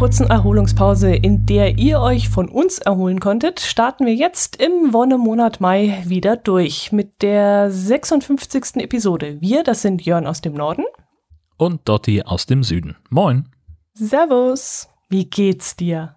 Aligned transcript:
kurzen 0.00 0.30
Erholungspause, 0.30 1.14
in 1.14 1.44
der 1.44 1.76
ihr 1.76 2.00
euch 2.00 2.30
von 2.30 2.48
uns 2.48 2.78
erholen 2.78 3.20
konntet, 3.20 3.60
starten 3.60 4.06
wir 4.06 4.14
jetzt 4.14 4.56
im 4.56 4.94
Wonnemonat 4.94 5.60
Mai 5.60 6.02
wieder 6.06 6.38
durch 6.38 6.90
mit 6.90 7.20
der 7.20 7.70
56. 7.70 8.76
Episode. 8.76 9.42
Wir, 9.42 9.62
das 9.62 9.82
sind 9.82 10.00
Jörn 10.00 10.26
aus 10.26 10.40
dem 10.40 10.54
Norden. 10.54 10.84
Und 11.58 11.86
Dotti 11.86 12.22
aus 12.22 12.46
dem 12.46 12.62
Süden. 12.62 12.96
Moin. 13.10 13.50
Servus. 13.92 14.88
Wie 15.10 15.26
geht's 15.26 15.76
dir? 15.76 16.16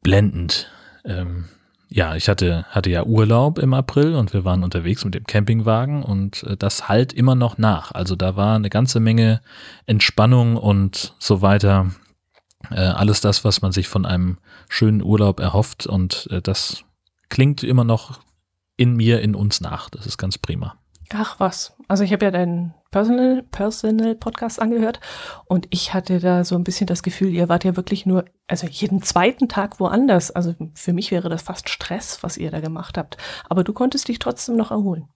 Blendend. 0.00 0.70
Ähm, 1.04 1.46
ja, 1.88 2.14
ich 2.14 2.28
hatte, 2.28 2.64
hatte 2.70 2.90
ja 2.90 3.04
Urlaub 3.04 3.58
im 3.58 3.74
April 3.74 4.14
und 4.14 4.32
wir 4.32 4.44
waren 4.44 4.62
unterwegs 4.62 5.04
mit 5.04 5.16
dem 5.16 5.24
Campingwagen 5.24 6.04
und 6.04 6.44
äh, 6.44 6.56
das 6.56 6.88
halt 6.88 7.12
immer 7.12 7.34
noch 7.34 7.58
nach. 7.58 7.90
Also 7.90 8.14
da 8.14 8.36
war 8.36 8.54
eine 8.54 8.70
ganze 8.70 9.00
Menge 9.00 9.40
Entspannung 9.86 10.56
und 10.56 11.16
so 11.18 11.42
weiter. 11.42 11.90
Äh, 12.70 12.80
alles 12.80 13.20
das, 13.20 13.44
was 13.44 13.62
man 13.62 13.72
sich 13.72 13.88
von 13.88 14.06
einem 14.06 14.38
schönen 14.68 15.02
Urlaub 15.02 15.40
erhofft 15.40 15.86
und 15.86 16.28
äh, 16.30 16.40
das 16.40 16.84
klingt 17.28 17.62
immer 17.62 17.84
noch 17.84 18.20
in 18.76 18.96
mir, 18.96 19.20
in 19.20 19.34
uns 19.34 19.60
nach. 19.60 19.90
Das 19.90 20.06
ist 20.06 20.18
ganz 20.18 20.38
prima. 20.38 20.76
Ach 21.14 21.38
was. 21.38 21.74
Also 21.88 22.04
ich 22.04 22.12
habe 22.12 22.24
ja 22.24 22.30
deinen 22.30 22.74
Personal, 22.90 23.42
Personal 23.50 24.14
Podcast 24.14 24.60
angehört 24.60 25.00
und 25.46 25.66
ich 25.70 25.92
hatte 25.92 26.20
da 26.20 26.44
so 26.44 26.54
ein 26.56 26.64
bisschen 26.64 26.86
das 26.86 27.02
Gefühl, 27.02 27.28
ihr 27.28 27.48
wart 27.48 27.64
ja 27.64 27.76
wirklich 27.76 28.06
nur, 28.06 28.24
also 28.46 28.66
jeden 28.66 29.02
zweiten 29.02 29.48
Tag 29.48 29.78
woanders. 29.78 30.30
Also 30.30 30.54
für 30.74 30.92
mich 30.92 31.10
wäre 31.10 31.28
das 31.28 31.42
fast 31.42 31.68
Stress, 31.68 32.22
was 32.22 32.38
ihr 32.38 32.50
da 32.50 32.60
gemacht 32.60 32.96
habt. 32.96 33.18
Aber 33.48 33.64
du 33.64 33.72
konntest 33.72 34.08
dich 34.08 34.18
trotzdem 34.18 34.56
noch 34.56 34.70
erholen. 34.70 35.08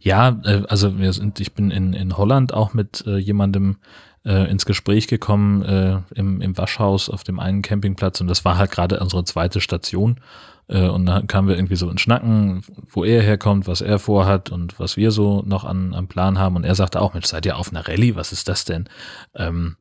Ja, 0.00 0.40
äh, 0.44 0.64
also 0.68 0.98
wir 0.98 1.12
sind, 1.12 1.40
ich 1.40 1.54
bin 1.54 1.70
in, 1.70 1.92
in 1.92 2.16
Holland 2.16 2.52
auch 2.52 2.74
mit 2.74 3.04
äh, 3.06 3.16
jemandem 3.16 3.78
äh, 4.24 4.50
ins 4.50 4.66
Gespräch 4.66 5.08
gekommen 5.08 5.62
äh, 5.62 6.00
im, 6.14 6.40
im 6.40 6.56
Waschhaus 6.56 7.08
auf 7.08 7.24
dem 7.24 7.38
einen 7.40 7.62
Campingplatz 7.62 8.20
und 8.20 8.28
das 8.28 8.44
war 8.44 8.58
halt 8.58 8.70
gerade 8.70 9.00
unsere 9.00 9.24
zweite 9.24 9.60
Station. 9.60 10.20
Äh, 10.68 10.88
und 10.88 11.06
dann 11.06 11.26
kamen 11.26 11.48
wir 11.48 11.56
irgendwie 11.56 11.76
so 11.76 11.90
in 11.90 11.98
Schnacken, 11.98 12.62
wo 12.90 13.04
er 13.04 13.22
herkommt, 13.22 13.66
was 13.66 13.80
er 13.80 13.98
vorhat 13.98 14.50
und 14.50 14.78
was 14.78 14.96
wir 14.96 15.10
so 15.10 15.42
noch 15.42 15.64
an, 15.64 15.94
am 15.94 16.08
Plan 16.08 16.38
haben. 16.38 16.56
Und 16.56 16.64
er 16.64 16.74
sagte 16.74 17.00
auch, 17.00 17.14
Mensch, 17.14 17.26
seid 17.26 17.46
ihr 17.46 17.56
auf 17.56 17.70
einer 17.70 17.88
Rallye? 17.88 18.16
Was 18.16 18.32
ist 18.32 18.48
das 18.48 18.64
denn? 18.64 18.88
Ähm, 19.34 19.76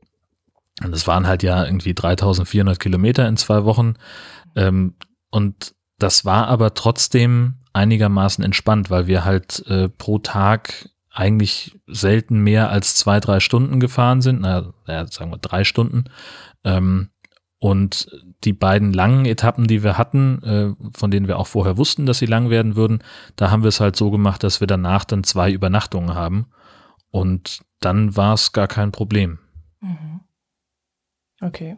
und 0.84 0.92
das 0.92 1.08
waren 1.08 1.28
halt 1.28 1.44
ja 1.44 1.66
irgendwie 1.66 1.94
3400 1.94 2.80
Kilometer 2.80 3.28
in 3.28 3.38
zwei 3.38 3.66
Wochen. 3.66 3.96
Ähm, 4.56 4.96
und 5.30 5.74
das 6.00 6.26
war 6.26 6.48
aber 6.48 6.74
trotzdem 6.74 7.56
einigermaßen 7.74 8.44
entspannt, 8.44 8.90
weil 8.90 9.08
wir 9.08 9.26
halt 9.26 9.66
äh, 9.68 9.90
pro 9.90 10.20
Tag 10.20 10.90
eigentlich 11.18 11.80
selten 11.88 12.40
mehr 12.42 12.70
als 12.70 12.96
zwei, 12.96 13.20
drei 13.20 13.40
Stunden 13.40 13.80
gefahren 13.80 14.22
sind. 14.22 14.42
Na, 14.42 14.74
ja, 14.88 15.08
sagen 15.08 15.32
wir 15.32 15.40
drei 15.40 15.64
Stunden. 15.64 16.06
Ähm, 16.64 17.10
und 17.60 18.08
die 18.44 18.54
beiden 18.54 18.94
langen 18.94 19.26
Etappen, 19.26 19.66
die 19.66 19.82
wir 19.82 19.98
hatten, 19.98 20.44
äh, 20.44 20.76
von 20.96 21.10
denen 21.10 21.28
wir 21.28 21.40
auch 21.40 21.48
vorher 21.48 21.78
wussten, 21.78 22.06
dass 22.06 22.20
sie 22.20 22.28
lang 22.28 22.52
werden 22.52 22.76
würden, 22.76 23.04
da 23.36 23.50
haben 23.50 23.64
wir 23.64 23.70
es 23.70 23.80
halt 23.80 23.96
so 23.96 24.12
gemacht, 24.12 24.44
dass 24.44 24.60
wir 24.60 24.68
danach 24.68 25.06
dann 25.06 25.24
zwei 25.24 25.52
Übernachtungen 25.52 26.14
haben. 26.14 26.52
Und 27.10 27.62
dann 27.80 28.16
war 28.16 28.36
es 28.36 28.52
gar 28.52 28.68
kein 28.68 28.92
Problem. 28.92 29.40
Mhm. 29.82 30.22
Okay. 31.42 31.78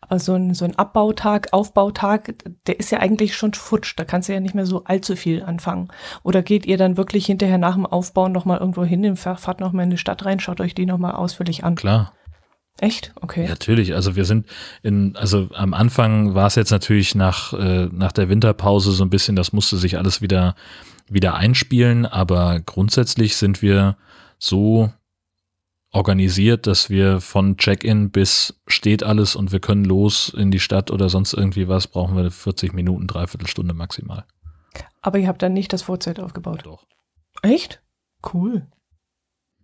Aber 0.00 0.18
so 0.18 0.34
ein, 0.34 0.54
so 0.54 0.64
ein 0.64 0.76
Abbautag, 0.76 1.52
Aufbautag, 1.52 2.34
der 2.66 2.78
ist 2.78 2.90
ja 2.90 3.00
eigentlich 3.00 3.36
schon 3.36 3.54
futsch. 3.54 3.94
Da 3.96 4.04
kannst 4.04 4.28
du 4.28 4.32
ja 4.32 4.40
nicht 4.40 4.54
mehr 4.54 4.66
so 4.66 4.84
allzu 4.84 5.16
viel 5.16 5.42
anfangen. 5.42 5.88
Oder 6.22 6.42
geht 6.42 6.66
ihr 6.66 6.76
dann 6.76 6.96
wirklich 6.96 7.26
hinterher 7.26 7.58
nach 7.58 7.74
dem 7.74 7.86
Aufbauen 7.86 8.32
nochmal 8.32 8.58
irgendwo 8.58 8.84
hin, 8.84 9.16
fahrt 9.16 9.60
nochmal 9.60 9.84
in 9.84 9.90
die 9.90 9.98
Stadt 9.98 10.24
rein, 10.24 10.40
schaut 10.40 10.60
euch 10.60 10.74
die 10.74 10.86
nochmal 10.86 11.12
ausführlich 11.12 11.64
an? 11.64 11.74
Klar. 11.74 12.12
Echt? 12.80 13.12
Okay. 13.20 13.44
Ja, 13.44 13.50
natürlich. 13.50 13.94
Also 13.94 14.16
wir 14.16 14.24
sind 14.24 14.46
in, 14.82 15.14
also 15.16 15.48
am 15.54 15.74
Anfang 15.74 16.34
war 16.34 16.48
es 16.48 16.56
jetzt 16.56 16.70
natürlich 16.70 17.14
nach, 17.14 17.52
äh, 17.52 17.88
nach 17.92 18.10
der 18.10 18.28
Winterpause 18.28 18.90
so 18.92 19.04
ein 19.04 19.10
bisschen, 19.10 19.36
das 19.36 19.52
musste 19.52 19.76
sich 19.76 19.96
alles 19.96 20.22
wieder, 20.22 20.56
wieder 21.08 21.34
einspielen, 21.34 22.04
aber 22.04 22.60
grundsätzlich 22.60 23.36
sind 23.36 23.62
wir 23.62 23.96
so 24.38 24.90
organisiert, 25.94 26.66
dass 26.66 26.90
wir 26.90 27.20
von 27.20 27.56
Check-in 27.56 28.10
bis 28.10 28.60
steht 28.66 29.04
alles 29.04 29.36
und 29.36 29.52
wir 29.52 29.60
können 29.60 29.84
los 29.84 30.28
in 30.28 30.50
die 30.50 30.60
Stadt 30.60 30.90
oder 30.90 31.08
sonst 31.08 31.32
irgendwie 31.32 31.68
was, 31.68 31.86
brauchen 31.86 32.16
wir 32.16 32.30
40 32.30 32.72
Minuten, 32.72 33.06
dreiviertel 33.06 33.46
Stunde 33.46 33.74
maximal. 33.74 34.24
Aber 35.02 35.18
ihr 35.18 35.28
habt 35.28 35.42
dann 35.42 35.52
nicht 35.52 35.72
das 35.72 35.82
Vorzelt 35.82 36.18
aufgebaut? 36.18 36.62
Doch. 36.64 36.84
Echt? 37.42 37.80
Cool. 38.32 38.66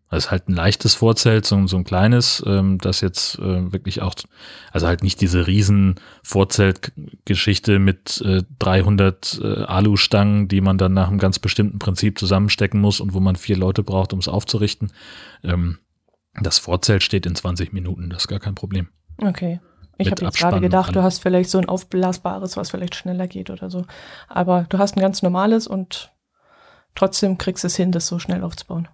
Das 0.09 0.25
ist 0.25 0.31
halt 0.31 0.49
ein 0.49 0.55
leichtes 0.55 0.95
Vorzelt, 0.95 1.47
so, 1.47 1.67
so 1.69 1.77
ein 1.77 1.85
kleines, 1.85 2.43
ähm, 2.47 2.79
das 2.79 3.01
jetzt 3.01 3.39
äh, 3.39 3.73
wirklich 3.73 4.03
auch, 4.03 4.15
also 4.73 4.87
halt 4.89 5.05
nicht 5.05 5.21
diese 5.21 5.47
riesen 5.47 5.97
Vorzeltgeschichte 6.25 7.79
mit 7.79 8.21
äh, 8.25 8.43
300 8.59 9.41
äh, 9.43 9.63
Alustangen, 9.63 10.49
die 10.49 10.61
man 10.61 10.79
dann 10.79 10.95
nach 10.95 11.09
einem 11.09 11.19
ganz 11.19 11.39
bestimmten 11.39 11.79
Prinzip 11.79 12.19
zusammenstecken 12.19 12.81
muss 12.81 13.01
und 13.01 13.15
wo 13.15 13.21
man 13.21 13.37
vier 13.37 13.57
Leute 13.57 13.85
braucht, 13.85 14.13
um 14.13 14.19
es 14.19 14.27
aufzurichten. 14.27 14.93
Ähm, 15.45 15.79
das 16.35 16.59
Vorzelt 16.59 17.03
steht 17.03 17.27
in 17.27 17.35
20 17.35 17.73
Minuten, 17.73 18.11
das 18.11 18.23
ist 18.23 18.29
gar 18.29 18.41
kein 18.41 18.55
Problem. 18.55 18.89
Okay. 19.19 19.61
Ich 19.99 20.11
habe 20.11 20.25
jetzt 20.25 20.39
gerade 20.39 20.61
gedacht, 20.61 20.97
du 20.97 21.03
hast 21.03 21.19
vielleicht 21.19 21.51
so 21.51 21.59
ein 21.59 21.69
aufblasbares, 21.69 22.57
was 22.57 22.71
vielleicht 22.71 22.95
schneller 22.95 23.27
geht 23.27 23.51
oder 23.51 23.69
so. 23.69 23.85
Aber 24.29 24.65
du 24.71 24.79
hast 24.79 24.97
ein 24.97 25.01
ganz 25.01 25.21
normales 25.21 25.67
und 25.67 26.11
trotzdem 26.95 27.37
kriegst 27.37 27.65
du 27.65 27.67
es 27.67 27.77
hin, 27.77 27.93
das 27.93 28.07
so 28.07 28.19
schnell 28.19 28.43
aufzubauen. 28.43 28.89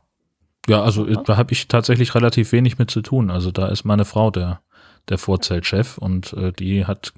Ja, 0.68 0.82
also 0.82 1.06
ja. 1.06 1.22
da 1.22 1.36
habe 1.36 1.52
ich 1.52 1.68
tatsächlich 1.68 2.14
relativ 2.16 2.50
wenig 2.50 2.78
mit 2.78 2.90
zu 2.90 3.02
tun. 3.02 3.30
Also 3.30 3.52
da 3.52 3.68
ist 3.68 3.84
meine 3.84 4.04
Frau 4.04 4.32
der, 4.32 4.60
der 5.08 5.18
Vorzeltchef 5.18 5.96
und 5.96 6.32
äh, 6.32 6.52
die 6.52 6.86
hat, 6.86 7.12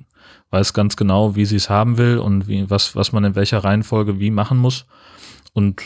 weiß 0.51 0.75
ganz 0.75 0.97
genau, 0.97 1.35
wie 1.35 1.47
sie 1.47 1.57
es 1.57 1.71
haben 1.71 1.97
will 1.97 2.19
und 2.19 2.47
wie, 2.47 2.69
was, 2.69 2.95
was 2.95 3.13
man 3.13 3.25
in 3.25 3.35
welcher 3.37 3.65
Reihenfolge 3.65 4.21
wie 4.21 4.31
machen 4.31 4.59
muss. 4.59 4.85
Und 5.53 5.83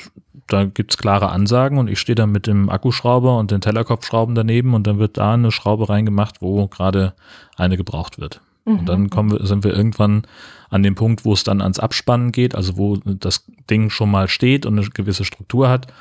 da 0.49 0.65
gibt's 0.65 0.99
klare 0.99 1.31
Ansagen 1.31 1.79
und 1.79 1.89
ich 1.89 1.99
stehe 1.99 2.15
dann 2.15 2.31
mit 2.31 2.47
dem 2.47 2.69
Akkuschrauber 2.69 3.39
und 3.39 3.51
den 3.51 3.61
Tellerkopfschrauben 3.61 4.35
daneben 4.35 4.75
und 4.75 4.87
dann 4.87 4.99
wird 4.99 5.17
da 5.17 5.35
eine 5.35 5.51
Schraube 5.51 5.89
reingemacht, 5.89 6.43
wo 6.43 6.67
gerade 6.67 7.15
eine 7.57 7.77
gebraucht 7.77 8.19
wird. 8.19 8.41
Mhm. 8.65 8.79
Und 8.79 8.89
dann 8.89 9.11
kommen 9.11 9.33
wir, 9.33 9.47
sind 9.47 9.65
wir 9.65 9.75
irgendwann 9.75 10.23
an 10.69 10.83
dem 10.83 10.95
Punkt, 10.95 11.25
wo 11.25 11.33
es 11.33 11.45
dann 11.45 11.61
ans 11.61 11.79
Abspannen 11.79 12.33
geht, 12.33 12.55
also 12.55 12.77
wo 12.77 12.97
das 12.97 13.45
Ding 13.71 13.91
schon 13.91 14.11
mal 14.11 14.29
steht 14.29 14.67
und 14.67 14.79
eine 14.79 14.89
gewisse 14.89 15.25
Struktur 15.25 15.69
hat. 15.69 15.93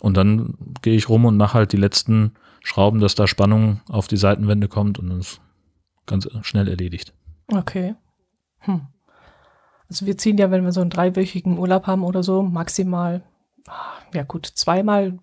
Und 0.00 0.16
dann 0.16 0.54
gehe 0.82 0.96
ich 0.96 1.08
rum 1.08 1.24
und 1.24 1.36
mache 1.36 1.54
halt 1.54 1.72
die 1.72 1.76
letzten 1.76 2.32
Schrauben, 2.62 3.00
dass 3.00 3.14
da 3.14 3.26
Spannung 3.26 3.80
auf 3.88 4.08
die 4.08 4.16
Seitenwände 4.16 4.68
kommt 4.68 4.98
und 4.98 5.08
dann 5.08 5.20
ist 5.20 5.40
ganz 6.06 6.28
schnell 6.42 6.68
erledigt. 6.68 7.12
Okay. 7.52 7.94
Hm. 8.60 8.82
Also 9.92 10.06
wir 10.06 10.16
ziehen 10.16 10.38
ja, 10.38 10.50
wenn 10.50 10.64
wir 10.64 10.72
so 10.72 10.80
einen 10.80 10.88
dreiwöchigen 10.88 11.58
Urlaub 11.58 11.86
haben 11.86 12.02
oder 12.02 12.22
so, 12.22 12.42
maximal, 12.42 13.20
ja 14.14 14.22
gut, 14.22 14.46
zweimal 14.46 15.18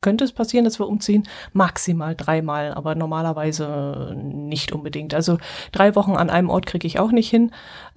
könnte 0.00 0.24
es 0.24 0.32
passieren, 0.32 0.64
dass 0.64 0.80
wir 0.80 0.88
umziehen, 0.88 1.28
maximal 1.52 2.16
dreimal, 2.16 2.74
aber 2.74 2.96
normalerweise 2.96 4.16
nicht 4.16 4.72
unbedingt. 4.72 5.14
Also 5.14 5.38
drei 5.70 5.94
Wochen 5.94 6.16
an 6.16 6.28
einem 6.28 6.50
Ort 6.50 6.66
kriege 6.66 6.88
ich 6.88 6.98
auch 6.98 7.12
nicht 7.12 7.30
hin. 7.30 7.52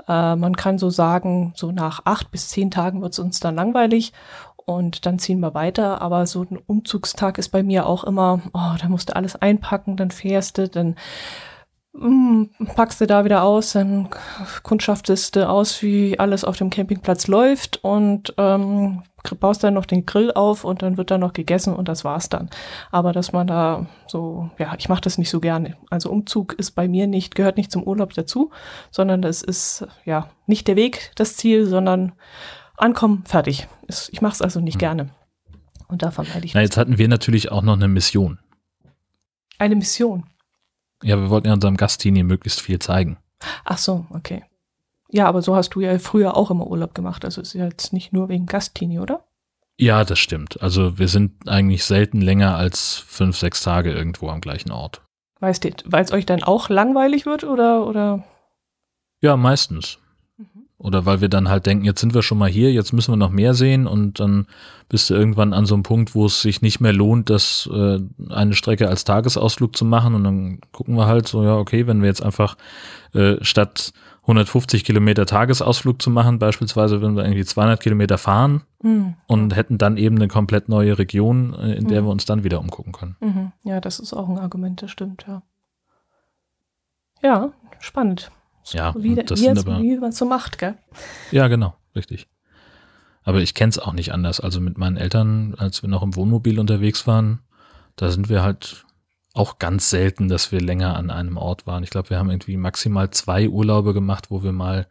Äh, 0.08 0.36
man 0.36 0.56
kann 0.56 0.78
so 0.78 0.92
sagen, 0.92 1.54
so 1.56 1.72
nach 1.72 2.02
acht 2.06 2.30
bis 2.30 2.50
zehn 2.50 2.70
Tagen 2.70 3.02
wird 3.02 3.14
es 3.14 3.20
uns 3.20 3.40
dann 3.40 3.56
langweilig 3.56 4.14
und 4.56 5.08
dann 5.08 5.18
ziehen 5.18 5.40
wir 5.40 5.56
weiter. 5.56 6.00
Aber 6.00 6.28
so 6.28 6.44
ein 6.44 6.60
Umzugstag 6.64 7.40
ist 7.40 7.50
bei 7.50 7.64
mir 7.64 7.88
auch 7.88 8.04
immer, 8.04 8.40
oh, 8.54 8.76
da 8.80 8.88
musst 8.88 9.10
du 9.10 9.16
alles 9.16 9.36
einpacken, 9.36 9.98
dann 9.98 10.12
fährst 10.12 10.60
du, 10.60 10.70
dann 10.70 10.96
packst 12.76 13.02
du 13.02 13.08
da 13.08 13.24
wieder 13.24 13.44
aus, 13.44 13.74
dann 13.74 14.10
kundschaftest 14.64 15.36
du 15.36 15.48
aus, 15.48 15.82
wie 15.84 16.18
alles 16.18 16.44
auf 16.44 16.58
dem 16.58 16.70
Campingplatz 16.70 17.28
läuft 17.28 17.84
und 17.84 18.34
ähm, 18.38 19.04
baust 19.40 19.64
dann 19.64 19.76
noch 19.76 19.86
den 19.86 20.06
Grill 20.06 20.32
auf 20.32 20.64
und 20.64 20.82
dann 20.82 20.98
wird 20.98 21.12
da 21.12 21.18
noch 21.18 21.34
gegessen 21.34 21.74
und 21.74 21.88
das 21.88 22.04
war's 22.04 22.30
dann. 22.30 22.50
Aber 22.92 23.14
dass 23.14 23.32
man 23.32 23.48
da 23.48 23.86
so, 24.08 24.50
ja, 24.58 24.74
ich 24.78 24.90
mache 24.90 25.02
das 25.02 25.18
nicht 25.18 25.30
so 25.30 25.40
gerne. 25.40 25.78
Also 25.92 26.10
Umzug 26.10 26.54
ist 26.54 26.72
bei 26.72 26.88
mir 26.88 27.08
nicht, 27.08 27.36
gehört 27.36 27.58
nicht 27.58 27.72
zum 27.72 27.84
Urlaub 27.84 28.14
dazu, 28.14 28.52
sondern 28.90 29.22
das 29.22 29.44
ist 29.44 29.88
ja 30.04 30.30
nicht 30.48 30.68
der 30.68 30.76
Weg, 30.76 31.12
das 31.16 31.38
Ziel, 31.38 31.68
sondern 31.68 32.14
ankommen, 32.78 33.24
fertig. 33.26 33.68
Ich 34.10 34.22
mache 34.22 34.34
es 34.34 34.42
also 34.42 34.60
nicht 34.60 34.76
hm. 34.76 34.80
gerne. 34.80 35.10
Und 35.88 36.02
da 36.02 36.10
vermeide 36.10 36.46
ich. 36.46 36.56
Na, 36.56 36.62
jetzt 36.62 36.78
hatten 36.78 36.98
wir 36.98 37.08
natürlich 37.08 37.52
auch 37.52 37.62
noch 37.62 37.74
eine 37.74 37.88
Mission. 37.88 38.40
Eine 39.60 39.76
Mission? 39.76 40.26
Ja, 41.04 41.18
wir 41.18 41.30
wollten 41.30 41.48
ja 41.48 41.54
unserem 41.54 41.78
Gastini 41.78 42.24
möglichst 42.24 42.62
viel 42.62 42.80
zeigen. 42.80 43.18
Ach 43.66 43.78
so, 43.78 44.06
okay. 44.12 44.44
Ja, 45.10 45.28
aber 45.28 45.42
so 45.42 45.56
hast 45.56 45.70
du 45.70 45.82
ja 45.82 46.00
früher 46.00 46.36
auch 46.36 46.50
immer 46.50 46.66
Urlaub 46.66 46.96
gemacht. 46.96 47.24
Also 47.24 47.42
ist 47.42 47.54
ja 47.54 47.66
jetzt 47.66 47.94
nicht 47.94 48.14
nur 48.14 48.30
wegen 48.30 48.46
Gastini, 48.46 49.00
oder? 49.00 49.24
Ja, 49.78 50.04
das 50.04 50.20
stimmt. 50.20 50.62
Also 50.62 50.98
wir 50.98 51.08
sind 51.08 51.48
eigentlich 51.48 51.84
selten 51.84 52.22
länger 52.22 52.56
als 52.56 53.04
fünf, 53.08 53.38
sechs 53.38 53.62
Tage 53.62 53.92
irgendwo 53.92 54.30
am 54.30 54.42
gleichen 54.42 54.72
Ort. 54.72 55.02
Weißt 55.40 55.64
du, 55.64 55.72
weil 55.86 56.04
es 56.04 56.12
euch 56.12 56.26
dann 56.26 56.42
auch 56.42 56.70
langweilig 56.70 57.26
wird 57.26 57.44
oder, 57.44 57.86
oder? 57.86 58.24
Ja, 59.22 59.36
meistens. 59.36 60.00
Oder 60.84 61.06
weil 61.06 61.22
wir 61.22 61.30
dann 61.30 61.48
halt 61.48 61.66
denken, 61.66 61.86
jetzt 61.86 62.02
sind 62.02 62.14
wir 62.14 62.22
schon 62.22 62.38
mal 62.38 62.50
hier, 62.50 62.74
jetzt 62.74 62.92
müssen 62.92 63.14
wir 63.14 63.18
noch 63.18 63.30
mehr 63.32 63.54
sehen 63.54 63.88
und 63.88 64.20
dann 64.20 64.48
bist 64.90 65.10
du 65.10 65.14
irgendwann 65.14 65.54
an 65.54 65.66
so 65.66 65.76
einem 65.76 65.84
Punkt, 65.84 66.14
wo 66.14 66.26
es 66.26 66.42
sich 66.42 66.62
nicht 66.62 66.82
mehr 66.82 66.92
lohnt, 66.92 67.30
das 67.30 67.70
äh, 67.74 68.00
eine 68.30 68.54
Strecke 68.54 68.90
als 68.90 69.06
Tagesausflug 69.06 69.78
zu 69.78 69.86
machen 69.86 70.14
und 70.14 70.26
dann 70.26 70.60
gucken 70.74 70.96
wir 70.96 71.08
halt 71.08 71.26
so, 71.26 71.42
ja, 71.42 71.56
okay, 71.56 71.88
wenn 71.88 72.02
wir 72.02 72.10
jetzt 72.10 72.22
einfach 72.22 72.58
äh, 73.14 73.38
statt 73.42 73.94
150 74.24 74.84
Kilometer 74.84 75.26
Tagesausflug 75.26 76.02
zu 76.02 76.10
machen, 76.10 76.38
beispielsweise 76.38 77.02
wenn 77.02 77.16
wir 77.16 77.24
irgendwie 77.24 77.46
200 77.46 77.80
Kilometer 77.80 78.18
fahren 78.18 78.64
mhm. 78.82 79.16
und 79.26 79.56
hätten 79.56 79.78
dann 79.78 79.96
eben 79.96 80.18
eine 80.18 80.28
komplett 80.28 80.68
neue 80.68 80.98
Region, 80.98 81.54
äh, 81.54 81.76
in 81.76 81.88
der 81.88 82.02
mhm. 82.02 82.08
wir 82.08 82.12
uns 82.12 82.26
dann 82.26 82.44
wieder 82.44 82.60
umgucken 82.60 82.92
können. 82.92 83.16
Mhm. 83.22 83.52
Ja, 83.64 83.80
das 83.80 84.00
ist 84.00 84.14
auch 84.14 84.28
ein 84.28 84.38
Argument, 84.38 84.82
das 84.82 84.92
stimmt, 84.92 85.24
ja. 85.30 85.44
Ja, 87.22 87.54
spannend. 87.80 88.32
Ja, 88.72 88.94
wie, 88.98 89.16
das 89.16 89.42
wie, 89.42 89.46
jetzt, 89.46 89.68
aber, 89.68 89.82
wie 89.82 89.98
man 89.98 90.12
so 90.12 90.26
macht, 90.26 90.58
gell? 90.58 90.76
Ja, 91.32 91.48
genau, 91.48 91.76
richtig. 91.96 92.28
Aber 93.24 93.40
ich 93.40 93.54
kenne 93.54 93.70
es 93.70 93.80
auch 93.80 93.94
nicht 93.94 94.14
anders. 94.14 94.40
Also 94.40 94.60
mit 94.60 94.78
meinen 94.78 94.98
Eltern, 94.98 95.56
als 95.58 95.82
wir 95.82 95.90
noch 95.90 96.04
im 96.04 96.16
Wohnmobil 96.16 96.60
unterwegs 96.60 97.08
waren, 97.08 97.40
da 97.96 98.12
sind 98.12 98.30
wir 98.30 98.44
halt 98.44 98.86
auch 99.34 99.60
ganz 99.60 99.90
selten, 99.90 100.30
dass 100.30 100.52
wir 100.52 100.62
länger 100.62 100.96
an 100.96 101.10
einem 101.10 101.38
Ort 101.38 101.66
waren. 101.66 101.84
Ich 101.84 101.90
glaube, 101.90 102.10
wir 102.10 102.20
haben 102.20 102.30
irgendwie 102.30 102.58
maximal 102.58 103.10
zwei 103.12 103.50
Urlaube 103.50 103.94
gemacht, 103.94 104.30
wo 104.30 104.44
wir 104.44 104.52
mal 104.52 104.88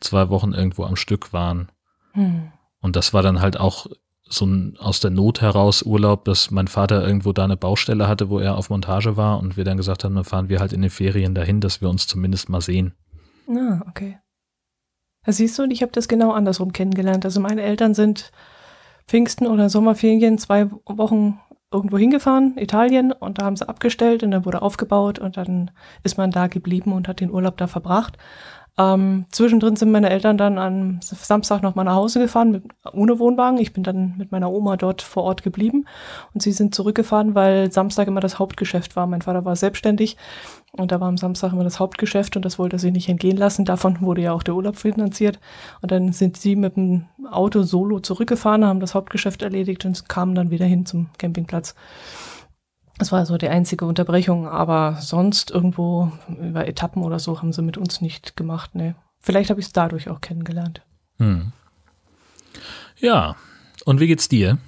zwei 0.00 0.28
Wochen 0.30 0.52
irgendwo 0.52 0.84
am 0.84 0.96
Stück 0.96 1.32
waren. 1.32 1.68
Hm. 2.12 2.52
Und 2.80 2.96
das 2.96 3.12
war 3.12 3.22
dann 3.22 3.40
halt 3.40 3.58
auch 3.58 3.86
so 4.26 4.46
ein 4.46 4.76
aus 4.78 5.00
der 5.00 5.10
Not 5.10 5.42
heraus 5.42 5.82
Urlaub, 5.82 6.24
dass 6.24 6.50
mein 6.50 6.68
Vater 6.68 7.06
irgendwo 7.06 7.32
da 7.32 7.44
eine 7.44 7.56
Baustelle 7.56 8.08
hatte, 8.08 8.30
wo 8.30 8.38
er 8.38 8.56
auf 8.56 8.70
Montage 8.70 9.16
war 9.16 9.38
und 9.38 9.56
wir 9.56 9.64
dann 9.64 9.76
gesagt 9.76 10.04
haben, 10.04 10.14
dann 10.14 10.24
fahren 10.24 10.48
wir 10.48 10.60
halt 10.60 10.72
in 10.72 10.80
den 10.80 10.90
Ferien 10.90 11.34
dahin, 11.34 11.60
dass 11.60 11.80
wir 11.80 11.90
uns 11.90 12.06
zumindest 12.06 12.48
mal 12.48 12.62
sehen. 12.62 12.94
Ah, 13.48 13.82
okay. 13.88 14.18
Da 15.24 15.32
siehst 15.32 15.58
du, 15.58 15.62
und 15.62 15.70
ich 15.70 15.82
habe 15.82 15.92
das 15.92 16.08
genau 16.08 16.32
andersrum 16.32 16.72
kennengelernt. 16.72 17.24
Also 17.24 17.40
meine 17.40 17.62
Eltern 17.62 17.94
sind 17.94 18.30
Pfingsten 19.06 19.46
oder 19.46 19.70
Sommerferien 19.70 20.38
zwei 20.38 20.70
Wochen 20.86 21.40
irgendwo 21.72 21.98
hingefahren, 21.98 22.56
Italien, 22.56 23.10
und 23.10 23.38
da 23.38 23.46
haben 23.46 23.56
sie 23.56 23.68
abgestellt 23.68 24.22
und 24.22 24.30
dann 24.30 24.44
wurde 24.44 24.62
aufgebaut 24.62 25.18
und 25.18 25.36
dann 25.36 25.72
ist 26.04 26.16
man 26.16 26.30
da 26.30 26.46
geblieben 26.46 26.92
und 26.92 27.08
hat 27.08 27.20
den 27.20 27.32
Urlaub 27.32 27.56
da 27.56 27.66
verbracht. 27.66 28.16
Ähm, 28.76 29.26
zwischendrin 29.30 29.76
sind 29.76 29.92
meine 29.92 30.10
Eltern 30.10 30.36
dann 30.36 30.58
am 30.58 30.98
Samstag 31.00 31.62
noch 31.62 31.76
mal 31.76 31.84
nach 31.84 31.94
Hause 31.94 32.18
gefahren 32.18 32.50
mit, 32.50 32.64
ohne 32.92 33.20
Wohnwagen. 33.20 33.58
Ich 33.58 33.72
bin 33.72 33.84
dann 33.84 34.14
mit 34.18 34.32
meiner 34.32 34.50
Oma 34.50 34.76
dort 34.76 35.00
vor 35.00 35.22
Ort 35.22 35.44
geblieben 35.44 35.84
und 36.32 36.42
sie 36.42 36.50
sind 36.50 36.74
zurückgefahren, 36.74 37.36
weil 37.36 37.70
Samstag 37.70 38.08
immer 38.08 38.20
das 38.20 38.40
Hauptgeschäft 38.40 38.96
war. 38.96 39.06
Mein 39.06 39.22
Vater 39.22 39.44
war 39.44 39.54
selbstständig 39.54 40.16
und 40.72 40.90
da 40.90 41.00
war 41.00 41.06
am 41.06 41.16
Samstag 41.16 41.52
immer 41.52 41.62
das 41.62 41.78
Hauptgeschäft 41.78 42.34
und 42.34 42.44
das 42.44 42.58
wollte 42.58 42.76
er 42.76 42.80
sich 42.80 42.92
nicht 42.92 43.08
entgehen 43.08 43.36
lassen. 43.36 43.64
Davon 43.64 44.00
wurde 44.00 44.22
ja 44.22 44.32
auch 44.32 44.42
der 44.42 44.56
Urlaub 44.56 44.76
finanziert. 44.76 45.38
Und 45.80 45.92
dann 45.92 46.12
sind 46.12 46.36
sie 46.36 46.56
mit 46.56 46.74
dem 46.76 47.04
Auto 47.30 47.62
solo 47.62 48.00
zurückgefahren, 48.00 48.64
haben 48.64 48.80
das 48.80 48.96
Hauptgeschäft 48.96 49.42
erledigt 49.42 49.84
und 49.84 50.08
kamen 50.08 50.34
dann 50.34 50.50
wieder 50.50 50.66
hin 50.66 50.84
zum 50.84 51.10
Campingplatz. 51.18 51.76
Das 52.98 53.10
war 53.10 53.26
so 53.26 53.36
die 53.36 53.48
einzige 53.48 53.86
Unterbrechung, 53.86 54.46
aber 54.46 54.98
sonst 55.00 55.50
irgendwo 55.50 56.12
über 56.28 56.68
Etappen 56.68 57.02
oder 57.02 57.18
so 57.18 57.40
haben 57.40 57.52
sie 57.52 57.62
mit 57.62 57.76
uns 57.76 58.00
nicht 58.00 58.36
gemacht. 58.36 58.74
Ne. 58.74 58.94
Vielleicht 59.20 59.50
habe 59.50 59.60
ich 59.60 59.66
es 59.66 59.72
dadurch 59.72 60.08
auch 60.08 60.20
kennengelernt. 60.20 60.82
Hm. 61.18 61.52
Ja, 62.98 63.36
und 63.84 64.00
wie 64.00 64.06
geht's 64.06 64.28
dir? 64.28 64.58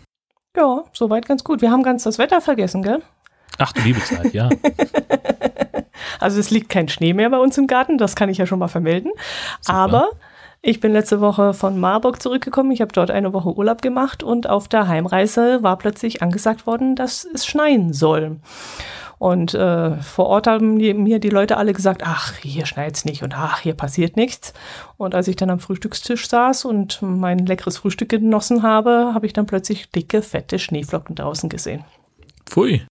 Ja, 0.56 0.84
soweit 0.92 1.26
ganz 1.26 1.44
gut. 1.44 1.62
Wir 1.62 1.70
haben 1.70 1.82
ganz 1.82 2.02
das 2.02 2.18
Wetter 2.18 2.40
vergessen, 2.40 2.82
gell? 2.82 3.02
Ach 3.58 3.72
du 3.72 3.82
liebe 3.82 4.00
Zeit, 4.00 4.34
ja. 4.34 4.48
also 6.20 6.40
es 6.40 6.50
liegt 6.50 6.68
kein 6.68 6.88
Schnee 6.88 7.12
mehr 7.12 7.30
bei 7.30 7.38
uns 7.38 7.56
im 7.56 7.66
Garten, 7.66 7.96
das 7.96 8.16
kann 8.16 8.28
ich 8.28 8.38
ja 8.38 8.46
schon 8.46 8.58
mal 8.58 8.68
vermelden. 8.68 9.12
Super. 9.60 9.78
Aber 9.78 10.10
ich 10.66 10.80
bin 10.80 10.92
letzte 10.92 11.20
Woche 11.20 11.54
von 11.54 11.78
Marburg 11.78 12.20
zurückgekommen. 12.20 12.72
Ich 12.72 12.80
habe 12.80 12.92
dort 12.92 13.12
eine 13.12 13.32
Woche 13.32 13.56
Urlaub 13.56 13.82
gemacht 13.82 14.24
und 14.24 14.48
auf 14.48 14.66
der 14.66 14.88
Heimreise 14.88 15.62
war 15.62 15.78
plötzlich 15.78 16.22
angesagt 16.22 16.66
worden, 16.66 16.96
dass 16.96 17.24
es 17.24 17.46
schneien 17.46 17.92
soll. 17.92 18.40
Und 19.18 19.54
äh, 19.54 19.96
vor 19.98 20.26
Ort 20.26 20.48
haben 20.48 20.80
die, 20.80 20.92
mir 20.92 21.20
die 21.20 21.30
Leute 21.30 21.56
alle 21.56 21.72
gesagt, 21.72 22.02
ach, 22.04 22.34
hier 22.38 22.66
schneit's 22.66 23.04
nicht 23.04 23.22
und 23.22 23.38
ach, 23.38 23.60
hier 23.60 23.74
passiert 23.74 24.16
nichts. 24.16 24.54
Und 24.96 25.14
als 25.14 25.28
ich 25.28 25.36
dann 25.36 25.50
am 25.50 25.60
Frühstückstisch 25.60 26.28
saß 26.28 26.64
und 26.64 27.00
mein 27.00 27.46
leckeres 27.46 27.78
Frühstück 27.78 28.08
genossen 28.08 28.64
habe, 28.64 29.12
habe 29.14 29.26
ich 29.26 29.32
dann 29.32 29.46
plötzlich 29.46 29.88
dicke, 29.92 30.20
fette 30.20 30.58
Schneeflocken 30.58 31.14
draußen 31.14 31.48
gesehen. 31.48 31.84
Pfui 32.44 32.84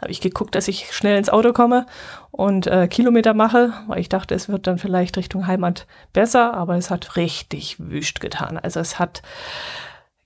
habe 0.00 0.10
ich 0.10 0.20
geguckt, 0.20 0.54
dass 0.54 0.68
ich 0.68 0.92
schnell 0.92 1.18
ins 1.18 1.30
Auto 1.30 1.52
komme 1.52 1.86
und 2.30 2.66
äh, 2.66 2.88
Kilometer 2.88 3.34
mache, 3.34 3.72
weil 3.86 4.00
ich 4.00 4.08
dachte, 4.08 4.34
es 4.34 4.48
wird 4.48 4.66
dann 4.66 4.78
vielleicht 4.78 5.16
Richtung 5.16 5.46
Heimat 5.46 5.86
besser, 6.12 6.54
aber 6.54 6.76
es 6.76 6.90
hat 6.90 7.16
richtig 7.16 7.76
wüst 7.78 8.20
getan. 8.20 8.58
Also 8.58 8.80
es 8.80 8.98
hat 8.98 9.22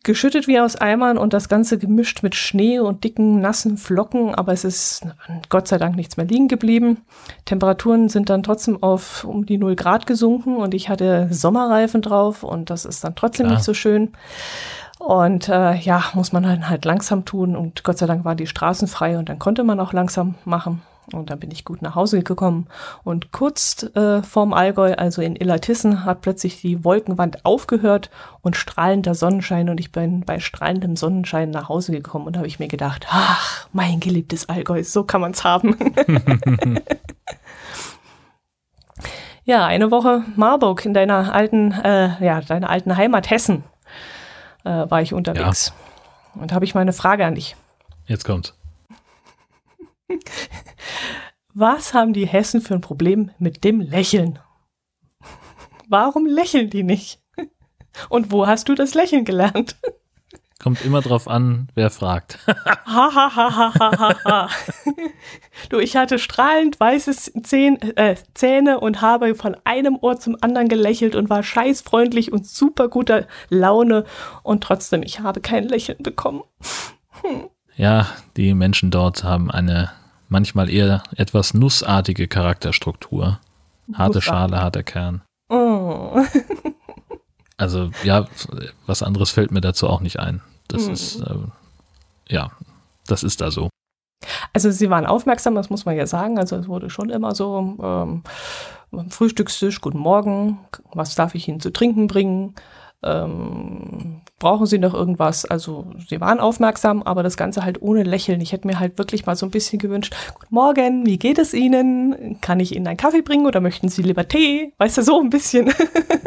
geschüttet 0.06 0.46
wie 0.46 0.60
aus 0.60 0.76
Eimern 0.76 1.18
und 1.18 1.32
das 1.32 1.48
Ganze 1.48 1.78
gemischt 1.78 2.22
mit 2.22 2.36
Schnee 2.36 2.78
und 2.78 3.02
dicken, 3.02 3.40
nassen 3.40 3.76
Flocken, 3.76 4.34
aber 4.34 4.52
es 4.52 4.64
ist 4.64 5.04
Gott 5.48 5.66
sei 5.66 5.78
Dank 5.78 5.96
nichts 5.96 6.16
mehr 6.16 6.26
liegen 6.26 6.48
geblieben. 6.48 7.02
Temperaturen 7.44 8.08
sind 8.08 8.30
dann 8.30 8.44
trotzdem 8.44 8.82
auf 8.82 9.24
um 9.24 9.44
die 9.44 9.58
0 9.58 9.74
Grad 9.74 10.06
gesunken 10.06 10.56
und 10.56 10.74
ich 10.74 10.88
hatte 10.88 11.26
Sommerreifen 11.32 12.02
drauf 12.02 12.44
und 12.44 12.70
das 12.70 12.84
ist 12.84 13.02
dann 13.02 13.16
trotzdem 13.16 13.46
Klar. 13.46 13.56
nicht 13.56 13.64
so 13.64 13.74
schön. 13.74 14.12
Und 14.98 15.48
äh, 15.48 15.74
ja, 15.74 16.04
muss 16.14 16.32
man 16.32 16.42
dann 16.42 16.68
halt 16.68 16.84
langsam 16.84 17.24
tun. 17.24 17.54
Und 17.54 17.84
Gott 17.84 17.98
sei 17.98 18.06
Dank 18.06 18.24
waren 18.24 18.36
die 18.36 18.46
Straßen 18.46 18.88
frei 18.88 19.18
und 19.18 19.28
dann 19.28 19.38
konnte 19.38 19.62
man 19.62 19.78
auch 19.80 19.92
langsam 19.92 20.36
machen. 20.44 20.82
Und 21.12 21.30
dann 21.30 21.38
bin 21.38 21.52
ich 21.52 21.64
gut 21.64 21.82
nach 21.82 21.94
Hause 21.94 22.22
gekommen. 22.22 22.66
Und 23.04 23.30
kurz 23.30 23.84
äh, 23.94 24.22
vorm 24.22 24.52
Allgäu, 24.52 24.94
also 24.94 25.22
in 25.22 25.36
Illertissen, 25.36 26.04
hat 26.04 26.20
plötzlich 26.22 26.60
die 26.60 26.84
Wolkenwand 26.84 27.44
aufgehört 27.44 28.10
und 28.42 28.56
strahlender 28.56 29.14
Sonnenschein. 29.14 29.68
Und 29.68 29.78
ich 29.78 29.92
bin 29.92 30.22
bei 30.22 30.40
strahlendem 30.40 30.96
Sonnenschein 30.96 31.50
nach 31.50 31.68
Hause 31.68 31.92
gekommen 31.92 32.26
und 32.26 32.36
habe 32.36 32.48
ich 32.48 32.58
mir 32.58 32.68
gedacht, 32.68 33.06
ach, 33.10 33.68
mein 33.72 34.00
geliebtes 34.00 34.48
Allgäu, 34.48 34.82
so 34.82 35.04
kann 35.04 35.20
man's 35.20 35.44
haben. 35.44 35.76
ja, 39.44 39.64
eine 39.64 39.92
Woche 39.92 40.24
Marburg 40.34 40.84
in 40.84 40.94
deiner 40.94 41.32
alten, 41.32 41.70
äh, 41.70 42.24
ja, 42.24 42.40
deiner 42.40 42.70
alten 42.70 42.96
Heimat 42.96 43.30
Hessen 43.30 43.62
äh, 44.66 44.90
war 44.90 45.00
ich 45.00 45.14
unterwegs. 45.14 45.72
Ja. 46.34 46.42
Und 46.42 46.52
habe 46.52 46.64
ich 46.64 46.74
mal 46.74 46.80
eine 46.80 46.92
Frage 46.92 47.24
an 47.24 47.36
dich. 47.36 47.56
Jetzt 48.06 48.24
kommt's. 48.24 48.54
Was 51.54 51.94
haben 51.94 52.12
die 52.12 52.26
Hessen 52.26 52.60
für 52.60 52.74
ein 52.74 52.80
Problem 52.82 53.30
mit 53.38 53.64
dem 53.64 53.80
Lächeln? 53.80 54.38
Warum 55.88 56.26
lächeln 56.26 56.68
die 56.68 56.82
nicht? 56.82 57.22
Und 58.08 58.30
wo 58.30 58.46
hast 58.46 58.68
du 58.68 58.74
das 58.74 58.94
Lächeln 58.94 59.24
gelernt? 59.24 59.76
Kommt 60.66 60.84
immer 60.84 61.00
drauf 61.00 61.28
an, 61.28 61.68
wer 61.76 61.90
fragt. 61.90 62.40
du, 65.68 65.78
ich 65.78 65.94
hatte 65.94 66.18
strahlend 66.18 66.80
weiße 66.80 67.12
Zähne, 67.44 67.96
äh, 67.96 68.16
Zähne 68.34 68.80
und 68.80 69.00
habe 69.00 69.36
von 69.36 69.56
einem 69.62 69.94
Ohr 69.94 70.18
zum 70.18 70.36
anderen 70.40 70.68
gelächelt 70.68 71.14
und 71.14 71.30
war 71.30 71.44
scheißfreundlich 71.44 72.32
und 72.32 72.48
super 72.48 72.88
guter 72.88 73.28
Laune 73.48 74.06
und 74.42 74.64
trotzdem, 74.64 75.04
ich 75.04 75.20
habe 75.20 75.40
kein 75.40 75.68
Lächeln 75.68 76.02
bekommen. 76.02 76.42
Hm. 77.22 77.44
Ja, 77.76 78.08
die 78.36 78.52
Menschen 78.52 78.90
dort 78.90 79.22
haben 79.22 79.52
eine 79.52 79.92
manchmal 80.28 80.68
eher 80.68 81.04
etwas 81.14 81.54
nussartige 81.54 82.26
Charakterstruktur. 82.26 83.38
Harte 83.94 84.20
Schale, 84.20 84.60
harter 84.60 84.82
Kern. 84.82 85.22
Oh. 85.48 86.24
Also 87.58 87.90
ja, 88.04 88.26
was 88.84 89.02
anderes 89.02 89.30
fällt 89.30 89.50
mir 89.50 89.62
dazu 89.62 89.88
auch 89.88 90.02
nicht 90.02 90.18
ein. 90.18 90.42
Das 90.68 90.86
mhm. 90.86 90.92
ist, 90.92 91.20
äh, 91.20 91.36
ja, 92.28 92.50
das 93.06 93.22
ist 93.22 93.40
da 93.40 93.50
so. 93.50 93.68
Also 94.52 94.70
sie 94.70 94.90
waren 94.90 95.06
aufmerksam, 95.06 95.54
das 95.54 95.70
muss 95.70 95.84
man 95.84 95.96
ja 95.96 96.06
sagen. 96.06 96.38
Also 96.38 96.56
es 96.56 96.68
wurde 96.68 96.90
schon 96.90 97.10
immer 97.10 97.34
so 97.34 97.76
ähm, 97.82 98.22
Frühstückstisch, 99.10 99.80
guten 99.80 99.98
Morgen, 99.98 100.58
was 100.92 101.14
darf 101.14 101.34
ich 101.34 101.48
Ihnen 101.48 101.60
zu 101.60 101.72
trinken 101.72 102.06
bringen? 102.06 102.54
Ähm, 103.06 104.22
brauchen 104.38 104.66
Sie 104.66 104.78
noch 104.78 104.92
irgendwas? 104.92 105.44
Also 105.44 105.86
sie 106.08 106.20
waren 106.20 106.40
aufmerksam, 106.40 107.02
aber 107.02 107.22
das 107.22 107.36
Ganze 107.36 107.64
halt 107.64 107.80
ohne 107.80 108.02
Lächeln. 108.02 108.40
Ich 108.40 108.52
hätte 108.52 108.66
mir 108.66 108.78
halt 108.78 108.98
wirklich 108.98 109.24
mal 109.26 109.36
so 109.36 109.46
ein 109.46 109.50
bisschen 109.50 109.78
gewünscht, 109.78 110.14
guten 110.34 110.54
Morgen, 110.54 111.06
wie 111.06 111.18
geht 111.18 111.38
es 111.38 111.54
Ihnen? 111.54 112.38
Kann 112.40 112.60
ich 112.60 112.74
Ihnen 112.74 112.86
einen 112.86 112.96
Kaffee 112.96 113.22
bringen 113.22 113.46
oder 113.46 113.60
möchten 113.60 113.88
Sie 113.88 114.02
lieber 114.02 114.28
Tee? 114.28 114.72
Weißt 114.78 114.98
du, 114.98 115.02
so 115.02 115.20
ein 115.20 115.30
bisschen. 115.30 115.72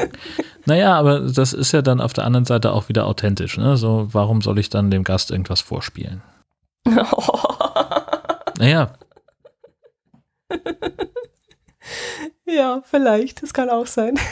naja, 0.65 0.98
aber 0.98 1.19
das 1.19 1.53
ist 1.53 1.71
ja 1.71 1.81
dann 1.81 2.01
auf 2.01 2.13
der 2.13 2.25
anderen 2.25 2.45
Seite 2.45 2.74
auch 2.74 2.89
wieder 2.89 3.05
authentisch. 3.05 3.57
Ne? 3.57 3.77
So, 3.77 4.07
warum 4.12 4.41
soll 4.41 4.57
ich 4.57 4.69
dann 4.69 4.89
dem 4.89 5.03
Gast 5.03 5.31
irgendwas 5.31 5.62
vorspielen? 5.62 6.24
naja. 8.57 8.93
ja, 12.48 12.81
vielleicht. 12.86 13.43
Das 13.43 13.53
kann 13.53 13.69
auch 13.69 13.86
sein. 13.86 14.15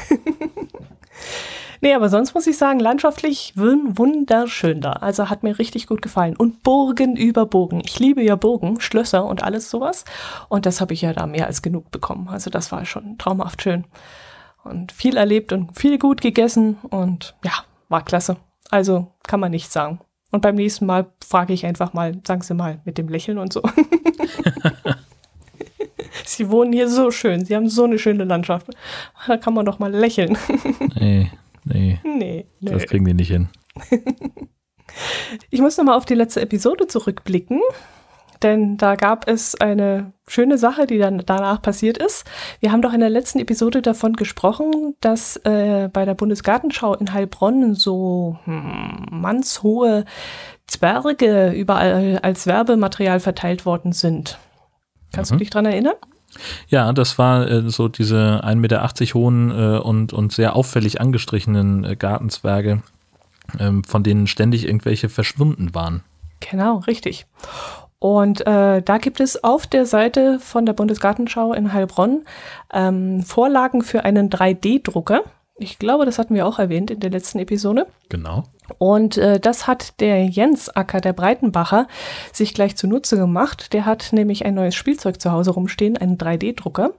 Nee, 1.82 1.94
aber 1.94 2.10
sonst 2.10 2.34
muss 2.34 2.48
ich 2.48 2.58
sagen, 2.58 2.80
landschaftlich 2.80 3.54
wunderschön 3.56 4.82
da. 4.82 4.94
Also 4.94 5.30
hat 5.30 5.44
mir 5.44 5.60
richtig 5.60 5.88
gut 5.88 6.02
gefallen. 6.02 6.36
Und 6.36 6.64
Burgen 6.64 7.16
über 7.16 7.46
Burgen. 7.46 7.82
Ich 7.86 8.00
liebe 8.00 8.24
ja 8.24 8.36
Burgen, 8.36 8.80
Schlösser 8.80 9.26
und 9.26 9.44
alles 9.44 9.70
sowas. 9.70 10.06
Und 10.50 10.66
das 10.66 10.82
habe 10.82 10.94
ich 10.94 11.02
ja 11.02 11.14
da 11.14 11.28
mehr 11.28 11.48
als 11.48 11.62
genug 11.62 11.92
bekommen. 11.92 12.28
Also 12.30 12.50
das 12.50 12.72
war 12.72 12.86
schon 12.86 13.18
traumhaft 13.18 13.62
schön. 13.62 13.86
und 14.64 14.92
viel 14.92 15.18
erlebt 15.18 15.54
und 15.54 15.78
viel 15.78 15.98
gut 15.98 16.22
gegessen 16.22 16.78
und 16.90 17.36
ja, 17.44 17.54
war 17.90 18.04
klasse. 18.04 18.38
Also 18.70 19.08
kann 19.24 19.40
man 19.40 19.52
nicht 19.52 19.72
sagen. 19.72 20.00
Und 20.32 20.42
beim 20.42 20.56
nächsten 20.56 20.86
Mal 20.86 21.08
frage 21.26 21.54
ich 21.54 21.66
einfach 21.66 21.94
mal, 21.94 22.20
sagen 22.26 22.42
Sie 22.42 22.54
mal, 22.54 22.82
mit 22.84 22.98
dem 22.98 23.08
Lächeln 23.08 23.38
und 23.38 23.54
so. 23.54 23.62
Sie 26.26 26.50
wohnen 26.50 26.74
hier 26.74 26.90
so 26.90 27.12
schön, 27.12 27.46
Sie 27.46 27.56
haben 27.56 27.70
so 27.70 27.86
eine 27.86 27.98
schöne 27.98 28.26
Landschaft. 28.26 28.68
Da 29.28 29.38
kann 29.38 29.54
man 29.54 29.66
doch 29.66 29.80
mal 29.80 29.94
lächeln. 29.94 30.38
nee, 30.96 31.32
nee. 31.68 32.00
Nee. 32.04 32.46
Das 32.60 32.86
kriegen 32.86 33.06
die 33.06 33.14
nicht 33.14 33.32
hin. 33.32 33.50
Ich 35.50 35.62
muss 35.62 35.78
nochmal 35.78 35.98
auf 35.98 36.06
die 36.06 36.16
letzte 36.16 36.42
Episode 36.42 36.88
zurückblicken, 36.88 37.62
denn 38.44 38.78
da 38.78 38.96
gab 38.96 39.28
es 39.28 39.56
eine 39.56 40.14
schöne 40.28 40.58
Sache, 40.58 40.86
die 40.86 40.98
dann 40.98 41.24
danach 41.26 41.62
passiert 41.62 41.98
ist. 41.98 42.26
Wir 42.60 42.72
haben 42.72 42.82
doch 42.82 42.94
in 42.94 43.00
der 43.00 43.10
letzten 43.10 43.40
Episode 43.40 43.82
davon 43.82 44.14
gesprochen, 44.14 44.96
dass 45.02 45.38
äh, 45.38 45.90
bei 45.92 46.06
der 46.06 46.14
Bundesgartenschau 46.14 46.96
in 46.96 47.14
Heilbronn 47.14 47.74
so 47.74 48.38
hm, 48.44 49.06
mannshohe 49.12 50.06
Zwerge 50.68 51.52
überall 51.52 52.20
als 52.22 52.46
Werbematerial 52.46 53.20
verteilt 53.20 53.66
worden 53.66 53.94
sind. 53.94 54.38
Kannst 55.14 55.32
mhm. 55.32 55.36
du 55.36 55.40
dich 55.40 55.50
dran 55.50 55.66
erinnern? 55.66 55.96
Ja, 56.68 56.94
das 56.94 57.18
war 57.18 57.50
äh, 57.50 57.70
so 57.70 57.88
diese 57.88 58.42
1,80 58.44 58.56
Meter 58.56 58.90
hohen 59.14 59.52
äh, 59.52 59.78
und, 59.80 60.14
und 60.14 60.32
sehr 60.32 60.56
auffällig 60.56 61.02
angestrichenen 61.02 61.84
äh, 61.84 61.96
Gartenzwerge, 61.96 62.82
ähm, 63.60 63.84
von 63.84 64.04
denen 64.04 64.28
ständig 64.28 64.66
irgendwelche 64.66 65.10
verschwunden 65.10 65.74
waren. 65.74 66.04
Genau, 66.40 66.80
richtig. 66.80 67.26
Und 68.00 68.46
äh, 68.46 68.82
da 68.82 68.98
gibt 69.00 69.20
es 69.20 69.44
auf 69.44 69.66
der 69.66 69.86
Seite 69.86 70.40
von 70.40 70.66
der 70.66 70.74
Bundesgartenschau 70.74 71.54
in 71.54 71.74
Heilbronn 71.74 72.26
ähm, 72.72 73.24
Vorlagen 73.24 73.82
für 73.82 74.06
einen 74.06 74.30
3D-Drucker. 74.30 75.24
Ich 75.60 75.80
glaube, 75.80 76.06
das 76.06 76.20
hatten 76.20 76.36
wir 76.36 76.46
auch 76.46 76.60
erwähnt 76.60 76.92
in 76.92 77.00
der 77.00 77.10
letzten 77.10 77.40
Episode. 77.40 77.88
Genau. 78.10 78.44
Und 78.78 79.18
äh, 79.18 79.40
das 79.40 79.66
hat 79.66 80.00
der 80.00 80.26
Jens 80.26 80.70
Acker, 80.70 81.02
der 81.02 81.14
Breitenbacher, 81.14 81.88
sich 82.32 82.54
gleich 82.54 82.76
zunutze 82.76 83.18
gemacht. 83.18 83.74
Der 83.74 83.86
hat 83.86 84.14
nämlich 84.14 84.46
ein 84.46 84.54
neues 84.54 84.76
Spielzeug 84.76 85.20
zu 85.20 85.32
Hause 85.32 85.52
rumstehen, 85.52 85.98
einen 85.98 86.18
3D-Drucker, 86.18 86.92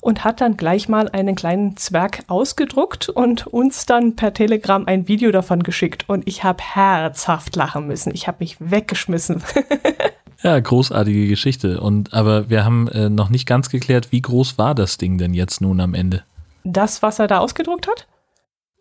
und 0.00 0.24
hat 0.24 0.40
dann 0.40 0.56
gleich 0.56 0.88
mal 0.88 1.08
einen 1.08 1.36
kleinen 1.36 1.76
Zwerg 1.76 2.24
ausgedruckt 2.26 3.08
und 3.08 3.46
uns 3.46 3.86
dann 3.86 4.16
per 4.16 4.34
Telegram 4.34 4.86
ein 4.86 5.06
Video 5.06 5.30
davon 5.30 5.62
geschickt. 5.62 6.08
Und 6.08 6.26
ich 6.26 6.42
habe 6.42 6.62
herzhaft 6.62 7.54
lachen 7.54 7.86
müssen. 7.86 8.12
Ich 8.12 8.26
habe 8.26 8.38
mich 8.40 8.56
weggeschmissen. 8.58 9.42
ja, 10.42 10.58
großartige 10.58 11.28
Geschichte. 11.28 11.80
Und 11.80 12.12
aber 12.12 12.50
wir 12.50 12.64
haben 12.64 12.88
äh, 12.88 13.08
noch 13.08 13.28
nicht 13.28 13.46
ganz 13.46 13.68
geklärt, 13.68 14.10
wie 14.10 14.22
groß 14.22 14.58
war 14.58 14.74
das 14.74 14.98
Ding 14.98 15.16
denn 15.16 15.32
jetzt 15.32 15.60
nun 15.60 15.80
am 15.80 15.94
Ende? 15.94 16.24
Das, 16.64 17.02
was 17.02 17.18
er 17.18 17.26
da 17.26 17.38
ausgedruckt 17.38 17.88
hat? 17.88 18.06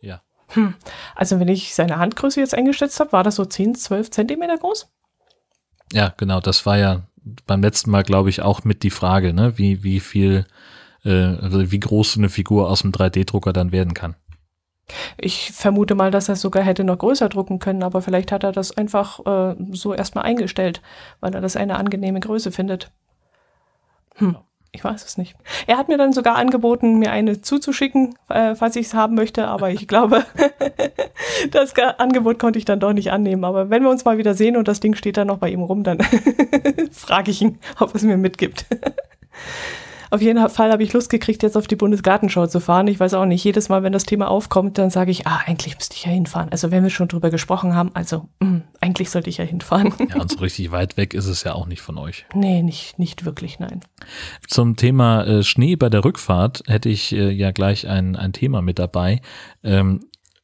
Ja. 0.01 0.21
Hm. 0.49 0.75
Also 1.15 1.39
wenn 1.39 1.47
ich 1.47 1.75
seine 1.75 1.97
Handgröße 1.97 2.39
jetzt 2.39 2.55
eingeschätzt 2.55 2.99
habe, 2.99 3.11
war 3.11 3.23
das 3.23 3.35
so 3.35 3.45
10, 3.45 3.75
12 3.75 4.11
Zentimeter 4.11 4.57
groß? 4.57 4.91
Ja, 5.93 6.13
genau. 6.17 6.39
Das 6.39 6.65
war 6.65 6.77
ja 6.77 7.03
beim 7.45 7.61
letzten 7.61 7.91
Mal, 7.91 8.03
glaube 8.03 8.29
ich, 8.29 8.41
auch 8.41 8.63
mit 8.63 8.83
die 8.83 8.89
Frage, 8.89 9.33
ne? 9.33 9.57
wie, 9.57 9.83
wie 9.83 9.99
viel, 9.99 10.45
äh, 11.03 11.35
also 11.35 11.71
wie 11.71 11.79
groß 11.79 12.17
eine 12.17 12.29
Figur 12.29 12.69
aus 12.69 12.81
dem 12.81 12.91
3D-Drucker 12.91 13.53
dann 13.53 13.71
werden 13.71 13.93
kann. 13.93 14.15
Ich 15.17 15.51
vermute 15.51 15.93
mal, 15.93 16.09
dass 16.09 16.29
er 16.29 16.35
sogar 16.35 16.63
hätte 16.63 16.83
noch 16.83 16.97
größer 16.97 17.29
drucken 17.29 17.59
können, 17.59 17.83
aber 17.83 18.01
vielleicht 18.01 18.31
hat 18.31 18.43
er 18.43 18.51
das 18.51 18.75
einfach 18.75 19.19
äh, 19.25 19.55
so 19.71 19.93
erstmal 19.93 20.23
eingestellt, 20.23 20.81
weil 21.19 21.35
er 21.35 21.41
das 21.41 21.55
eine 21.55 21.75
angenehme 21.75 22.19
Größe 22.19 22.51
findet. 22.51 22.91
Hm. 24.15 24.37
Ich 24.71 24.83
weiß 24.83 25.03
es 25.03 25.17
nicht. 25.17 25.35
Er 25.65 25.77
hat 25.77 25.87
mir 25.87 25.97
dann 25.97 26.13
sogar 26.13 26.35
angeboten, 26.35 26.99
mir 26.99 27.11
eine 27.11 27.41
zuzuschicken, 27.41 28.15
äh, 28.29 28.53
falls 28.53 28.75
ich 28.75 28.87
es 28.87 28.93
haben 28.93 29.15
möchte, 29.15 29.47
aber 29.47 29.71
ich 29.71 29.87
glaube, 29.87 30.23
das 31.51 31.73
Angebot 31.75 32.37
konnte 32.37 32.59
ich 32.59 32.65
dann 32.65 32.79
doch 32.79 32.93
nicht 32.93 33.11
annehmen. 33.11 33.43
Aber 33.45 33.71
wenn 33.71 33.81
wir 33.81 33.89
uns 33.89 34.05
mal 34.05 34.19
wieder 34.19 34.35
sehen 34.35 34.57
und 34.57 34.67
das 34.67 34.79
Ding 34.79 34.93
steht 34.93 35.17
dann 35.17 35.27
noch 35.27 35.39
bei 35.39 35.49
ihm 35.49 35.63
rum, 35.63 35.83
dann 35.83 35.99
frage 36.91 37.31
ich 37.31 37.41
ihn, 37.41 37.57
ob 37.79 37.95
es 37.95 38.03
mir 38.03 38.17
mitgibt. 38.17 38.65
Auf 40.11 40.21
jeden 40.21 40.49
Fall 40.49 40.71
habe 40.71 40.83
ich 40.83 40.93
Lust 40.93 41.09
gekriegt, 41.09 41.43
jetzt 41.43 41.55
auf 41.55 41.67
die 41.67 41.75
Bundesgartenschau 41.75 42.47
zu 42.47 42.59
fahren. 42.59 42.87
Ich 42.87 42.99
weiß 42.99 43.13
auch 43.13 43.25
nicht, 43.25 43.43
jedes 43.43 43.69
Mal, 43.69 43.83
wenn 43.83 43.93
das 43.93 44.03
Thema 44.03 44.29
aufkommt, 44.29 44.77
dann 44.77 44.89
sage 44.89 45.11
ich, 45.11 45.27
ah, 45.27 45.41
eigentlich 45.45 45.75
müsste 45.75 45.95
ich 45.95 46.05
ja 46.05 46.11
hinfahren. 46.11 46.49
Also 46.49 46.71
wenn 46.71 46.83
wir 46.83 46.89
schon 46.89 47.07
drüber 47.07 47.29
gesprochen 47.29 47.75
haben, 47.75 47.91
also 47.93 48.29
mh, 48.39 48.47
hm, 48.47 48.63
eigentlich 48.81 49.09
sollte 49.09 49.29
ich 49.29 49.37
ja 49.37 49.45
hinfahren. 49.45 49.93
Ja, 50.09 50.21
und 50.21 50.31
so 50.31 50.39
richtig 50.39 50.71
weit 50.71 50.97
weg 50.97 51.13
ist 51.13 51.27
es 51.27 51.43
ja 51.43 51.53
auch 51.53 51.67
nicht 51.67 51.81
von 51.81 51.97
euch. 51.97 52.25
Nee, 52.39 52.63
nicht, 52.63 52.97
nicht 52.97 53.25
wirklich, 53.25 53.59
nein. 53.59 53.81
Zum 54.47 54.77
Thema 54.77 55.23
äh, 55.23 55.43
Schnee 55.43 55.75
bei 55.75 55.89
der 55.89 56.05
Rückfahrt 56.05 56.63
hätte 56.67 56.87
ich 56.87 57.11
äh, 57.11 57.31
ja 57.31 57.51
gleich 57.51 57.85
ein, 57.85 58.15
ein 58.15 58.31
Thema 58.31 58.61
mit 58.61 58.79
dabei. 58.79 59.21
Ähm, 59.61 59.99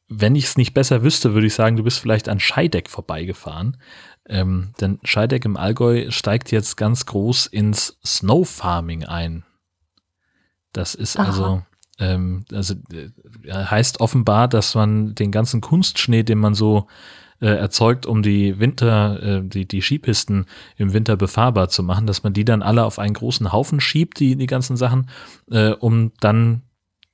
wenn 0.08 0.36
ich 0.36 0.44
es 0.44 0.56
nicht 0.56 0.74
besser 0.74 1.02
wüsste, 1.02 1.32
würde 1.34 1.46
ich 1.46 1.54
sagen, 1.54 1.76
du 1.76 1.82
bist 1.82 1.98
vielleicht 1.98 2.28
an 2.28 2.38
Scheideck 2.38 2.90
vorbeigefahren. 2.90 3.78
Ähm, 4.28 4.72
denn 4.80 4.98
Scheideck 5.04 5.44
im 5.44 5.56
Allgäu 5.56 6.10
steigt 6.10 6.52
jetzt 6.52 6.76
ganz 6.76 7.06
groß 7.06 7.46
ins 7.46 7.98
Snow 8.04 8.48
Farming 8.48 9.04
ein. 9.04 9.44
Das 10.76 10.94
ist 10.94 11.18
Aha. 11.18 11.26
also, 11.26 11.62
ähm, 11.98 12.44
also 12.52 12.74
äh, 12.92 13.10
heißt 13.52 14.00
offenbar, 14.00 14.46
dass 14.46 14.74
man 14.74 15.14
den 15.14 15.32
ganzen 15.32 15.60
Kunstschnee, 15.60 16.22
den 16.22 16.38
man 16.38 16.54
so 16.54 16.86
äh, 17.40 17.46
erzeugt, 17.46 18.04
um 18.04 18.22
die 18.22 18.58
Winter, 18.58 19.22
äh, 19.22 19.42
die, 19.42 19.66
die 19.66 19.80
Skipisten 19.80 20.46
im 20.76 20.92
Winter 20.92 21.16
befahrbar 21.16 21.68
zu 21.68 21.82
machen, 21.82 22.06
dass 22.06 22.22
man 22.22 22.34
die 22.34 22.44
dann 22.44 22.62
alle 22.62 22.84
auf 22.84 22.98
einen 22.98 23.14
großen 23.14 23.52
Haufen 23.52 23.80
schiebt, 23.80 24.20
die, 24.20 24.36
die 24.36 24.46
ganzen 24.46 24.76
Sachen, 24.76 25.08
äh, 25.50 25.70
um 25.70 26.12
dann 26.20 26.62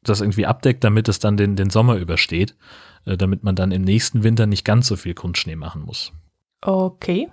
das 0.02 0.20
irgendwie 0.20 0.46
abdeckt, 0.46 0.82
damit 0.82 1.08
es 1.08 1.20
dann 1.20 1.36
den, 1.36 1.54
den 1.54 1.70
Sommer 1.70 1.96
übersteht, 1.96 2.56
äh, 3.04 3.16
damit 3.16 3.44
man 3.44 3.54
dann 3.54 3.70
im 3.70 3.82
nächsten 3.82 4.24
Winter 4.24 4.46
nicht 4.46 4.64
ganz 4.64 4.88
so 4.88 4.96
viel 4.96 5.14
Kunstschnee 5.14 5.56
machen 5.56 5.82
muss. 5.82 6.12
Okay. 6.60 7.28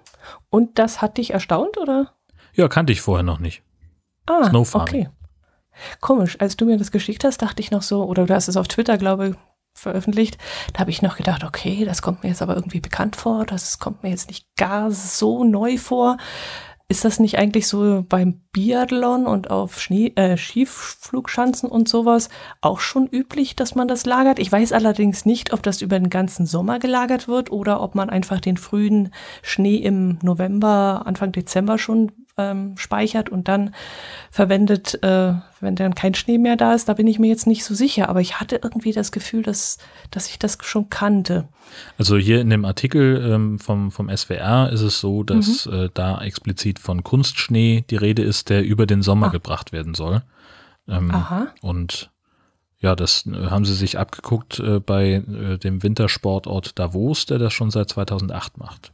Und 0.50 0.78
das 0.78 1.02
hat 1.02 1.18
dich 1.18 1.32
erstaunt, 1.32 1.78
oder? 1.80 2.14
Ja, 2.54 2.68
kannte 2.68 2.94
ich 2.94 3.02
vorher 3.02 3.24
noch 3.24 3.40
nicht. 3.40 3.64
Ah, 4.28 4.50
Snowfarming. 4.50 5.08
okay. 5.08 5.19
Komisch, 6.02 6.38
als 6.40 6.58
du 6.58 6.66
mir 6.66 6.78
das 6.78 6.92
geschickt 6.92 7.24
hast, 7.24 7.42
dachte 7.42 7.62
ich 7.62 7.72
noch 7.72 7.82
so, 7.82 8.04
oder 8.04 8.26
du 8.26 8.34
hast 8.34 8.48
es 8.48 8.58
auf 8.58 8.68
Twitter, 8.68 8.98
glaube 8.98 9.30
ich, 9.30 9.36
veröffentlicht, 9.74 10.38
da 10.74 10.82
habe 10.82 10.92
ich 10.92 11.02
noch 11.02 11.18
gedacht, 11.18 11.44
okay, 11.44 11.86
das 11.86 12.02
kommt 12.02 12.24
mir 12.24 12.30
jetzt 12.30 12.42
aber 12.42 12.56
irgendwie 12.56 12.82
bekannt 12.82 13.16
vor, 13.16 13.46
das 13.46 13.80
kommt 13.80 14.04
mir 14.04 14.10
jetzt 14.10 14.28
nicht 14.28 14.46
gar 14.58 14.92
so 14.92 15.44
neu 15.44 15.78
vor. 15.78 16.18
Ist 16.92 17.06
das 17.06 17.20
nicht 17.20 17.38
eigentlich 17.38 17.68
so 17.68 18.04
beim 18.10 18.42
Biathlon 18.52 19.28
und 19.28 19.52
auf 19.52 19.80
Schnee, 19.80 20.12
äh, 20.16 20.38
Skiflugschanzen 20.38 21.70
und 21.70 21.88
sowas 21.88 22.30
auch 22.62 22.80
schon 22.80 23.06
üblich, 23.06 23.56
dass 23.56 23.76
man 23.76 23.88
das 23.88 24.08
lagert? 24.08 24.40
Ich 24.40 24.52
weiß 24.52 24.74
allerdings 24.74 25.24
nicht, 25.24 25.54
ob 25.54 25.62
das 25.62 25.84
über 25.84 26.00
den 26.00 26.10
ganzen 26.10 26.48
Sommer 26.48 26.80
gelagert 26.80 27.28
wird 27.28 27.52
oder 27.52 27.82
ob 27.82 27.94
man 27.94 28.10
einfach 28.10 28.40
den 28.42 28.58
frühen 28.58 29.14
Schnee 29.44 29.76
im 29.76 30.18
November, 30.24 31.04
Anfang 31.06 31.32
Dezember 31.32 31.78
schon 31.78 32.12
ähm, 32.40 32.78
speichert 32.78 33.30
und 33.30 33.48
dann 33.48 33.76
verwendet, 34.32 35.04
äh, 35.04 35.34
wenn 35.60 35.76
dann 35.76 35.94
kein 35.94 36.16
Schnee 36.16 36.38
mehr 36.38 36.56
da 36.56 36.74
ist. 36.74 36.88
Da 36.88 36.94
bin 36.94 37.06
ich 37.06 37.20
mir 37.20 37.28
jetzt 37.28 37.46
nicht 37.46 37.66
so 37.66 37.76
sicher, 37.76 38.10
aber 38.10 38.22
ich 38.22 38.40
hatte 38.40 38.60
irgendwie 38.64 38.94
das 38.94 39.12
Gefühl, 39.12 39.44
dass, 39.44 39.78
dass 40.10 40.30
ich 40.30 40.40
das 40.40 40.58
schon 40.62 40.90
kannte. 40.90 41.48
Also 41.98 42.18
hier 42.18 42.42
in 42.42 42.50
dem 42.50 42.66
Artikel 42.66 43.32
ähm, 43.32 43.60
vom, 43.60 43.92
vom 43.92 44.10
SWR 44.16 44.72
ist 44.72 44.82
es 44.82 45.00
so, 45.00 45.24
dass 45.24 45.66
mhm. 45.66 45.74
äh, 45.74 45.90
da 45.94 46.22
explizit 46.22 46.80
von 46.80 47.04
Kunstschnee 47.04 47.84
die 47.90 47.98
Rede 47.98 48.24
ist, 48.24 48.50
der 48.50 48.64
über 48.64 48.88
den 48.88 49.02
Sommer 49.02 49.28
ah. 49.28 49.32
gebracht 49.32 49.72
werden 49.72 49.94
soll. 49.94 50.24
Ähm, 50.88 51.12
Aha. 51.12 51.48
Und 51.62 52.10
ja, 52.80 52.96
das 52.96 53.26
äh, 53.28 53.50
haben 53.50 53.66
sie 53.66 53.76
sich 53.76 54.00
abgeguckt 54.00 54.60
äh, 54.60 54.80
bei 54.80 55.16
äh, 55.16 55.58
dem 55.58 55.84
Wintersportort 55.84 56.80
Davos, 56.80 57.26
der 57.26 57.38
das 57.38 57.54
schon 57.54 57.72
seit 57.72 57.90
2008 57.90 58.58
macht. 58.58 58.94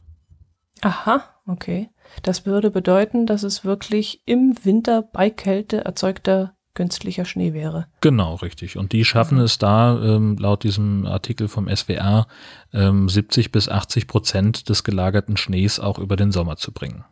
Aha, 0.82 1.24
okay. 1.46 1.88
Das 2.22 2.46
würde 2.46 2.70
bedeuten, 2.70 3.26
dass 3.26 3.42
es 3.42 3.64
wirklich 3.64 4.22
im 4.26 4.54
Winter 4.64 5.02
bei 5.02 5.30
Kälte 5.30 5.84
erzeugter 5.84 6.56
künstlicher 6.76 7.24
Schnee 7.24 7.52
wäre. 7.52 7.86
Genau, 8.00 8.34
richtig. 8.36 8.76
Und 8.76 8.92
die 8.92 9.04
schaffen 9.04 9.38
es 9.38 9.58
da, 9.58 9.98
ähm, 10.00 10.36
laut 10.36 10.62
diesem 10.62 11.06
Artikel 11.06 11.48
vom 11.48 11.68
SWR, 11.68 12.28
ähm, 12.72 13.08
70 13.08 13.50
bis 13.50 13.68
80 13.68 14.06
Prozent 14.06 14.68
des 14.68 14.84
gelagerten 14.84 15.36
Schnees 15.36 15.80
auch 15.80 15.98
über 15.98 16.14
den 16.14 16.30
Sommer 16.30 16.56
zu 16.56 16.72
bringen. 16.72 17.04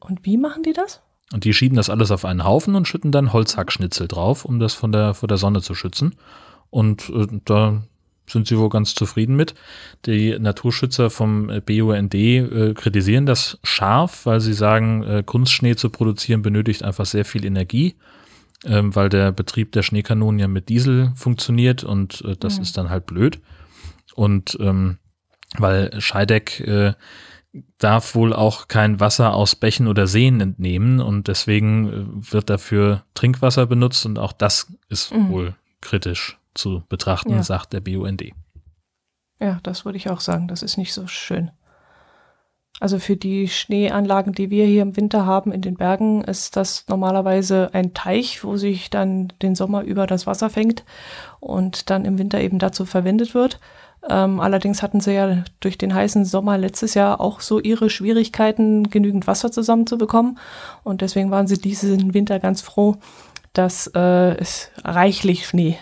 Und 0.00 0.24
wie 0.24 0.38
machen 0.38 0.62
die 0.62 0.72
das? 0.72 1.02
Und 1.32 1.44
die 1.44 1.52
schieben 1.52 1.76
das 1.76 1.90
alles 1.90 2.10
auf 2.10 2.24
einen 2.24 2.44
Haufen 2.44 2.76
und 2.76 2.86
schütten 2.86 3.10
dann 3.10 3.32
Holzhackschnitzel 3.32 4.06
drauf, 4.06 4.44
um 4.44 4.60
das 4.60 4.74
von 4.74 4.92
der, 4.92 5.14
vor 5.14 5.26
der 5.26 5.38
Sonne 5.38 5.60
zu 5.62 5.74
schützen. 5.74 6.14
Und 6.70 7.10
äh, 7.10 7.26
da 7.44 7.82
sind 8.26 8.46
sie 8.46 8.58
wohl 8.58 8.68
ganz 8.68 8.94
zufrieden 8.94 9.36
mit. 9.36 9.54
Die 10.06 10.38
Naturschützer 10.38 11.10
vom 11.10 11.50
äh, 11.50 11.60
BUND 11.60 12.14
äh, 12.14 12.74
kritisieren 12.74 13.26
das 13.26 13.58
scharf, 13.62 14.26
weil 14.26 14.40
sie 14.40 14.54
sagen, 14.54 15.02
äh, 15.02 15.22
Kunstschnee 15.24 15.76
zu 15.76 15.90
produzieren 15.90 16.42
benötigt 16.42 16.82
einfach 16.82 17.06
sehr 17.06 17.24
viel 17.24 17.44
Energie, 17.44 17.96
ähm, 18.64 18.94
weil 18.94 19.08
der 19.08 19.32
Betrieb 19.32 19.72
der 19.72 19.82
Schneekanonen 19.82 20.38
ja 20.38 20.48
mit 20.48 20.68
Diesel 20.68 21.12
funktioniert 21.14 21.84
und 21.84 22.22
äh, 22.24 22.36
das 22.38 22.56
mhm. 22.56 22.62
ist 22.62 22.76
dann 22.76 22.90
halt 22.90 23.06
blöd. 23.06 23.40
Und 24.14 24.56
ähm, 24.60 24.98
weil 25.56 26.00
Scheideck 26.00 26.60
äh, 26.60 26.94
darf 27.78 28.14
wohl 28.14 28.32
auch 28.32 28.68
kein 28.68 28.98
Wasser 29.00 29.34
aus 29.34 29.54
Bächen 29.54 29.86
oder 29.86 30.06
Seen 30.06 30.40
entnehmen 30.40 31.00
und 31.00 31.28
deswegen 31.28 31.88
äh, 31.88 32.32
wird 32.32 32.50
dafür 32.50 33.04
Trinkwasser 33.14 33.66
benutzt 33.66 34.06
und 34.06 34.18
auch 34.18 34.32
das 34.32 34.72
ist 34.88 35.12
mhm. 35.12 35.28
wohl 35.28 35.54
kritisch 35.80 36.38
zu 36.54 36.82
betrachten, 36.88 37.32
ja. 37.32 37.42
sagt 37.42 37.72
der 37.72 37.80
BUND. 37.80 38.22
Ja, 39.40 39.58
das 39.62 39.84
würde 39.84 39.98
ich 39.98 40.10
auch 40.10 40.20
sagen. 40.20 40.48
Das 40.48 40.62
ist 40.62 40.78
nicht 40.78 40.92
so 40.92 41.06
schön. 41.06 41.50
Also 42.80 42.98
für 42.98 43.16
die 43.16 43.48
Schneeanlagen, 43.48 44.32
die 44.32 44.50
wir 44.50 44.66
hier 44.66 44.82
im 44.82 44.96
Winter 44.96 45.26
haben 45.26 45.52
in 45.52 45.62
den 45.62 45.76
Bergen, 45.76 46.24
ist 46.24 46.56
das 46.56 46.86
normalerweise 46.88 47.70
ein 47.72 47.94
Teich, 47.94 48.42
wo 48.42 48.56
sich 48.56 48.90
dann 48.90 49.32
den 49.42 49.54
Sommer 49.54 49.82
über 49.82 50.06
das 50.06 50.26
Wasser 50.26 50.50
fängt 50.50 50.84
und 51.38 51.88
dann 51.90 52.04
im 52.04 52.18
Winter 52.18 52.40
eben 52.40 52.58
dazu 52.58 52.84
verwendet 52.84 53.32
wird. 53.32 53.60
Ähm, 54.08 54.40
allerdings 54.40 54.82
hatten 54.82 55.00
sie 55.00 55.14
ja 55.14 55.44
durch 55.60 55.78
den 55.78 55.94
heißen 55.94 56.24
Sommer 56.24 56.58
letztes 56.58 56.94
Jahr 56.94 57.20
auch 57.20 57.40
so 57.40 57.60
ihre 57.60 57.88
Schwierigkeiten, 57.90 58.90
genügend 58.90 59.26
Wasser 59.28 59.52
zusammenzubekommen. 59.52 60.38
Und 60.82 61.00
deswegen 61.00 61.30
waren 61.30 61.46
sie 61.46 61.58
diesen 61.58 62.12
Winter 62.12 62.40
ganz 62.40 62.60
froh, 62.60 62.96
dass 63.52 63.86
äh, 63.94 64.36
es 64.36 64.70
reichlich 64.82 65.46
Schnee 65.46 65.78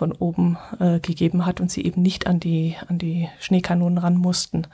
von 0.00 0.12
oben 0.12 0.56
äh, 0.78 0.98
gegeben 0.98 1.44
hat 1.44 1.60
und 1.60 1.70
sie 1.70 1.84
eben 1.84 2.00
nicht 2.00 2.26
an 2.26 2.40
die, 2.40 2.74
an 2.88 2.96
die 2.98 3.28
Schneekanonen 3.38 3.98
ran 3.98 4.16
mussten 4.16 4.66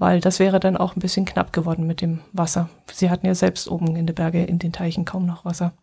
weil 0.00 0.22
das 0.22 0.38
wäre 0.38 0.60
dann 0.60 0.78
auch 0.78 0.96
ein 0.96 1.00
bisschen 1.00 1.26
knapp 1.26 1.52
geworden 1.52 1.86
mit 1.86 2.00
dem 2.00 2.20
Wasser. 2.32 2.70
Sie 2.90 3.10
hatten 3.10 3.26
ja 3.26 3.34
selbst 3.34 3.68
oben 3.68 3.96
in 3.96 4.06
den 4.06 4.14
Bergen, 4.14 4.46
in 4.46 4.58
den 4.58 4.72
Teichen 4.72 5.04
kaum 5.04 5.26
noch 5.26 5.44
Wasser. 5.44 5.74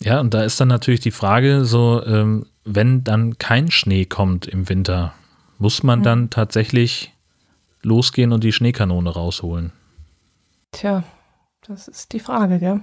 Ja, 0.00 0.20
und 0.20 0.32
da 0.32 0.44
ist 0.44 0.60
dann 0.60 0.68
natürlich 0.68 1.00
die 1.00 1.10
Frage, 1.10 1.64
so, 1.64 2.00
ähm, 2.06 2.46
wenn 2.64 3.02
dann 3.02 3.38
kein 3.38 3.72
Schnee 3.72 4.04
kommt 4.04 4.46
im 4.46 4.68
Winter, 4.68 5.14
muss 5.58 5.82
man 5.82 5.98
mhm. 5.98 6.04
dann 6.04 6.30
tatsächlich 6.30 7.12
losgehen 7.82 8.32
und 8.32 8.44
die 8.44 8.52
Schneekanone 8.52 9.10
rausholen? 9.10 9.72
Tja, 10.70 11.02
das 11.66 11.88
ist 11.88 12.12
die 12.12 12.20
Frage, 12.20 12.60
gell? 12.60 12.82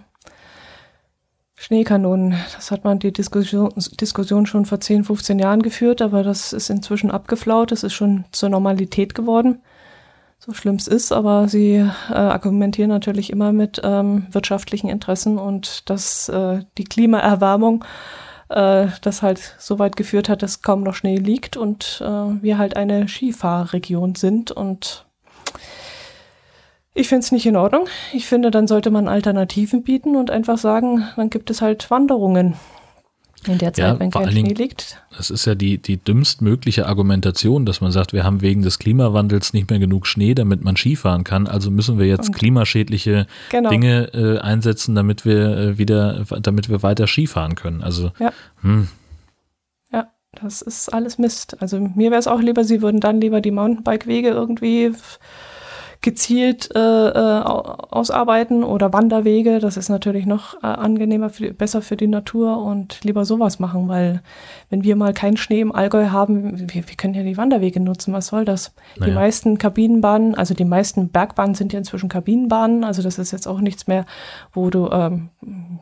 Schneekanonen, 1.64 2.36
das 2.54 2.72
hat 2.72 2.84
man 2.84 3.00
die 3.00 3.14
Diskussion, 3.14 3.72
Diskussion 3.78 4.46
schon 4.46 4.66
vor 4.66 4.82
10, 4.82 5.06
15 5.06 5.40
Jahren 5.40 5.62
geführt, 5.62 6.02
aber 6.02 6.22
das 6.22 6.52
ist 6.52 6.70
inzwischen 6.70 7.10
abgeflaut, 7.10 7.72
das 7.72 7.84
ist 7.84 7.94
schon 7.94 8.26
zur 8.34 8.50
Normalität 8.50 9.16
geworden. 9.16 9.62
So 10.40 10.52
schlimm 10.52 10.76
es 10.76 10.90
ist, 10.90 11.14
aber 11.14 11.48
sie 11.48 11.76
äh, 11.76 12.14
argumentieren 12.14 12.90
natürlich 12.90 13.30
immer 13.30 13.54
mit 13.54 13.80
ähm, 13.82 14.28
wirtschaftlichen 14.30 14.90
Interessen 14.90 15.38
und 15.38 15.90
dass 15.90 16.28
äh, 16.28 16.66
die 16.78 16.84
Klimaerwärmung 16.84 17.86
äh, 18.50 18.88
das 19.02 19.22
halt 19.22 19.56
so 19.58 19.80
weit 19.80 19.96
geführt 19.96 20.28
hat, 20.28 20.44
dass 20.44 20.64
kaum 20.64 20.84
noch 20.84 20.96
Schnee 20.96 21.16
liegt 21.16 21.56
und 21.56 22.02
äh, 22.04 22.44
wir 22.44 22.58
halt 22.58 22.76
eine 22.76 23.08
Skifahrregion 23.08 24.16
sind 24.16 24.52
und 24.52 25.06
ich 26.94 27.08
finde 27.08 27.24
es 27.24 27.32
nicht 27.32 27.46
in 27.46 27.56
Ordnung. 27.56 27.88
Ich 28.14 28.26
finde, 28.26 28.52
dann 28.52 28.68
sollte 28.68 28.92
man 28.92 29.08
Alternativen 29.08 29.84
bieten 29.84 30.16
und 30.16 30.30
einfach 30.30 30.58
sagen, 30.58 31.08
dann 31.16 31.30
gibt 31.30 31.50
es 31.50 31.62
halt 31.62 31.90
Wanderungen. 31.90 32.56
In 33.46 33.58
der 33.58 33.74
Zeit, 33.74 33.86
ja, 33.86 34.00
wenn 34.00 34.10
kein 34.10 34.32
Schnee 34.32 34.54
liegt. 34.54 35.04
Das 35.18 35.30
ist 35.30 35.46
ja 35.46 35.54
die, 35.54 35.78
die 35.78 35.98
dümmstmögliche 35.98 36.86
Argumentation, 36.86 37.66
dass 37.66 37.82
man 37.82 37.92
sagt, 37.92 38.14
wir 38.14 38.24
haben 38.24 38.42
wegen 38.42 38.62
des 38.62 38.80
Klimawandels 38.80 39.52
nicht 39.52 39.70
mehr 39.70 39.80
genug 39.80 40.08
Schnee, 40.08 40.34
damit 40.34 40.64
man 40.64 40.78
Skifahren 40.78 41.26
kann. 41.26 41.48
Also 41.48 41.70
müssen 41.70 42.00
wir 42.00 42.06
jetzt 42.06 42.30
Und 42.30 42.36
klimaschädliche 42.36 43.28
genau. 43.50 43.70
Dinge 43.70 44.14
äh, 44.14 44.40
einsetzen, 44.40 44.96
damit 44.96 45.26
wir 45.26 45.58
äh, 45.58 45.78
wieder, 45.78 46.24
damit 46.42 46.70
wir 46.70 46.84
weiter 46.84 47.06
Skifahren 47.06 47.56
können. 47.56 47.84
Also, 47.84 48.12
ja. 48.18 48.32
Hm. 48.62 48.88
ja, 49.92 50.08
das 50.32 50.62
ist 50.62 50.94
alles 50.94 51.18
Mist. 51.18 51.62
Also 51.62 51.82
mir 51.82 52.12
wäre 52.12 52.20
es 52.20 52.28
auch 52.28 52.40
lieber, 52.40 52.64
sie 52.64 52.82
würden 52.82 53.02
dann 53.02 53.20
lieber 53.20 53.42
die 53.42 53.52
Mountainbike-Wege 53.52 54.30
irgendwie 54.30 54.94
gezielt 56.04 56.70
äh, 56.76 56.80
äh 56.80 57.44
ausarbeiten 57.44 58.64
oder 58.64 58.94
Wanderwege. 58.94 59.60
Das 59.60 59.78
ist 59.78 59.90
natürlich 59.90 60.26
noch 60.26 60.62
äh, 60.62 60.68
angenehmer, 60.68 61.30
für, 61.30 61.54
besser 61.54 61.82
für 61.82 61.96
die 61.96 62.08
Natur 62.08 62.58
und 62.58 63.04
lieber 63.04 63.26
sowas 63.26 63.60
machen, 63.60 63.88
weil 63.88 64.22
wenn 64.70 64.84
wir 64.84 64.96
mal 64.96 65.14
keinen 65.14 65.38
Schnee 65.38 65.62
im 65.62 65.74
Allgäu 65.74 66.10
haben, 66.10 66.60
wir, 66.60 66.88
wir 66.88 66.96
können 66.96 67.14
ja 67.14 67.24
die 67.24 67.38
Wanderwege 67.38 67.80
nutzen. 67.80 68.14
Was 68.14 68.28
soll 68.28 68.46
das? 68.46 68.76
Naja. 68.98 69.10
Die 69.10 69.16
meisten 69.16 69.58
Kabinenbahnen, 69.58 70.36
also 70.36 70.54
die 70.54 70.66
meisten 70.66 71.10
Bergbahnen 71.10 71.56
sind 71.56 71.74
ja 71.74 71.80
inzwischen 71.80 72.10
Kabinenbahnen. 72.10 72.84
Also 72.84 73.02
das 73.02 73.18
ist 73.18 73.32
jetzt 73.32 73.48
auch 73.48 73.62
nichts 73.62 73.88
mehr, 73.88 74.06
wo 74.52 74.70
du 74.70 74.90
ähm, 74.92 75.30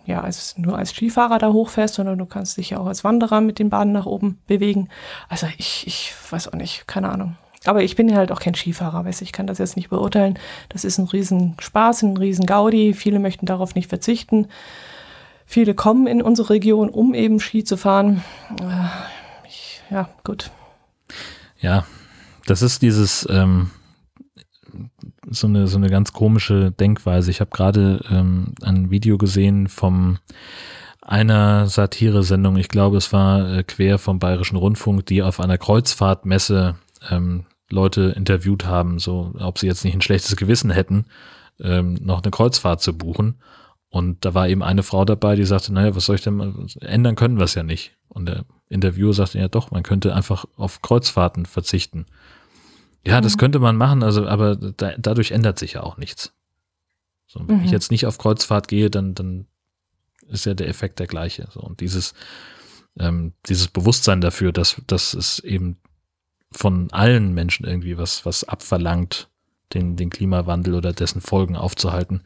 ja 0.05 0.21
als, 0.21 0.57
nur 0.57 0.77
als 0.77 0.91
Skifahrer 0.91 1.39
da 1.39 1.51
hochfährst, 1.51 1.95
sondern 1.95 2.19
du 2.19 2.25
kannst 2.25 2.57
dich 2.57 2.69
ja 2.69 2.77
auch 2.77 2.85
als 2.85 3.03
Wanderer 3.03 3.41
mit 3.41 3.57
den 3.57 3.69
Bahnen 3.69 3.91
nach 3.91 4.05
oben 4.05 4.39
bewegen. 4.45 4.87
Also 5.29 5.47
ich, 5.57 5.87
ich 5.87 6.13
weiß 6.29 6.49
auch 6.49 6.57
nicht, 6.57 6.87
keine 6.87 7.09
Ahnung. 7.09 7.35
Aber 7.65 7.83
ich 7.83 7.95
bin 7.95 8.09
ja 8.09 8.15
halt 8.15 8.31
auch 8.31 8.39
kein 8.39 8.55
Skifahrer, 8.55 9.05
weiß 9.05 9.21
ich 9.21 9.31
kann 9.31 9.47
das 9.47 9.59
jetzt 9.59 9.75
nicht 9.75 9.89
beurteilen. 9.89 10.39
Das 10.69 10.83
ist 10.83 10.97
ein 10.97 11.07
Riesenspaß, 11.07 12.01
ein 12.03 12.17
Riesengaudi. 12.17 12.93
Viele 12.93 13.19
möchten 13.19 13.45
darauf 13.45 13.75
nicht 13.75 13.87
verzichten. 13.87 14.47
Viele 15.45 15.75
kommen 15.75 16.07
in 16.07 16.21
unsere 16.21 16.51
Region, 16.51 16.89
um 16.89 17.13
eben 17.13 17.39
Ski 17.39 17.63
zu 17.63 17.77
fahren. 17.77 18.23
Äh, 18.59 19.47
ich, 19.47 19.81
ja, 19.91 20.09
gut. 20.23 20.49
Ja, 21.59 21.85
das 22.47 22.63
ist 22.63 22.81
dieses 22.81 23.27
ähm, 23.29 23.69
so 25.29 25.45
eine 25.45 25.67
so 25.67 25.77
eine 25.77 25.89
ganz 25.89 26.13
komische 26.13 26.71
Denkweise. 26.71 27.29
Ich 27.29 27.41
habe 27.41 27.51
gerade 27.51 28.03
ähm, 28.09 28.55
ein 28.63 28.89
Video 28.89 29.17
gesehen 29.17 29.67
vom 29.67 30.17
einer 31.01 31.67
Satire-Sendung, 31.67 32.57
ich 32.57 32.69
glaube, 32.69 32.97
es 32.97 33.11
war 33.11 33.51
äh, 33.51 33.63
quer 33.63 33.97
vom 33.97 34.19
Bayerischen 34.19 34.55
Rundfunk, 34.55 35.05
die 35.07 35.23
auf 35.23 35.39
einer 35.39 35.57
Kreuzfahrtmesse 35.57 36.75
ähm, 37.09 37.45
Leute 37.71 38.13
interviewt 38.15 38.65
haben, 38.65 38.99
so 38.99 39.33
ob 39.39 39.59
sie 39.59 39.67
jetzt 39.67 39.83
nicht 39.83 39.95
ein 39.95 40.01
schlechtes 40.01 40.35
Gewissen 40.35 40.69
hätten, 40.69 41.05
ähm, 41.59 41.95
noch 42.01 42.21
eine 42.21 42.31
Kreuzfahrt 42.31 42.81
zu 42.81 42.97
buchen. 42.97 43.35
Und 43.89 44.23
da 44.23 44.33
war 44.33 44.47
eben 44.47 44.63
eine 44.63 44.83
Frau 44.83 45.03
dabei, 45.03 45.35
die 45.35 45.43
sagte, 45.43 45.73
naja, 45.73 45.95
was 45.95 46.05
soll 46.05 46.15
ich 46.15 46.21
denn, 46.21 46.69
ändern 46.79 47.15
können 47.15 47.37
wir 47.37 47.43
es 47.43 47.55
ja 47.55 47.63
nicht. 47.63 47.97
Und 48.07 48.27
der 48.27 48.45
Interviewer 48.69 49.13
sagte, 49.13 49.39
ja 49.39 49.49
doch, 49.49 49.71
man 49.71 49.83
könnte 49.83 50.15
einfach 50.15 50.45
auf 50.55 50.81
Kreuzfahrten 50.81 51.45
verzichten. 51.45 52.05
Ja, 53.05 53.17
mhm. 53.17 53.23
das 53.23 53.37
könnte 53.37 53.59
man 53.59 53.75
machen, 53.75 54.03
also, 54.03 54.25
aber 54.27 54.55
da, 54.55 54.93
dadurch 54.97 55.31
ändert 55.31 55.59
sich 55.59 55.73
ja 55.73 55.83
auch 55.83 55.97
nichts. 55.97 56.33
So, 57.27 57.41
wenn 57.47 57.59
mhm. 57.59 57.65
ich 57.65 57.71
jetzt 57.71 57.91
nicht 57.91 58.05
auf 58.05 58.17
Kreuzfahrt 58.17 58.67
gehe, 58.67 58.89
dann, 58.89 59.13
dann 59.13 59.47
ist 60.27 60.45
ja 60.45 60.53
der 60.53 60.69
Effekt 60.69 60.99
der 60.99 61.07
gleiche. 61.07 61.47
So, 61.51 61.59
und 61.59 61.81
dieses, 61.81 62.13
ähm, 62.97 63.33
dieses 63.47 63.67
Bewusstsein 63.67 64.21
dafür, 64.21 64.51
dass, 64.51 64.81
dass 64.87 65.13
es 65.13 65.39
eben 65.39 65.77
von 66.51 66.91
allen 66.91 67.33
Menschen 67.33 67.65
irgendwie 67.65 67.97
was, 67.97 68.25
was 68.25 68.43
abverlangt, 68.43 69.29
den, 69.73 69.95
den 69.95 70.09
Klimawandel 70.09 70.75
oder 70.75 70.93
dessen 70.93 71.21
Folgen 71.21 71.55
aufzuhalten. 71.55 72.23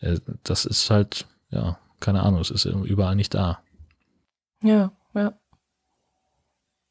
Äh, 0.00 0.18
das 0.42 0.64
ist 0.64 0.90
halt, 0.90 1.26
ja, 1.50 1.78
keine 2.00 2.22
Ahnung, 2.22 2.40
es 2.40 2.50
ist 2.50 2.64
überall 2.64 3.16
nicht 3.16 3.34
da. 3.34 3.60
Ja, 4.62 4.92
ja. 5.14 5.32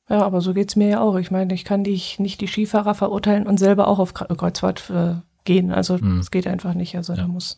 Ja, 0.08 0.21
aber 0.21 0.41
so 0.41 0.54
geht's 0.54 0.75
mir 0.75 0.89
ja 0.89 1.01
auch. 1.01 1.15
Ich 1.15 1.32
meine, 1.32 1.54
ich 1.54 1.65
kann 1.65 1.84
dich 1.84 2.19
nicht 2.19 2.39
die 2.41 2.47
Skifahrer 2.47 2.93
verurteilen 2.93 3.47
und 3.47 3.58
selber 3.58 3.88
auch 3.88 3.97
auf 3.97 4.13
Kreuzfahrt 4.13 4.89
äh, 4.91 5.15
gehen. 5.45 5.71
Also 5.71 5.97
hm. 5.97 6.17
das 6.19 6.30
geht 6.30 6.45
einfach 6.45 6.75
nicht. 6.75 6.95
Also 6.95 7.13
ja. 7.13 7.21
da 7.21 7.28
muss. 7.28 7.58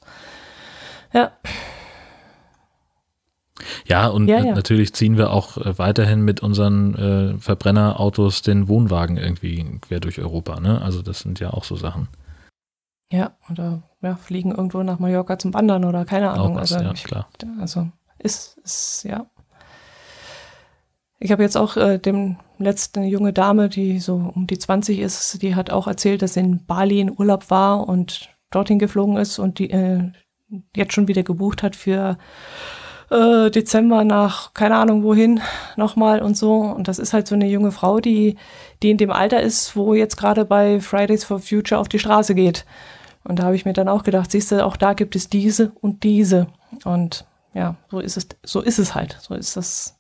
Ja. 1.13 1.31
Ja, 3.85 4.07
und 4.07 4.27
ja, 4.27 4.39
ja. 4.39 4.55
natürlich 4.55 4.93
ziehen 4.93 5.17
wir 5.17 5.31
auch 5.31 5.57
äh, 5.57 5.77
weiterhin 5.77 6.21
mit 6.21 6.41
unseren 6.41 6.95
äh, 6.95 7.37
Verbrennerautos 7.39 8.41
den 8.41 8.67
Wohnwagen 8.67 9.17
irgendwie 9.17 9.79
quer 9.81 9.99
durch 9.99 10.19
Europa. 10.19 10.59
Ne? 10.59 10.81
Also 10.81 11.01
das 11.01 11.19
sind 11.19 11.39
ja 11.39 11.51
auch 11.51 11.63
so 11.63 11.75
Sachen. 11.75 12.07
Ja, 13.11 13.37
oder 13.49 13.83
ja, 14.01 14.15
fliegen 14.15 14.51
irgendwo 14.51 14.83
nach 14.83 14.99
Mallorca 14.99 15.39
zum 15.39 15.53
Wandern 15.53 15.85
oder 15.85 16.05
keine 16.05 16.31
Ahnung. 16.31 16.55
Was, 16.55 16.73
also, 16.73 16.85
ja, 16.85 16.91
ich, 16.93 17.03
klar. 17.03 17.27
also 17.59 17.89
ist, 18.19 18.57
ist, 18.63 19.03
ja. 19.03 19.27
Ich 21.19 21.31
habe 21.31 21.41
jetzt 21.41 21.57
auch 21.57 21.77
äh, 21.77 21.97
dem 21.97 22.37
letzten 22.59 23.03
junge 23.03 23.33
Dame, 23.33 23.69
die 23.69 23.99
so 23.99 24.31
um 24.35 24.45
die 24.45 24.59
20 24.59 24.99
ist, 24.99 25.41
die 25.41 25.55
hat 25.55 25.71
auch 25.71 25.87
erzählt, 25.87 26.21
dass 26.21 26.33
sie 26.33 26.41
in 26.41 26.65
Bali 26.65 26.99
in 26.99 27.11
Urlaub 27.17 27.49
war 27.49 27.87
und 27.87 28.29
dorthin 28.51 28.79
geflogen 28.79 29.17
ist 29.17 29.39
und 29.39 29.59
die 29.59 29.69
äh, 29.71 30.11
jetzt 30.75 30.93
schon 30.93 31.07
wieder 31.07 31.23
gebucht 31.23 31.63
hat 31.63 31.75
für 31.75 32.17
äh, 33.09 33.49
Dezember 33.49 34.03
nach 34.03 34.53
keine 34.53 34.75
Ahnung 34.75 35.03
wohin 35.03 35.41
nochmal 35.75 36.21
und 36.21 36.37
so. 36.37 36.55
Und 36.55 36.87
das 36.87 36.99
ist 36.99 37.13
halt 37.13 37.27
so 37.27 37.35
eine 37.35 37.47
junge 37.47 37.71
Frau, 37.71 37.99
die, 37.99 38.35
die 38.83 38.91
in 38.91 38.97
dem 38.97 39.11
Alter 39.11 39.41
ist, 39.41 39.75
wo 39.75 39.93
jetzt 39.93 40.17
gerade 40.17 40.45
bei 40.45 40.79
Fridays 40.79 41.23
for 41.23 41.39
Future 41.39 41.79
auf 41.79 41.89
die 41.89 41.99
Straße 41.99 42.35
geht. 42.35 42.65
Und 43.23 43.39
da 43.39 43.43
habe 43.43 43.55
ich 43.55 43.65
mir 43.65 43.73
dann 43.73 43.89
auch 43.89 44.03
gedacht, 44.03 44.31
siehst 44.31 44.51
du, 44.51 44.65
auch 44.65 44.77
da 44.77 44.93
gibt 44.93 45.15
es 45.15 45.29
diese 45.29 45.71
und 45.81 46.03
diese. 46.03 46.47
Und 46.85 47.25
ja, 47.53 47.75
so 47.89 47.99
ist 47.99 48.17
es, 48.17 48.27
so 48.43 48.61
ist 48.61 48.79
es 48.79 48.95
halt. 48.95 49.17
So 49.19 49.33
ist 49.33 49.57
das 49.57 49.99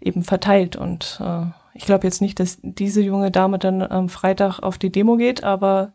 eben 0.00 0.24
verteilt. 0.24 0.76
Und 0.76 1.20
äh, 1.24 1.46
ich 1.74 1.84
glaube 1.84 2.06
jetzt 2.06 2.20
nicht, 2.20 2.40
dass 2.40 2.58
diese 2.62 3.02
junge 3.02 3.30
Dame 3.30 3.58
dann 3.58 3.82
am 3.82 4.08
Freitag 4.08 4.60
auf 4.60 4.78
die 4.78 4.90
Demo 4.90 5.16
geht, 5.16 5.44
aber 5.44 5.92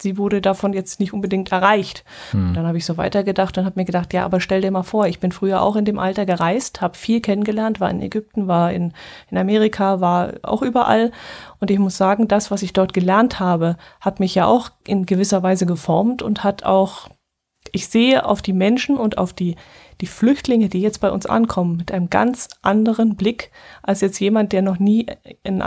sie 0.00 0.16
wurde 0.16 0.40
davon 0.40 0.72
jetzt 0.72 1.00
nicht 1.00 1.12
unbedingt 1.12 1.52
erreicht. 1.52 2.04
Hm. 2.30 2.54
Dann 2.54 2.66
habe 2.66 2.78
ich 2.78 2.84
so 2.84 2.96
weitergedacht 2.96 3.58
und 3.58 3.64
habe 3.64 3.78
mir 3.78 3.84
gedacht, 3.84 4.12
ja, 4.12 4.24
aber 4.24 4.40
stell 4.40 4.60
dir 4.60 4.70
mal 4.70 4.82
vor, 4.82 5.06
ich 5.06 5.20
bin 5.20 5.32
früher 5.32 5.62
auch 5.62 5.76
in 5.76 5.84
dem 5.84 5.98
Alter 5.98 6.26
gereist, 6.26 6.80
habe 6.80 6.96
viel 6.96 7.20
kennengelernt, 7.20 7.80
war 7.80 7.90
in 7.90 8.00
Ägypten, 8.00 8.46
war 8.46 8.72
in, 8.72 8.92
in 9.30 9.38
Amerika, 9.38 10.00
war 10.00 10.34
auch 10.42 10.62
überall. 10.62 11.10
Und 11.60 11.70
ich 11.70 11.78
muss 11.78 11.96
sagen, 11.96 12.28
das, 12.28 12.50
was 12.50 12.62
ich 12.62 12.72
dort 12.72 12.92
gelernt 12.92 13.40
habe, 13.40 13.76
hat 14.00 14.20
mich 14.20 14.34
ja 14.34 14.46
auch 14.46 14.70
in 14.86 15.06
gewisser 15.06 15.42
Weise 15.42 15.66
geformt 15.66 16.22
und 16.22 16.44
hat 16.44 16.64
auch, 16.64 17.08
ich 17.72 17.88
sehe 17.88 18.24
auf 18.24 18.40
die 18.40 18.52
Menschen 18.52 18.96
und 18.96 19.18
auf 19.18 19.32
die, 19.32 19.56
die 20.00 20.06
Flüchtlinge, 20.06 20.68
die 20.68 20.80
jetzt 20.80 21.00
bei 21.00 21.10
uns 21.10 21.26
ankommen, 21.26 21.76
mit 21.76 21.92
einem 21.92 22.08
ganz 22.08 22.48
anderen 22.62 23.16
Blick 23.16 23.50
als 23.82 24.00
jetzt 24.00 24.20
jemand, 24.20 24.52
der 24.52 24.62
noch 24.62 24.78
nie 24.78 25.06
in, 25.42 25.60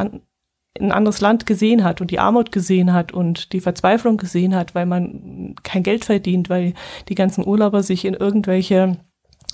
ein 0.80 0.92
anderes 0.92 1.22
Land 1.22 1.46
gesehen 1.46 1.84
hat 1.84 2.02
und 2.02 2.12
die 2.12 2.20
Armut 2.20 2.52
gesehen 2.52 2.94
hat 2.94 3.12
und 3.12 3.54
die 3.54 3.62
Verzweiflung 3.62 4.18
gesehen 4.18 4.56
hat, 4.56 4.74
weil 4.74 4.86
man 4.86 5.56
kein 5.64 5.84
Geld 5.84 6.06
verdient, 6.06 6.50
weil 6.50 6.74
die 7.10 7.16
ganzen 7.16 7.46
Urlauber 7.46 7.84
sich 7.84 8.06
in 8.06 8.14
irgendwelche 8.14 8.98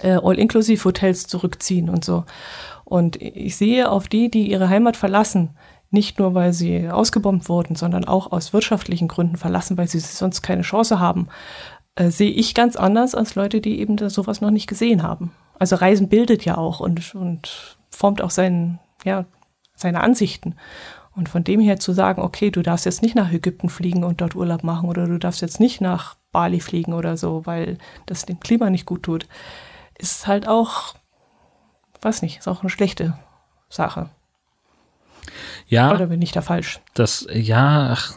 äh, 0.02 0.20
All-Inclusive-Hotels 0.22 1.28
zurückziehen 1.28 1.90
und 1.90 2.06
so. 2.06 2.24
Und 2.86 3.22
ich 3.22 3.58
sehe 3.58 3.90
auf 3.90 4.08
die, 4.08 4.30
die 4.30 4.50
ihre 4.50 4.70
Heimat 4.70 4.96
verlassen, 4.96 5.58
nicht 5.90 6.20
nur, 6.20 6.34
weil 6.34 6.54
sie 6.54 6.90
ausgebombt 6.90 7.50
wurden, 7.50 7.76
sondern 7.76 8.06
auch 8.06 8.32
aus 8.32 8.54
wirtschaftlichen 8.54 9.08
Gründen 9.08 9.38
verlassen, 9.38 9.78
weil 9.78 9.88
sie 9.88 10.00
sonst 10.00 10.42
keine 10.42 10.62
Chance 10.62 11.00
haben, 11.00 11.28
äh, 11.96 12.12
sehe 12.12 12.32
ich 12.32 12.54
ganz 12.54 12.76
anders 12.76 13.16
als 13.16 13.36
Leute, 13.36 13.62
die 13.62 13.80
eben 13.80 13.98
da 13.98 14.10
sowas 14.10 14.42
noch 14.42 14.52
nicht 14.52 14.68
gesehen 14.68 15.02
haben. 15.02 15.32
Also 15.58 15.78
Reisen 15.78 16.10
bildet 16.10 16.46
ja 16.46 16.58
auch 16.58 16.80
und, 16.80 17.16
und 17.16 17.78
formt 17.90 18.22
auch 18.22 18.30
seinen, 18.30 18.80
ja, 19.04 19.26
seine 19.76 20.02
Ansichten. 20.02 20.56
Und 21.18 21.30
von 21.30 21.44
dem 21.44 21.60
her 21.60 21.80
zu 21.80 21.94
sagen, 21.94 22.22
okay, 22.22 22.52
du 22.52 22.62
darfst 22.62 22.86
jetzt 22.86 23.02
nicht 23.02 23.16
nach 23.16 23.32
Ägypten 23.32 23.70
fliegen 23.70 24.04
und 24.04 24.22
dort 24.22 24.36
Urlaub 24.36 24.64
machen 24.64 24.88
oder 24.88 25.08
du 25.08 25.18
darfst 25.18 25.42
jetzt 25.42 25.60
nicht 25.60 25.82
nach 25.82 26.16
Bali 26.32 26.60
fliegen 26.60 26.94
oder 26.94 27.18
so, 27.18 27.44
weil 27.48 27.80
das 28.06 28.28
dem 28.28 28.40
Klima 28.40 28.70
nicht 28.70 28.86
gut 28.86 29.02
tut, 29.02 29.26
ist 29.98 30.28
halt 30.28 30.48
auch, 30.48 30.94
weiß 32.04 32.22
nicht, 32.22 32.38
ist 32.38 32.48
auch 32.48 32.62
eine 32.62 32.70
schlechte 32.70 33.18
Sache. 33.68 34.12
Ja. 35.68 35.92
Oder 35.92 36.06
bin 36.06 36.22
ich 36.22 36.32
da 36.34 36.44
falsch? 36.44 36.82
Das, 36.94 37.26
ja, 37.34 37.94
ach, 37.94 38.14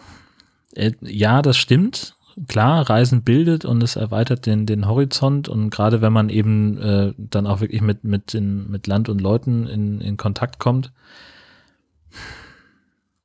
äh, 0.74 0.92
ja, 1.00 1.40
das 1.40 1.56
stimmt. 1.56 2.16
Klar, 2.48 2.90
Reisen 2.90 3.22
bildet 3.22 3.64
und 3.64 3.82
es 3.82 3.96
erweitert 3.96 4.44
den, 4.44 4.66
den 4.66 4.86
Horizont 4.86 5.48
und 5.48 5.70
gerade 5.70 6.02
wenn 6.02 6.12
man 6.12 6.28
eben 6.28 6.76
äh, 6.76 7.14
dann 7.16 7.46
auch 7.46 7.62
wirklich 7.62 7.80
mit, 7.80 8.04
mit, 8.04 8.34
den, 8.34 8.70
mit 8.70 8.86
Land 8.86 9.08
und 9.08 9.22
Leuten 9.22 9.66
in, 9.66 10.02
in 10.02 10.18
Kontakt 10.18 10.58
kommt. 10.58 10.92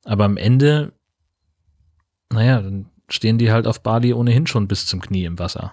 Aber 0.06 0.24
am 0.24 0.36
Ende, 0.36 0.92
naja, 2.32 2.62
dann 2.62 2.86
stehen 3.08 3.38
die 3.38 3.50
halt 3.50 3.66
auf 3.66 3.82
Bali 3.82 4.14
ohnehin 4.14 4.46
schon 4.46 4.68
bis 4.68 4.86
zum 4.86 5.00
Knie 5.00 5.24
im 5.24 5.38
Wasser. 5.38 5.72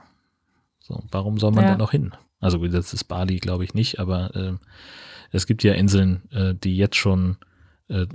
So, 0.79 1.03
warum 1.11 1.37
soll 1.37 1.51
man 1.51 1.63
ja. 1.63 1.71
da 1.71 1.77
noch 1.77 1.91
hin? 1.91 2.13
Also 2.39 2.67
das 2.67 2.93
ist 2.93 3.05
Bali, 3.05 3.37
glaube 3.37 3.63
ich 3.63 3.73
nicht, 3.73 3.99
aber 3.99 4.35
äh, 4.35 4.53
es 5.31 5.45
gibt 5.45 5.63
ja 5.63 5.73
Inseln, 5.73 6.29
äh, 6.31 6.55
die 6.55 6.75
jetzt 6.75 6.95
schon 6.95 7.37
äh, 7.87 8.07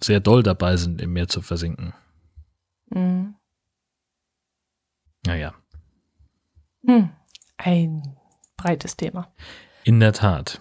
sehr 0.00 0.20
doll 0.20 0.42
dabei 0.42 0.76
sind, 0.76 1.00
im 1.00 1.12
Meer 1.12 1.28
zu 1.28 1.42
versinken. 1.42 1.92
Mhm. 2.88 3.34
Naja. 5.24 5.54
Hm. 6.84 7.10
Ein 7.58 8.16
breites 8.56 8.96
Thema. 8.96 9.32
In 9.84 10.00
der 10.00 10.12
Tat. 10.12 10.60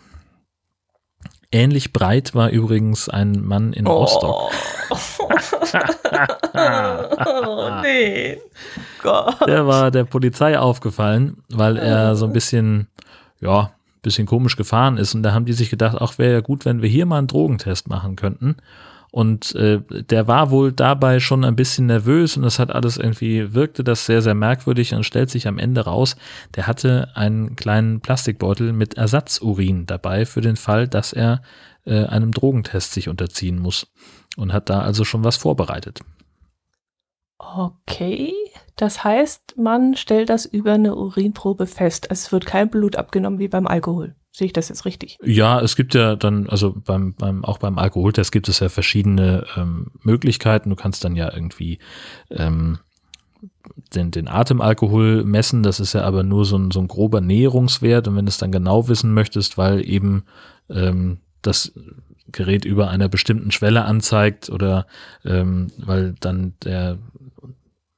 Ähnlich 1.52 1.92
breit 1.92 2.34
war 2.34 2.50
übrigens 2.50 3.10
ein 3.10 3.42
Mann 3.44 3.74
in 3.74 3.86
oh. 3.86 3.92
Rostock. 3.92 4.52
oh, 6.54 7.70
nee. 7.82 8.38
Gott. 9.02 9.48
Der 9.48 9.68
war 9.68 9.92
der 9.92 10.06
Polizei 10.06 10.58
aufgefallen, 10.58 11.44
weil 11.50 11.76
er 11.78 12.16
so 12.16 12.26
ein 12.26 12.34
bisschen, 12.34 12.88
ja, 13.42 13.72
bisschen 14.02 14.28
komisch 14.28 14.56
gefahren 14.56 14.98
ist. 14.98 15.14
Und 15.14 15.24
da 15.24 15.34
haben 15.34 15.46
die 15.46 15.54
sich 15.54 15.70
gedacht, 15.70 15.98
ach, 16.00 16.18
wäre 16.18 16.34
ja 16.34 16.42
gut, 16.42 16.64
wenn 16.66 16.82
wir 16.82 16.90
hier 16.90 17.06
mal 17.06 17.18
einen 17.18 17.28
Drogentest 17.28 17.90
machen 17.90 18.16
könnten. 18.16 18.56
Und 19.12 19.54
äh, 19.56 19.82
der 19.90 20.30
war 20.30 20.52
wohl 20.52 20.72
dabei 20.72 21.20
schon 21.20 21.44
ein 21.44 21.58
bisschen 21.58 21.86
nervös 21.86 22.38
und 22.38 22.44
das 22.44 22.60
hat 22.60 22.72
alles 22.72 22.96
irgendwie, 22.96 23.54
wirkte 23.54 23.84
das 23.84 24.06
sehr, 24.06 24.22
sehr 24.22 24.36
merkwürdig 24.36 24.94
und 24.94 25.04
stellt 25.04 25.30
sich 25.30 25.50
am 25.50 25.58
Ende 25.58 25.82
raus, 25.82 26.16
der 26.56 26.66
hatte 26.66 27.10
einen 27.14 27.58
kleinen 27.58 28.00
Plastikbeutel 28.00 28.72
mit 28.72 28.94
Ersatzurin 28.94 29.86
dabei 29.86 30.26
für 30.26 30.40
den 30.40 30.56
Fall, 30.56 30.88
dass 30.88 31.12
er 31.12 31.42
äh, 31.86 32.06
einem 32.06 32.32
Drogentest 32.32 32.94
sich 32.94 33.10
unterziehen 33.10 33.60
muss 33.60 33.92
und 34.38 34.54
hat 34.54 34.70
da 34.70 34.80
also 34.80 35.04
schon 35.04 35.26
was 35.26 35.36
vorbereitet. 35.36 36.00
Okay, 37.38 38.34
das 38.78 39.04
heißt, 39.04 39.56
man 39.58 39.98
stellt 39.98 40.30
das 40.30 40.46
über 40.46 40.74
eine 40.74 40.96
Urinprobe 40.96 41.68
fest. 41.68 42.08
Es 42.10 42.32
wird 42.32 42.46
kein 42.46 42.70
Blut 42.70 42.96
abgenommen 42.96 43.40
wie 43.40 43.50
beim 43.50 43.68
Alkohol. 43.68 44.16
Sehe 44.32 44.48
ich 44.48 44.54
das 44.54 44.70
jetzt 44.70 44.86
richtig? 44.86 45.18
Ja, 45.24 45.60
es 45.60 45.76
gibt 45.76 45.94
ja 45.94 46.16
dann, 46.16 46.48
also 46.48 46.74
beim, 46.74 47.14
beim 47.16 47.44
auch 47.44 47.58
beim 47.58 47.78
Alkoholtest 47.78 48.32
gibt 48.32 48.48
es 48.48 48.60
ja 48.60 48.70
verschiedene 48.70 49.46
ähm, 49.58 49.92
Möglichkeiten. 50.04 50.70
Du 50.70 50.78
kannst 50.78 51.04
dann 51.04 51.18
ja 51.18 51.34
irgendwie 51.34 51.80
ähm, 52.30 52.80
den, 53.94 54.12
den 54.12 54.30
Atemalkohol 54.30 55.26
messen. 55.26 55.64
Das 55.64 55.82
ist 55.82 55.94
ja 55.94 56.04
aber 56.04 56.24
nur 56.24 56.46
so 56.46 56.58
ein, 56.58 56.72
so 56.72 56.80
ein 56.80 56.88
grober 56.88 57.20
Näherungswert. 57.20 58.08
Und 58.08 58.16
wenn 58.16 58.26
du 58.26 58.30
es 58.30 58.38
dann 58.38 58.54
genau 58.54 58.88
wissen 58.88 59.14
möchtest, 59.14 59.58
weil 59.58 59.86
eben 59.86 60.24
ähm, 60.70 61.18
das 61.42 61.74
Gerät 62.32 62.64
über 62.64 62.90
einer 62.90 63.10
bestimmten 63.10 63.52
Schwelle 63.52 63.84
anzeigt 63.84 64.50
oder 64.50 64.88
ähm, 65.26 65.72
weil 65.78 66.16
dann 66.20 66.54
der 66.64 66.98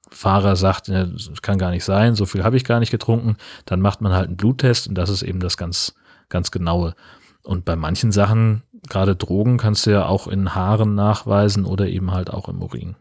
Fahrer 0.10 0.56
sagt, 0.56 0.90
das 0.90 1.42
kann 1.42 1.58
gar 1.58 1.72
nicht 1.72 1.84
sein, 1.84 2.16
so 2.16 2.26
viel 2.26 2.44
habe 2.44 2.56
ich 2.58 2.64
gar 2.64 2.80
nicht 2.80 2.92
getrunken, 2.92 3.36
dann 3.66 3.82
macht 3.82 4.02
man 4.02 4.14
halt 4.14 4.28
einen 4.28 4.38
Bluttest 4.38 4.88
und 4.88 4.96
das 4.96 5.10
ist 5.10 5.24
eben 5.24 5.40
das 5.40 5.58
ganz, 5.58 5.96
ganz 6.34 6.52
genaue. 6.52 6.96
Und 7.44 7.64
bei 7.64 7.76
manchen 7.76 8.12
Sachen, 8.12 8.64
gerade 8.90 9.16
Drogen, 9.16 9.58
kannst 9.58 9.86
du 9.86 9.92
ja 9.92 10.06
auch 10.08 10.28
in 10.28 10.56
Haaren 10.56 10.96
nachweisen 10.96 11.66
oder 11.66 11.88
eben 11.88 12.12
halt 12.12 12.30
auch 12.30 12.50
im 12.50 12.62
Urin. 12.62 12.96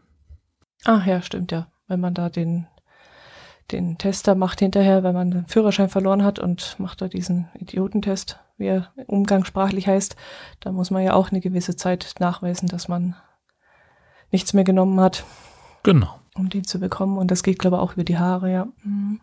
Ach 0.85 1.05
ja, 1.05 1.21
stimmt 1.21 1.51
ja. 1.51 1.67
Wenn 1.87 1.99
man 1.99 2.13
da 2.13 2.29
den, 2.29 2.67
den 3.71 3.97
Tester 3.97 4.35
macht 4.35 4.59
hinterher, 4.59 5.03
wenn 5.03 5.15
man 5.15 5.31
den 5.31 5.47
Führerschein 5.47 5.89
verloren 5.89 6.23
hat 6.23 6.39
und 6.39 6.75
macht 6.77 7.01
da 7.01 7.07
diesen 7.07 7.49
Idiotentest, 7.55 8.39
wie 8.57 8.67
er 8.67 8.91
umgangssprachlich 9.07 9.87
heißt, 9.87 10.15
da 10.59 10.71
muss 10.71 10.91
man 10.91 11.03
ja 11.03 11.13
auch 11.13 11.31
eine 11.31 11.41
gewisse 11.41 11.75
Zeit 11.75 12.15
nachweisen, 12.19 12.67
dass 12.67 12.87
man 12.87 13.15
nichts 14.31 14.53
mehr 14.53 14.63
genommen 14.63 14.99
hat. 14.99 15.23
Genau. 15.83 16.19
Um 16.35 16.49
die 16.49 16.63
zu 16.63 16.79
bekommen. 16.79 17.17
Und 17.17 17.31
das 17.31 17.43
geht, 17.43 17.59
glaube 17.59 17.77
ich, 17.77 17.81
auch 17.81 17.93
über 17.93 18.03
die 18.03 18.17
Haare, 18.17 18.51
ja. 18.51 18.67
Mhm. 18.83 19.21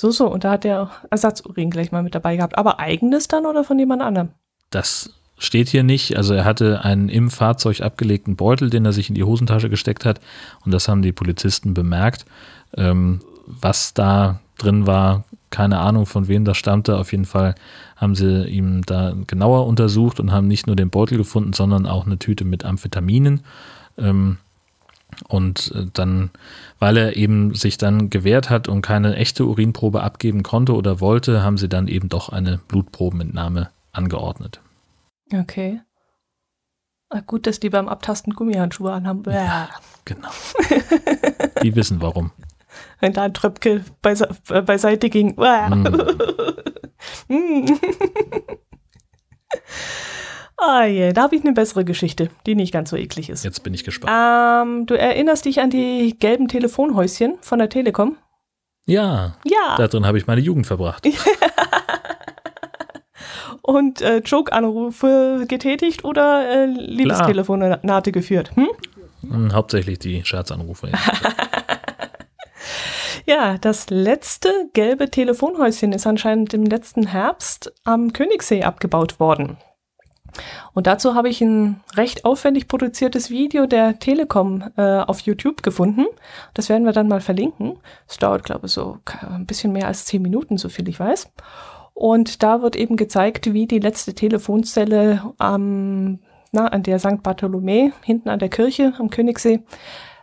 So, 0.00 0.12
so. 0.12 0.30
Und 0.30 0.44
da 0.44 0.52
hat 0.52 0.62
der 0.62 0.90
Ersatzurin 1.10 1.70
gleich 1.70 1.90
mal 1.90 2.04
mit 2.04 2.14
dabei 2.14 2.36
gehabt. 2.36 2.56
Aber 2.56 2.78
eigenes 2.78 3.26
dann 3.26 3.46
oder 3.46 3.64
von 3.64 3.80
jemand 3.80 4.00
anderem? 4.00 4.28
Das 4.70 5.12
steht 5.38 5.68
hier 5.68 5.82
nicht. 5.82 6.16
Also 6.16 6.34
er 6.34 6.44
hatte 6.44 6.84
einen 6.84 7.08
im 7.08 7.30
Fahrzeug 7.30 7.80
abgelegten 7.80 8.36
Beutel, 8.36 8.70
den 8.70 8.84
er 8.84 8.92
sich 8.92 9.08
in 9.08 9.16
die 9.16 9.24
Hosentasche 9.24 9.68
gesteckt 9.68 10.04
hat. 10.04 10.20
Und 10.64 10.72
das 10.72 10.86
haben 10.86 11.02
die 11.02 11.10
Polizisten 11.10 11.74
bemerkt. 11.74 12.26
Ähm, 12.76 13.22
was 13.44 13.92
da 13.92 14.38
drin 14.56 14.86
war, 14.86 15.24
keine 15.50 15.80
Ahnung, 15.80 16.06
von 16.06 16.28
wem 16.28 16.44
das 16.44 16.58
stammte. 16.58 16.96
Auf 16.96 17.10
jeden 17.10 17.24
Fall 17.24 17.56
haben 17.96 18.14
sie 18.14 18.46
ihm 18.46 18.82
da 18.86 19.14
genauer 19.26 19.66
untersucht 19.66 20.20
und 20.20 20.30
haben 20.30 20.46
nicht 20.46 20.68
nur 20.68 20.76
den 20.76 20.90
Beutel 20.90 21.18
gefunden, 21.18 21.54
sondern 21.54 21.86
auch 21.86 22.06
eine 22.06 22.20
Tüte 22.20 22.44
mit 22.44 22.64
Amphetaminen. 22.64 23.40
Ähm, 23.96 24.38
und 25.28 25.72
äh, 25.74 25.86
dann, 25.92 26.30
weil 26.78 26.96
er 26.96 27.16
eben 27.16 27.54
sich 27.54 27.78
dann 27.78 28.10
gewehrt 28.10 28.50
hat 28.50 28.68
und 28.68 28.82
keine 28.82 29.16
echte 29.16 29.46
Urinprobe 29.46 30.02
abgeben 30.02 30.42
konnte 30.42 30.74
oder 30.74 31.00
wollte, 31.00 31.42
haben 31.42 31.58
sie 31.58 31.68
dann 31.68 31.88
eben 31.88 32.08
doch 32.08 32.28
eine 32.28 32.58
Blutprobenentnahme 32.68 33.70
angeordnet. 33.92 34.60
Okay. 35.32 35.80
Ach, 37.10 37.24
gut, 37.26 37.46
dass 37.46 37.58
die 37.58 37.70
beim 37.70 37.88
Abtasten 37.88 38.34
Gummihandschuhe 38.34 38.92
anhaben. 38.92 39.22
Ja, 39.32 39.70
genau. 40.04 40.28
die 41.62 41.74
wissen 41.74 42.02
warum. 42.02 42.32
Wenn 43.00 43.14
da 43.14 43.22
ein 43.22 43.34
Tröpke 43.34 43.84
beise 44.02 44.28
äh, 44.50 44.62
beiseite 44.62 45.08
ging. 45.10 45.36
Mm. 47.28 47.64
Ah 50.60 50.84
je, 50.84 51.12
da 51.12 51.22
habe 51.22 51.36
ich 51.36 51.44
eine 51.44 51.52
bessere 51.52 51.84
Geschichte, 51.84 52.30
die 52.44 52.56
nicht 52.56 52.72
ganz 52.72 52.90
so 52.90 52.96
eklig 52.96 53.30
ist. 53.30 53.44
Jetzt 53.44 53.62
bin 53.62 53.74
ich 53.74 53.84
gespannt. 53.84 54.12
Ähm, 54.12 54.86
du 54.86 54.98
erinnerst 54.98 55.44
dich 55.44 55.60
an 55.60 55.70
die 55.70 56.16
gelben 56.18 56.48
Telefonhäuschen 56.48 57.36
von 57.40 57.60
der 57.60 57.68
Telekom? 57.68 58.16
Ja. 58.84 59.36
Ja. 59.44 59.76
Da 59.76 59.86
drin 59.86 60.04
habe 60.04 60.18
ich 60.18 60.26
meine 60.26 60.40
Jugend 60.40 60.66
verbracht. 60.66 61.06
Und 63.62 64.00
äh, 64.00 64.18
Joke-Anrufe 64.18 65.44
getätigt 65.46 66.04
oder 66.04 66.64
äh, 66.64 66.66
Liebestelefonate 66.66 68.10
geführt? 68.12 68.50
Hm? 68.56 68.68
hm? 69.20 69.52
Hauptsächlich 69.52 69.98
die 70.00 70.24
Scherzanrufe. 70.24 70.88
Ja. 70.88 70.98
ja, 73.26 73.58
das 73.58 73.90
letzte 73.90 74.48
gelbe 74.72 75.10
Telefonhäuschen 75.10 75.92
ist 75.92 76.06
anscheinend 76.06 76.54
im 76.54 76.64
letzten 76.64 77.06
Herbst 77.06 77.72
am 77.84 78.12
Königssee 78.12 78.64
abgebaut 78.64 79.20
worden. 79.20 79.58
Und 80.74 80.86
dazu 80.86 81.14
habe 81.14 81.28
ich 81.28 81.40
ein 81.40 81.80
recht 81.94 82.24
aufwendig 82.24 82.68
produziertes 82.68 83.30
Video 83.30 83.66
der 83.66 83.98
Telekom 83.98 84.64
äh, 84.76 85.00
auf 85.00 85.20
YouTube 85.20 85.62
gefunden. 85.62 86.06
Das 86.54 86.68
werden 86.68 86.84
wir 86.84 86.92
dann 86.92 87.08
mal 87.08 87.20
verlinken. 87.20 87.78
Es 88.08 88.16
dauert, 88.16 88.44
glaube 88.44 88.66
ich, 88.66 88.72
so 88.72 88.98
ein 89.28 89.46
bisschen 89.46 89.72
mehr 89.72 89.86
als 89.86 90.04
zehn 90.04 90.22
Minuten, 90.22 90.58
so 90.58 90.68
viel 90.68 90.88
ich 90.88 91.00
weiß. 91.00 91.30
Und 91.94 92.42
da 92.44 92.62
wird 92.62 92.76
eben 92.76 92.96
gezeigt, 92.96 93.52
wie 93.52 93.66
die 93.66 93.80
letzte 93.80 94.14
Telefonzelle 94.14 95.34
am, 95.38 96.20
na, 96.52 96.68
an 96.68 96.84
der 96.84 97.00
St. 97.00 97.22
Bartholomä, 97.22 97.92
hinten 98.02 98.28
an 98.28 98.38
der 98.38 98.48
Kirche 98.48 98.92
am 98.98 99.10
Königssee, 99.10 99.64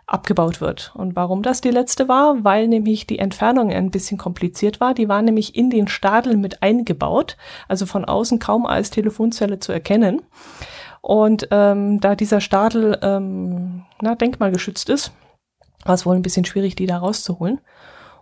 abgebaut 0.08 0.62
wird. 0.62 0.92
Und 0.96 1.16
warum 1.16 1.42
das 1.42 1.62
die 1.62 1.72
letzte 1.72 2.08
war? 2.08 2.44
Weil 2.44 2.68
nämlich 2.68 3.08
die 3.08 3.20
Entfernung 3.20 3.72
ein 3.72 3.92
bisschen 3.92 4.18
kompliziert 4.18 4.80
war. 4.80 4.94
Die 4.94 5.10
war 5.10 5.22
nämlich 5.22 5.56
in 5.56 5.70
den 5.70 5.88
Stadel 5.88 6.38
mit 6.38 6.62
eingebaut, 6.62 7.38
also 7.68 7.86
von 7.86 8.06
außen 8.06 8.40
kaum 8.40 8.66
als 8.66 8.92
Telefonzelle 8.92 9.60
zu 9.60 9.72
erkennen. 9.72 10.22
Und 11.02 11.48
ähm, 11.52 12.00
da 12.00 12.16
dieser 12.16 12.42
Stadel 12.42 13.00
ähm, 13.02 13.86
na, 14.02 14.16
denkmalgeschützt 14.16 14.90
ist, 14.90 15.12
war 15.84 15.96
es 15.96 16.06
wohl 16.06 16.16
ein 16.16 16.24
bisschen 16.24 16.46
schwierig, 16.46 16.76
die 16.76 16.88
da 16.88 16.98
rauszuholen. 16.98 17.62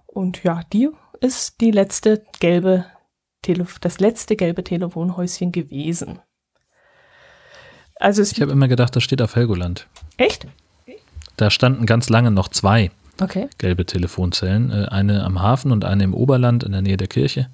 Und 0.06 0.44
ja, 0.44 0.62
die 0.72 0.90
ist 1.20 1.62
die 1.62 1.72
letzte 1.72 2.26
gelbe 2.40 2.86
Tele 3.42 3.68
das 3.82 4.00
letzte 4.00 4.36
gelbe 4.36 4.64
Telefonhäuschen 4.64 5.52
gewesen. 5.52 6.20
Also 7.96 8.22
ich 8.22 8.42
habe 8.42 8.52
immer 8.52 8.68
gedacht, 8.68 8.96
das 8.96 9.04
steht 9.04 9.22
auf 9.22 9.36
Helgoland. 9.36 9.88
Echt? 10.18 10.48
Da 11.38 11.50
standen 11.50 11.86
ganz 11.86 12.10
lange 12.10 12.32
noch 12.32 12.48
zwei 12.48 12.92
okay. 13.22 13.50
gelbe 13.58 13.86
Telefonzellen. 13.86 14.72
Äh, 14.72 14.86
eine 14.90 15.24
am 15.24 15.42
Hafen 15.42 15.72
und 15.72 15.86
eine 15.86 16.04
im 16.04 16.14
Oberland 16.14 16.64
in 16.64 16.72
der 16.72 16.82
Nähe 16.82 16.98
der 16.98 17.08
Kirche. 17.08 17.48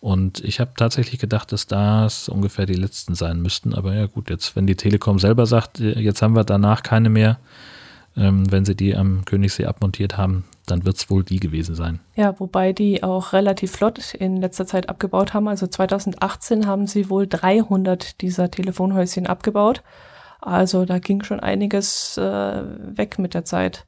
Und 0.00 0.42
ich 0.42 0.60
habe 0.60 0.70
tatsächlich 0.76 1.20
gedacht, 1.20 1.52
dass 1.52 1.66
das 1.66 2.28
ungefähr 2.28 2.64
die 2.64 2.74
letzten 2.74 3.14
sein 3.14 3.42
müssten. 3.42 3.74
Aber 3.74 3.92
ja 3.94 4.06
gut, 4.06 4.30
jetzt, 4.30 4.56
wenn 4.56 4.66
die 4.66 4.76
Telekom 4.76 5.18
selber 5.18 5.46
sagt, 5.46 5.80
äh, 5.80 5.98
jetzt 5.98 6.22
haben 6.22 6.34
wir 6.34 6.44
danach 6.44 6.82
keine 6.82 7.10
mehr, 7.10 7.38
ähm, 8.16 8.50
wenn 8.50 8.64
sie 8.64 8.74
die 8.74 8.96
am 8.96 9.24
Königssee 9.24 9.66
abmontiert 9.66 10.16
haben, 10.16 10.44
dann 10.66 10.84
wird 10.84 10.96
es 10.96 11.10
wohl 11.10 11.22
die 11.22 11.38
gewesen 11.38 11.74
sein. 11.74 12.00
Ja, 12.16 12.38
wobei 12.38 12.72
die 12.72 13.02
auch 13.02 13.32
relativ 13.32 13.72
flott 13.72 14.14
in 14.14 14.36
letzter 14.38 14.66
Zeit 14.66 14.88
abgebaut 14.88 15.34
haben. 15.34 15.48
Also 15.48 15.66
2018 15.66 16.66
haben 16.66 16.86
sie 16.86 17.10
wohl 17.10 17.26
300 17.26 18.20
dieser 18.20 18.50
Telefonhäuschen 18.50 19.26
abgebaut. 19.26 19.82
Also 20.40 20.84
da 20.84 20.98
ging 20.98 21.22
schon 21.22 21.40
einiges 21.40 22.16
äh, 22.16 22.62
weg 22.96 23.18
mit 23.18 23.34
der 23.34 23.44
Zeit. 23.44 23.86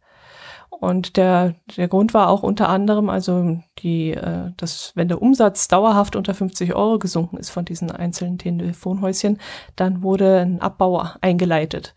Und 0.82 1.16
der, 1.16 1.54
der 1.76 1.86
Grund 1.86 2.12
war 2.12 2.28
auch 2.28 2.42
unter 2.42 2.68
anderem, 2.68 3.08
also 3.08 3.60
die, 3.78 4.10
äh, 4.10 4.50
dass 4.56 4.92
wenn 4.96 5.06
der 5.06 5.22
Umsatz 5.22 5.68
dauerhaft 5.68 6.16
unter 6.16 6.34
50 6.34 6.74
Euro 6.74 6.98
gesunken 6.98 7.36
ist 7.36 7.50
von 7.50 7.64
diesen 7.64 7.90
einzelnen 7.90 8.38
Telefonhäuschen, 8.38 9.38
dann 9.76 10.02
wurde 10.02 10.40
ein 10.40 10.60
Abbau 10.60 11.06
eingeleitet. 11.20 11.94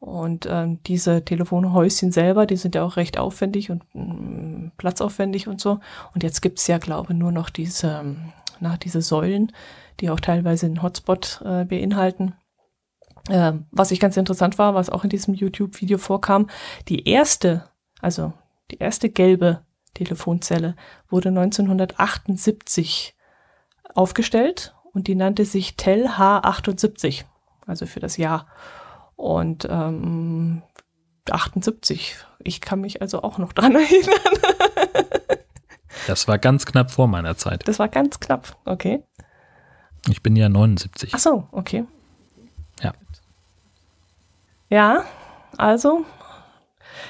Und 0.00 0.46
ähm, 0.50 0.80
diese 0.86 1.24
Telefonhäuschen 1.24 2.12
selber, 2.12 2.46
die 2.46 2.56
sind 2.56 2.74
ja 2.74 2.82
auch 2.82 2.96
recht 2.96 3.18
aufwendig 3.18 3.70
und 3.70 3.82
ähm, 3.94 4.70
platzaufwendig 4.76 5.48
und 5.48 5.60
so. 5.60 5.80
Und 6.14 6.22
jetzt 6.22 6.42
gibt's 6.42 6.66
ja, 6.66 6.78
glaube 6.78 7.12
ich, 7.12 7.18
nur 7.18 7.32
noch 7.32 7.48
diese, 7.48 8.00
ähm, 8.00 8.32
na, 8.60 8.76
diese 8.76 9.00
Säulen, 9.00 9.50
die 10.00 10.10
auch 10.10 10.20
teilweise 10.20 10.66
einen 10.66 10.82
Hotspot 10.82 11.42
äh, 11.44 11.64
beinhalten. 11.64 12.34
Äh, 13.28 13.52
was 13.70 13.90
ich 13.90 14.00
ganz 14.00 14.16
interessant 14.16 14.58
war, 14.58 14.74
was 14.74 14.90
auch 14.90 15.04
in 15.04 15.10
diesem 15.10 15.34
YouTube-Video 15.34 15.98
vorkam, 15.98 16.48
die 16.88 17.08
erste, 17.08 17.68
also 18.00 18.32
die 18.70 18.78
erste 18.78 19.10
gelbe 19.10 19.64
Telefonzelle 19.94 20.76
wurde 21.08 21.30
1978 21.30 23.16
aufgestellt 23.94 24.74
und 24.92 25.08
die 25.08 25.14
nannte 25.14 25.44
sich 25.44 25.76
Tel 25.76 26.06
H78, 26.06 27.24
also 27.66 27.86
für 27.86 28.00
das 28.00 28.16
Jahr. 28.16 28.46
Und 29.16 29.66
ähm, 29.70 30.62
78. 31.30 32.16
Ich 32.38 32.60
kann 32.60 32.80
mich 32.80 33.02
also 33.02 33.22
auch 33.22 33.38
noch 33.38 33.52
dran 33.52 33.74
erinnern. 33.76 34.14
das 36.06 36.28
war 36.28 36.38
ganz 36.38 36.66
knapp 36.66 36.90
vor 36.90 37.08
meiner 37.08 37.36
Zeit. 37.36 37.66
Das 37.66 37.78
war 37.78 37.88
ganz 37.88 38.20
knapp, 38.20 38.56
okay. 38.64 39.02
Ich 40.08 40.22
bin 40.22 40.36
ja 40.36 40.48
79. 40.48 41.12
Ach 41.14 41.18
so, 41.18 41.48
okay. 41.50 41.84
Ja. 44.68 45.04
Also 45.56 46.04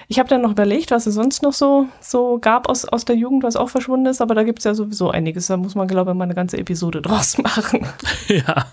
ich 0.08 0.18
habe 0.18 0.28
dann 0.28 0.42
noch 0.42 0.52
überlegt, 0.52 0.90
was 0.90 1.06
es 1.06 1.14
sonst 1.14 1.42
noch 1.42 1.52
so, 1.52 1.86
so 2.00 2.38
gab 2.40 2.68
aus, 2.68 2.84
aus 2.84 3.04
der 3.04 3.16
Jugend, 3.16 3.42
was 3.42 3.56
auch 3.56 3.68
verschwunden 3.68 4.06
ist, 4.06 4.20
aber 4.20 4.34
da 4.34 4.44
gibt 4.44 4.60
es 4.60 4.64
ja 4.64 4.74
sowieso 4.74 5.10
einiges. 5.10 5.48
Da 5.48 5.56
muss 5.56 5.74
man, 5.74 5.88
glaube 5.88 6.12
ich, 6.12 6.16
mal 6.16 6.24
eine 6.24 6.34
ganze 6.34 6.58
Episode 6.58 7.02
draus 7.02 7.38
machen. 7.42 7.86
ja. 8.28 8.66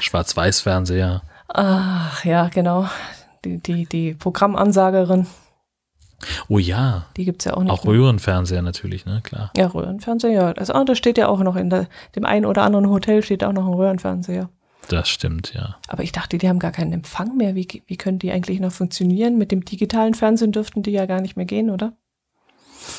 Schwarz-Weiß-Fernseher. 0.00 1.22
Ach 1.48 2.24
ja, 2.24 2.48
genau. 2.48 2.88
Die, 3.44 3.58
die, 3.58 3.86
die 3.86 4.14
Programmansagerin. 4.14 5.26
Oh 6.48 6.58
ja. 6.58 7.06
Die 7.16 7.24
gibt 7.24 7.42
es 7.42 7.46
ja 7.46 7.54
auch 7.54 7.62
nicht. 7.62 7.72
Auch 7.72 7.84
Röhrenfernseher 7.84 8.62
natürlich, 8.62 9.06
ne? 9.06 9.20
Klar. 9.22 9.50
Ja, 9.56 9.68
Röhrenfernseher, 9.68 10.32
ja. 10.32 10.52
Also, 10.52 10.74
oh, 10.74 10.84
das 10.84 10.98
steht 10.98 11.18
ja 11.18 11.28
auch 11.28 11.40
noch 11.40 11.56
in 11.56 11.70
der, 11.70 11.88
dem 12.14 12.24
einen 12.26 12.46
oder 12.46 12.62
anderen 12.62 12.90
Hotel 12.90 13.22
steht 13.22 13.42
auch 13.42 13.52
noch 13.52 13.66
ein 13.66 13.74
Röhrenfernseher. 13.74 14.50
Das 14.88 15.08
stimmt, 15.08 15.54
ja. 15.54 15.76
Aber 15.88 16.02
ich 16.02 16.12
dachte, 16.12 16.38
die 16.38 16.48
haben 16.48 16.58
gar 16.58 16.72
keinen 16.72 16.92
Empfang 16.92 17.36
mehr. 17.36 17.54
Wie, 17.54 17.66
wie 17.86 17.96
können 17.96 18.18
die 18.18 18.32
eigentlich 18.32 18.60
noch 18.60 18.72
funktionieren? 18.72 19.38
Mit 19.38 19.52
dem 19.52 19.64
digitalen 19.64 20.14
Fernsehen 20.14 20.52
dürften 20.52 20.82
die 20.82 20.90
ja 20.90 21.06
gar 21.06 21.20
nicht 21.20 21.36
mehr 21.36 21.46
gehen, 21.46 21.70
oder? 21.70 21.92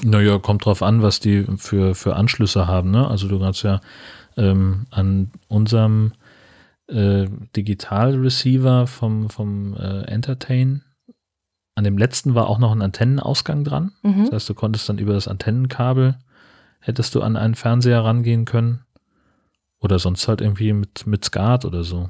Naja, 0.03 0.37
kommt 0.39 0.65
drauf 0.65 0.83
an, 0.83 1.01
was 1.01 1.19
die 1.19 1.45
für, 1.57 1.95
für 1.95 2.15
Anschlüsse 2.15 2.67
haben, 2.67 2.91
ne? 2.91 3.07
Also 3.07 3.27
du 3.27 3.39
kannst 3.39 3.63
ja 3.63 3.81
ähm, 4.37 4.85
an 4.91 5.31
unserem 5.47 6.13
äh, 6.87 7.27
Digital-Receiver 7.55 8.87
vom, 8.87 9.29
vom 9.29 9.75
äh, 9.75 10.03
Entertain. 10.03 10.83
An 11.75 11.83
dem 11.83 11.97
letzten 11.97 12.35
war 12.35 12.47
auch 12.47 12.59
noch 12.59 12.71
ein 12.71 12.81
Antennenausgang 12.81 13.63
dran. 13.63 13.93
Mhm. 14.03 14.25
Das 14.25 14.33
heißt, 14.33 14.49
du 14.49 14.53
konntest 14.53 14.87
dann 14.89 14.97
über 14.97 15.13
das 15.13 15.27
Antennenkabel, 15.27 16.17
hättest 16.79 17.15
du 17.15 17.21
an 17.21 17.37
einen 17.37 17.55
Fernseher 17.55 18.03
rangehen 18.03 18.45
können. 18.45 18.81
Oder 19.81 19.99
sonst 19.99 20.27
halt 20.27 20.41
irgendwie 20.41 20.73
mit, 20.73 21.05
mit 21.05 21.25
SCART 21.25 21.65
oder 21.65 21.83
so. 21.83 22.09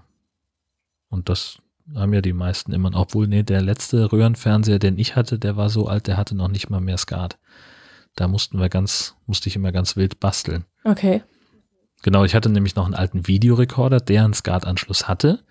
Und 1.10 1.30
das 1.30 1.58
haben 1.96 2.14
ja 2.14 2.22
die 2.22 2.34
meisten 2.34 2.74
immer. 2.74 2.92
Obwohl, 2.94 3.28
nee, 3.28 3.44
der 3.44 3.62
letzte 3.62 4.12
Röhrenfernseher, 4.12 4.80
den 4.80 5.00
ich 5.00 5.16
hatte, 5.16 5.40
der 5.40 5.58
war 5.58 5.70
so 5.70 5.88
alt, 5.88 6.08
der 6.08 6.18
hatte 6.18 6.36
noch 6.36 6.50
nicht 6.50 6.70
mal 6.70 6.82
mehr 6.82 6.98
SCART. 6.98 7.40
Da 8.16 8.28
mussten 8.28 8.60
wir 8.60 8.70
ganz, 8.70 9.16
musste 9.26 9.48
ich 9.48 9.56
immer 9.56 9.72
ganz 9.72 9.96
wild 9.96 10.20
basteln. 10.20 10.66
Okay. 10.84 11.24
Genau, 12.04 12.24
ich 12.26 12.34
hatte 12.34 12.50
nämlich 12.50 12.76
noch 12.76 12.86
einen 12.86 12.96
alten 12.96 13.28
Videorekorder, 13.28 14.00
der 14.00 14.26
einen 14.26 14.34
SCART-Anschluss 14.34 15.08
hatte. 15.08 15.44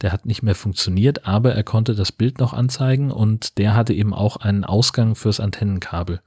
Der 0.00 0.10
hat 0.10 0.24
nicht 0.24 0.42
mehr 0.42 0.54
funktioniert, 0.54 1.26
aber 1.26 1.54
er 1.54 1.64
konnte 1.64 1.94
das 1.94 2.12
Bild 2.12 2.38
noch 2.38 2.54
anzeigen 2.54 3.10
und 3.10 3.58
der 3.58 3.74
hatte 3.74 3.92
eben 3.92 4.14
auch 4.14 4.36
einen 4.36 4.64
Ausgang 4.64 5.14
fürs 5.14 5.38
Antennenkabel. 5.38 6.22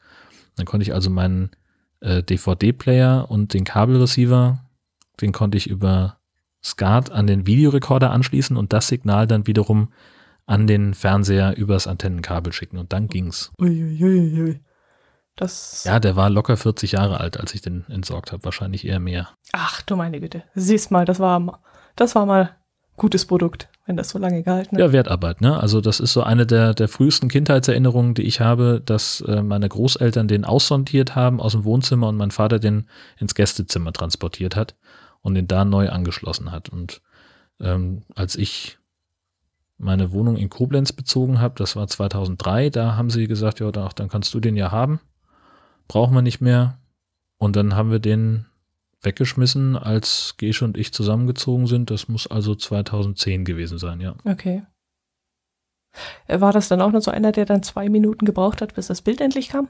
Dann 0.56 0.66
konnte 0.66 0.84
ich 0.84 0.94
also 0.94 1.10
meinen 1.10 1.50
äh, 2.02 2.22
DVD-Player 2.22 3.30
und 3.30 3.54
den 3.54 3.64
Kabelreceiver, 3.64 4.64
den 5.21 5.31
konnte 5.31 5.57
ich 5.57 5.67
über 5.67 6.17
SCART 6.63 7.12
an 7.12 7.27
den 7.27 7.47
Videorekorder 7.47 8.12
anschließen 8.12 8.55
und 8.57 8.73
das 8.73 8.88
Signal 8.88 9.27
dann 9.27 9.47
wiederum 9.47 9.91
an 10.45 10.67
den 10.67 10.93
Fernseher 10.93 11.57
übers 11.57 11.88
Antennenkabel 11.88 12.53
schicken 12.53 12.77
und 12.77 12.93
dann 12.93 13.07
ging's. 13.07 13.51
Uiuiui. 13.60 14.60
Das 15.36 15.86
ja, 15.86 15.99
der 15.99 16.15
war 16.15 16.29
locker 16.29 16.57
40 16.57 16.93
Jahre 16.93 17.19
alt, 17.19 17.39
als 17.39 17.53
ich 17.55 17.62
den 17.62 17.86
entsorgt 17.88 18.31
habe. 18.31 18.43
Wahrscheinlich 18.43 18.86
eher 18.86 18.99
mehr. 18.99 19.29
Ach 19.53 19.81
du 19.81 19.95
meine 19.95 20.19
Güte. 20.19 20.43
Siehst 20.55 20.91
mal, 20.91 21.05
das 21.05 21.19
war, 21.19 21.62
das 21.95 22.15
war 22.15 22.25
mal 22.25 22.57
gutes 22.97 23.25
Produkt, 23.25 23.69
wenn 23.86 23.95
das 23.97 24.10
so 24.10 24.19
lange 24.19 24.43
gehalten 24.43 24.75
hat. 24.75 24.79
Ja, 24.79 24.91
Wertarbeit, 24.91 25.41
ne? 25.41 25.60
Also 25.60 25.81
das 25.81 25.99
ist 25.99 26.13
so 26.13 26.21
eine 26.21 26.45
der, 26.45 26.73
der 26.73 26.88
frühesten 26.88 27.29
Kindheitserinnerungen, 27.29 28.13
die 28.13 28.23
ich 28.23 28.41
habe, 28.41 28.81
dass 28.86 29.21
äh, 29.21 29.41
meine 29.41 29.69
Großeltern 29.69 30.27
den 30.27 30.45
aussondiert 30.45 31.15
haben 31.15 31.39
aus 31.39 31.53
dem 31.53 31.63
Wohnzimmer 31.63 32.10
und 32.10 32.17
mein 32.17 32.31
Vater 32.31 32.60
den 32.60 32.88
ins 33.17 33.34
Gästezimmer 33.34 33.93
transportiert 33.93 34.55
hat 34.55 34.75
und 35.21 35.36
den 35.36 35.47
da 35.47 35.65
neu 35.65 35.89
angeschlossen 35.89 36.51
hat. 36.51 36.69
Und 36.69 37.01
ähm, 37.60 38.03
als 38.15 38.36
ich 38.36 38.77
meine 39.77 40.12
Wohnung 40.12 40.38
in 40.38 40.49
Koblenz 40.49 40.93
bezogen 40.93 41.39
habe, 41.39 41.55
das 41.57 41.75
war 41.75 41.88
2003, 41.88 42.69
da 42.69 42.95
haben 42.95 43.10
sie 43.10 43.27
gesagt, 43.27 43.60
ja, 43.60 43.71
dann 43.71 44.10
kannst 44.10 44.34
du 44.34 44.39
den 44.39 44.55
ja 44.55 44.71
haben 44.71 44.99
brauchen 45.91 46.15
wir 46.15 46.21
nicht 46.21 46.39
mehr. 46.39 46.79
Und 47.38 47.57
dann 47.57 47.75
haben 47.75 47.91
wir 47.91 47.99
den 47.99 48.45
weggeschmissen, 49.01 49.75
als 49.75 50.36
Gesche 50.38 50.63
und 50.63 50.77
ich 50.77 50.93
zusammengezogen 50.93 51.67
sind. 51.67 51.89
Das 51.89 52.07
muss 52.07 52.27
also 52.27 52.55
2010 52.55 53.43
gewesen 53.43 53.77
sein, 53.77 53.99
ja. 53.99 54.15
Okay. 54.23 54.63
Äh, 56.27 56.39
war 56.39 56.53
das 56.53 56.69
dann 56.69 56.79
auch 56.79 56.91
noch 56.91 57.01
so 57.01 57.12
einer, 57.12 57.34
der 57.34 57.45
dann 57.45 57.62
zwei 57.62 57.89
Minuten 57.89 58.25
gebraucht 58.25 58.62
hat, 58.62 58.75
bis 58.75 58.88
das 58.88 59.01
Bild 59.01 59.19
endlich 59.19 59.49
kam? 59.49 59.67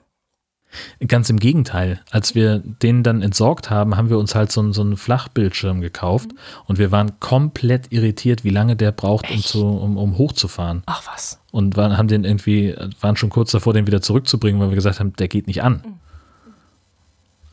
Ganz 1.08 1.30
im 1.30 1.40
Gegenteil. 1.40 2.00
Als 2.12 2.36
wir 2.36 2.60
den 2.60 3.04
dann 3.04 3.22
entsorgt 3.22 3.70
haben, 3.70 3.98
haben 3.98 4.10
wir 4.10 4.18
uns 4.18 4.36
halt 4.36 4.52
so, 4.52 4.72
so 4.72 4.82
einen 4.82 4.98
Flachbildschirm 4.98 5.82
gekauft 5.82 6.32
mhm. 6.32 6.38
und 6.68 6.80
wir 6.80 6.92
waren 6.92 7.20
komplett 7.20 7.92
irritiert, 7.92 8.44
wie 8.44 8.50
lange 8.50 8.76
der 8.76 8.92
braucht, 8.92 9.30
um, 9.30 9.42
zu, 9.42 9.66
um, 9.66 9.98
um 9.98 10.18
hochzufahren. 10.18 10.84
Ach 10.86 11.04
was. 11.12 11.40
Und 11.52 11.76
waren, 11.78 11.98
haben 11.98 12.08
den 12.08 12.24
irgendwie, 12.24 12.76
waren 13.00 13.16
schon 13.16 13.30
kurz 13.30 13.52
davor, 13.52 13.74
den 13.74 13.88
wieder 13.88 14.02
zurückzubringen, 14.02 14.62
weil 14.62 14.70
wir 14.70 14.76
gesagt 14.76 15.00
haben, 15.00 15.14
der 15.14 15.28
geht 15.28 15.48
nicht 15.48 15.64
an. 15.64 15.82
Mhm. 15.86 15.94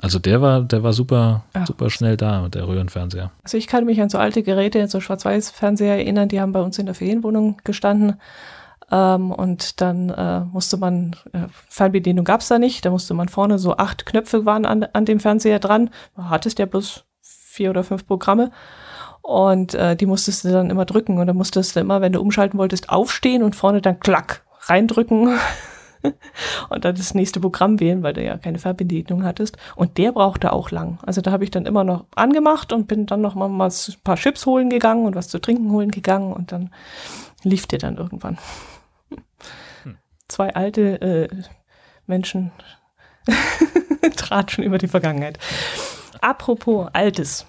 Also 0.01 0.21
der 0.21 0.41
war, 0.41 0.63
der 0.63 0.85
war 0.85 0.93
super, 0.93 1.45
ja. 1.55 1.67
super 1.67 1.91
schnell 1.91 2.17
da 2.17 2.41
mit 2.43 2.55
der 2.55 2.69
Röhrenfernseher. 2.69 3.33
Also 3.43 3.57
ich 3.57 3.67
kann 3.67 3.85
mich 3.85 4.01
an 4.01 4.09
so 4.09 4.19
alte 4.19 4.45
Geräte, 4.45 4.87
so 4.87 5.01
Schwarz-Weiß-Fernseher 5.01 5.97
erinnern, 5.97 6.29
die 6.29 6.41
haben 6.41 6.53
bei 6.53 6.61
uns 6.61 6.79
in 6.79 6.87
der 6.87 6.95
Ferienwohnung 6.95 7.57
gestanden. 7.65 8.15
Ähm, 8.91 9.33
und 9.33 9.81
dann 9.81 10.11
äh, 10.11 10.41
musste 10.41 10.77
man, 10.77 11.17
äh, 11.33 11.47
Fernbedienung 11.69 12.25
gab 12.25 12.41
es 12.41 12.49
da 12.49 12.59
nicht, 12.59 12.85
da 12.85 12.91
musste 12.91 13.15
man 13.15 13.29
vorne 13.29 13.59
so 13.59 13.77
acht 13.77 14.07
Knöpfe 14.07 14.47
waren 14.47 14.65
an, 14.65 14.85
an 14.85 15.05
dem 15.05 15.21
Fernseher 15.21 15.59
dran. 15.59 15.91
Du 16.17 16.25
hattest 16.25 16.59
ja 16.59 16.67
bloß 16.67 17.05
vier 17.21 17.71
oder 17.71 17.85
fünf 17.85 18.07
Programme. 18.07 18.51
Und 19.21 19.75
äh, 19.75 19.95
die 19.95 20.07
musstest 20.07 20.45
du 20.45 20.51
dann 20.51 20.71
immer 20.71 20.87
drücken. 20.87 21.19
Und 21.19 21.27
dann 21.27 21.37
musstest 21.37 21.77
du 21.77 21.81
immer, 21.81 22.01
wenn 22.01 22.13
du 22.13 22.21
umschalten 22.21 22.59
wolltest, 22.59 22.89
aufstehen 22.89 23.43
und 23.43 23.57
vorne 23.57 23.83
dann 23.83 24.01
klack 24.01 24.43
reindrücken 24.63 25.39
und 26.71 26.85
dann 26.85 26.95
das 26.95 27.15
nächste 27.15 27.41
Programm 27.41 27.81
wählen, 27.81 28.03
weil 28.03 28.15
du 28.15 28.25
ja 28.25 28.39
keine 28.39 28.59
Fernbedienung 28.59 29.25
hattest. 29.25 29.59
Und 29.77 29.99
der 29.99 30.13
brauchte 30.13 30.53
auch 30.53 30.71
lang. 30.71 30.99
Also 31.05 31.21
da 31.21 31.31
habe 31.31 31.45
ich 31.45 31.51
dann 31.51 31.67
immer 31.67 31.85
noch 31.85 32.07
angemacht 32.15 32.73
und 32.73 32.87
bin 32.87 33.05
dann 33.05 33.21
noch 33.21 33.35
mal, 33.35 33.49
mal 33.49 33.69
ein 33.69 33.95
paar 34.03 34.17
Chips 34.17 34.47
holen 34.47 34.71
gegangen 34.71 35.05
und 35.05 35.15
was 35.15 35.29
zu 35.29 35.39
trinken 35.41 35.71
holen 35.73 35.91
gegangen 35.91 36.33
und 36.33 36.53
dann 36.53 36.71
lief 37.43 37.67
der 37.67 37.81
dann 37.81 37.99
irgendwann. 37.99 38.39
Zwei 40.29 40.55
alte 40.55 41.01
äh, 41.01 41.29
Menschen 42.07 42.53
tratschen 44.17 44.65
über 44.65 44.79
die 44.79 44.89
Vergangenheit. 44.89 45.39
Apropos 46.21 46.89
Altes. 46.93 47.47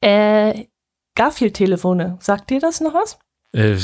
Äh, 0.00 0.66
Garfield-Telefone, 1.14 2.16
sagt 2.20 2.50
dir 2.50 2.60
das 2.60 2.80
noch 2.80 2.94
was? 2.94 3.18
Äh, 3.52 3.76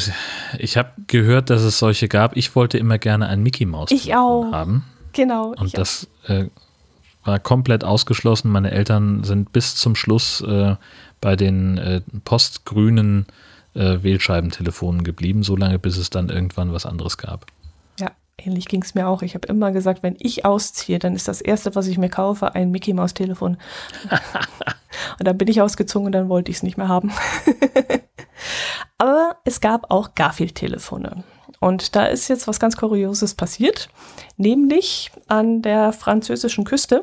ich 0.59 0.77
habe 0.77 0.93
gehört, 1.07 1.51
dass 1.51 1.63
es 1.63 1.79
solche 1.79 2.09
gab. 2.09 2.37
Ich 2.37 2.57
wollte 2.57 2.79
immer 2.79 2.99
gerne 2.99 3.29
ein 3.29 3.43
Mickey 3.43 3.67
Maus 3.67 3.91
ich 3.91 4.15
auch. 4.15 4.51
haben. 4.51 4.85
Genau. 5.13 5.55
Und 5.57 5.77
das 5.77 6.09
äh, 6.27 6.47
war 7.25 7.39
komplett 7.39 7.85
ausgeschlossen. 7.85 8.51
Meine 8.51 8.71
Eltern 8.71 9.25
sind 9.25 9.53
bis 9.53 9.77
zum 9.77 9.95
Schluss 9.95 10.41
äh, 10.41 10.77
bei 11.21 11.37
den 11.37 11.79
äh, 11.79 12.01
postgrünen 12.25 13.27
äh, 13.75 14.03
Wählscheibentelefonen 14.03 15.05
geblieben, 15.05 15.43
solange 15.43 15.79
bis 15.79 15.97
es 15.97 16.11
dann 16.11 16.31
irgendwann 16.31 16.73
was 16.73 16.87
anderes 16.87 17.19
gab. 17.19 17.47
Ähnlich 18.40 18.66
ging 18.66 18.83
es 18.83 18.94
mir 18.94 19.09
auch. 19.09 19.22
Ich 19.22 19.35
habe 19.35 19.48
immer 19.48 19.72
gesagt, 19.72 20.05
wenn 20.05 20.16
ich 20.20 20.44
ausziehe, 20.44 21.01
dann 21.01 21.16
ist 21.16 21.27
das 21.27 21.40
Erste, 21.40 21.74
was 21.74 21.88
ich 21.88 21.98
mir 21.98 22.09
kaufe, 22.09 22.55
ein 22.55 22.70
Mickey 22.70 22.92
Maus 22.92 23.12
Telefon. 23.12 23.57
und 25.18 25.27
dann 25.27 25.37
bin 25.37 25.48
ich 25.48 25.61
ausgezogen 25.61 26.07
und 26.07 26.12
dann 26.12 26.29
wollte 26.29 26.51
ich 26.51 26.59
es 26.59 26.62
nicht 26.62 26.77
mehr 26.77 26.88
haben. 26.88 27.12
Aber 28.98 29.37
es 29.44 29.61
gab 29.61 29.90
auch 29.90 30.14
Garfield-Telefone. 30.14 31.24
Und 31.61 31.96
da 31.96 32.07
ist 32.07 32.29
jetzt 32.29 32.46
was 32.46 32.61
ganz 32.61 32.77
Kurioses 32.77 33.35
passiert, 33.35 33.88
nämlich 34.37 35.11
an 35.27 35.61
der 35.62 35.92
französischen 35.92 36.64
Küste 36.64 37.03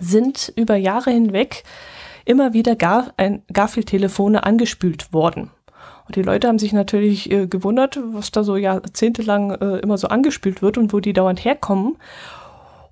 sind 0.00 0.52
über 0.56 0.74
Jahre 0.74 1.10
hinweg 1.10 1.62
immer 2.24 2.52
wieder 2.52 2.74
Gar 2.74 3.14
Garfield-Telefone 3.52 4.42
angespült 4.42 5.12
worden. 5.12 5.50
Und 6.12 6.16
die 6.16 6.22
Leute 6.22 6.46
haben 6.46 6.58
sich 6.58 6.74
natürlich 6.74 7.30
äh, 7.30 7.46
gewundert, 7.46 7.98
was 8.12 8.30
da 8.30 8.44
so 8.44 8.54
jahrzehntelang 8.54 9.52
äh, 9.52 9.78
immer 9.78 9.96
so 9.96 10.08
angespült 10.08 10.60
wird 10.60 10.76
und 10.76 10.92
wo 10.92 11.00
die 11.00 11.14
dauernd 11.14 11.42
herkommen. 11.42 11.96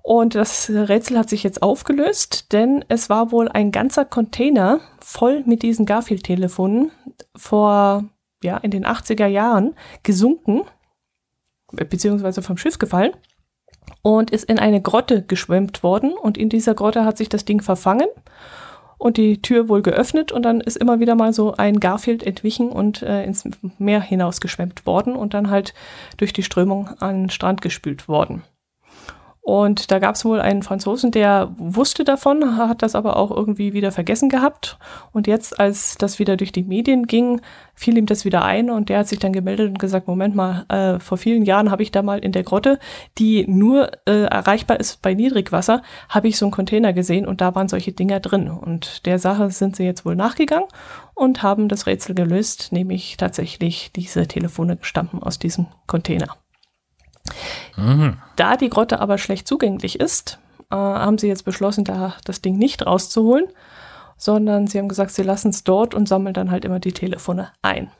Und 0.01 0.33
das 0.33 0.71
Rätsel 0.71 1.19
hat 1.19 1.29
sich 1.29 1.43
jetzt 1.43 1.61
aufgelöst, 1.61 2.51
denn 2.51 2.83
es 2.87 3.11
war 3.11 3.31
wohl 3.31 3.47
ein 3.47 3.71
ganzer 3.71 4.05
Container 4.05 4.79
voll 4.99 5.43
mit 5.45 5.61
diesen 5.61 5.85
Garfield-Telefonen 5.85 6.89
vor, 7.35 8.05
ja, 8.43 8.57
in 8.57 8.71
den 8.71 8.87
80er 8.87 9.27
Jahren 9.27 9.75
gesunken, 10.01 10.63
beziehungsweise 11.71 12.41
vom 12.41 12.57
Schiff 12.57 12.79
gefallen 12.79 13.11
und 14.01 14.31
ist 14.31 14.45
in 14.45 14.57
eine 14.57 14.81
Grotte 14.81 15.21
geschwemmt 15.21 15.83
worden. 15.83 16.13
Und 16.13 16.39
in 16.39 16.49
dieser 16.49 16.73
Grotte 16.73 17.05
hat 17.05 17.19
sich 17.19 17.29
das 17.29 17.45
Ding 17.45 17.61
verfangen 17.61 18.07
und 19.01 19.17
die 19.17 19.41
Tür 19.41 19.67
wohl 19.67 19.81
geöffnet 19.81 20.31
und 20.31 20.43
dann 20.43 20.61
ist 20.61 20.77
immer 20.77 20.99
wieder 20.99 21.15
mal 21.15 21.33
so 21.33 21.55
ein 21.57 21.79
Garfield 21.79 22.21
entwichen 22.21 22.69
und 22.69 23.01
äh, 23.01 23.23
ins 23.23 23.43
Meer 23.79 23.99
hinausgeschwemmt 23.99 24.85
worden 24.85 25.15
und 25.15 25.33
dann 25.33 25.49
halt 25.49 25.73
durch 26.17 26.33
die 26.33 26.43
Strömung 26.43 26.87
an 26.99 27.23
den 27.23 27.29
Strand 27.31 27.63
gespült 27.63 28.07
worden. 28.07 28.43
Und 29.43 29.89
da 29.89 29.97
gab 29.97 30.13
es 30.13 30.23
wohl 30.23 30.39
einen 30.39 30.61
Franzosen, 30.61 31.09
der 31.09 31.51
wusste 31.57 32.03
davon, 32.03 32.57
hat 32.57 32.83
das 32.83 32.93
aber 32.93 33.17
auch 33.17 33.31
irgendwie 33.31 33.73
wieder 33.73 33.91
vergessen 33.91 34.29
gehabt. 34.29 34.77
Und 35.13 35.25
jetzt, 35.25 35.59
als 35.59 35.95
das 35.97 36.19
wieder 36.19 36.37
durch 36.37 36.51
die 36.51 36.63
Medien 36.63 37.07
ging, 37.07 37.41
fiel 37.73 37.97
ihm 37.97 38.05
das 38.05 38.23
wieder 38.23 38.45
ein 38.45 38.69
und 38.69 38.89
der 38.89 38.99
hat 38.99 39.07
sich 39.07 39.17
dann 39.17 39.33
gemeldet 39.33 39.69
und 39.69 39.79
gesagt, 39.79 40.07
Moment 40.07 40.35
mal, 40.35 40.65
äh, 40.69 40.99
vor 40.99 41.17
vielen 41.17 41.43
Jahren 41.43 41.71
habe 41.71 41.81
ich 41.81 41.89
da 41.89 42.03
mal 42.03 42.19
in 42.19 42.33
der 42.33 42.43
Grotte, 42.43 42.77
die 43.17 43.47
nur 43.47 43.89
äh, 44.07 44.25
erreichbar 44.25 44.79
ist 44.79 45.01
bei 45.01 45.15
Niedrigwasser, 45.15 45.81
habe 46.07 46.27
ich 46.27 46.37
so 46.37 46.45
einen 46.45 46.51
Container 46.51 46.93
gesehen 46.93 47.25
und 47.25 47.41
da 47.41 47.55
waren 47.55 47.67
solche 47.67 47.93
Dinger 47.93 48.19
drin. 48.19 48.47
Und 48.47 49.07
der 49.07 49.17
Sache 49.17 49.49
sind 49.49 49.75
sie 49.75 49.85
jetzt 49.85 50.05
wohl 50.05 50.15
nachgegangen 50.15 50.67
und 51.15 51.41
haben 51.41 51.67
das 51.67 51.87
Rätsel 51.87 52.13
gelöst, 52.13 52.71
nämlich 52.71 53.17
tatsächlich 53.17 53.91
diese 53.91 54.27
Telefone 54.27 54.77
stammen 54.81 55.23
aus 55.23 55.39
diesem 55.39 55.65
Container. 55.87 56.40
Mhm. 57.77 58.17
Da 58.35 58.57
die 58.57 58.69
Grotte 58.69 58.99
aber 58.99 59.17
schlecht 59.17 59.47
zugänglich 59.47 59.99
ist, 59.99 60.39
äh, 60.69 60.75
haben 60.75 61.17
sie 61.17 61.27
jetzt 61.27 61.45
beschlossen, 61.45 61.83
da 61.83 62.15
das 62.25 62.41
Ding 62.41 62.57
nicht 62.57 62.85
rauszuholen, 62.85 63.47
sondern 64.17 64.67
sie 64.67 64.79
haben 64.79 64.89
gesagt, 64.89 65.11
sie 65.11 65.23
lassen 65.23 65.49
es 65.49 65.63
dort 65.63 65.93
und 65.93 66.07
sammeln 66.07 66.33
dann 66.33 66.51
halt 66.51 66.65
immer 66.65 66.79
die 66.79 66.93
Telefone 66.93 67.51
ein. 67.61 67.91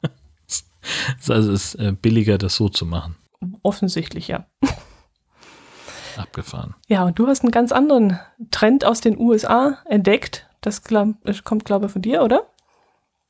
also 1.28 1.34
es 1.34 1.46
ist 1.46 1.74
äh, 1.76 1.92
billiger, 1.92 2.38
das 2.38 2.54
so 2.56 2.68
zu 2.68 2.86
machen. 2.86 3.16
Offensichtlich, 3.62 4.28
ja. 4.28 4.46
Abgefahren. 6.16 6.74
Ja, 6.88 7.04
und 7.04 7.18
du 7.18 7.26
hast 7.28 7.42
einen 7.42 7.52
ganz 7.52 7.70
anderen 7.70 8.18
Trend 8.50 8.84
aus 8.84 9.00
den 9.00 9.18
USA 9.18 9.78
entdeckt. 9.84 10.48
Das 10.60 10.82
kommt, 10.82 11.64
glaube 11.64 11.86
ich, 11.86 11.92
von 11.92 12.02
dir, 12.02 12.22
oder? 12.22 12.42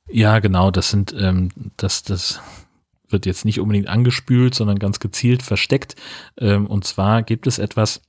Ja, 0.09 0.39
genau. 0.39 0.71
Das 0.71 0.89
sind, 0.89 1.15
ähm, 1.19 1.51
das, 1.77 2.03
das 2.03 2.41
wird 3.11 3.27
jetzt 3.27 3.45
nicht 3.45 3.61
unbedingt 3.61 3.89
angespült, 3.89 4.55
sondern 4.55 4.79
ganz 4.79 5.01
gezielt 5.01 5.43
versteckt. 5.43 5.97
Ähm, 6.39 6.67
und 6.67 6.85
zwar 6.85 7.23
gibt 7.23 7.47
es 7.47 7.59
etwas, 7.59 8.03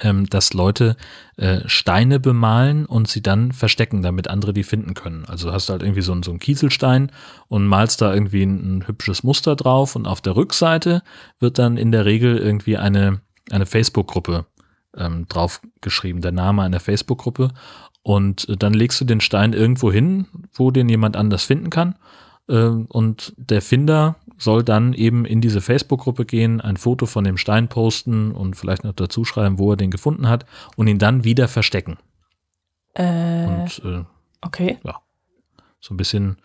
ähm, 0.00 0.28
dass 0.28 0.52
Leute 0.52 0.96
äh, 1.36 1.60
Steine 1.66 2.18
bemalen 2.18 2.86
und 2.86 3.08
sie 3.08 3.22
dann 3.22 3.52
verstecken, 3.52 4.02
damit 4.02 4.28
andere 4.28 4.52
die 4.52 4.64
finden 4.64 4.94
können. 4.94 5.24
Also 5.26 5.52
hast 5.52 5.68
du 5.68 5.72
halt 5.72 5.82
irgendwie 5.82 6.02
so, 6.02 6.12
einen, 6.12 6.22
so 6.22 6.32
einen 6.32 6.40
Kieselstein 6.40 7.12
und 7.48 7.66
malst 7.66 8.02
da 8.02 8.12
irgendwie 8.12 8.42
ein, 8.42 8.78
ein, 8.78 8.88
hübsches 8.88 9.22
Muster 9.22 9.54
drauf 9.54 9.94
und 9.94 10.06
auf 10.06 10.20
der 10.20 10.34
Rückseite 10.34 11.02
wird 11.38 11.58
dann 11.58 11.76
in 11.76 11.92
der 11.92 12.04
Regel 12.04 12.36
irgendwie 12.36 12.76
eine, 12.76 13.20
eine 13.50 13.66
Facebook-Gruppe 13.66 14.46
ähm, 14.96 15.26
drauf 15.28 15.60
geschrieben, 15.80 16.20
der 16.20 16.32
Name 16.32 16.62
einer 16.62 16.80
Facebook-Gruppe. 16.80 17.52
Und 18.02 18.48
äh, 18.48 18.56
dann 18.56 18.74
legst 18.74 19.00
du 19.00 19.04
den 19.04 19.20
Stein 19.20 19.52
irgendwo 19.52 19.92
hin, 19.92 20.26
wo 20.52 20.70
den 20.70 20.88
jemand 20.88 21.16
anders 21.16 21.44
finden 21.44 21.70
kann. 21.70 21.94
Ähm, 22.48 22.86
und 22.88 23.34
der 23.36 23.62
Finder 23.62 24.16
soll 24.38 24.62
dann 24.62 24.92
eben 24.92 25.24
in 25.24 25.40
diese 25.40 25.60
Facebook-Gruppe 25.60 26.24
gehen, 26.24 26.60
ein 26.60 26.76
Foto 26.76 27.06
von 27.06 27.24
dem 27.24 27.36
Stein 27.36 27.68
posten 27.68 28.32
und 28.32 28.54
vielleicht 28.54 28.84
noch 28.84 28.92
dazu 28.92 29.24
schreiben, 29.24 29.58
wo 29.58 29.72
er 29.72 29.76
den 29.76 29.90
gefunden 29.90 30.28
hat 30.28 30.46
und 30.76 30.86
ihn 30.86 30.98
dann 30.98 31.24
wieder 31.24 31.48
verstecken. 31.48 31.96
Äh, 32.94 33.46
und, 33.46 33.82
äh, 33.84 34.04
okay. 34.42 34.78
Ja, 34.84 35.00
so 35.80 35.94
ein 35.94 35.96
bisschen 35.96 36.36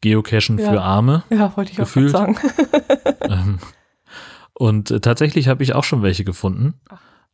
Geocachen 0.00 0.58
ja. 0.58 0.70
für 0.70 0.82
Arme. 0.82 1.22
Ja, 1.30 1.56
wollte 1.56 1.72
ich 1.72 1.76
gefühlt. 1.76 2.14
auch 2.14 2.20
sagen. 2.20 2.36
ähm, 3.22 3.58
und 4.54 4.90
äh, 4.90 5.00
tatsächlich 5.00 5.48
habe 5.48 5.62
ich 5.62 5.74
auch 5.74 5.84
schon 5.84 6.02
welche 6.02 6.24
gefunden. 6.24 6.74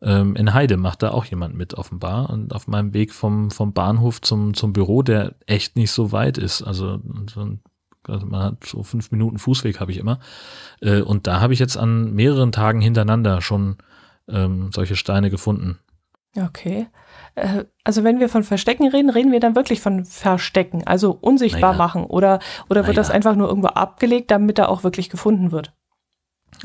Ähm, 0.01 0.37
in 0.37 0.55
Heide 0.55 0.77
macht 0.77 1.03
da 1.03 1.11
auch 1.11 1.25
jemand 1.25 1.57
mit 1.57 1.75
offenbar 1.75 2.31
und 2.31 2.55
auf 2.55 2.68
meinem 2.68 2.94
Weg 2.94 3.12
vom, 3.12 3.51
vom 3.51 3.73
Bahnhof 3.73 4.21
zum, 4.21 4.55
zum 4.55 4.73
Büro, 4.73 5.03
der 5.03 5.35
echt 5.47 5.75
nicht 5.75 5.90
so 5.90 6.12
weit 6.12 6.38
ist. 6.38 6.62
Also 6.62 7.01
so 7.29 7.40
ein 7.40 7.61
also 8.09 8.27
man 8.27 8.42
hat 8.42 8.64
so 8.64 8.83
fünf 8.83 9.11
Minuten 9.11 9.38
Fußweg 9.38 9.81
habe 9.81 9.92
ich 9.92 9.99
immer. 9.99 10.18
Äh, 10.81 11.01
und 11.01 11.27
da 11.27 11.40
habe 11.40 11.53
ich 11.53 11.59
jetzt 11.59 11.77
an 11.77 12.12
mehreren 12.14 12.53
Tagen 12.53 12.81
hintereinander 12.81 13.40
schon 13.40 13.77
ähm, 14.29 14.71
solche 14.73 14.97
Steine 14.97 15.31
gefunden. 15.31 15.79
Okay. 16.37 16.87
Äh, 17.35 17.64
also 17.85 18.05
wenn 18.05 18.21
wir 18.21 18.29
von 18.29 18.44
Verstecken 18.44 18.88
reden, 18.88 19.11
reden 19.11 19.33
wir 19.33 19.40
dann 19.40 19.57
wirklich 19.57 19.81
von 19.81 20.05
Verstecken, 20.05 20.87
also 20.87 21.16
unsichtbar 21.21 21.73
naja. 21.73 21.79
machen 21.79 22.05
oder, 22.05 22.38
oder 22.68 22.87
wird 22.87 22.97
naja. 22.97 23.01
das 23.01 23.11
einfach 23.11 23.35
nur 23.35 23.49
irgendwo 23.49 23.68
abgelegt, 23.68 24.31
damit 24.31 24.59
er 24.59 24.68
auch 24.68 24.85
wirklich 24.85 25.11
gefunden 25.11 25.53
wird? 25.53 25.73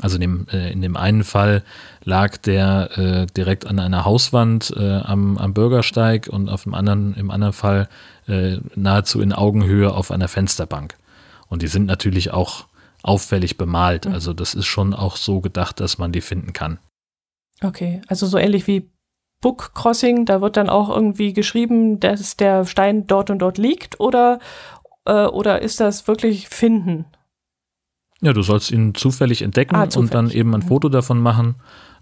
Also 0.00 0.16
in 0.16 0.20
dem, 0.22 0.46
äh, 0.50 0.72
in 0.72 0.82
dem 0.82 0.96
einen 0.96 1.24
Fall 1.24 1.62
lag 2.02 2.36
der 2.38 2.98
äh, 2.98 3.26
direkt 3.26 3.66
an 3.66 3.78
einer 3.78 4.04
Hauswand 4.04 4.72
äh, 4.76 4.98
am, 4.98 5.38
am 5.38 5.54
Bürgersteig 5.54 6.28
und 6.28 6.48
auf 6.48 6.64
dem 6.64 6.74
anderen, 6.74 7.14
im 7.14 7.30
anderen 7.30 7.52
Fall 7.52 7.88
äh, 8.26 8.56
nahezu 8.74 9.20
in 9.20 9.32
Augenhöhe 9.32 9.92
auf 9.92 10.10
einer 10.10 10.28
Fensterbank. 10.28 10.96
Und 11.48 11.62
die 11.62 11.68
sind 11.68 11.86
natürlich 11.86 12.32
auch 12.32 12.66
auffällig 13.02 13.58
bemalt. 13.58 14.06
Mhm. 14.06 14.14
Also 14.14 14.32
das 14.32 14.54
ist 14.54 14.66
schon 14.66 14.94
auch 14.94 15.16
so 15.16 15.40
gedacht, 15.40 15.80
dass 15.80 15.98
man 15.98 16.12
die 16.12 16.20
finden 16.20 16.52
kann. 16.52 16.78
Okay, 17.62 18.02
also 18.08 18.26
so 18.26 18.38
ähnlich 18.38 18.66
wie 18.66 18.90
Book 19.40 19.72
Crossing, 19.74 20.24
da 20.24 20.40
wird 20.40 20.56
dann 20.56 20.70
auch 20.70 20.88
irgendwie 20.88 21.34
geschrieben, 21.34 22.00
dass 22.00 22.36
der 22.36 22.64
Stein 22.64 23.06
dort 23.06 23.28
und 23.28 23.40
dort 23.40 23.58
liegt 23.58 24.00
oder, 24.00 24.38
äh, 25.04 25.26
oder 25.26 25.60
ist 25.60 25.80
das 25.80 26.08
wirklich 26.08 26.48
finden? 26.48 27.04
Ja, 28.22 28.32
du 28.32 28.42
sollst 28.42 28.70
ihn 28.70 28.94
zufällig 28.94 29.42
entdecken 29.42 29.76
ah, 29.76 29.88
zufällig. 29.90 29.96
und 29.96 30.14
dann 30.14 30.30
eben 30.30 30.54
ein 30.54 30.60
mhm. 30.60 30.68
Foto 30.68 30.88
davon 30.88 31.20
machen. 31.20 31.56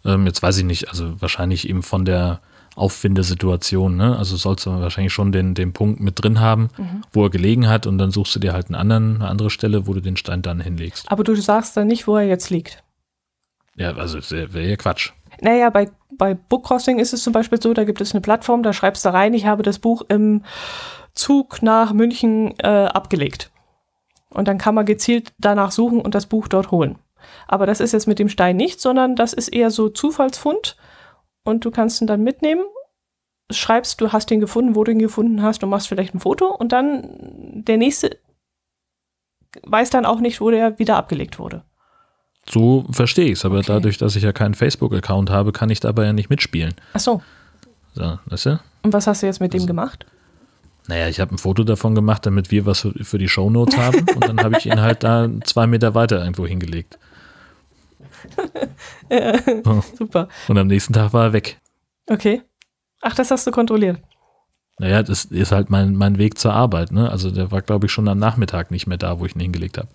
Ähm, 0.04 0.26
jetzt 0.26 0.40
weiß 0.40 0.58
ich 0.58 0.64
nicht, 0.64 0.88
also 0.88 1.20
wahrscheinlich 1.20 1.68
eben 1.68 1.82
von 1.82 2.04
der 2.04 2.40
Auffindesituation. 2.74 3.96
Ne? 3.96 4.16
Also 4.16 4.36
sollst 4.36 4.66
du 4.66 4.70
wahrscheinlich 4.70 5.12
schon 5.12 5.32
den, 5.32 5.54
den 5.54 5.72
Punkt 5.72 6.00
mit 6.00 6.22
drin 6.22 6.40
haben, 6.40 6.70
mhm. 6.76 7.02
wo 7.12 7.24
er 7.24 7.30
gelegen 7.30 7.68
hat 7.68 7.86
und 7.86 7.98
dann 7.98 8.10
suchst 8.10 8.34
du 8.34 8.40
dir 8.40 8.52
halt 8.52 8.66
einen 8.66 8.76
anderen, 8.76 9.16
eine 9.16 9.28
andere 9.28 9.50
Stelle, 9.50 9.86
wo 9.86 9.92
du 9.92 10.00
den 10.00 10.16
Stein 10.16 10.42
dann 10.42 10.60
hinlegst. 10.60 11.10
Aber 11.10 11.24
du 11.24 11.34
sagst 11.34 11.76
dann 11.76 11.86
nicht, 11.86 12.06
wo 12.06 12.16
er 12.16 12.26
jetzt 12.26 12.50
liegt. 12.50 12.82
Ja, 13.76 13.94
also 13.94 14.18
wäre 14.30 14.68
ja 14.68 14.76
Quatsch. 14.76 15.12
Naja, 15.40 15.70
bei, 15.70 15.90
bei 16.16 16.34
Bookcrossing 16.34 16.98
ist 16.98 17.12
es 17.12 17.22
zum 17.22 17.32
Beispiel 17.32 17.60
so, 17.60 17.74
da 17.74 17.84
gibt 17.84 18.00
es 18.00 18.12
eine 18.12 18.20
Plattform, 18.20 18.62
da 18.62 18.72
schreibst 18.72 19.04
du 19.04 19.12
rein, 19.12 19.34
ich 19.34 19.46
habe 19.46 19.62
das 19.62 19.78
Buch 19.78 20.02
im 20.08 20.42
Zug 21.14 21.62
nach 21.62 21.92
München 21.92 22.54
äh, 22.58 22.68
abgelegt. 22.68 23.50
Und 24.30 24.48
dann 24.48 24.58
kann 24.58 24.74
man 24.74 24.86
gezielt 24.86 25.32
danach 25.38 25.72
suchen 25.72 26.00
und 26.00 26.14
das 26.14 26.26
Buch 26.26 26.48
dort 26.48 26.70
holen. 26.70 26.98
Aber 27.48 27.66
das 27.66 27.80
ist 27.80 27.92
jetzt 27.92 28.06
mit 28.06 28.18
dem 28.18 28.28
Stein 28.28 28.56
nicht, 28.56 28.80
sondern 28.80 29.14
das 29.16 29.32
ist 29.32 29.48
eher 29.48 29.70
so 29.70 29.88
Zufallsfund 29.88 30.76
und 31.44 31.64
du 31.64 31.70
kannst 31.70 32.00
ihn 32.00 32.06
dann 32.06 32.22
mitnehmen, 32.22 32.64
schreibst, 33.50 34.00
du 34.00 34.12
hast 34.12 34.30
ihn 34.30 34.40
gefunden, 34.40 34.74
wo 34.74 34.84
du 34.84 34.92
ihn 34.92 34.98
gefunden 34.98 35.42
hast, 35.42 35.62
du 35.62 35.66
machst 35.66 35.88
vielleicht 35.88 36.14
ein 36.14 36.20
Foto 36.20 36.46
und 36.46 36.72
dann 36.72 37.64
der 37.64 37.76
nächste 37.76 38.18
weiß 39.64 39.90
dann 39.90 40.06
auch 40.06 40.20
nicht, 40.20 40.40
wo 40.40 40.50
der 40.50 40.78
wieder 40.78 40.96
abgelegt 40.96 41.38
wurde. 41.38 41.62
So 42.48 42.86
verstehe 42.90 43.26
ich 43.26 43.32
es, 43.32 43.44
aber 43.44 43.58
okay. 43.58 43.66
dadurch, 43.68 43.98
dass 43.98 44.16
ich 44.16 44.22
ja 44.22 44.32
keinen 44.32 44.54
Facebook-Account 44.54 45.30
habe, 45.30 45.52
kann 45.52 45.70
ich 45.70 45.80
dabei 45.80 46.06
ja 46.06 46.12
nicht 46.12 46.30
mitspielen. 46.30 46.74
Ach 46.94 47.00
so. 47.00 47.22
So, 47.94 48.18
weißt 48.26 48.46
du? 48.46 48.60
Und 48.82 48.92
was 48.92 49.06
hast 49.06 49.22
du 49.22 49.26
jetzt 49.26 49.40
mit 49.40 49.52
also, 49.52 49.64
dem 49.64 49.68
gemacht? 49.68 50.06
Naja, 50.88 51.08
ich 51.08 51.20
habe 51.20 51.34
ein 51.34 51.38
Foto 51.38 51.62
davon 51.62 51.94
gemacht, 51.94 52.26
damit 52.26 52.50
wir 52.50 52.66
was 52.66 52.88
für 53.02 53.18
die 53.18 53.28
Shownotes 53.28 53.76
haben 53.76 54.06
und 54.14 54.26
dann 54.26 54.40
habe 54.42 54.56
ich 54.58 54.66
ihn 54.66 54.80
halt 54.80 55.04
da 55.04 55.28
zwei 55.44 55.66
Meter 55.66 55.94
weiter 55.94 56.20
irgendwo 56.20 56.46
hingelegt. 56.46 56.98
ja, 59.10 59.34
oh. 59.64 59.82
Super. 59.98 60.28
Und 60.48 60.58
am 60.58 60.66
nächsten 60.66 60.92
Tag 60.92 61.12
war 61.12 61.26
er 61.26 61.32
weg. 61.32 61.60
Okay. 62.08 62.42
Ach, 63.00 63.14
das 63.14 63.30
hast 63.30 63.46
du 63.46 63.50
kontrolliert. 63.50 64.00
Naja, 64.78 65.02
das 65.02 65.26
ist 65.26 65.52
halt 65.52 65.70
mein, 65.70 65.94
mein 65.94 66.18
Weg 66.18 66.38
zur 66.38 66.52
Arbeit. 66.52 66.92
Ne? 66.92 67.10
Also 67.10 67.30
der 67.30 67.50
war, 67.50 67.62
glaube 67.62 67.86
ich, 67.86 67.92
schon 67.92 68.08
am 68.08 68.18
Nachmittag 68.18 68.70
nicht 68.70 68.86
mehr 68.86 68.98
da, 68.98 69.20
wo 69.20 69.26
ich 69.26 69.34
ihn 69.34 69.40
hingelegt 69.40 69.78
habe. 69.78 69.88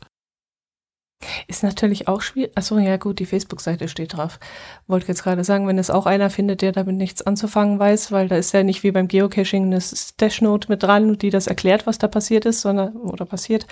Ist 1.48 1.64
natürlich 1.64 2.08
auch 2.08 2.22
schwierig. 2.22 2.52
Achso, 2.56 2.78
ja 2.78 2.98
gut, 2.98 3.18
die 3.18 3.26
Facebook-Seite 3.26 3.88
steht 3.88 4.16
drauf. 4.16 4.40
Wollte 4.86 5.08
jetzt 5.08 5.24
gerade 5.24 5.44
sagen, 5.44 5.68
wenn 5.68 5.80
es 5.80 5.90
auch 5.90 6.06
einer 6.06 6.30
findet, 6.30 6.62
der 6.62 6.72
damit 6.72 6.96
nichts 6.96 7.24
anzufangen 7.24 7.80
weiß, 7.80 8.12
weil 8.12 8.28
da 8.28 8.36
ist 8.36 8.54
ja 8.54 8.64
nicht 8.64 8.84
wie 8.84 8.92
beim 8.92 9.08
Geocaching 9.08 9.66
eine 9.66 9.82
Stash-Note 9.82 10.70
mit 10.70 10.84
dran, 10.84 11.18
die 11.18 11.32
das 11.32 11.48
erklärt, 11.48 11.88
was 11.88 11.98
da 11.98 12.08
passiert 12.08 12.46
ist, 12.46 12.62
sondern 12.62 12.96
oder 12.98 13.26
passiert. 13.26 13.66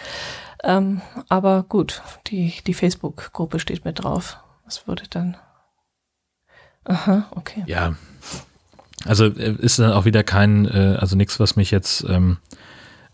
Ähm, 0.63 1.01
aber 1.29 1.63
gut, 1.69 2.01
die, 2.27 2.55
die 2.65 2.73
Facebook-Gruppe 2.73 3.59
steht 3.59 3.85
mit 3.85 4.03
drauf. 4.03 4.39
Was 4.65 4.87
würde 4.87 5.03
dann? 5.09 5.37
Aha, 6.85 7.27
okay. 7.31 7.63
Ja. 7.65 7.95
Also 9.05 9.25
äh, 9.25 9.55
ist 9.59 9.79
dann 9.79 9.91
auch 9.91 10.05
wieder 10.05 10.23
kein, 10.23 10.65
äh, 10.65 10.97
also 10.99 11.15
nichts, 11.15 11.39
was 11.39 11.55
mich 11.55 11.71
jetzt, 11.71 12.05
ähm, 12.07 12.37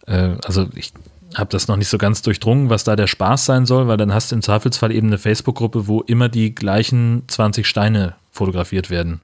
äh, 0.07 0.35
also 0.45 0.67
ich 0.75 0.93
habe 1.35 1.49
das 1.49 1.67
noch 1.67 1.77
nicht 1.77 1.87
so 1.87 1.97
ganz 1.97 2.21
durchdrungen, 2.21 2.69
was 2.69 2.83
da 2.83 2.95
der 2.95 3.07
Spaß 3.07 3.45
sein 3.45 3.65
soll, 3.65 3.87
weil 3.87 3.97
dann 3.97 4.13
hast 4.13 4.31
du 4.31 4.35
im 4.35 4.41
Zweifelsfall 4.41 4.91
eben 4.91 5.07
eine 5.07 5.17
Facebook-Gruppe, 5.17 5.87
wo 5.87 6.01
immer 6.01 6.29
die 6.29 6.53
gleichen 6.53 7.23
20 7.27 7.65
Steine 7.65 8.15
fotografiert 8.31 8.89
werden. 8.89 9.21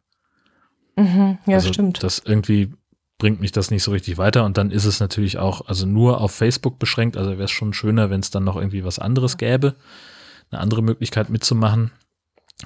Mhm, 0.96 1.38
ja, 1.46 1.56
also 1.56 1.72
stimmt. 1.74 2.04
Das 2.04 2.22
irgendwie 2.24 2.74
bringt 3.18 3.42
mich 3.42 3.52
das 3.52 3.72
nicht 3.72 3.84
so 3.84 3.92
richtig 3.92 4.18
weiter 4.18 4.46
und 4.46 4.58
dann 4.58 4.72
ist 4.72 4.86
es 4.86 5.00
natürlich 5.00 5.38
auch, 5.38 5.68
also 5.68 5.86
nur 5.86 6.22
auf 6.22 6.32
Facebook 6.32 6.80
beschränkt, 6.80 7.18
also 7.18 7.32
wäre 7.32 7.44
es 7.44 7.52
schon 7.52 7.74
schöner, 7.74 8.10
wenn 8.10 8.20
es 8.20 8.32
dann 8.32 8.44
noch 8.44 8.56
irgendwie 8.56 8.84
was 8.84 9.00
anderes 9.00 9.38
gäbe, 9.38 9.76
eine 10.52 10.62
andere 10.62 10.84
Möglichkeit 10.84 11.30
mitzumachen. 11.30 11.92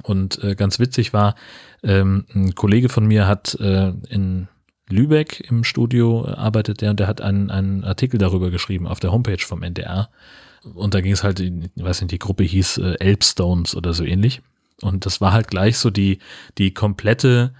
Und 0.04 0.42
äh, 0.44 0.56
ganz 0.56 0.80
witzig 0.80 1.14
war, 1.14 1.36
ähm, 1.84 2.26
ein 2.34 2.56
Kollege 2.56 2.90
von 2.90 3.06
mir 3.06 3.28
hat 3.28 3.56
äh, 3.56 3.94
in 4.10 4.48
Lübeck 4.90 5.42
im 5.50 5.64
Studio 5.64 6.26
arbeitet 6.26 6.82
der 6.82 6.92
und 6.92 7.00
der 7.00 7.08
hat 7.08 7.22
einen, 7.22 7.50
einen 7.50 7.84
Artikel 7.84 8.18
darüber 8.18 8.52
geschrieben 8.52 8.88
auf 8.88 9.00
der 9.00 9.12
Homepage 9.12 9.44
vom 9.46 9.64
NDR. 9.64 10.10
Und 10.76 10.94
da 10.94 11.02
ging 11.02 11.12
es 11.12 11.24
halt, 11.24 11.40
ich 11.40 11.52
weiß 11.76 12.02
nicht, 12.02 12.12
die 12.12 12.20
Gruppe 12.20 12.44
hieß 12.44 12.78
äh, 12.78 12.96
Elbstones 13.00 13.76
oder 13.76 13.94
so 13.94 14.04
ähnlich. 14.04 14.42
Und 14.82 15.06
das 15.06 15.22
war 15.22 15.34
halt 15.34 15.48
gleich 15.48 15.78
so 15.78 15.90
die, 15.90 16.20
die 16.58 16.74
komplette 16.74 17.54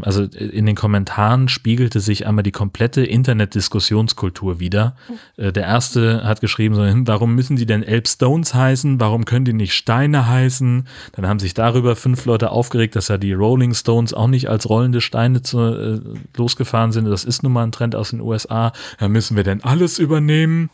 also 0.00 0.22
in 0.22 0.64
den 0.64 0.74
Kommentaren 0.74 1.48
spiegelte 1.48 2.00
sich 2.00 2.26
einmal 2.26 2.42
die 2.42 2.52
komplette 2.52 3.04
Internet-Diskussionskultur 3.04 4.60
wieder. 4.60 4.96
Mhm. 5.08 5.44
Äh, 5.44 5.52
der 5.52 5.64
erste 5.64 6.24
hat 6.24 6.40
geschrieben, 6.40 6.76
warum 7.06 7.34
müssen 7.34 7.56
die 7.56 7.66
denn 7.66 7.82
Elbstones 7.82 8.54
heißen? 8.54 8.98
Warum 8.98 9.26
können 9.26 9.44
die 9.44 9.52
nicht 9.52 9.74
Steine 9.74 10.26
heißen? 10.26 10.88
Dann 11.12 11.26
haben 11.26 11.38
sich 11.38 11.52
darüber 11.52 11.96
fünf 11.96 12.24
Leute 12.24 12.50
aufgeregt, 12.50 12.96
dass 12.96 13.08
ja 13.08 13.18
die 13.18 13.34
Rolling 13.34 13.74
Stones 13.74 14.14
auch 14.14 14.28
nicht 14.28 14.48
als 14.48 14.68
rollende 14.68 15.02
Steine 15.02 15.42
zu, 15.42 15.58
äh, 15.60 16.00
losgefahren 16.36 16.92
sind. 16.92 17.04
Das 17.04 17.24
ist 17.24 17.42
nun 17.42 17.52
mal 17.52 17.64
ein 17.64 17.72
Trend 17.72 17.94
aus 17.94 18.10
den 18.10 18.20
USA. 18.20 18.72
Ja, 19.00 19.08
müssen 19.08 19.36
wir 19.36 19.44
denn 19.44 19.62
alles 19.62 19.98
übernehmen? 19.98 20.70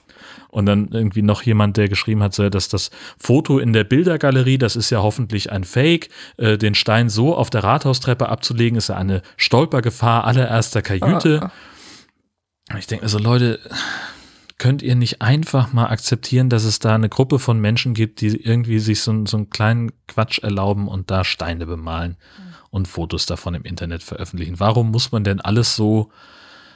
Und 0.55 0.67
dann 0.67 0.87
irgendwie 0.93 1.23
noch 1.23 1.43
jemand, 1.43 1.77
der 1.77 1.89
geschrieben 1.89 2.23
hat, 2.23 2.39
dass 2.39 2.69
das 2.69 2.93
Foto 3.19 3.59
in 3.59 3.73
der 3.73 3.83
Bildergalerie, 3.83 4.57
das 4.57 4.77
ist 4.77 4.89
ja 4.91 5.03
hoffentlich 5.03 5.51
ein 5.51 5.65
Fake, 5.65 6.11
äh, 6.37 6.57
den 6.57 6.77
Stein 6.77 7.09
so 7.09 7.35
auf 7.35 7.51
der 7.51 7.65
Rathaustreppe 7.65 8.29
abzulegen, 8.29 8.79
ist 8.79 8.89
ja 8.89 8.95
eine 8.95 9.23
Stolpergefahr 9.37 10.23
allererster 10.23 10.81
Kajüte. 10.81 11.41
Ah, 11.43 11.51
ah. 12.71 12.79
Ich 12.79 12.87
denke 12.87 13.03
also, 13.03 13.19
Leute, 13.19 13.59
könnt 14.59 14.81
ihr 14.81 14.95
nicht 14.95 15.21
einfach 15.21 15.73
mal 15.73 15.89
akzeptieren, 15.89 16.51
dass 16.51 16.63
es 16.63 16.79
da 16.79 16.95
eine 16.95 17.09
Gruppe 17.09 17.41
von 17.41 17.59
Menschen 17.59 17.93
gibt, 17.93 18.21
die 18.21 18.29
irgendwie 18.29 18.79
sich 18.79 19.01
so, 19.01 19.27
so 19.27 19.39
einen 19.39 19.51
kleinen 19.51 19.91
Quatsch 20.07 20.39
erlauben 20.39 20.87
und 20.87 21.11
da 21.11 21.25
Steine 21.25 21.67
bemalen 21.67 22.13
mhm. 22.13 22.55
und 22.71 22.87
Fotos 22.87 23.27
davon 23.27 23.57
im 23.57 23.65
Internet 23.65 24.05
veröffentlichen? 24.05 24.61
Warum 24.61 24.93
muss 24.93 25.11
man 25.11 25.25
denn 25.25 25.41
alles 25.41 25.75
so, 25.75 26.13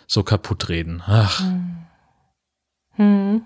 so 0.09 0.25
kaputt 0.25 0.69
reden? 0.69 1.01
Ach. 1.07 1.41
Mhm. 2.97 3.43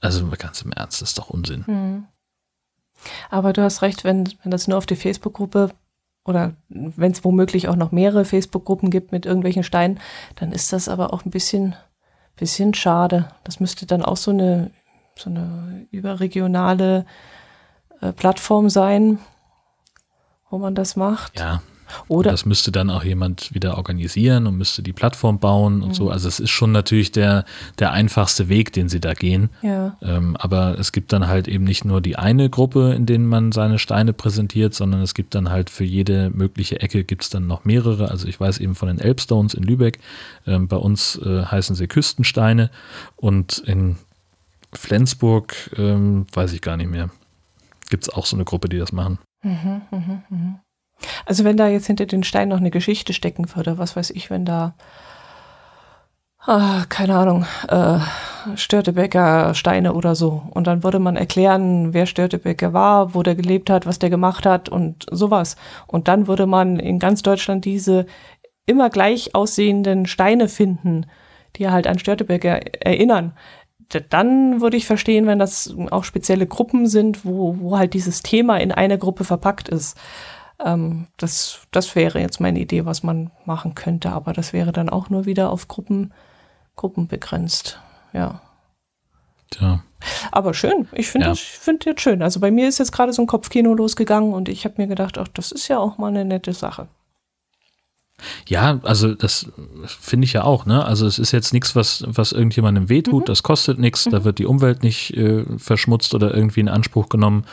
Also 0.00 0.28
ganz 0.38 0.62
im 0.62 0.72
Ernst, 0.72 1.00
das 1.00 1.10
ist 1.10 1.18
doch 1.18 1.30
Unsinn. 1.30 1.66
Hm. 1.66 2.06
Aber 3.30 3.52
du 3.52 3.62
hast 3.62 3.82
recht, 3.82 4.04
wenn, 4.04 4.28
wenn 4.42 4.50
das 4.50 4.68
nur 4.68 4.78
auf 4.78 4.86
die 4.86 4.96
Facebook-Gruppe 4.96 5.70
oder 6.24 6.54
wenn 6.68 7.12
es 7.12 7.24
womöglich 7.24 7.68
auch 7.68 7.76
noch 7.76 7.92
mehrere 7.92 8.24
Facebook-Gruppen 8.24 8.90
gibt 8.90 9.12
mit 9.12 9.26
irgendwelchen 9.26 9.62
Steinen, 9.62 10.00
dann 10.34 10.52
ist 10.52 10.72
das 10.72 10.88
aber 10.88 11.12
auch 11.12 11.24
ein 11.24 11.30
bisschen, 11.30 11.76
bisschen 12.36 12.74
schade. 12.74 13.30
Das 13.44 13.60
müsste 13.60 13.86
dann 13.86 14.02
auch 14.02 14.16
so 14.16 14.32
eine, 14.32 14.70
so 15.16 15.30
eine 15.30 15.86
überregionale 15.90 17.06
äh, 18.00 18.12
Plattform 18.12 18.70
sein, 18.70 19.18
wo 20.50 20.58
man 20.58 20.74
das 20.74 20.96
macht. 20.96 21.38
Ja, 21.38 21.62
oder 22.08 22.30
das 22.30 22.46
müsste 22.46 22.72
dann 22.72 22.90
auch 22.90 23.04
jemand 23.04 23.54
wieder 23.54 23.76
organisieren 23.76 24.46
und 24.46 24.56
müsste 24.56 24.82
die 24.82 24.92
Plattform 24.92 25.38
bauen 25.38 25.82
und 25.82 25.90
mhm. 25.90 25.94
so. 25.94 26.10
Also 26.10 26.28
es 26.28 26.40
ist 26.40 26.50
schon 26.50 26.72
natürlich 26.72 27.12
der, 27.12 27.44
der 27.78 27.92
einfachste 27.92 28.48
Weg, 28.48 28.72
den 28.72 28.88
sie 28.88 29.00
da 29.00 29.14
gehen. 29.14 29.50
Ja. 29.62 29.96
Ähm, 30.02 30.36
aber 30.36 30.78
es 30.78 30.92
gibt 30.92 31.12
dann 31.12 31.26
halt 31.26 31.48
eben 31.48 31.64
nicht 31.64 31.84
nur 31.84 32.00
die 32.00 32.16
eine 32.16 32.50
Gruppe, 32.50 32.94
in 32.94 33.06
denen 33.06 33.26
man 33.26 33.52
seine 33.52 33.78
Steine 33.78 34.12
präsentiert, 34.12 34.74
sondern 34.74 35.00
es 35.02 35.14
gibt 35.14 35.34
dann 35.34 35.50
halt 35.50 35.70
für 35.70 35.84
jede 35.84 36.30
mögliche 36.30 36.80
Ecke 36.80 37.04
gibt 37.04 37.22
es 37.22 37.30
dann 37.30 37.46
noch 37.46 37.64
mehrere. 37.64 38.10
Also 38.10 38.28
ich 38.28 38.38
weiß 38.38 38.58
eben 38.58 38.74
von 38.74 38.88
den 38.88 38.98
Elbstones 38.98 39.54
in 39.54 39.62
Lübeck. 39.62 39.98
Ähm, 40.46 40.68
bei 40.68 40.76
uns 40.76 41.16
äh, 41.16 41.44
heißen 41.44 41.76
sie 41.76 41.86
Küstensteine 41.86 42.70
und 43.16 43.58
in 43.58 43.96
Flensburg 44.72 45.54
ähm, 45.76 46.26
weiß 46.32 46.52
ich 46.52 46.60
gar 46.60 46.76
nicht 46.76 46.90
mehr. 46.90 47.10
Gibt 47.88 48.04
es 48.04 48.10
auch 48.10 48.26
so 48.26 48.36
eine 48.36 48.44
Gruppe, 48.44 48.68
die 48.68 48.78
das 48.78 48.92
machen. 48.92 49.18
Mhm, 49.42 49.82
mh, 49.90 50.22
mh. 50.28 50.60
Also 51.24 51.44
wenn 51.44 51.56
da 51.56 51.68
jetzt 51.68 51.86
hinter 51.86 52.06
den 52.06 52.22
Steinen 52.22 52.50
noch 52.50 52.58
eine 52.58 52.70
Geschichte 52.70 53.12
stecken 53.12 53.46
würde, 53.54 53.78
was 53.78 53.96
weiß 53.96 54.10
ich, 54.10 54.30
wenn 54.30 54.44
da, 54.44 54.74
ah, 56.40 56.84
keine 56.88 57.16
Ahnung, 57.16 57.46
äh, 57.68 57.98
Störtebecker 58.56 59.54
Steine 59.54 59.94
oder 59.94 60.14
so. 60.14 60.42
Und 60.50 60.66
dann 60.66 60.82
würde 60.82 60.98
man 60.98 61.16
erklären, 61.16 61.92
wer 61.92 62.06
Störtebecker 62.06 62.72
war, 62.72 63.14
wo 63.14 63.22
der 63.22 63.34
gelebt 63.34 63.70
hat, 63.70 63.86
was 63.86 63.98
der 63.98 64.10
gemacht 64.10 64.46
hat 64.46 64.68
und 64.68 65.06
sowas. 65.10 65.56
Und 65.86 66.08
dann 66.08 66.26
würde 66.26 66.46
man 66.46 66.78
in 66.78 66.98
ganz 66.98 67.22
Deutschland 67.22 67.64
diese 67.64 68.06
immer 68.66 68.90
gleich 68.90 69.34
aussehenden 69.34 70.06
Steine 70.06 70.48
finden, 70.48 71.06
die 71.56 71.68
halt 71.68 71.86
an 71.86 71.98
Störtebecker 71.98 72.60
erinnern 72.84 73.34
dann 74.10 74.60
würde 74.60 74.76
ich 74.76 74.86
verstehen, 74.86 75.26
wenn 75.26 75.38
das 75.38 75.74
auch 75.90 76.04
spezielle 76.04 76.46
Gruppen 76.46 76.86
sind, 76.86 77.24
wo, 77.24 77.56
wo 77.60 77.78
halt 77.78 77.94
dieses 77.94 78.22
Thema 78.22 78.56
in 78.58 78.72
eine 78.72 78.98
Gruppe 78.98 79.24
verpackt 79.24 79.68
ist. 79.68 79.96
Ähm, 80.64 81.08
das, 81.16 81.60
das 81.70 81.94
wäre 81.94 82.20
jetzt 82.20 82.40
meine 82.40 82.58
Idee, 82.60 82.84
was 82.84 83.02
man 83.02 83.30
machen 83.44 83.74
könnte, 83.74 84.10
aber 84.10 84.32
das 84.32 84.52
wäre 84.52 84.72
dann 84.72 84.88
auch 84.88 85.10
nur 85.10 85.26
wieder 85.26 85.50
auf 85.50 85.68
Gruppen, 85.68 86.12
Gruppen 86.76 87.08
begrenzt. 87.08 87.80
Ja. 88.12 88.40
Tja. 89.50 89.82
Aber 90.32 90.54
schön. 90.54 90.88
Ich 90.92 91.08
finde 91.08 91.28
ja. 91.28 91.34
find 91.34 91.84
jetzt 91.84 92.00
schön. 92.00 92.22
Also 92.22 92.40
bei 92.40 92.50
mir 92.50 92.68
ist 92.68 92.78
jetzt 92.78 92.92
gerade 92.92 93.12
so 93.12 93.22
ein 93.22 93.26
Kopfkino 93.26 93.74
losgegangen 93.74 94.32
und 94.32 94.48
ich 94.48 94.64
habe 94.64 94.74
mir 94.78 94.86
gedacht, 94.86 95.18
ach, 95.18 95.28
das 95.28 95.52
ist 95.52 95.68
ja 95.68 95.78
auch 95.78 95.98
mal 95.98 96.08
eine 96.08 96.24
nette 96.24 96.52
Sache. 96.52 96.88
Ja, 98.48 98.80
also 98.82 99.14
das 99.14 99.46
finde 99.86 100.24
ich 100.24 100.32
ja 100.32 100.44
auch, 100.44 100.64
ne? 100.64 100.84
Also 100.84 101.06
es 101.06 101.18
ist 101.18 101.32
jetzt 101.32 101.52
nichts, 101.52 101.76
was, 101.76 102.04
was 102.06 102.32
irgendjemandem 102.32 102.88
wehtut, 102.88 103.24
mhm. 103.24 103.26
das 103.26 103.42
kostet 103.42 103.78
nichts, 103.78 104.06
mhm. 104.06 104.10
da 104.10 104.24
wird 104.24 104.38
die 104.38 104.46
Umwelt 104.46 104.82
nicht 104.82 105.14
äh, 105.16 105.44
verschmutzt 105.58 106.14
oder 106.14 106.34
irgendwie 106.34 106.60
in 106.60 106.68
Anspruch 106.68 107.08
genommen. 107.08 107.44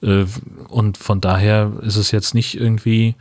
Äh, 0.00 0.26
und 0.68 0.96
von 0.96 1.20
daher 1.20 1.72
ist 1.82 1.96
es 1.96 2.12
jetzt 2.12 2.34
nicht 2.34 2.58
irgendwie, 2.58 3.16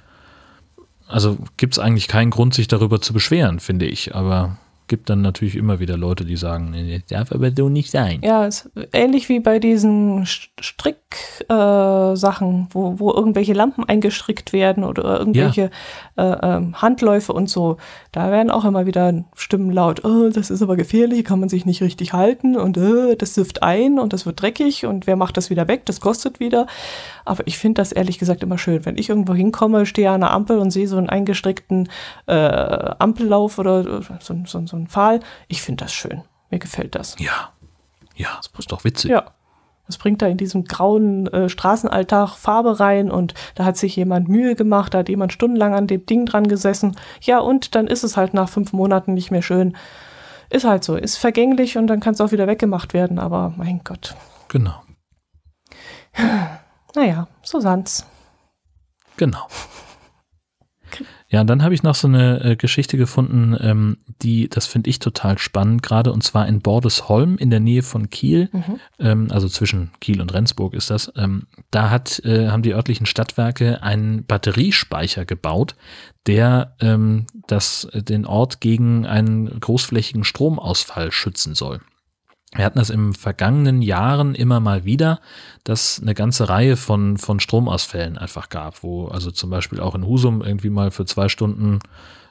also 1.07 1.37
gibt 1.57 1.73
es 1.73 1.79
eigentlich 1.79 2.07
keinen 2.07 2.29
Grund, 2.29 2.53
sich 2.53 2.67
darüber 2.67 3.01
zu 3.01 3.13
beschweren, 3.13 3.59
finde 3.59 3.87
ich. 3.87 4.13
Aber 4.15 4.57
gibt 4.91 5.09
dann 5.09 5.21
natürlich 5.21 5.55
immer 5.55 5.79
wieder 5.79 5.95
Leute, 5.95 6.25
die 6.25 6.35
sagen, 6.35 6.71
nee, 6.71 6.99
das 6.99 7.07
darf 7.07 7.31
aber 7.31 7.49
so 7.55 7.69
nicht 7.69 7.89
sein. 7.91 8.19
Ja, 8.25 8.45
ist 8.45 8.69
ähnlich 8.91 9.29
wie 9.29 9.39
bei 9.39 9.57
diesen 9.57 10.25
Strick-Sachen, 10.25 11.47
äh, 11.49 12.65
wo, 12.71 12.99
wo 12.99 13.13
irgendwelche 13.13 13.53
Lampen 13.53 13.85
eingestrickt 13.85 14.51
werden 14.51 14.83
oder 14.83 15.17
irgendwelche 15.17 15.71
ja. 16.17 16.33
äh, 16.33 16.57
äh, 16.57 16.73
Handläufe 16.73 17.31
und 17.31 17.49
so. 17.49 17.77
Da 18.11 18.31
werden 18.31 18.51
auch 18.51 18.65
immer 18.65 18.85
wieder 18.85 19.23
Stimmen 19.33 19.71
laut, 19.71 20.03
oh, 20.03 20.27
das 20.27 20.49
ist 20.49 20.61
aber 20.61 20.75
gefährlich, 20.75 21.23
kann 21.23 21.39
man 21.39 21.47
sich 21.47 21.65
nicht 21.65 21.81
richtig 21.81 22.11
halten 22.11 22.57
und 22.57 22.75
äh, 22.75 23.15
das 23.15 23.33
süfft 23.35 23.63
ein 23.63 23.97
und 23.97 24.11
das 24.11 24.25
wird 24.25 24.41
dreckig 24.41 24.85
und 24.85 25.07
wer 25.07 25.15
macht 25.15 25.37
das 25.37 25.49
wieder 25.49 25.69
weg, 25.69 25.85
das 25.85 26.01
kostet 26.01 26.41
wieder. 26.41 26.67
Aber 27.25 27.45
ich 27.47 27.57
finde 27.57 27.81
das 27.81 27.91
ehrlich 27.91 28.19
gesagt 28.19 28.43
immer 28.43 28.57
schön. 28.57 28.85
Wenn 28.85 28.97
ich 28.97 29.09
irgendwo 29.09 29.33
hinkomme, 29.33 29.85
stehe 29.85 30.09
an 30.09 30.23
einer 30.23 30.31
Ampel 30.31 30.57
und 30.59 30.71
sehe 30.71 30.87
so 30.87 30.97
einen 30.97 31.09
eingestrickten 31.09 31.89
äh, 32.27 32.33
Ampellauf 32.33 33.57
oder 33.59 34.01
so, 34.19 34.35
so, 34.45 34.65
so 34.65 34.75
einen 34.75 34.87
Pfahl, 34.87 35.19
ich 35.47 35.61
finde 35.61 35.85
das 35.85 35.93
schön. 35.93 36.23
Mir 36.49 36.59
gefällt 36.59 36.95
das. 36.95 37.15
Ja. 37.19 37.51
Ja, 38.15 38.29
das 38.37 38.51
ist 38.57 38.71
doch 38.71 38.83
witzig. 38.83 39.11
Ja. 39.11 39.31
Das 39.87 39.97
bringt 39.97 40.21
da 40.21 40.27
in 40.27 40.37
diesem 40.37 40.63
grauen 40.63 41.27
äh, 41.27 41.49
Straßenalltag 41.49 42.35
Farbe 42.35 42.79
rein 42.79 43.11
und 43.11 43.33
da 43.55 43.65
hat 43.65 43.77
sich 43.77 43.95
jemand 43.95 44.29
Mühe 44.29 44.55
gemacht, 44.55 44.93
da 44.93 44.99
hat 44.99 45.09
jemand 45.09 45.33
stundenlang 45.33 45.73
an 45.73 45.87
dem 45.87 46.05
Ding 46.05 46.25
dran 46.25 46.47
gesessen. 46.47 46.95
Ja, 47.21 47.39
und 47.39 47.75
dann 47.75 47.87
ist 47.87 48.03
es 48.03 48.15
halt 48.15 48.33
nach 48.33 48.47
fünf 48.47 48.73
Monaten 48.73 49.13
nicht 49.13 49.31
mehr 49.31 49.41
schön. 49.41 49.75
Ist 50.49 50.65
halt 50.65 50.83
so, 50.83 50.95
ist 50.95 51.17
vergänglich 51.17 51.77
und 51.77 51.87
dann 51.87 51.99
kann 51.99 52.13
es 52.13 52.21
auch 52.21 52.31
wieder 52.31 52.47
weggemacht 52.47 52.93
werden, 52.93 53.19
aber 53.19 53.53
mein 53.57 53.81
Gott. 53.83 54.15
Genau. 54.47 54.75
Naja, 56.95 57.27
so 57.43 57.59
sanft's. 57.59 58.05
Genau. 59.17 59.47
Ja, 61.29 61.39
und 61.39 61.47
dann 61.47 61.63
habe 61.63 61.73
ich 61.73 61.81
noch 61.81 61.95
so 61.95 62.09
eine 62.09 62.43
äh, 62.43 62.55
Geschichte 62.57 62.97
gefunden, 62.97 63.55
ähm, 63.61 63.97
die, 64.21 64.49
das 64.49 64.65
finde 64.65 64.89
ich 64.89 64.99
total 64.99 65.37
spannend, 65.37 65.81
gerade 65.81 66.11
und 66.11 66.23
zwar 66.23 66.45
in 66.45 66.59
Bordesholm 66.59 67.37
in 67.37 67.49
der 67.49 67.61
Nähe 67.61 67.83
von 67.83 68.09
Kiel, 68.09 68.49
mhm. 68.51 68.79
ähm, 68.99 69.27
also 69.31 69.47
zwischen 69.47 69.91
Kiel 70.01 70.19
und 70.19 70.33
Rendsburg 70.33 70.73
ist 70.73 70.89
das. 70.89 71.09
Ähm, 71.15 71.47
da 71.71 71.89
hat, 71.89 72.19
äh, 72.25 72.49
haben 72.49 72.63
die 72.63 72.73
örtlichen 72.73 73.05
Stadtwerke 73.05 73.81
einen 73.81 74.25
Batteriespeicher 74.25 75.23
gebaut, 75.23 75.75
der 76.27 76.75
ähm, 76.81 77.27
das, 77.47 77.87
den 77.93 78.25
Ort 78.25 78.59
gegen 78.59 79.05
einen 79.05 79.57
großflächigen 79.57 80.25
Stromausfall 80.25 81.13
schützen 81.13 81.55
soll. 81.55 81.79
Wir 82.53 82.65
hatten 82.65 82.79
das 82.79 82.89
im 82.89 83.13
vergangenen 83.13 83.81
Jahren 83.81 84.35
immer 84.35 84.59
mal 84.59 84.83
wieder, 84.83 85.21
dass 85.63 86.01
eine 86.01 86.13
ganze 86.13 86.49
Reihe 86.49 86.75
von, 86.75 87.17
von 87.17 87.39
Stromausfällen 87.39 88.17
einfach 88.17 88.49
gab, 88.49 88.83
wo 88.83 89.07
also 89.07 89.31
zum 89.31 89.49
Beispiel 89.49 89.79
auch 89.79 89.95
in 89.95 90.05
Husum 90.05 90.41
irgendwie 90.41 90.69
mal 90.69 90.91
für 90.91 91.05
zwei 91.05 91.29
Stunden 91.29 91.79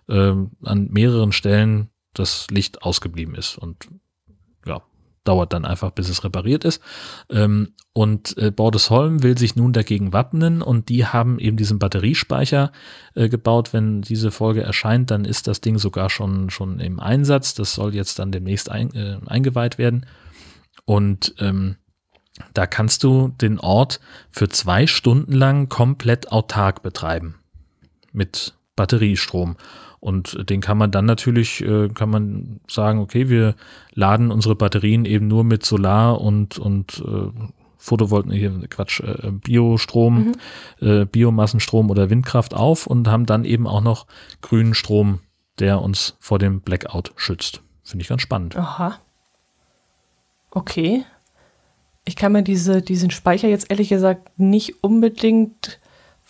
äh, 0.09 0.35
an 0.63 0.89
mehreren 0.91 1.33
Stellen 1.33 1.89
das 2.13 2.49
Licht 2.51 2.83
ausgeblieben 2.83 3.35
ist. 3.35 3.57
Und 3.57 3.89
dauert 5.25 5.53
dann 5.53 5.65
einfach, 5.65 5.91
bis 5.91 6.09
es 6.09 6.25
repariert 6.25 6.65
ist. 6.65 6.83
Ähm, 7.29 7.75
und 7.93 8.37
äh, 8.39 8.51
Bordesholm 8.51 9.23
will 9.23 9.37
sich 9.37 9.57
nun 9.57 9.73
dagegen 9.73 10.13
wappnen 10.13 10.63
und 10.63 10.89
die 10.89 11.07
haben 11.07 11.39
eben 11.39 11.57
diesen 11.57 11.79
Batteriespeicher 11.79 12.73
äh, 13.15 13.29
gebaut. 13.29 13.73
Wenn 13.73 14.03
diese 14.03 14.31
Folge 14.31 14.63
erscheint, 14.63 15.11
dann 15.11 15.25
ist 15.25 15.47
das 15.47 15.61
Ding 15.61 15.79
sogar 15.79 16.09
schon, 16.09 16.51
schon 16.51 16.81
im 16.81 17.01
Einsatz. 17.01 17.55
Das 17.55 17.75
soll 17.75 17.95
jetzt 17.95 18.19
dann 18.19 18.33
demnächst 18.33 18.71
ein, 18.71 18.95
äh, 18.95 19.19
eingeweiht 19.27 19.77
werden. 19.77 20.07
Und 20.85 21.35
ähm, 21.39 21.77
da 22.55 22.67
kannst 22.67 23.05
du 23.05 23.29
den 23.29 23.59
Ort 23.59 24.01
für 24.31 24.49
zwei 24.49 24.87
Stunden 24.87 25.33
lang 25.33 25.69
komplett 25.69 26.33
autark 26.33 26.83
betreiben 26.83 27.37
mit 28.13 28.55
Batteriestrom. 28.77 29.57
Und 30.01 30.49
den 30.49 30.63
kann 30.63 30.79
man 30.79 30.91
dann 30.91 31.05
natürlich, 31.05 31.63
äh, 31.63 31.89
kann 31.89 32.09
man 32.09 32.61
sagen, 32.67 33.01
okay, 33.01 33.29
wir 33.29 33.55
laden 33.93 34.33
unsere 34.33 34.57
Batterien 34.57 35.05
eben 35.05 35.29
nur 35.29 35.45
mit 35.45 35.65
Solar 35.65 36.21
und, 36.21 36.59
und 36.59 37.05
äh, 37.07 37.31
Photovoltaik, 37.77 38.39
hier, 38.39 38.69
Quatsch, 38.69 39.01
äh, 39.01 39.31
Biostrom, 39.31 40.35
mhm. 40.81 40.87
äh, 40.87 41.05
Biomassenstrom 41.05 41.91
oder 41.91 42.09
Windkraft 42.09 42.55
auf 42.55 42.87
und 42.87 43.09
haben 43.09 43.27
dann 43.27 43.45
eben 43.45 43.67
auch 43.67 43.83
noch 43.83 44.07
grünen 44.43 44.75
Strom, 44.75 45.21
der 45.59 45.83
uns 45.83 46.17
vor 46.19 46.39
dem 46.39 46.61
Blackout 46.61 47.13
schützt. 47.17 47.63
Finde 47.83 48.03
ich 48.03 48.09
ganz 48.09 48.23
spannend. 48.23 48.57
Aha. 48.57 48.99
Okay. 50.51 51.05
Ich 52.05 52.17
kann 52.17 52.33
mir 52.33 52.43
diese, 52.43 52.83
diesen 52.83 53.11
Speicher 53.11 53.49
jetzt 53.49 53.71
ehrlich 53.71 53.89
gesagt 53.89 54.39
nicht 54.39 54.83
unbedingt 54.83 55.80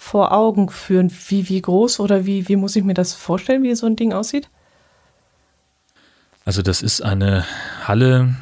vor 0.03 0.33
Augen 0.33 0.71
führen, 0.71 1.13
wie, 1.29 1.51
wie 1.51 1.61
groß 1.61 2.01
oder 2.01 2.25
wie, 2.25 2.49
wie 2.49 2.57
muss 2.57 2.75
ich 2.75 2.83
mir 2.83 2.95
das 2.95 3.13
vorstellen, 3.13 3.63
wie 3.63 3.75
so 3.75 3.85
ein 3.85 3.97
Ding 3.97 4.15
aussieht? 4.15 4.49
Also 6.47 6.63
das 6.63 6.81
ist 6.81 7.03
eine 7.03 7.45
Halle. 7.85 8.35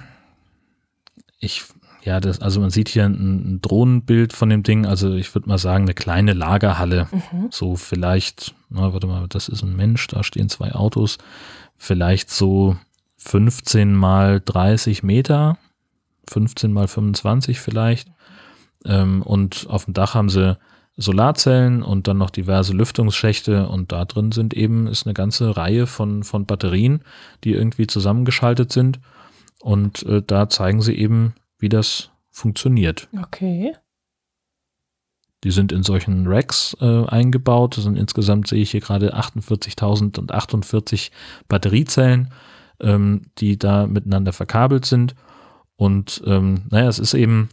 Ich, 1.41 1.65
ja, 2.05 2.21
das, 2.21 2.41
also 2.41 2.61
man 2.61 2.71
sieht 2.71 2.89
hier 2.89 3.07
ein, 3.07 3.55
ein 3.57 3.61
Drohnenbild 3.61 4.33
von 4.35 4.51
dem 4.51 4.63
Ding. 4.63 4.87
Also 4.87 5.15
ich 5.15 5.35
würde 5.35 5.49
mal 5.49 5.59
sagen, 5.59 5.83
eine 5.83 5.95
kleine 5.95 6.33
Lagerhalle. 6.33 7.09
Mhm. 7.11 7.49
So 7.51 7.75
vielleicht, 7.75 8.55
na, 8.71 8.93
warte 8.93 9.09
mal, 9.09 9.27
das 9.29 9.49
ist 9.49 9.63
ein 9.63 9.75
Mensch, 9.75 10.07
da 10.07 10.23
stehen 10.23 10.49
zwei 10.49 10.77
Autos. 10.77 11.19
Vielleicht 11.77 12.31
so 12.31 12.77
15 13.17 13.97
mal 13.97 14.41
30 14.45 15.03
Meter, 15.03 15.59
15 16.31 16.73
mal 16.73 16.87
25 16.87 17.59
vielleicht. 17.59 18.09
Ähm, 18.85 19.23
und 19.23 19.67
auf 19.69 19.87
dem 19.87 19.95
Dach 19.95 20.15
haben 20.15 20.29
sie 20.29 20.57
Solarzellen 20.99 21.83
und 21.83 22.09
dann 22.09 22.19
noch 22.19 22.31
diverse 22.31 22.73
Lüftungsschächte 22.73 23.69
und 23.69 23.93
da 23.93 24.05
drin 24.05 24.33
sind 24.33 24.53
eben, 24.53 24.89
ist 24.89 25.07
eine 25.07 25.15
ganze 25.15 25.57
Reihe 25.57 25.87
von, 25.87 26.25
von 26.25 26.45
Batterien, 26.45 27.03
die 27.45 27.53
irgendwie 27.53 27.87
zusammengeschaltet 27.87 28.73
sind 28.73 28.99
und 29.61 30.03
äh, 30.05 30.23
da 30.27 30.49
zeigen 30.49 30.83
sie 30.83 30.95
eben, 30.95 31.35
wie 31.59 31.69
das 31.69 32.11
funktioniert. 32.31 33.09
Okay. 33.21 33.75
Die 35.45 35.51
sind 35.53 35.71
in 35.71 35.85
solchen 35.85 36.27
Racks 36.27 36.77
äh, 36.81 37.05
eingebaut. 37.07 37.77
Das 37.77 37.85
sind 37.85 37.97
insgesamt 37.97 38.49
sehe 38.49 38.63
ich 38.63 38.73
hier 38.73 38.81
gerade 38.81 39.17
48.048 39.17 41.11
Batteriezellen, 41.49 42.33
ähm, 42.81 43.23
die 43.39 43.57
da 43.57 43.87
miteinander 43.87 44.33
verkabelt 44.33 44.85
sind. 44.85 45.15
Und 45.77 46.23
ähm, 46.27 46.63
naja, 46.71 46.89
es 46.89 46.99
ist 46.99 47.15
eben, 47.15 47.51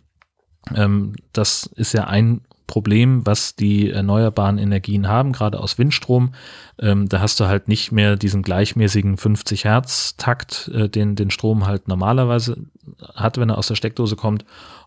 ähm, 0.73 1.13
das 1.31 1.67
ist 1.75 1.93
ja 1.93 2.05
ein 2.05 2.41
Problem, 2.67 3.25
was 3.25 3.55
die 3.55 3.91
erneuerbaren 3.91 4.57
Energien 4.57 5.07
haben, 5.07 5.31
gerade 5.31 5.59
aus 5.59 5.77
Windstrom. 5.77 6.33
Ähm, 6.79 7.07
da 7.07 7.19
hast 7.19 7.39
du 7.39 7.45
halt 7.45 7.67
nicht 7.67 7.91
mehr 7.91 8.15
diesen 8.15 8.41
gleichmäßigen 8.41 9.17
50 9.17 9.65
Hertz 9.65 10.17
Takt, 10.17 10.69
äh, 10.73 10.89
den 10.89 11.15
den 11.15 11.31
Strom 11.31 11.65
halt 11.67 11.87
normalerweise 11.87 12.57
hat, 13.13 13.37
wenn 13.37 13.49
er 13.49 13.57
aus 13.57 13.67
der 13.67 13.75
Steckdose 13.75 14.15
kommt. 14.15 14.45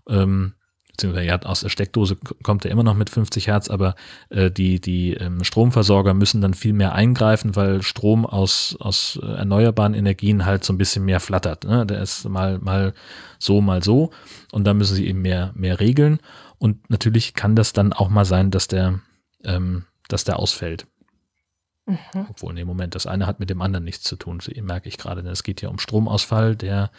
Ähm, 0.08 0.54
beziehungsweise 0.98 1.26
ja, 1.26 1.40
aus 1.42 1.60
der 1.60 1.68
Steckdose 1.68 2.16
kommt 2.42 2.64
er 2.64 2.72
immer 2.72 2.82
noch 2.82 2.96
mit 2.96 3.08
50 3.08 3.46
Hertz, 3.46 3.70
aber 3.70 3.94
äh, 4.30 4.50
die, 4.50 4.80
die 4.80 5.14
ähm, 5.14 5.44
Stromversorger 5.44 6.12
müssen 6.12 6.40
dann 6.40 6.54
viel 6.54 6.72
mehr 6.72 6.92
eingreifen, 6.92 7.54
weil 7.54 7.82
Strom 7.82 8.26
aus, 8.26 8.76
aus 8.80 9.18
äh, 9.22 9.26
erneuerbaren 9.26 9.94
Energien 9.94 10.44
halt 10.44 10.64
so 10.64 10.72
ein 10.72 10.78
bisschen 10.78 11.04
mehr 11.04 11.20
flattert. 11.20 11.64
Ne? 11.64 11.86
Der 11.86 12.02
ist 12.02 12.28
mal, 12.28 12.58
mal 12.58 12.94
so, 13.38 13.60
mal 13.60 13.82
so. 13.82 14.10
Und 14.50 14.64
da 14.64 14.74
müssen 14.74 14.96
sie 14.96 15.06
eben 15.06 15.22
mehr, 15.22 15.52
mehr 15.54 15.78
regeln. 15.78 16.18
Und 16.58 16.90
natürlich 16.90 17.34
kann 17.34 17.56
das 17.56 17.72
dann 17.72 17.92
auch 17.92 18.08
mal 18.08 18.24
sein, 18.24 18.50
dass 18.50 18.68
der, 18.68 19.00
ähm, 19.44 19.84
dass 20.08 20.24
der 20.24 20.38
ausfällt. 20.38 20.86
Mhm. 21.86 22.26
Obwohl, 22.28 22.52
nee, 22.52 22.64
Moment, 22.64 22.94
das 22.94 23.06
eine 23.06 23.26
hat 23.26 23.40
mit 23.40 23.48
dem 23.48 23.62
anderen 23.62 23.84
nichts 23.84 24.04
zu 24.04 24.16
tun, 24.16 24.40
merke 24.60 24.88
ich 24.88 24.98
gerade. 24.98 25.26
Es 25.28 25.42
geht 25.42 25.62
ja 25.62 25.70
um 25.70 25.78
Stromausfall, 25.78 26.54
der 26.54 26.90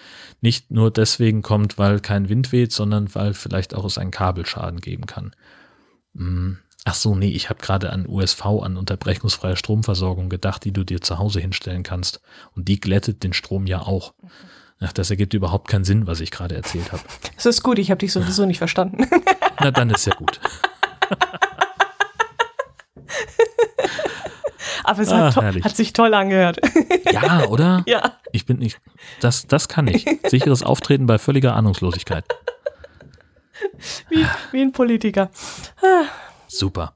nicht 0.41 0.72
nur 0.72 0.91
deswegen 0.91 1.41
kommt, 1.41 1.78
weil 1.78 1.99
kein 1.99 2.28
Wind 2.28 2.51
weht, 2.51 2.72
sondern 2.72 3.14
weil 3.14 3.34
vielleicht 3.34 3.76
auch 3.76 3.86
es 3.86 3.97
einen 3.97 4.12
Kabelschaden 4.12 4.82
geben 4.82 5.05
kann. 5.05 5.36
Hm. 6.16 6.57
Ach 6.86 6.95
so, 6.95 7.14
nee, 7.14 7.30
ich 7.30 7.49
habe 7.49 7.62
gerade 7.62 7.91
an 7.91 8.07
USV, 8.07 8.45
an 8.45 8.78
unterbrechungsfreie 8.78 9.57
Stromversorgung 9.57 10.30
gedacht, 10.30 10.64
die 10.64 10.72
du 10.72 10.84
dir 10.84 11.01
zu 11.01 11.20
Hause 11.20 11.39
hinstellen 11.39 11.84
kannst. 11.84 12.22
Und 12.55 12.68
die 12.68 12.80
glättet 12.80 13.24
den 13.24 13.34
Strom 13.34 13.68
ja 13.68 13.82
auch. 13.82 14.14
Mhm. 14.22 14.30
Ach, 14.82 14.93
das 14.93 15.09
ergibt 15.09 15.34
überhaupt 15.34 15.67
keinen 15.67 15.84
Sinn, 15.84 16.07
was 16.07 16.21
ich 16.21 16.32
gerade 16.32 16.55
erzählt 16.55 16.93
habe. 16.93 17.03
Das 17.36 17.45
ist 17.45 17.63
gut, 17.63 17.80
ich 17.80 17.91
habe 17.91 17.99
dich 17.99 18.13
sowieso 18.13 18.45
nicht 18.45 18.59
verstanden. 18.59 19.05
Na, 19.59 19.71
dann 19.71 19.89
ist 19.89 20.05
ja 20.05 20.15
gut. 20.15 20.39
Aber 24.86 25.01
es 25.01 25.09
ah, 25.09 25.36
hat, 25.36 25.63
hat, 25.63 25.75
sich 25.75 25.91
toll 25.93 26.13
angehört. 26.13 26.59
Ja, 27.11 27.45
oder? 27.45 27.84
Ja. 27.88 28.17
Ich 28.32 28.45
bin 28.45 28.57
nicht. 28.57 28.80
Das, 29.19 29.47
das 29.47 29.67
kann 29.67 29.88
ich. 29.88 30.05
Sicheres 30.27 30.61
Auftreten 30.61 31.07
bei 31.07 31.17
völliger 31.17 31.55
Ahnungslosigkeit. 31.55 32.23
Wie, 34.09 34.25
wie 34.51 34.61
ein 34.61 34.71
Politiker. 34.71 35.32
Super. 36.47 36.93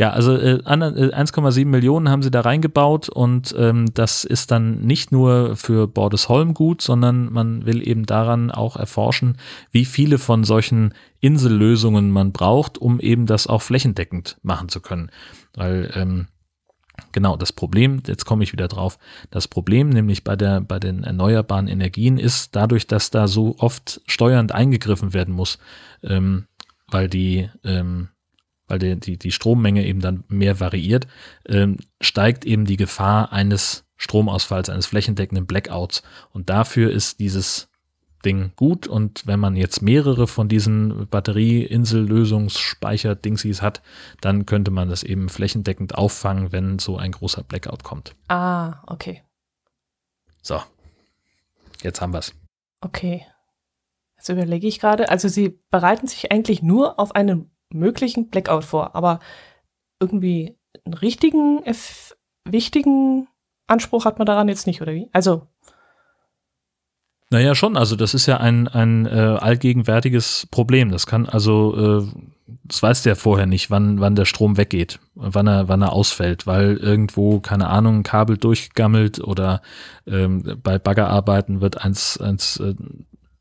Ja, 0.00 0.12
also 0.12 0.34
äh, 0.34 0.62
1,7 0.64 1.60
äh, 1.60 1.64
Millionen 1.66 2.08
haben 2.08 2.22
sie 2.22 2.30
da 2.30 2.40
reingebaut 2.40 3.10
und 3.10 3.54
ähm, 3.58 3.92
das 3.92 4.24
ist 4.24 4.50
dann 4.50 4.80
nicht 4.80 5.12
nur 5.12 5.56
für 5.56 5.88
Bordesholm 5.88 6.54
gut, 6.54 6.80
sondern 6.80 7.30
man 7.30 7.66
will 7.66 7.86
eben 7.86 8.06
daran 8.06 8.50
auch 8.50 8.76
erforschen, 8.76 9.36
wie 9.72 9.84
viele 9.84 10.16
von 10.16 10.42
solchen 10.42 10.94
Insellösungen 11.20 12.10
man 12.10 12.32
braucht, 12.32 12.78
um 12.78 12.98
eben 12.98 13.26
das 13.26 13.46
auch 13.46 13.60
flächendeckend 13.60 14.38
machen 14.42 14.70
zu 14.70 14.80
können. 14.80 15.10
Weil 15.54 15.90
ähm, 15.94 16.28
Genau, 17.12 17.36
das 17.36 17.52
Problem, 17.52 18.02
jetzt 18.06 18.24
komme 18.24 18.42
ich 18.44 18.52
wieder 18.54 18.68
drauf, 18.68 18.98
das 19.30 19.48
Problem 19.48 19.90
nämlich 19.90 20.24
bei, 20.24 20.36
der, 20.36 20.62
bei 20.62 20.78
den 20.78 21.04
erneuerbaren 21.04 21.66
Energien 21.66 22.16
ist, 22.16 22.56
dadurch, 22.56 22.86
dass 22.86 23.10
da 23.10 23.28
so 23.28 23.56
oft 23.58 24.00
steuernd 24.06 24.52
eingegriffen 24.52 25.12
werden 25.12 25.34
muss, 25.34 25.58
ähm, 26.02 26.46
weil 26.88 27.08
die, 27.08 27.50
ähm, 27.64 28.08
weil 28.70 28.78
die, 28.78 28.98
die, 28.98 29.18
die 29.18 29.32
Strommenge 29.32 29.84
eben 29.84 30.00
dann 30.00 30.24
mehr 30.28 30.60
variiert, 30.60 31.06
ähm, 31.46 31.76
steigt 32.00 32.44
eben 32.44 32.64
die 32.64 32.76
Gefahr 32.76 33.32
eines 33.32 33.84
Stromausfalls, 33.96 34.70
eines 34.70 34.86
flächendeckenden 34.86 35.46
Blackouts. 35.46 36.02
Und 36.30 36.48
dafür 36.48 36.90
ist 36.90 37.20
dieses 37.20 37.68
Ding 38.24 38.52
gut. 38.56 38.86
Und 38.86 39.26
wenn 39.26 39.40
man 39.40 39.56
jetzt 39.56 39.82
mehrere 39.82 40.26
von 40.26 40.48
diesen 40.48 41.06
Batterieinsel-Lösungsspeicher-Dingsies 41.08 43.60
hat, 43.60 43.82
dann 44.20 44.46
könnte 44.46 44.70
man 44.70 44.88
das 44.88 45.02
eben 45.02 45.28
flächendeckend 45.28 45.96
auffangen, 45.96 46.52
wenn 46.52 46.78
so 46.78 46.96
ein 46.96 47.12
großer 47.12 47.42
Blackout 47.42 47.82
kommt. 47.82 48.14
Ah, 48.28 48.82
okay. 48.86 49.22
So. 50.42 50.62
Jetzt 51.82 52.00
haben 52.00 52.12
wir 52.12 52.20
es. 52.20 52.34
Okay. 52.80 53.26
Jetzt 54.16 54.28
überlege 54.28 54.66
ich 54.66 54.80
gerade. 54.80 55.08
Also 55.08 55.28
Sie 55.28 55.58
bereiten 55.70 56.06
sich 56.06 56.30
eigentlich 56.30 56.62
nur 56.62 57.00
auf 57.00 57.14
einen 57.14 57.50
möglichen 57.72 58.28
Blackout 58.28 58.64
vor, 58.64 58.94
aber 58.94 59.20
irgendwie 60.00 60.56
einen 60.84 60.94
richtigen, 60.94 61.60
wichtigen 62.44 63.28
Anspruch 63.66 64.04
hat 64.04 64.18
man 64.18 64.26
daran 64.26 64.48
jetzt 64.48 64.66
nicht, 64.66 64.82
oder 64.82 64.94
wie? 64.94 65.08
Also 65.12 65.46
naja, 67.32 67.54
schon. 67.54 67.76
Also 67.76 67.94
das 67.94 68.12
ist 68.12 68.26
ja 68.26 68.38
ein, 68.38 68.66
ein 68.66 69.06
äh, 69.06 69.10
allgegenwärtiges 69.10 70.48
Problem. 70.50 70.90
Das 70.90 71.06
kann 71.06 71.26
also, 71.26 72.02
äh, 72.02 72.20
das 72.64 72.82
weißt 72.82 73.04
du 73.04 73.10
ja 73.10 73.14
vorher 73.14 73.46
nicht, 73.46 73.70
wann, 73.70 74.00
wann 74.00 74.16
der 74.16 74.24
Strom 74.24 74.56
weggeht, 74.56 74.98
wann 75.14 75.46
er, 75.46 75.68
wann 75.68 75.80
er 75.80 75.92
ausfällt, 75.92 76.48
weil 76.48 76.76
irgendwo, 76.76 77.38
keine 77.38 77.68
Ahnung, 77.68 77.98
ein 77.98 78.02
Kabel 78.02 78.36
durchgammelt 78.36 79.20
oder 79.20 79.62
ähm, 80.08 80.58
bei 80.60 80.80
Baggerarbeiten 80.80 81.60
wird 81.60 81.84
eins, 81.84 82.18
eins 82.20 82.56
äh, 82.58 82.74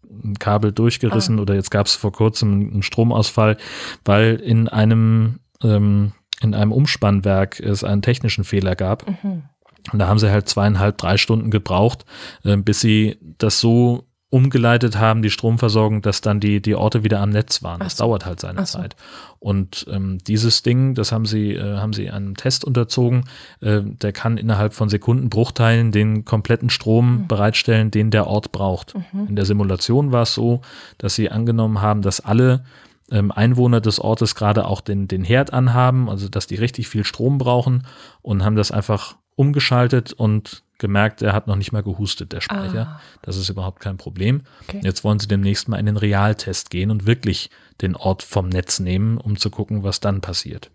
ein 0.10 0.40
Kabel 0.40 0.72
durchgerissen 0.72 1.40
ah. 1.40 1.42
oder 1.42 1.56
jetzt 1.56 1.72
gab 1.72 1.88
es 1.88 1.96
vor 1.96 2.12
kurzem 2.12 2.70
einen 2.72 2.84
Stromausfall, 2.84 3.58
weil 4.06 4.36
in 4.36 4.68
einem 4.68 5.40
ähm, 5.64 6.14
in 6.42 6.54
einem 6.54 6.72
Umspannwerk 6.72 7.60
es 7.60 7.84
einen 7.84 8.02
technischen 8.02 8.44
Fehler 8.44 8.76
gab. 8.76 9.08
Mhm. 9.08 9.44
Und 9.92 10.00
da 10.00 10.08
haben 10.08 10.20
sie 10.20 10.32
halt 10.32 10.48
zweieinhalb, 10.48 10.98
drei 10.98 11.18
Stunden 11.18 11.52
gebraucht, 11.52 12.06
äh, 12.44 12.58
bis 12.58 12.80
sie 12.80 13.18
das 13.22 13.60
so 13.60 14.09
umgeleitet 14.32 14.98
haben, 14.98 15.24
die 15.24 15.32
Stromversorgung, 15.32 16.04
dass 16.04 16.22
dann 16.22 16.40
die, 16.40 16.62
die 16.62 16.76
Orte 16.76 17.04
wieder 17.04 17.20
am 17.20 17.32
Netz 17.32 17.64
waren. 17.64 17.80
Das 17.80 17.98
so. 17.98 18.04
dauert 18.04 18.26
halt 18.26 18.40
seine 18.40 18.66
so. 18.66 18.78
Zeit. 18.78 18.96
Und 19.40 19.88
ähm, 19.90 20.20
dieses 20.20 20.62
Ding, 20.62 20.94
das 20.94 21.12
haben 21.12 21.26
sie, 21.26 21.54
äh, 21.54 21.78
haben 21.78 21.94
sie 21.94 22.12
einem 22.12 22.38
Test 22.38 22.64
unterzogen, 22.64 23.24
äh, 23.62 23.82
der 23.82 24.12
kann 24.14 24.38
innerhalb 24.38 24.74
von 24.74 24.88
Sekundenbruchteilen 24.88 25.92
den 25.92 26.26
kompletten 26.26 26.70
Strom 26.70 27.22
mhm. 27.22 27.28
bereitstellen, 27.28 27.90
den 27.90 28.12
der 28.12 28.28
Ort 28.28 28.52
braucht. 28.52 28.94
Mhm. 28.96 29.30
In 29.30 29.36
der 29.36 29.46
Simulation 29.46 30.12
war 30.12 30.24
es 30.24 30.34
so, 30.36 30.62
dass 31.00 31.16
sie 31.16 31.32
angenommen 31.32 31.82
haben, 31.82 32.04
dass 32.04 32.20
alle 32.20 32.64
ähm, 33.12 33.32
Einwohner 33.32 33.82
des 33.82 34.00
Ortes 34.00 34.36
gerade 34.36 34.66
auch 34.66 34.82
den, 34.82 35.08
den 35.08 35.24
Herd 35.24 35.54
anhaben, 35.54 36.08
also 36.08 36.30
dass 36.30 36.46
die 36.46 36.56
richtig 36.56 36.88
viel 36.88 37.04
Strom 37.04 37.40
brauchen 37.40 37.88
und 38.22 38.46
haben 38.46 38.56
das 38.56 38.72
einfach 38.72 39.16
umgeschaltet 39.36 40.14
und 40.14 40.64
gemerkt, 40.80 41.22
er 41.22 41.34
hat 41.34 41.48
noch 41.48 41.56
nicht 41.56 41.72
mal 41.72 41.84
gehustet, 41.84 42.34
der 42.34 42.42
Speicher. 42.42 43.00
Ah. 43.00 43.02
Das 43.22 43.38
ist 43.38 43.50
überhaupt 43.50 43.80
kein 43.82 43.98
Problem. 43.98 44.44
Okay. 44.68 44.82
Jetzt 44.84 45.04
wollen 45.04 45.20
sie 45.20 45.28
demnächst 45.28 45.68
mal 45.68 45.78
in 45.78 45.86
den 45.86 45.98
Realtest 45.98 46.70
gehen 46.70 46.90
und 46.90 47.06
wirklich 47.06 47.50
den 47.82 47.96
Ort 47.96 48.24
vom 48.24 48.50
Netz 48.50 48.80
nehmen, 48.80 49.18
um 49.18 49.38
zu 49.38 49.50
gucken, 49.50 49.84
was 49.84 50.00
dann 50.00 50.22
passiert. 50.22 50.72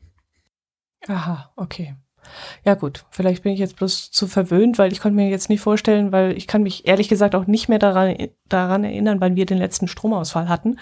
Aha, 1.08 1.52
okay. 1.56 1.96
Ja 2.64 2.74
gut, 2.74 3.04
vielleicht 3.10 3.42
bin 3.42 3.52
ich 3.52 3.58
jetzt 3.58 3.76
bloß 3.76 4.10
zu 4.10 4.26
verwöhnt, 4.26 4.78
weil 4.78 4.92
ich 4.92 5.00
konnte 5.00 5.16
mir 5.16 5.28
jetzt 5.28 5.48
nicht 5.48 5.60
vorstellen, 5.60 6.12
weil 6.12 6.36
ich 6.36 6.46
kann 6.46 6.62
mich 6.62 6.86
ehrlich 6.86 7.08
gesagt 7.08 7.34
auch 7.34 7.46
nicht 7.46 7.68
mehr 7.68 7.78
daran, 7.78 8.16
daran 8.48 8.84
erinnern, 8.84 9.20
wann 9.20 9.36
wir 9.36 9.46
den 9.46 9.58
letzten 9.58 9.88
Stromausfall 9.88 10.48
hatten 10.48 10.78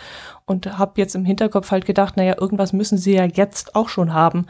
und 0.47 0.79
habe 0.79 1.01
jetzt 1.01 1.14
im 1.14 1.25
Hinterkopf 1.25 1.70
halt 1.70 1.85
gedacht, 1.85 2.16
naja, 2.16 2.37
irgendwas 2.41 2.73
müssen 2.73 2.99
sie 2.99 3.14
ja 3.14 3.25
jetzt 3.25 3.75
auch 3.75 3.89
schon 3.89 4.12
haben, 4.12 4.47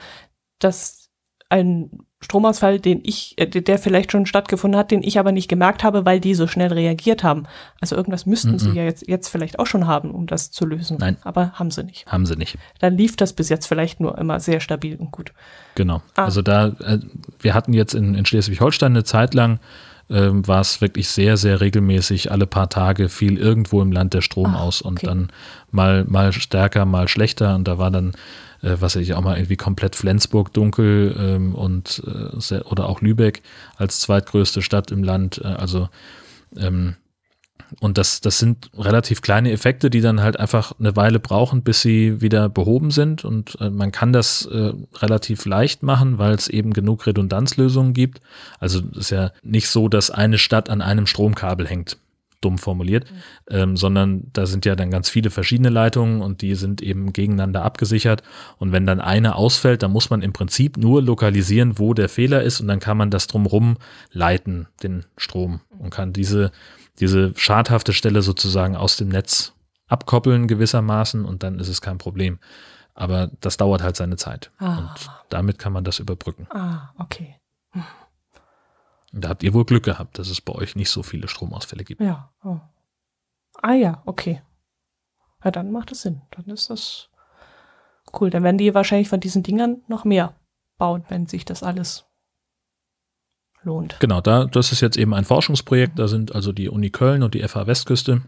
dass 0.59 1.11
ein 1.49 2.07
Stromausfall, 2.23 2.81
den 2.81 3.01
ich, 3.03 3.35
äh, 3.37 3.47
der 3.47 3.79
vielleicht 3.79 4.13
schon 4.13 4.27
stattgefunden 4.27 4.79
hat, 4.79 4.91
den 4.91 5.03
ich 5.03 5.19
aber 5.19 5.33
nicht 5.33 5.49
gemerkt 5.49 5.85
habe, 5.85 6.05
weil 6.05 6.21
die 6.21 6.35
so 6.35 6.47
schnell 6.47 6.73
reagiert 6.73 7.25
haben. 7.25 7.45
Also 7.81 7.97
irgendwas 7.97 8.27
müssten 8.27 8.53
mm 8.53 8.55
-mm. 8.55 8.59
sie 8.61 8.71
ja 8.73 8.85
jetzt, 8.85 9.09
jetzt 9.09 9.29
vielleicht 9.29 9.59
auch 9.59 9.67
schon 9.67 9.87
haben, 9.87 10.13
um 10.13 10.27
das 10.27 10.51
zu 10.51 10.65
lösen. 10.65 10.99
Nein. 11.01 11.17
Aber 11.25 11.53
haben 11.53 11.71
sie 11.71 11.85
nicht. 11.85 12.07
Haben 12.07 12.27
sie 12.27 12.37
nicht. 12.37 12.57
Dann 12.79 12.97
lief 12.97 13.17
das 13.17 13.33
bis 13.33 13.49
jetzt 13.49 13.67
vielleicht 13.67 14.01
nur 14.01 14.17
immer 14.19 14.41
sehr 14.41 14.61
stabil 14.61 14.97
und 14.97 15.11
gut. 15.11 15.33
Genau. 15.75 16.03
Ah. 16.17 16.25
Also 16.25 16.43
da, 16.43 16.69
äh, 16.69 16.99
wir 17.41 17.55
hatten 17.55 17.73
jetzt 17.73 17.95
in, 17.95 18.15
in 18.15 18.25
Schleswig-Holstein 18.25 18.93
eine 18.93 19.05
Zeit 19.05 19.35
lang, 19.35 19.59
äh, 20.09 20.31
war 20.33 20.61
es 20.61 20.81
wirklich 20.81 21.09
sehr, 21.09 21.37
sehr 21.37 21.61
regelmäßig. 21.61 22.31
Alle 22.31 22.47
paar 22.47 22.69
Tage 22.69 23.09
fiel 23.09 23.39
irgendwo 23.39 23.83
im 23.83 23.93
Land 23.93 24.15
der 24.15 24.21
Strom 24.21 24.55
ah, 24.55 24.61
aus 24.61 24.83
und 24.83 24.99
okay. 24.99 25.07
dann 25.07 25.29
mal, 25.71 26.05
mal 26.05 26.33
stärker, 26.33 26.85
mal 26.85 27.09
schlechter. 27.09 27.55
Und 27.55 27.67
da 27.67 27.79
war 27.79 27.91
dann 27.91 28.13
äh, 28.63 28.77
was 28.81 28.97
ich 28.97 29.15
auch 29.15 29.21
mal 29.21 29.37
irgendwie 29.37 29.57
komplett 29.57 29.97
Flensburg 29.97 30.53
dunkel 30.53 31.15
ähm, 31.19 31.55
und 31.55 32.03
äh, 32.07 32.61
oder 32.61 32.89
auch 32.89 33.01
Lübeck 33.01 33.43
als 33.77 34.01
zweitgrößte 34.01 34.63
Stadt 34.63 34.91
im 34.91 35.05
Land. 35.05 35.41
Äh, 35.45 35.49
also 35.49 35.89
ähm, 36.57 36.97
und 37.81 37.99
das, 37.99 38.21
das 38.21 38.39
sind 38.39 38.71
relativ 38.77 39.23
kleine 39.23 39.51
Effekte, 39.51 39.89
die 39.89 40.01
dann 40.01 40.21
halt 40.21 40.39
einfach 40.39 40.73
eine 40.79 40.95
Weile 40.97 41.21
brauchen, 41.21 41.63
bis 41.63 41.81
sie 41.81 42.21
wieder 42.21 42.49
behoben 42.49 42.91
sind. 42.91 43.25
Und 43.25 43.59
äh, 43.61 43.71
man 43.71 43.93
kann 43.93 44.13
das 44.13 44.47
äh, 44.47 44.73
relativ 44.99 45.45
leicht 45.47 45.83
machen, 45.83 46.19
weil 46.19 46.35
es 46.35 46.49
eben 46.49 46.73
genug 46.73 47.07
Redundanzlösungen 47.07 47.95
gibt. 47.95 48.21
Also 48.59 48.81
es 48.93 48.99
ist 48.99 49.11
ja 49.11 49.33
nicht 49.43 49.69
so, 49.69 49.89
dass 49.89 50.11
eine 50.11 50.39
Stadt 50.39 50.69
an 50.69 50.83
einem 50.83 51.07
Stromkabel 51.07 51.67
hängt 51.67 51.97
dumm 52.45 52.59
formuliert, 52.59 53.11
mhm. 53.11 53.17
ähm, 53.51 53.77
sondern 53.77 54.25
da 54.33 54.47
sind 54.47 54.65
ja 54.65 54.77
dann 54.77 54.91
ganz 54.91 55.09
viele 55.09 55.31
verschiedene 55.31 55.71
Leitungen 55.71 56.21
und 56.21 56.43
die 56.43 56.55
sind 56.55 56.83
eben 56.83 57.13
gegeneinander 57.13 57.65
abgesichert. 57.65 58.23
Und 58.59 58.73
wenn 58.73 58.87
dann 58.87 59.01
eine 59.01 59.37
ausfällt, 59.37 59.83
dann 59.83 59.93
muss 59.93 60.11
man 60.11 60.23
im 60.23 60.33
Prinzip 60.33 60.77
nur 60.77 61.03
lokalisieren, 61.03 61.79
wo 61.79 61.95
der 61.95 62.09
Fehler 62.09 62.43
ist 62.43 62.61
und 62.61 62.69
dann 62.69 62.81
kann 62.81 62.97
man 62.97 63.11
das 63.11 63.27
drumherum 63.27 63.77
leiten, 64.11 64.69
den 64.83 65.05
Strom 65.17 65.61
und 65.79 65.91
kann 65.91 66.13
diese, 66.13 66.53
diese 67.01 67.33
schadhafte 67.37 67.93
Stelle 67.93 68.23
sozusagen 68.23 68.77
aus 68.77 68.97
dem 68.97 69.09
Netz 69.09 69.55
abkoppeln 69.89 70.49
gewissermaßen 70.49 71.25
und 71.25 71.43
dann 71.43 71.59
ist 71.59 71.69
es 71.69 71.81
kein 71.81 71.99
Problem. 71.99 72.39
Aber 72.95 73.31
das 73.41 73.57
dauert 73.57 73.83
halt 73.83 73.97
seine 73.97 74.17
Zeit. 74.17 74.51
Ah. 74.59 74.79
Und 74.79 75.11
damit 75.31 75.59
kann 75.59 75.73
man 75.73 75.85
das 75.85 75.99
überbrücken. 75.99 76.47
Ah, 76.51 76.91
okay. 76.99 77.37
Da 79.13 79.29
habt 79.29 79.43
ihr 79.43 79.53
wohl 79.53 79.65
Glück 79.65 79.85
gehabt, 79.85 80.19
dass 80.19 80.29
es 80.29 80.41
bei 80.41 80.55
euch 80.55 80.75
nicht 80.75 80.91
so 80.91 81.03
viele 81.03 81.29
Stromausfälle 81.29 81.85
gibt. 81.85 82.01
Ja. 82.01 82.33
Oh. 82.43 82.61
Ah 83.61 83.75
ja, 83.75 84.03
okay. 84.07 84.43
Ja, 85.45 85.51
dann 85.51 85.71
macht 85.71 85.93
es 85.93 86.03
Sinn. 86.03 86.23
Dann 86.31 86.47
ist 86.47 86.71
das 86.71 87.11
cool. 88.19 88.31
Dann 88.31 88.43
werden 88.43 88.59
die 88.59 88.75
wahrscheinlich 88.75 89.09
von 89.09 89.21
diesen 89.21 89.43
Dingern 89.43 89.83
noch 89.87 90.05
mehr 90.05 90.35
bauen, 90.79 91.05
wenn 91.09 91.27
sich 91.27 91.45
das 91.45 91.63
alles 91.63 92.07
lohnt. 93.63 93.97
Genau, 94.01 94.21
da, 94.21 94.47
das 94.47 94.73
ist 94.73 94.81
jetzt 94.81 94.97
eben 94.97 95.15
ein 95.15 95.25
Forschungsprojekt. 95.25 95.99
Da 95.99 96.09
sind 96.09 96.35
also 96.35 96.53
die 96.53 96.69
Uni 96.69 96.91
Köln 96.91 97.23
und 97.23 97.35
die 97.35 97.47
FH 97.47 97.67
Westküste, 97.67 98.23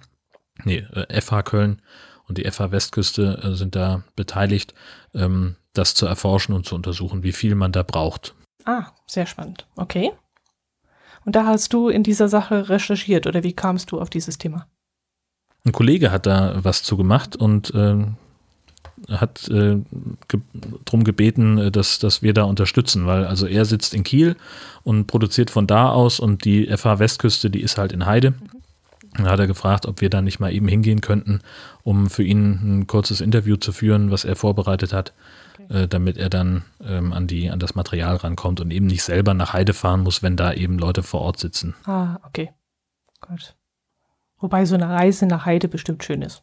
nee, 0.64 0.86
äh, 0.92 1.20
FH 1.20 1.42
Köln 1.44 1.82
und 2.28 2.38
die 2.38 2.50
FH 2.50 2.70
Westküste 2.70 3.40
äh, 3.42 3.54
sind 3.54 3.74
da 3.74 4.04
beteiligt, 4.16 4.74
ähm, 5.14 5.56
das 5.72 5.94
zu 5.94 6.06
erforschen 6.06 6.54
und 6.54 6.66
zu 6.66 6.74
untersuchen, 6.74 7.22
wie 7.22 7.32
viel 7.32 7.54
man 7.54 7.72
da 7.72 7.82
braucht. 7.82 8.34
Ah, 8.64 8.92
sehr 9.06 9.26
spannend. 9.26 9.66
Okay. 9.76 10.12
Und 11.24 11.36
da 11.36 11.46
hast 11.46 11.72
du 11.72 11.88
in 11.88 12.02
dieser 12.02 12.28
Sache 12.28 12.68
recherchiert 12.68 13.26
oder 13.26 13.42
wie 13.42 13.52
kamst 13.52 13.90
du 13.90 14.00
auf 14.00 14.10
dieses 14.10 14.38
Thema? 14.38 14.66
Ein 15.64 15.72
Kollege 15.72 16.10
hat 16.10 16.26
da 16.26 16.62
was 16.62 16.82
zu 16.82 16.96
gemacht 16.96 17.36
und 17.36 17.74
äh, 17.74 18.04
hat 19.08 19.48
äh, 19.48 19.78
ge 20.28 20.40
darum 20.84 21.04
gebeten, 21.04 21.58
äh, 21.58 21.70
dass, 21.70 21.98
dass 21.98 22.22
wir 22.22 22.34
da 22.34 22.44
unterstützen, 22.44 23.06
weil 23.06 23.24
also 23.24 23.46
er 23.46 23.64
sitzt 23.64 23.94
in 23.94 24.04
Kiel 24.04 24.36
und 24.82 25.06
produziert 25.06 25.50
von 25.50 25.66
da 25.66 25.88
aus 25.88 26.20
und 26.20 26.44
die 26.44 26.66
FH 26.66 26.98
Westküste, 26.98 27.50
die 27.50 27.62
ist 27.62 27.78
halt 27.78 27.92
in 27.92 28.06
Heide. 28.06 28.32
Mhm. 28.32 28.36
Dann 29.16 29.26
hat 29.26 29.38
er 29.38 29.46
gefragt, 29.46 29.86
ob 29.86 30.00
wir 30.00 30.10
da 30.10 30.22
nicht 30.22 30.40
mal 30.40 30.52
eben 30.52 30.68
hingehen 30.68 31.00
könnten, 31.00 31.40
um 31.82 32.10
für 32.10 32.24
ihn 32.24 32.80
ein 32.80 32.86
kurzes 32.86 33.20
Interview 33.20 33.56
zu 33.56 33.72
führen, 33.72 34.10
was 34.10 34.24
er 34.24 34.36
vorbereitet 34.36 34.92
hat. 34.92 35.12
Äh, 35.68 35.88
damit 35.88 36.16
er 36.16 36.30
dann 36.30 36.64
ähm, 36.82 37.12
an, 37.12 37.26
die, 37.26 37.50
an 37.50 37.58
das 37.58 37.74
Material 37.74 38.16
rankommt 38.16 38.60
und 38.60 38.70
eben 38.70 38.86
nicht 38.86 39.02
selber 39.02 39.34
nach 39.34 39.52
Heide 39.52 39.74
fahren 39.74 40.02
muss, 40.02 40.22
wenn 40.22 40.36
da 40.36 40.52
eben 40.52 40.78
Leute 40.78 41.02
vor 41.02 41.20
Ort 41.20 41.38
sitzen. 41.38 41.74
Ah, 41.84 42.18
okay. 42.26 42.52
Gut. 43.20 43.56
Wobei 44.38 44.64
so 44.64 44.74
eine 44.74 44.88
Reise 44.88 45.26
nach 45.26 45.46
Heide 45.46 45.68
bestimmt 45.68 46.04
schön 46.04 46.22
ist. 46.22 46.42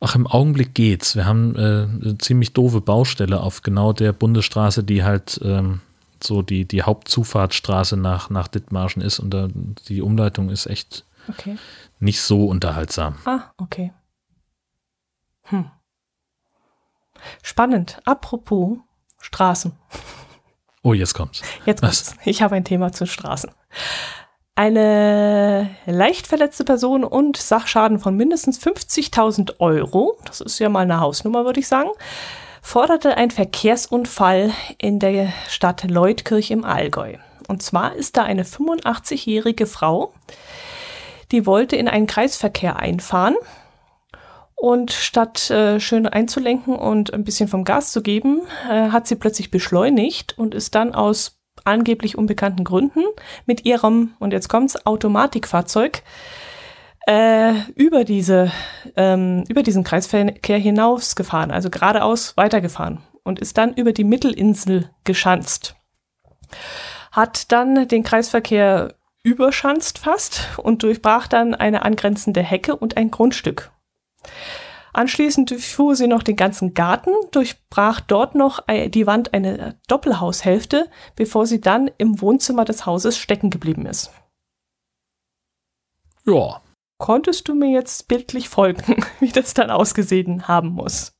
Ach, 0.00 0.14
im 0.14 0.26
Augenblick 0.26 0.74
geht's. 0.74 1.14
Wir 1.14 1.26
haben 1.26 1.54
äh, 1.56 1.58
eine 1.58 2.18
ziemlich 2.18 2.54
doofe 2.54 2.80
Baustelle 2.80 3.40
auf 3.40 3.62
genau 3.62 3.92
der 3.92 4.12
Bundesstraße, 4.12 4.82
die 4.82 5.04
halt 5.04 5.38
ähm, 5.44 5.82
so 6.22 6.42
die, 6.42 6.64
die 6.64 6.82
Hauptzufahrtsstraße 6.82 7.96
nach, 7.96 8.30
nach 8.30 8.48
Dithmarschen 8.48 9.02
ist 9.02 9.18
und 9.18 9.30
da, 9.30 9.48
die 9.88 10.00
Umleitung 10.00 10.48
ist 10.50 10.66
echt 10.66 11.04
okay. 11.28 11.58
nicht 11.98 12.22
so 12.22 12.46
unterhaltsam. 12.46 13.16
Ah, 13.26 13.52
okay. 13.58 13.92
Hm. 15.44 15.70
Spannend. 17.42 18.00
Apropos 18.04 18.78
Straßen. 19.18 19.72
Oh, 20.82 20.94
jetzt 20.94 21.14
kommt's. 21.14 21.42
Jetzt 21.66 21.80
kommt's. 21.80 22.14
Was? 22.16 22.26
Ich 22.26 22.42
habe 22.42 22.56
ein 22.56 22.64
Thema 22.64 22.92
zu 22.92 23.06
Straßen. 23.06 23.50
Eine 24.54 25.70
leicht 25.86 26.26
verletzte 26.26 26.64
Person 26.64 27.04
und 27.04 27.36
Sachschaden 27.36 27.98
von 27.98 28.16
mindestens 28.16 28.60
50.000 28.60 29.58
Euro, 29.58 30.18
das 30.24 30.40
ist 30.40 30.58
ja 30.58 30.68
mal 30.68 30.80
eine 30.80 31.00
Hausnummer, 31.00 31.44
würde 31.44 31.60
ich 31.60 31.68
sagen, 31.68 31.88
forderte 32.60 33.16
ein 33.16 33.30
Verkehrsunfall 33.30 34.52
in 34.76 34.98
der 34.98 35.32
Stadt 35.48 35.84
Leutkirch 35.88 36.50
im 36.50 36.64
Allgäu. 36.64 37.14
Und 37.48 37.62
zwar 37.62 37.94
ist 37.94 38.16
da 38.16 38.24
eine 38.24 38.44
85-jährige 38.44 39.66
Frau, 39.66 40.12
die 41.32 41.46
wollte 41.46 41.76
in 41.76 41.88
einen 41.88 42.06
Kreisverkehr 42.06 42.76
einfahren 42.76 43.36
und 44.60 44.92
statt 44.92 45.50
äh, 45.50 45.80
schön 45.80 46.06
einzulenken 46.06 46.76
und 46.76 47.14
ein 47.14 47.24
bisschen 47.24 47.48
vom 47.48 47.64
Gas 47.64 47.92
zu 47.92 48.02
geben, 48.02 48.42
äh, 48.68 48.90
hat 48.90 49.06
sie 49.06 49.16
plötzlich 49.16 49.50
beschleunigt 49.50 50.36
und 50.36 50.54
ist 50.54 50.74
dann 50.74 50.94
aus 50.94 51.40
angeblich 51.64 52.18
unbekannten 52.18 52.62
Gründen 52.62 53.02
mit 53.46 53.64
ihrem, 53.64 54.12
und 54.18 54.34
jetzt 54.34 54.50
kommt's, 54.50 54.84
Automatikfahrzeug 54.84 56.02
äh, 57.06 57.54
über, 57.74 58.04
diese, 58.04 58.52
ähm, 58.96 59.44
über 59.48 59.62
diesen 59.62 59.82
Kreisverkehr 59.82 60.58
hinausgefahren, 60.58 61.50
also 61.50 61.70
geradeaus 61.70 62.36
weitergefahren 62.36 62.98
und 63.22 63.38
ist 63.38 63.56
dann 63.56 63.72
über 63.72 63.94
die 63.94 64.04
Mittelinsel 64.04 64.90
geschanzt. 65.04 65.74
Hat 67.12 67.50
dann 67.50 67.88
den 67.88 68.02
Kreisverkehr 68.02 68.92
überschanzt 69.22 69.98
fast 69.98 70.48
und 70.58 70.82
durchbrach 70.82 71.28
dann 71.28 71.54
eine 71.54 71.82
angrenzende 71.82 72.42
Hecke 72.42 72.76
und 72.76 72.98
ein 72.98 73.10
Grundstück. 73.10 73.72
Anschließend 74.92 75.50
durchfuhr 75.50 75.94
sie 75.94 76.08
noch 76.08 76.22
den 76.22 76.36
ganzen 76.36 76.74
Garten, 76.74 77.10
durchbrach 77.30 78.00
dort 78.00 78.34
noch 78.34 78.64
die 78.68 79.06
Wand 79.06 79.32
eine 79.32 79.78
Doppelhaushälfte, 79.86 80.90
bevor 81.14 81.46
sie 81.46 81.60
dann 81.60 81.90
im 81.98 82.20
Wohnzimmer 82.20 82.64
des 82.64 82.86
Hauses 82.86 83.16
stecken 83.16 83.50
geblieben 83.50 83.86
ist. 83.86 84.10
Ja. 86.26 86.60
Konntest 86.98 87.48
du 87.48 87.54
mir 87.54 87.70
jetzt 87.70 88.08
bildlich 88.08 88.48
folgen, 88.48 89.04
wie 89.20 89.30
das 89.30 89.54
dann 89.54 89.70
ausgesehen 89.70 90.48
haben 90.48 90.70
muss? 90.70 91.12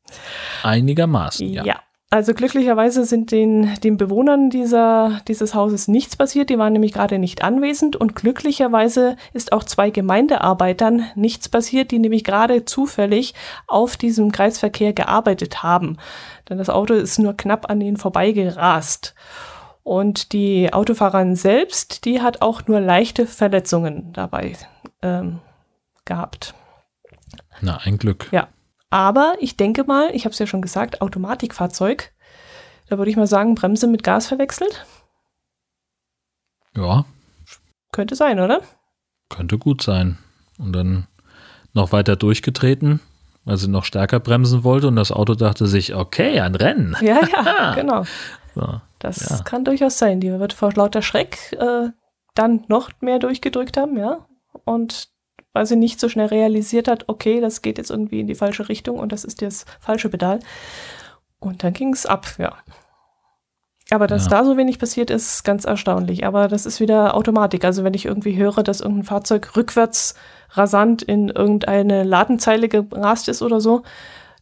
Einigermaßen, 0.62 1.48
ja. 1.48 1.64
Ja. 1.64 1.82
Also 2.12 2.34
glücklicherweise 2.34 3.04
sind 3.04 3.30
den, 3.30 3.72
den 3.84 3.96
Bewohnern 3.96 4.50
dieser, 4.50 5.20
dieses 5.28 5.54
Hauses 5.54 5.86
nichts 5.86 6.16
passiert. 6.16 6.50
Die 6.50 6.58
waren 6.58 6.72
nämlich 6.72 6.92
gerade 6.92 7.20
nicht 7.20 7.44
anwesend. 7.44 7.94
Und 7.94 8.16
glücklicherweise 8.16 9.14
ist 9.32 9.52
auch 9.52 9.62
zwei 9.62 9.90
Gemeindearbeitern 9.90 11.04
nichts 11.14 11.48
passiert, 11.48 11.92
die 11.92 12.00
nämlich 12.00 12.24
gerade 12.24 12.64
zufällig 12.64 13.34
auf 13.68 13.96
diesem 13.96 14.32
Kreisverkehr 14.32 14.92
gearbeitet 14.92 15.62
haben. 15.62 15.98
Denn 16.48 16.58
das 16.58 16.68
Auto 16.68 16.94
ist 16.94 17.20
nur 17.20 17.36
knapp 17.36 17.70
an 17.70 17.80
ihnen 17.80 17.96
vorbeigerast. 17.96 19.14
Und 19.84 20.32
die 20.32 20.72
Autofahrerin 20.72 21.36
selbst, 21.36 22.04
die 22.04 22.20
hat 22.20 22.42
auch 22.42 22.66
nur 22.66 22.80
leichte 22.80 23.24
Verletzungen 23.24 24.12
dabei 24.12 24.56
ähm, 25.00 25.38
gehabt. 26.04 26.54
Na, 27.60 27.78
ein 27.84 27.98
Glück. 27.98 28.26
Ja. 28.32 28.48
Aber 28.90 29.36
ich 29.38 29.56
denke 29.56 29.84
mal, 29.84 30.14
ich 30.14 30.24
habe 30.24 30.32
es 30.32 30.38
ja 30.38 30.46
schon 30.46 30.62
gesagt, 30.62 31.00
Automatikfahrzeug. 31.00 32.12
Da 32.88 32.98
würde 32.98 33.10
ich 33.10 33.16
mal 33.16 33.28
sagen, 33.28 33.54
Bremse 33.54 33.86
mit 33.86 34.02
Gas 34.02 34.26
verwechselt. 34.26 34.84
Ja. 36.76 37.04
Könnte 37.92 38.16
sein, 38.16 38.40
oder? 38.40 38.62
Könnte 39.28 39.58
gut 39.58 39.82
sein. 39.82 40.18
Und 40.58 40.72
dann 40.72 41.06
noch 41.72 41.92
weiter 41.92 42.16
durchgetreten, 42.16 43.00
weil 43.44 43.56
sie 43.56 43.68
noch 43.68 43.84
stärker 43.84 44.18
bremsen 44.18 44.64
wollte 44.64 44.88
und 44.88 44.96
das 44.96 45.12
Auto 45.12 45.34
dachte 45.34 45.66
sich, 45.68 45.94
okay, 45.94 46.40
ein 46.40 46.56
Rennen. 46.56 46.96
Ja, 47.00 47.20
ja, 47.26 47.74
genau. 47.76 48.04
So, 48.56 48.80
das 48.98 49.28
ja. 49.28 49.42
kann 49.44 49.64
durchaus 49.64 49.98
sein. 49.98 50.20
Die 50.20 50.32
wird 50.32 50.52
vor 50.52 50.72
lauter 50.72 51.02
Schreck 51.02 51.52
äh, 51.52 51.90
dann 52.34 52.64
noch 52.66 52.90
mehr 53.00 53.20
durchgedrückt 53.20 53.76
haben, 53.76 53.96
ja. 53.96 54.26
Und 54.64 55.09
weil 55.52 55.66
sie 55.66 55.76
nicht 55.76 56.00
so 56.00 56.08
schnell 56.08 56.26
realisiert 56.26 56.88
hat, 56.88 57.08
okay, 57.08 57.40
das 57.40 57.62
geht 57.62 57.78
jetzt 57.78 57.90
irgendwie 57.90 58.20
in 58.20 58.26
die 58.26 58.34
falsche 58.34 58.68
Richtung 58.68 58.98
und 58.98 59.12
das 59.12 59.24
ist 59.24 59.42
das 59.42 59.64
falsche 59.80 60.08
Pedal. 60.08 60.40
Und 61.38 61.64
dann 61.64 61.72
ging 61.72 61.92
es 61.92 62.06
ab, 62.06 62.26
ja. 62.38 62.56
Aber 63.90 64.06
dass 64.06 64.24
ja. 64.24 64.30
da 64.30 64.44
so 64.44 64.56
wenig 64.56 64.78
passiert 64.78 65.10
ist, 65.10 65.42
ganz 65.42 65.64
erstaunlich. 65.64 66.24
Aber 66.24 66.46
das 66.46 66.64
ist 66.64 66.78
wieder 66.78 67.16
Automatik. 67.16 67.64
Also 67.64 67.82
wenn 67.82 67.94
ich 67.94 68.06
irgendwie 68.06 68.36
höre, 68.36 68.62
dass 68.62 68.80
irgendein 68.80 69.04
Fahrzeug 69.04 69.56
rückwärts 69.56 70.14
rasant 70.50 71.02
in 71.02 71.28
irgendeine 71.28 72.04
Ladenzeile 72.04 72.68
gerast 72.68 73.28
ist 73.28 73.42
oder 73.42 73.60
so, 73.60 73.82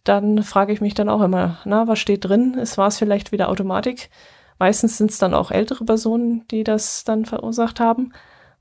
dann 0.04 0.42
frage 0.42 0.72
ich 0.72 0.80
mich 0.80 0.94
dann 0.94 1.08
auch 1.08 1.22
immer, 1.22 1.58
na, 1.64 1.88
was 1.88 1.98
steht 1.98 2.24
drin? 2.24 2.58
Es 2.60 2.76
war 2.76 2.88
es 2.88 2.98
vielleicht 2.98 3.32
wieder 3.32 3.48
Automatik. 3.48 4.10
Meistens 4.58 4.98
sind 4.98 5.10
es 5.10 5.18
dann 5.18 5.34
auch 5.34 5.50
ältere 5.50 5.84
Personen, 5.84 6.46
die 6.50 6.64
das 6.64 7.04
dann 7.04 7.24
verursacht 7.24 7.80
haben. 7.80 8.12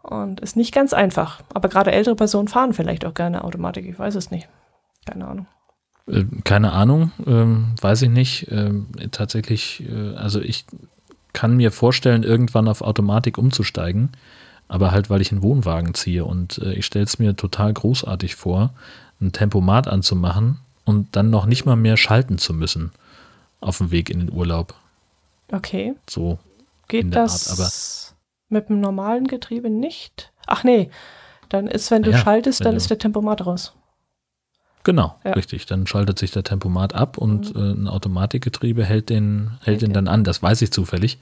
Und 0.01 0.39
ist 0.39 0.55
nicht 0.55 0.73
ganz 0.73 0.93
einfach. 0.93 1.41
Aber 1.53 1.69
gerade 1.69 1.91
ältere 1.91 2.15
Personen 2.15 2.47
fahren 2.47 2.73
vielleicht 2.73 3.05
auch 3.05 3.13
gerne 3.13 3.43
Automatik. 3.43 3.85
Ich 3.85 3.99
weiß 3.99 4.15
es 4.15 4.31
nicht. 4.31 4.47
Keine 5.05 5.27
Ahnung. 5.27 5.47
Äh, 6.07 6.25
keine 6.43 6.71
Ahnung, 6.71 7.11
ähm, 7.25 7.73
weiß 7.81 8.03
ich 8.03 8.09
nicht. 8.09 8.47
Ähm, 8.51 8.87
tatsächlich, 9.11 9.83
äh, 9.89 10.15
also 10.15 10.39
ich 10.39 10.65
kann 11.33 11.55
mir 11.55 11.71
vorstellen, 11.71 12.23
irgendwann 12.23 12.67
auf 12.67 12.81
Automatik 12.81 13.37
umzusteigen, 13.37 14.09
aber 14.67 14.91
halt, 14.91 15.09
weil 15.09 15.21
ich 15.21 15.31
einen 15.31 15.43
Wohnwagen 15.43 15.93
ziehe 15.93 16.25
und 16.25 16.57
äh, 16.59 16.73
ich 16.73 16.85
stelle 16.85 17.05
es 17.05 17.19
mir 17.19 17.35
total 17.35 17.73
großartig 17.73 18.35
vor, 18.35 18.71
ein 19.21 19.31
Tempomat 19.31 19.87
anzumachen 19.87 20.59
und 20.85 21.15
dann 21.15 21.29
noch 21.29 21.45
nicht 21.45 21.65
mal 21.65 21.75
mehr 21.75 21.97
schalten 21.97 22.37
zu 22.37 22.53
müssen 22.53 22.91
auf 23.59 23.77
dem 23.79 23.91
Weg 23.91 24.09
in 24.09 24.19
den 24.19 24.31
Urlaub. 24.31 24.73
Okay. 25.51 25.95
So. 26.09 26.39
Geht 26.87 27.13
das? 27.15 27.49
Art, 27.49 27.59
aber 27.59 27.69
mit 28.49 28.69
dem 28.69 28.79
normalen 28.79 29.27
Getriebe 29.27 29.69
nicht? 29.69 30.31
Ach 30.45 30.63
nee, 30.63 30.89
dann 31.49 31.67
ist, 31.67 31.91
wenn 31.91 32.03
du 32.03 32.11
ja, 32.11 32.17
schaltest, 32.17 32.65
dann 32.65 32.75
ist 32.75 32.89
der 32.89 32.97
Tempomat 32.97 33.45
raus. 33.45 33.73
Genau, 34.83 35.15
ja. 35.25 35.33
richtig. 35.33 35.65
Dann 35.65 35.85
schaltet 35.85 36.17
sich 36.17 36.31
der 36.31 36.43
Tempomat 36.43 36.95
ab 36.95 37.17
und 37.17 37.53
mhm. 37.53 37.61
äh, 37.61 37.71
ein 37.73 37.87
Automatikgetriebe 37.87 38.85
hält 38.85 39.09
den, 39.09 39.51
hält, 39.59 39.65
hält 39.65 39.81
den 39.81 39.93
dann 39.93 40.07
an. 40.07 40.23
Das 40.23 40.41
weiß 40.41 40.61
ich 40.61 40.71
zufällig, 40.71 41.19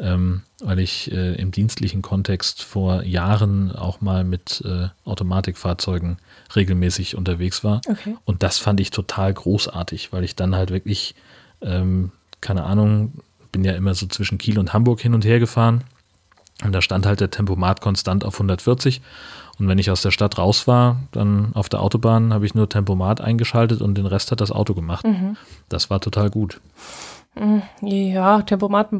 ähm, 0.00 0.42
weil 0.60 0.80
ich 0.80 1.12
äh, 1.12 1.34
im 1.36 1.52
dienstlichen 1.52 2.02
Kontext 2.02 2.64
vor 2.64 3.04
Jahren 3.04 3.70
auch 3.70 4.00
mal 4.00 4.24
mit 4.24 4.62
äh, 4.64 4.88
Automatikfahrzeugen 5.04 6.16
regelmäßig 6.56 7.16
unterwegs 7.16 7.62
war. 7.62 7.82
Okay. 7.88 8.16
Und 8.24 8.42
das 8.42 8.58
fand 8.58 8.80
ich 8.80 8.90
total 8.90 9.32
großartig, 9.32 10.12
weil 10.12 10.24
ich 10.24 10.34
dann 10.34 10.56
halt 10.56 10.72
wirklich, 10.72 11.14
ähm, 11.60 12.10
keine 12.40 12.64
Ahnung, 12.64 13.20
bin 13.52 13.62
ja 13.62 13.74
immer 13.74 13.94
so 13.94 14.06
zwischen 14.06 14.38
Kiel 14.38 14.58
und 14.58 14.72
Hamburg 14.72 15.00
hin 15.00 15.14
und 15.14 15.24
her 15.24 15.38
gefahren 15.38 15.84
und 16.62 16.72
da 16.72 16.80
stand 16.80 17.06
halt 17.06 17.20
der 17.20 17.30
Tempomat 17.30 17.80
konstant 17.80 18.24
auf 18.24 18.34
140. 18.34 19.02
Und 19.58 19.68
wenn 19.68 19.78
ich 19.78 19.90
aus 19.90 20.02
der 20.02 20.10
Stadt 20.10 20.38
raus 20.38 20.66
war, 20.66 21.00
dann 21.12 21.52
auf 21.54 21.68
der 21.68 21.80
Autobahn 21.80 22.32
habe 22.32 22.46
ich 22.46 22.54
nur 22.54 22.68
Tempomat 22.68 23.20
eingeschaltet 23.20 23.82
und 23.82 23.96
den 23.96 24.06
Rest 24.06 24.30
hat 24.30 24.40
das 24.40 24.52
Auto 24.52 24.74
gemacht. 24.74 25.06
Mhm. 25.06 25.36
Das 25.68 25.90
war 25.90 26.00
total 26.00 26.30
gut. 26.30 26.60
Mhm. 27.34 27.62
Ja, 27.82 28.42
Tempomat 28.42 28.90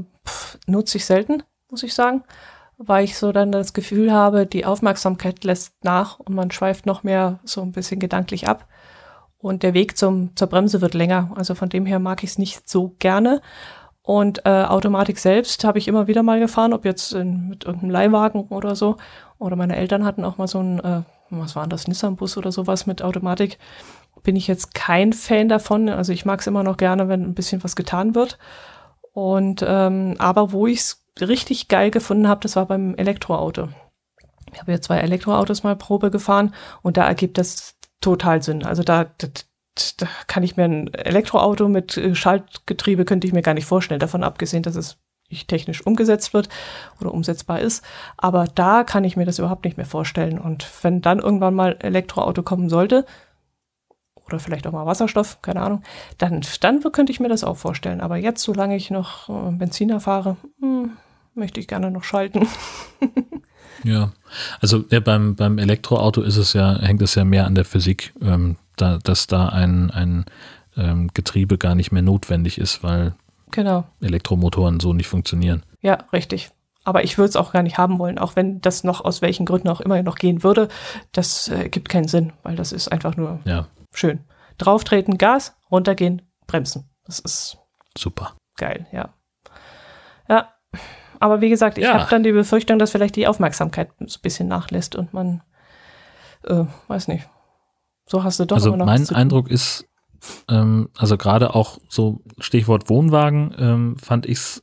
nutze 0.66 0.98
ich 0.98 1.04
selten, 1.04 1.42
muss 1.70 1.82
ich 1.82 1.94
sagen, 1.94 2.22
weil 2.78 3.04
ich 3.04 3.18
so 3.18 3.32
dann 3.32 3.52
das 3.52 3.72
Gefühl 3.72 4.12
habe, 4.12 4.46
die 4.46 4.64
Aufmerksamkeit 4.64 5.44
lässt 5.44 5.72
nach 5.82 6.18
und 6.18 6.34
man 6.34 6.50
schweift 6.50 6.86
noch 6.86 7.02
mehr 7.02 7.40
so 7.44 7.62
ein 7.62 7.72
bisschen 7.72 8.00
gedanklich 8.00 8.48
ab. 8.48 8.66
Und 9.38 9.62
der 9.62 9.74
Weg 9.74 9.98
zum, 9.98 10.34
zur 10.36 10.48
Bremse 10.48 10.80
wird 10.80 10.94
länger. 10.94 11.30
Also 11.34 11.54
von 11.54 11.68
dem 11.68 11.84
her 11.84 11.98
mag 11.98 12.24
ich 12.24 12.30
es 12.30 12.38
nicht 12.38 12.68
so 12.68 12.94
gerne. 12.98 13.42
Und 14.06 14.44
äh, 14.44 14.64
Automatik 14.64 15.18
selbst 15.18 15.64
habe 15.64 15.78
ich 15.78 15.88
immer 15.88 16.06
wieder 16.06 16.22
mal 16.22 16.38
gefahren, 16.38 16.74
ob 16.74 16.84
jetzt 16.84 17.14
in, 17.14 17.48
mit 17.48 17.64
irgendeinem 17.64 17.90
Leihwagen 17.90 18.42
oder 18.48 18.76
so. 18.76 18.98
Oder 19.38 19.56
meine 19.56 19.76
Eltern 19.76 20.04
hatten 20.04 20.24
auch 20.24 20.36
mal 20.36 20.46
so 20.46 20.60
ein, 20.60 20.78
äh, 20.80 21.02
was 21.30 21.56
war 21.56 21.66
das, 21.66 21.88
Nissan-Bus 21.88 22.36
oder 22.36 22.52
sowas 22.52 22.84
mit 22.84 23.00
Automatik. 23.00 23.58
Bin 24.22 24.36
ich 24.36 24.46
jetzt 24.46 24.74
kein 24.74 25.14
Fan 25.14 25.48
davon. 25.48 25.88
Also 25.88 26.12
ich 26.12 26.26
mag 26.26 26.40
es 26.40 26.46
immer 26.46 26.62
noch 26.62 26.76
gerne, 26.76 27.08
wenn 27.08 27.22
ein 27.22 27.34
bisschen 27.34 27.64
was 27.64 27.76
getan 27.76 28.14
wird. 28.14 28.38
Und 29.14 29.64
ähm, 29.66 30.16
aber 30.18 30.52
wo 30.52 30.66
ich 30.66 30.80
es 30.80 31.06
richtig 31.22 31.68
geil 31.68 31.90
gefunden 31.90 32.28
habe, 32.28 32.42
das 32.42 32.56
war 32.56 32.66
beim 32.66 32.94
Elektroauto. 32.96 33.68
Ich 34.52 34.60
habe 34.60 34.72
ja 34.72 34.82
zwei 34.82 34.98
Elektroautos 34.98 35.62
mal 35.62 35.76
Probe 35.76 36.10
gefahren 36.10 36.54
und 36.82 36.98
da 36.98 37.06
ergibt 37.06 37.38
das 37.38 37.76
total 38.02 38.42
Sinn. 38.42 38.64
Also 38.66 38.82
da, 38.82 39.06
da 39.96 40.06
kann 40.26 40.42
ich 40.42 40.56
mir 40.56 40.64
ein 40.64 40.94
Elektroauto 40.94 41.68
mit 41.68 41.96
äh, 41.96 42.14
Schaltgetriebe 42.14 43.04
könnte 43.04 43.26
ich 43.26 43.32
mir 43.32 43.42
gar 43.42 43.54
nicht 43.54 43.66
vorstellen, 43.66 44.00
davon 44.00 44.24
abgesehen, 44.24 44.62
dass 44.62 44.76
es 44.76 44.98
nicht 45.30 45.48
technisch 45.48 45.84
umgesetzt 45.84 46.34
wird 46.34 46.48
oder 47.00 47.12
umsetzbar 47.12 47.60
ist. 47.60 47.84
Aber 48.16 48.46
da 48.46 48.84
kann 48.84 49.04
ich 49.04 49.16
mir 49.16 49.26
das 49.26 49.38
überhaupt 49.38 49.64
nicht 49.64 49.76
mehr 49.76 49.86
vorstellen. 49.86 50.38
Und 50.38 50.68
wenn 50.82 51.00
dann 51.00 51.18
irgendwann 51.18 51.54
mal 51.54 51.76
Elektroauto 51.80 52.42
kommen 52.42 52.68
sollte, 52.68 53.04
oder 54.26 54.38
vielleicht 54.38 54.66
auch 54.66 54.72
mal 54.72 54.86
Wasserstoff, 54.86 55.42
keine 55.42 55.60
Ahnung, 55.60 55.82
dann, 56.18 56.42
dann 56.60 56.80
könnte 56.92 57.12
ich 57.12 57.20
mir 57.20 57.28
das 57.28 57.44
auch 57.44 57.56
vorstellen. 57.56 58.00
Aber 58.00 58.16
jetzt, 58.16 58.42
solange 58.42 58.76
ich 58.76 58.90
noch 58.90 59.28
äh, 59.28 59.52
Benziner 59.52 60.00
fahre, 60.00 60.36
hm, 60.60 60.92
möchte 61.34 61.60
ich 61.60 61.68
gerne 61.68 61.90
noch 61.90 62.04
schalten. 62.04 62.48
ja, 63.84 64.12
also 64.60 64.84
ja, 64.90 65.00
beim, 65.00 65.34
beim 65.34 65.58
Elektroauto 65.58 66.22
ist 66.22 66.36
es 66.36 66.54
ja, 66.54 66.80
hängt 66.80 67.02
es 67.02 67.14
ja 67.14 67.24
mehr 67.24 67.46
an 67.46 67.54
der 67.54 67.64
Physik. 67.64 68.14
Ähm, 68.22 68.56
da, 68.76 68.98
dass 68.98 69.26
da 69.26 69.48
ein, 69.48 69.90
ein 69.90 70.24
ähm, 70.76 71.10
Getriebe 71.14 71.58
gar 71.58 71.74
nicht 71.74 71.92
mehr 71.92 72.02
notwendig 72.02 72.58
ist, 72.58 72.82
weil 72.82 73.14
genau. 73.50 73.84
Elektromotoren 74.00 74.80
so 74.80 74.92
nicht 74.92 75.06
funktionieren. 75.08 75.62
Ja, 75.80 75.98
richtig. 76.12 76.50
Aber 76.86 77.02
ich 77.04 77.16
würde 77.16 77.30
es 77.30 77.36
auch 77.36 77.52
gar 77.52 77.62
nicht 77.62 77.78
haben 77.78 77.98
wollen, 77.98 78.18
auch 78.18 78.36
wenn 78.36 78.60
das 78.60 78.84
noch 78.84 79.02
aus 79.04 79.22
welchen 79.22 79.46
Gründen 79.46 79.68
auch 79.68 79.80
immer 79.80 80.02
noch 80.02 80.16
gehen 80.16 80.42
würde. 80.42 80.68
Das 81.12 81.48
äh, 81.48 81.68
gibt 81.70 81.88
keinen 81.88 82.08
Sinn, 82.08 82.32
weil 82.42 82.56
das 82.56 82.72
ist 82.72 82.92
einfach 82.92 83.16
nur 83.16 83.40
Ja, 83.44 83.66
schön. 83.94 84.20
Drauftreten, 84.58 85.16
Gas, 85.16 85.56
runtergehen, 85.70 86.22
bremsen. 86.46 86.88
Das 87.06 87.18
ist 87.20 87.56
super. 87.96 88.34
geil, 88.56 88.86
ja. 88.92 89.14
Ja, 90.28 90.50
aber 91.20 91.40
wie 91.40 91.48
gesagt, 91.48 91.78
ich 91.78 91.84
Ja. 91.84 91.94
habe 92.00 92.10
dann 92.10 92.22
die 92.22 92.32
Befürchtung, 92.32 92.78
dass 92.78 92.90
vielleicht 92.92 93.16
die 93.16 93.26
Aufmerksamkeit 93.26 93.90
so 94.00 94.18
ein 94.18 94.22
bisschen 94.22 94.48
nachlässt 94.48 94.94
und 94.94 95.12
man, 95.14 95.42
äh, 96.44 96.64
weiß 96.88 97.08
nicht. 97.08 97.28
So 98.06 98.22
hast 98.24 98.40
du 98.40 98.44
doch 98.44 98.56
also 98.56 98.68
immer 98.68 98.78
noch 98.78 98.86
mein. 98.86 99.08
Eindruck 99.10 99.50
ist, 99.50 99.86
ähm, 100.48 100.88
also 100.96 101.16
gerade 101.16 101.54
auch 101.54 101.78
so 101.88 102.20
Stichwort 102.38 102.88
Wohnwagen, 102.90 103.54
ähm, 103.58 103.96
fand 103.98 104.26
ich 104.26 104.38
es 104.38 104.62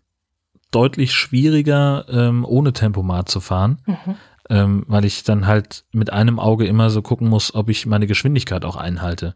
deutlich 0.71 1.13
schwieriger, 1.13 2.05
ähm, 2.09 2.45
ohne 2.45 2.73
Tempomat 2.73 3.29
zu 3.29 3.39
fahren, 3.41 3.81
Mhm. 3.85 4.15
ähm, 4.49 4.83
weil 4.87 5.05
ich 5.05 5.23
dann 5.23 5.45
halt 5.47 5.83
mit 5.91 6.13
einem 6.13 6.39
Auge 6.39 6.65
immer 6.65 6.89
so 6.89 7.01
gucken 7.01 7.27
muss, 7.27 7.53
ob 7.53 7.69
ich 7.69 7.85
meine 7.85 8.07
Geschwindigkeit 8.07 8.63
auch 8.63 8.77
einhalte. 8.77 9.35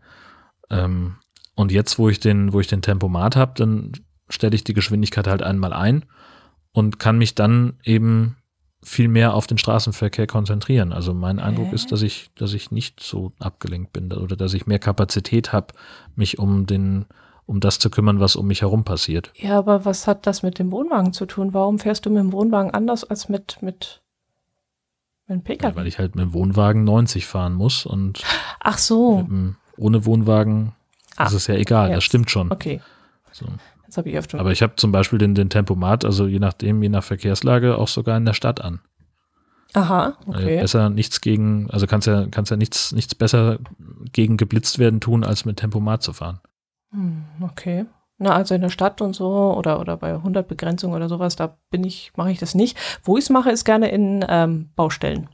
Ähm, 0.69 1.15
und 1.55 1.71
jetzt, 1.71 1.99
wo 1.99 2.09
ich 2.09 2.19
den, 2.19 2.53
wo 2.53 2.59
ich 2.59 2.67
den 2.67 2.81
Tempomat 2.81 3.35
habe, 3.35 3.53
dann 3.55 3.91
stelle 4.29 4.55
ich 4.55 4.63
die 4.63 4.73
Geschwindigkeit 4.73 5.27
halt 5.27 5.43
einmal 5.43 5.73
ein 5.73 6.05
und 6.71 6.99
kann 6.99 7.17
mich 7.17 7.35
dann 7.35 7.79
eben 7.83 8.37
viel 8.85 9.07
mehr 9.07 9.33
auf 9.33 9.47
den 9.47 9.57
Straßenverkehr 9.57 10.27
konzentrieren. 10.27 10.93
Also 10.93 11.13
mein 11.13 11.39
Eindruck 11.39 11.69
Hä? 11.69 11.75
ist, 11.75 11.91
dass 11.91 12.01
ich, 12.01 12.29
dass 12.35 12.53
ich 12.53 12.71
nicht 12.71 12.99
so 13.01 13.31
abgelenkt 13.39 13.91
bin 13.93 14.11
oder 14.13 14.35
dass 14.35 14.53
ich 14.53 14.67
mehr 14.67 14.79
Kapazität 14.79 15.51
habe, 15.51 15.73
mich 16.15 16.37
um 16.39 16.65
den, 16.67 17.05
um 17.47 17.59
das 17.59 17.79
zu 17.79 17.89
kümmern, 17.89 18.19
was 18.19 18.35
um 18.35 18.45
mich 18.47 18.61
herum 18.61 18.83
passiert. 18.83 19.31
Ja, 19.35 19.57
aber 19.57 19.85
was 19.85 20.07
hat 20.07 20.27
das 20.27 20.43
mit 20.43 20.59
dem 20.59 20.71
Wohnwagen 20.71 21.13
zu 21.13 21.25
tun? 21.25 21.53
Warum 21.53 21.79
fährst 21.79 22.05
du 22.05 22.09
mit 22.11 22.19
dem 22.19 22.31
Wohnwagen 22.31 22.71
anders 22.71 23.03
als 23.03 23.27
mit, 23.27 23.57
mit, 23.61 24.01
mit 25.27 25.37
dem 25.37 25.43
Pkw? 25.43 25.75
Weil 25.75 25.87
ich 25.87 25.97
halt 25.97 26.15
mit 26.15 26.23
dem 26.25 26.33
Wohnwagen 26.33 26.83
90 26.83 27.25
fahren 27.25 27.53
muss 27.55 27.85
und 27.85 28.21
Ach 28.59 28.77
so, 28.77 29.23
dem, 29.23 29.55
ohne 29.77 30.05
Wohnwagen 30.05 30.73
Ah, 31.17 31.25
ist 31.27 31.33
es 31.33 31.47
ja 31.47 31.55
egal, 31.55 31.87
jetzt. 31.89 31.97
das 31.97 32.03
stimmt 32.03 32.29
schon. 32.29 32.51
okay. 32.51 32.81
So. 33.31 33.45
Jetzt 33.95 33.97
habe 33.97 34.09
ich 34.09 34.17
öfter. 34.17 34.39
Aber 34.41 34.51
ich 34.51 34.61
habe 34.61 34.75
zum 34.75 34.91
Beispiel 34.91 35.19
den, 35.19 35.35
den 35.35 35.49
Tempomat, 35.49 36.03
also 36.03 36.27
je 36.27 36.39
nachdem, 36.39 36.83
je 36.83 36.89
nach 36.89 37.03
Verkehrslage, 37.03 37.77
auch 37.77 37.87
sogar 37.87 38.17
in 38.17 38.25
der 38.25 38.33
Stadt 38.33 38.59
an. 38.59 38.81
Aha, 39.73 40.17
okay. 40.27 40.59
Besser 40.59 40.89
nichts 40.89 41.21
gegen, 41.21 41.69
also 41.69 41.87
kannst 41.87 42.05
ja, 42.05 42.27
kannst 42.29 42.51
ja 42.51 42.57
nichts, 42.57 42.91
nichts 42.91 43.15
besser 43.15 43.59
gegen 44.11 44.35
geblitzt 44.35 44.79
werden 44.79 44.99
tun, 44.99 45.23
als 45.23 45.45
mit 45.45 45.57
Tempomat 45.57 46.03
zu 46.03 46.11
fahren. 46.11 46.41
Hm, 46.91 47.23
okay. 47.41 47.85
Na, 48.17 48.33
also 48.35 48.53
in 48.53 48.61
der 48.61 48.69
Stadt 48.69 49.01
und 49.01 49.15
so 49.15 49.53
oder, 49.53 49.79
oder 49.79 49.95
bei 49.95 50.13
100 50.13 50.45
Begrenzung 50.45 50.91
oder 50.91 51.07
sowas, 51.07 51.37
da 51.37 51.57
bin 51.69 51.85
ich, 51.85 52.11
mache 52.17 52.31
ich 52.31 52.39
das 52.39 52.53
nicht. 52.53 52.77
Wo 53.01 53.17
ich 53.17 53.23
es 53.23 53.29
mache, 53.29 53.49
ist 53.49 53.63
gerne 53.63 53.89
in 53.89 54.25
ähm, 54.27 54.71
Baustellen. 54.75 55.29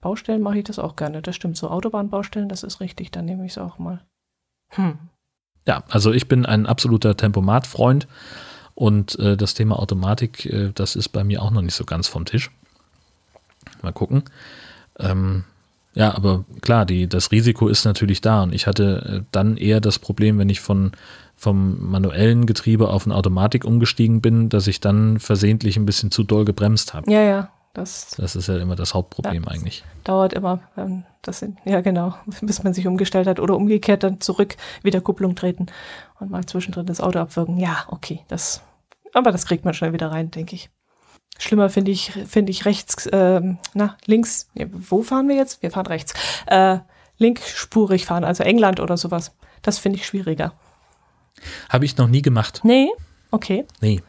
Baustellen 0.00 0.42
mache 0.42 0.58
ich 0.58 0.64
das 0.64 0.78
auch 0.78 0.94
gerne. 0.94 1.22
Das 1.22 1.34
stimmt. 1.34 1.56
So 1.56 1.70
Autobahnbaustellen, 1.70 2.48
das 2.48 2.62
ist 2.62 2.80
richtig. 2.80 3.10
Dann 3.10 3.24
nehme 3.24 3.44
ich 3.44 3.52
es 3.52 3.58
auch 3.58 3.78
mal. 3.78 4.04
Hm. 4.70 4.98
Ja, 5.66 5.82
also 5.88 6.12
ich 6.12 6.28
bin 6.28 6.46
ein 6.46 6.66
absoluter 6.66 7.16
Tempomat-Freund 7.16 8.06
und 8.74 9.18
äh, 9.18 9.36
das 9.36 9.54
Thema 9.54 9.78
Automatik, 9.78 10.46
äh, 10.46 10.70
das 10.74 10.96
ist 10.96 11.08
bei 11.08 11.24
mir 11.24 11.42
auch 11.42 11.50
noch 11.50 11.62
nicht 11.62 11.74
so 11.74 11.84
ganz 11.84 12.08
vom 12.08 12.24
Tisch. 12.24 12.50
Mal 13.82 13.92
gucken. 13.92 14.24
Ähm, 14.98 15.44
ja, 15.94 16.14
aber 16.14 16.44
klar, 16.60 16.84
die, 16.84 17.08
das 17.08 17.32
Risiko 17.32 17.68
ist 17.68 17.84
natürlich 17.84 18.20
da 18.20 18.42
und 18.42 18.54
ich 18.54 18.66
hatte 18.66 19.22
äh, 19.24 19.24
dann 19.32 19.56
eher 19.56 19.80
das 19.80 19.98
Problem, 19.98 20.38
wenn 20.38 20.50
ich 20.50 20.60
von 20.60 20.92
vom 21.38 21.90
manuellen 21.90 22.46
Getriebe 22.46 22.88
auf 22.88 23.04
ein 23.04 23.12
Automatik 23.12 23.64
umgestiegen 23.64 24.22
bin, 24.22 24.48
dass 24.48 24.66
ich 24.66 24.80
dann 24.80 25.20
versehentlich 25.20 25.76
ein 25.76 25.84
bisschen 25.84 26.10
zu 26.10 26.22
doll 26.22 26.46
gebremst 26.46 26.94
habe. 26.94 27.10
Ja, 27.12 27.20
ja. 27.20 27.50
Das 27.76 28.10
Das 28.16 28.34
ist 28.36 28.48
ja 28.48 28.58
immer 28.58 28.74
das 28.76 28.94
Hauptproblem 28.94 29.44
Ja. 29.44 29.50
eigentlich. 29.50 29.84
dauert 30.04 30.32
immer. 30.32 30.60
Das 31.22 31.40
sind, 31.40 31.58
ja, 31.64 31.80
genau. 31.80 32.14
Bis 32.40 32.62
man 32.62 32.72
sich 32.74 32.86
umgestellt 32.86 33.26
hat 33.26 33.40
oder 33.40 33.56
umgekehrt 33.56 34.02
dann 34.02 34.20
zurück, 34.20 34.56
wieder 34.82 35.00
Kupplung 35.00 35.34
treten 35.34 35.66
und 36.20 36.30
mal 36.30 36.44
zwischendrin 36.46 36.86
das 36.86 37.00
Auto 37.00 37.18
abwürgen. 37.18 37.58
Ja, 37.58 37.84
okay. 37.88 38.20
Das, 38.28 38.62
aber 39.12 39.32
das 39.32 39.44
kriegt 39.46 39.64
man 39.64 39.74
schnell 39.74 39.92
wieder 39.92 40.10
rein, 40.10 40.30
denke 40.30 40.54
ich. 40.54 40.70
Schlimmer 41.38 41.68
finde 41.68 41.90
ich, 41.90 42.12
finde 42.12 42.50
ich 42.50 42.64
rechts, 42.64 43.08
ähm, 43.12 43.58
na, 43.74 43.96
links, 44.06 44.48
wo 44.54 45.02
fahren 45.02 45.28
wir 45.28 45.36
jetzt? 45.36 45.62
Wir 45.62 45.70
fahren 45.70 45.86
rechts. 45.86 46.14
Äh, 46.46 46.78
linkspurig 47.18 48.06
fahren, 48.06 48.24
also 48.24 48.42
England 48.42 48.80
oder 48.80 48.96
sowas. 48.96 49.34
Das 49.62 49.78
finde 49.78 49.98
ich 49.98 50.06
schwieriger. 50.06 50.52
Habe 51.68 51.84
ich 51.84 51.96
noch 51.98 52.08
nie 52.08 52.22
gemacht. 52.22 52.60
Nee, 52.62 52.88
okay. 53.30 53.66
Nee. 53.82 54.02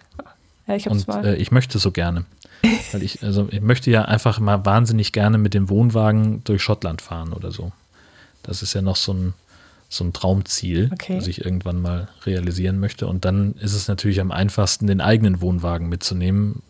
Ja, 0.67 0.75
ich 0.75 0.89
Und 0.89 1.07
äh, 1.09 1.35
ich 1.35 1.51
möchte 1.51 1.79
so 1.79 1.91
gerne. 1.91 2.25
Weil 2.91 3.03
ich, 3.03 3.23
also 3.23 3.47
ich 3.51 3.61
möchte 3.61 3.91
ja 3.91 4.03
einfach 4.05 4.39
mal 4.39 4.65
wahnsinnig 4.65 5.11
gerne 5.13 5.37
mit 5.37 5.53
dem 5.53 5.69
Wohnwagen 5.69 6.43
durch 6.43 6.61
Schottland 6.61 7.01
fahren 7.01 7.33
oder 7.33 7.51
so. 7.51 7.71
Das 8.43 8.61
ist 8.61 8.73
ja 8.73 8.81
noch 8.81 8.95
so 8.95 9.13
ein, 9.13 9.33
so 9.89 10.03
ein 10.03 10.11
Traumziel, 10.13 10.89
Okay. 10.91 11.15
das 11.15 11.27
ich 11.27 11.43
irgendwann 11.45 11.81
mal 11.81 12.09
realisieren 12.25 12.79
möchte. 12.79 13.07
Und 13.07 13.25
dann 13.25 13.53
ist 13.55 13.73
es 13.73 13.87
natürlich 13.87 14.19
am 14.19 14.31
einfachsten, 14.31 14.87
den 14.87 15.01
eigenen 15.01 15.39
Wohnwagen 15.41 15.87
mitzunehmen, 15.87 16.61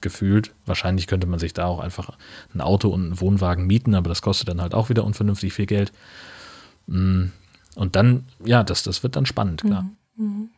gefühlt. 0.00 0.52
Wahrscheinlich 0.64 1.06
könnte 1.06 1.26
man 1.26 1.38
sich 1.38 1.52
da 1.52 1.66
auch 1.66 1.80
einfach 1.80 2.10
ein 2.54 2.60
Auto 2.60 2.88
und 2.90 3.04
einen 3.04 3.20
Wohnwagen 3.20 3.66
mieten, 3.66 3.94
aber 3.94 4.08
das 4.08 4.22
kostet 4.22 4.48
dann 4.48 4.60
halt 4.62 4.74
auch 4.74 4.88
wieder 4.88 5.04
unvernünftig 5.04 5.52
viel 5.52 5.66
Geld. 5.66 5.92
Mm, 6.86 7.24
Und 7.74 7.96
dann, 7.96 8.24
ja, 8.44 8.62
das, 8.62 8.82
das 8.84 9.02
wird 9.02 9.16
dann 9.16 9.26
spannend, 9.26 9.62
klar. 9.62 9.86
Mhm. 10.16 10.50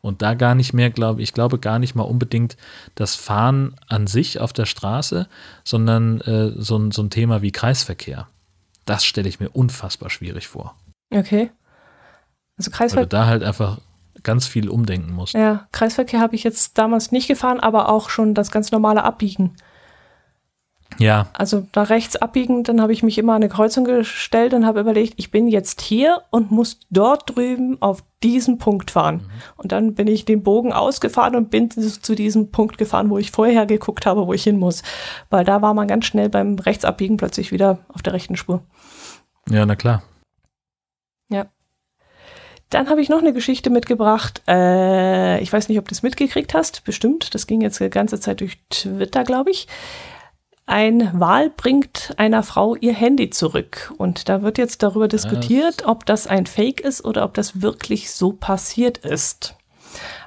Und 0.00 0.22
da 0.22 0.34
gar 0.34 0.54
nicht 0.54 0.72
mehr, 0.72 0.90
glaube 0.90 1.22
ich, 1.22 1.32
glaube 1.32 1.58
gar 1.58 1.78
nicht 1.78 1.94
mal 1.94 2.04
unbedingt 2.04 2.56
das 2.94 3.14
Fahren 3.14 3.74
an 3.88 4.06
sich 4.06 4.40
auf 4.40 4.52
der 4.52 4.66
Straße, 4.66 5.28
sondern 5.64 6.20
äh, 6.20 6.52
so, 6.56 6.76
ein, 6.76 6.90
so 6.92 7.02
ein 7.02 7.10
Thema 7.10 7.42
wie 7.42 7.52
Kreisverkehr. 7.52 8.28
Das 8.84 9.04
stelle 9.04 9.28
ich 9.28 9.40
mir 9.40 9.50
unfassbar 9.50 10.10
schwierig 10.10 10.48
vor. 10.48 10.74
Okay. 11.12 11.50
Also 12.56 12.70
Weil 12.70 12.72
du 12.72 12.76
Kreisverkehr. 12.76 13.06
da 13.06 13.26
halt 13.26 13.42
einfach 13.42 13.78
ganz 14.22 14.46
viel 14.46 14.68
umdenken 14.68 15.12
musst. 15.12 15.34
Ja, 15.34 15.68
Kreisverkehr 15.72 16.20
habe 16.20 16.34
ich 16.34 16.44
jetzt 16.44 16.78
damals 16.78 17.12
nicht 17.12 17.28
gefahren, 17.28 17.60
aber 17.60 17.88
auch 17.88 18.10
schon 18.10 18.34
das 18.34 18.50
ganz 18.50 18.72
normale 18.72 19.04
Abbiegen. 19.04 19.56
Ja, 20.98 21.28
Also 21.34 21.66
da 21.72 21.82
rechts 21.84 22.16
abbiegen, 22.16 22.64
dann 22.64 22.80
habe 22.80 22.92
ich 22.92 23.02
mich 23.02 23.18
immer 23.18 23.34
an 23.34 23.42
eine 23.42 23.50
Kreuzung 23.50 23.84
gestellt 23.84 24.54
und 24.54 24.66
habe 24.66 24.80
überlegt, 24.80 25.14
ich 25.16 25.30
bin 25.30 25.46
jetzt 25.46 25.80
hier 25.80 26.22
und 26.30 26.50
muss 26.50 26.80
dort 26.90 27.36
drüben 27.36 27.80
auf 27.80 28.02
diesen 28.22 28.58
Punkt 28.58 28.90
fahren. 28.90 29.30
Und 29.56 29.70
dann 29.70 29.94
bin 29.94 30.08
ich 30.08 30.24
den 30.24 30.42
Bogen 30.42 30.72
ausgefahren 30.72 31.36
und 31.36 31.50
bin 31.50 31.70
zu 31.70 32.14
diesem 32.14 32.50
Punkt 32.50 32.78
gefahren, 32.78 33.10
wo 33.10 33.18
ich 33.18 33.30
vorher 33.30 33.66
geguckt 33.66 34.06
habe, 34.06 34.26
wo 34.26 34.32
ich 34.32 34.42
hin 34.42 34.58
muss. 34.58 34.82
Weil 35.30 35.44
da 35.44 35.62
war 35.62 35.74
man 35.74 35.86
ganz 35.86 36.06
schnell 36.06 36.30
beim 36.30 36.58
Rechtsabbiegen 36.58 37.16
plötzlich 37.16 37.52
wieder 37.52 37.78
auf 37.88 38.02
der 38.02 38.14
rechten 38.14 38.36
Spur. 38.36 38.62
ja, 39.50 39.64
na 39.66 39.76
klar. 39.76 40.02
Dann 42.70 42.90
habe 42.90 43.00
ich 43.00 43.08
noch 43.08 43.20
eine 43.20 43.32
Geschichte 43.32 43.70
mitgebracht. 43.70 44.42
Äh, 44.46 45.40
ich 45.40 45.52
weiß 45.52 45.68
nicht, 45.68 45.78
ob 45.78 45.88
du 45.88 45.92
es 45.92 46.02
mitgekriegt 46.02 46.52
hast. 46.52 46.84
Bestimmt. 46.84 47.34
Das 47.34 47.46
ging 47.46 47.62
jetzt 47.62 47.80
die 47.80 47.88
ganze 47.88 48.20
Zeit 48.20 48.40
durch 48.40 48.58
Twitter, 48.68 49.24
glaube 49.24 49.50
ich. 49.50 49.68
Ein 50.68 51.18
Wal 51.18 51.48
bringt 51.48 52.12
einer 52.18 52.42
Frau 52.42 52.74
ihr 52.74 52.92
Handy 52.92 53.30
zurück. 53.30 53.94
Und 53.96 54.28
da 54.28 54.42
wird 54.42 54.58
jetzt 54.58 54.82
darüber 54.82 55.08
diskutiert, 55.08 55.86
ob 55.86 56.04
das 56.04 56.26
ein 56.26 56.44
Fake 56.44 56.82
ist 56.82 57.02
oder 57.06 57.24
ob 57.24 57.32
das 57.32 57.62
wirklich 57.62 58.10
so 58.10 58.34
passiert 58.34 58.98
ist. 58.98 59.56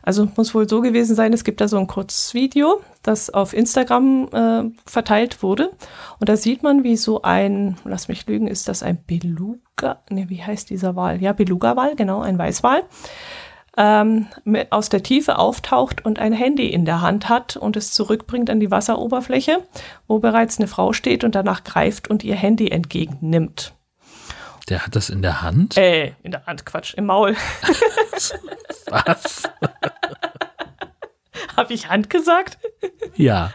Also 0.02 0.28
muss 0.36 0.56
wohl 0.56 0.68
so 0.68 0.82
gewesen 0.82 1.16
sein, 1.16 1.32
es 1.32 1.44
gibt 1.44 1.62
da 1.62 1.68
so 1.68 1.78
ein 1.78 1.86
Kurzvideo, 1.86 2.82
das 3.04 3.30
auf 3.30 3.54
Instagram 3.54 4.30
äh, 4.34 4.64
verteilt 4.88 5.44
wurde. 5.44 5.74
Und 6.20 6.28
da 6.28 6.36
sieht 6.36 6.64
man, 6.64 6.84
wie 6.84 6.98
so 6.98 7.22
ein, 7.22 7.78
lass 7.84 8.08
mich 8.08 8.26
lügen, 8.26 8.48
ist 8.48 8.68
das 8.68 8.82
ein 8.82 8.98
Beluga? 9.06 10.02
Ne, 10.10 10.28
wie 10.30 10.42
heißt 10.42 10.72
dieser 10.72 10.96
Wal? 10.96 11.22
Ja, 11.22 11.34
Beluga-Wal, 11.34 11.96
genau, 11.96 12.22
ein 12.22 12.40
Weißwal. 12.40 12.82
Ähm, 13.84 14.28
aus 14.70 14.90
der 14.90 15.02
Tiefe 15.02 15.40
auftaucht 15.40 16.06
und 16.06 16.20
ein 16.20 16.34
Handy 16.34 16.68
in 16.68 16.86
der 16.86 17.02
Hand 17.02 17.30
hat 17.30 17.58
und 17.58 17.76
es 17.76 17.92
zurückbringt 17.94 18.52
an 18.52 18.60
die 18.60 18.70
Wasseroberfläche, 18.70 19.64
wo 20.08 20.20
bereits 20.20 20.60
eine 20.60 20.68
Frau 20.68 20.94
steht 20.94 21.24
und 21.24 21.34
danach 21.34 21.64
greift 21.64 22.08
und 22.08 22.24
ihr 22.24 22.36
Handy 22.36 22.70
entgegennimmt. 22.70 23.74
Der 24.70 24.86
hat 24.86 24.96
das 24.96 25.10
in 25.10 25.24
der 25.24 25.42
Hand? 25.42 25.78
Äh, 25.78 26.12
in 26.22 26.30
der 26.30 26.46
Hand, 26.46 26.64
Quatsch, 26.64 26.94
im 26.94 27.08
Maul. 27.08 27.36
Was? 28.88 29.50
Habe 31.58 31.74
ich 31.74 31.90
Hand 31.90 32.12
gesagt? 32.12 32.60
Ja. 33.16 33.52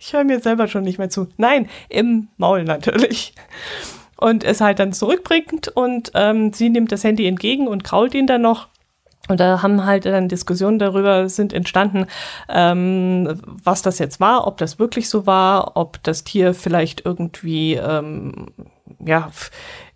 Ich 0.00 0.12
höre 0.12 0.24
mir 0.24 0.40
selber 0.40 0.66
schon 0.66 0.82
nicht 0.82 0.98
mehr 0.98 1.10
zu. 1.10 1.28
Nein, 1.36 1.68
im 1.88 2.26
Maul 2.38 2.64
natürlich. 2.64 3.34
Und 4.16 4.42
es 4.42 4.60
halt 4.60 4.80
dann 4.80 4.92
zurückbringt 4.92 5.68
und 5.68 6.10
ähm, 6.14 6.52
sie 6.52 6.70
nimmt 6.70 6.90
das 6.90 7.04
Handy 7.04 7.28
entgegen 7.28 7.68
und 7.68 7.84
krault 7.84 8.14
ihn 8.14 8.26
dann 8.26 8.42
noch 8.42 8.66
Und 9.30 9.38
da 9.38 9.62
haben 9.62 9.86
halt 9.86 10.06
dann 10.06 10.28
Diskussionen 10.28 10.80
darüber 10.80 11.28
sind 11.28 11.52
entstanden, 11.52 12.06
ähm, 12.48 13.40
was 13.44 13.80
das 13.80 14.00
jetzt 14.00 14.18
war, 14.18 14.48
ob 14.48 14.56
das 14.56 14.80
wirklich 14.80 15.08
so 15.08 15.24
war, 15.24 15.76
ob 15.76 16.02
das 16.02 16.24
Tier 16.24 16.52
vielleicht 16.52 17.06
irgendwie, 17.06 17.74
ähm, 17.74 18.48
ja, 18.98 19.30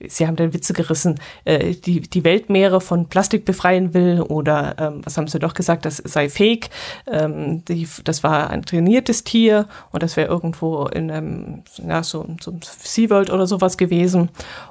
sie 0.07 0.29
haben 0.29 0.37
dann 0.37 0.55
Witze 0.55 0.73
gerissen, 0.73 1.19
äh, 1.45 1.75
die, 1.75 2.03
die 2.03 2.23
Weltmeere 2.23 2.81
von 2.81 3.09
Plastik 3.09 3.45
befreien 3.45 3.93
will 3.93 4.21
oder 4.21 4.77
ähm, 4.79 5.01
was 5.03 5.17
haben 5.17 5.27
sie 5.27 5.41
doch 5.41 5.55
gesagt, 5.55 5.85
das 5.85 5.97
sei 5.97 6.29
fake. 6.29 6.71
Ähm, 7.09 7.65
die, 7.65 7.89
das 8.05 8.23
war 8.23 8.51
ein 8.51 8.63
trainiertes 8.63 9.25
Tier 9.25 9.67
und 9.91 10.05
das 10.05 10.17
wäre 10.17 10.29
irgendwo 10.29 10.87
in 10.87 11.11
einem, 11.11 11.65
ja, 11.85 12.05
so, 12.05 12.25
so 12.41 12.53
einem 12.53 12.61
SeaWorld 12.63 13.31
oder 13.31 13.49
sowas 13.49 13.77
gewesen. 13.79 14.29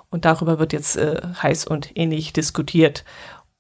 Und 0.10 0.24
darüber 0.24 0.58
wird 0.58 0.72
jetzt 0.72 0.96
äh, 0.96 1.20
heiß 1.42 1.68
und 1.68 1.98
ähnlich 1.98 2.32
diskutiert. 2.32 3.04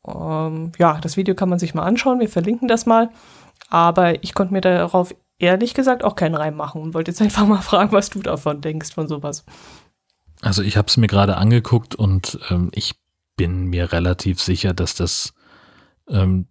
Ähm, 0.07 0.71
ja, 0.77 0.99
das 0.99 1.17
Video 1.17 1.35
kann 1.35 1.49
man 1.49 1.59
sich 1.59 1.73
mal 1.73 1.83
anschauen. 1.83 2.19
Wir 2.19 2.29
verlinken 2.29 2.67
das 2.67 2.85
mal. 2.85 3.09
Aber 3.69 4.23
ich 4.23 4.33
konnte 4.33 4.53
mir 4.53 4.61
darauf 4.61 5.15
ehrlich 5.39 5.73
gesagt 5.73 6.03
auch 6.03 6.15
keinen 6.15 6.35
Reim 6.35 6.55
machen 6.55 6.81
und 6.81 6.93
wollte 6.93 7.11
jetzt 7.11 7.21
einfach 7.23 7.47
mal 7.47 7.61
fragen, 7.61 7.91
was 7.91 8.09
du 8.09 8.19
davon 8.19 8.61
denkst, 8.61 8.93
von 8.93 9.07
sowas. 9.07 9.45
Also 10.41 10.61
ich 10.61 10.77
habe 10.77 10.87
es 10.87 10.97
mir 10.97 11.07
gerade 11.07 11.37
angeguckt 11.37 11.95
und 11.95 12.39
ähm, 12.49 12.69
ich 12.73 12.95
bin 13.37 13.65
mir 13.65 13.91
relativ 13.91 14.41
sicher, 14.41 14.73
dass 14.73 14.95
das, 14.95 15.33
ähm, 16.09 16.47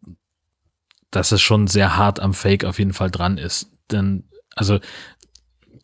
dass 1.11 1.33
es 1.33 1.43
schon 1.43 1.67
sehr 1.67 1.97
hart 1.97 2.21
am 2.21 2.35
Fake 2.35 2.65
auf 2.65 2.79
jeden 2.79 2.95
Fall 2.95 3.11
dran 3.11 3.39
ist. 3.39 3.71
Denn, 3.91 4.25
also 4.57 4.79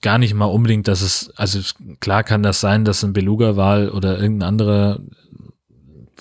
gar 0.00 0.18
nicht 0.18 0.34
mal 0.34 0.46
unbedingt, 0.46 0.88
dass 0.88 1.02
es, 1.02 1.30
also 1.36 1.60
klar 2.00 2.24
kann 2.24 2.42
das 2.42 2.60
sein, 2.60 2.84
dass 2.84 3.02
ein 3.02 3.12
Beluga-Wal 3.12 3.90
oder 3.90 4.18
irgendein 4.18 4.48
anderer 4.48 5.00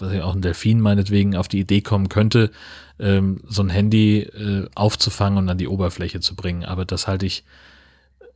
auch 0.01 0.35
ein 0.35 0.41
Delfin 0.41 0.79
meinetwegen 0.79 1.35
auf 1.35 1.47
die 1.47 1.59
Idee 1.59 1.81
kommen 1.81 2.09
könnte, 2.09 2.51
ähm, 2.99 3.41
so 3.47 3.61
ein 3.61 3.69
Handy 3.69 4.19
äh, 4.19 4.67
aufzufangen 4.75 5.37
und 5.37 5.49
an 5.49 5.57
die 5.57 5.67
Oberfläche 5.67 6.19
zu 6.19 6.35
bringen. 6.35 6.65
Aber 6.65 6.85
das 6.85 7.07
halte 7.07 7.25
ich, 7.25 7.43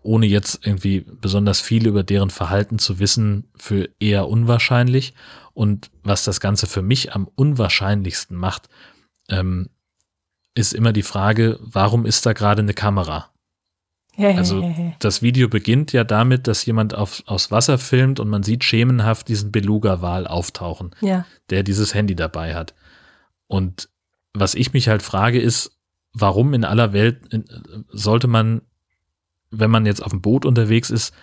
ohne 0.01 0.25
jetzt 0.25 0.65
irgendwie 0.65 1.01
besonders 1.01 1.61
viel 1.61 1.87
über 1.87 2.03
deren 2.03 2.29
Verhalten 2.29 2.79
zu 2.79 2.99
wissen, 2.99 3.45
für 3.57 3.89
eher 3.99 4.27
unwahrscheinlich. 4.27 5.13
Und 5.53 5.91
was 6.03 6.23
das 6.23 6.39
Ganze 6.39 6.67
für 6.67 6.81
mich 6.81 7.13
am 7.13 7.27
unwahrscheinlichsten 7.35 8.35
macht, 8.37 8.69
ähm, 9.29 9.69
ist 10.53 10.73
immer 10.73 10.93
die 10.93 11.03
Frage, 11.03 11.59
warum 11.61 12.05
ist 12.05 12.25
da 12.25 12.33
gerade 12.33 12.61
eine 12.61 12.73
Kamera? 12.73 13.30
Also 14.29 14.73
das 14.99 15.21
Video 15.21 15.47
beginnt 15.47 15.93
ja 15.93 16.03
damit, 16.03 16.47
dass 16.47 16.65
jemand 16.65 16.95
auf, 16.95 17.23
aufs 17.25 17.51
Wasser 17.51 17.77
filmt 17.77 18.19
und 18.19 18.29
man 18.29 18.43
sieht 18.43 18.63
schemenhaft 18.63 19.27
diesen 19.27 19.51
Beluga-Wal 19.51 20.27
auftauchen, 20.27 20.91
ja. 21.01 21.25
der 21.49 21.63
dieses 21.63 21.93
Handy 21.93 22.15
dabei 22.15 22.55
hat. 22.55 22.73
Und 23.47 23.89
was 24.33 24.55
ich 24.55 24.73
mich 24.73 24.87
halt 24.87 25.01
frage 25.01 25.39
ist, 25.39 25.77
warum 26.13 26.53
in 26.53 26.63
aller 26.63 26.93
Welt 26.93 27.19
sollte 27.89 28.27
man, 28.27 28.61
wenn 29.49 29.71
man 29.71 29.85
jetzt 29.85 30.03
auf 30.03 30.11
dem 30.11 30.21
Boot 30.21 30.45
unterwegs 30.45 30.89
ist 30.89 31.13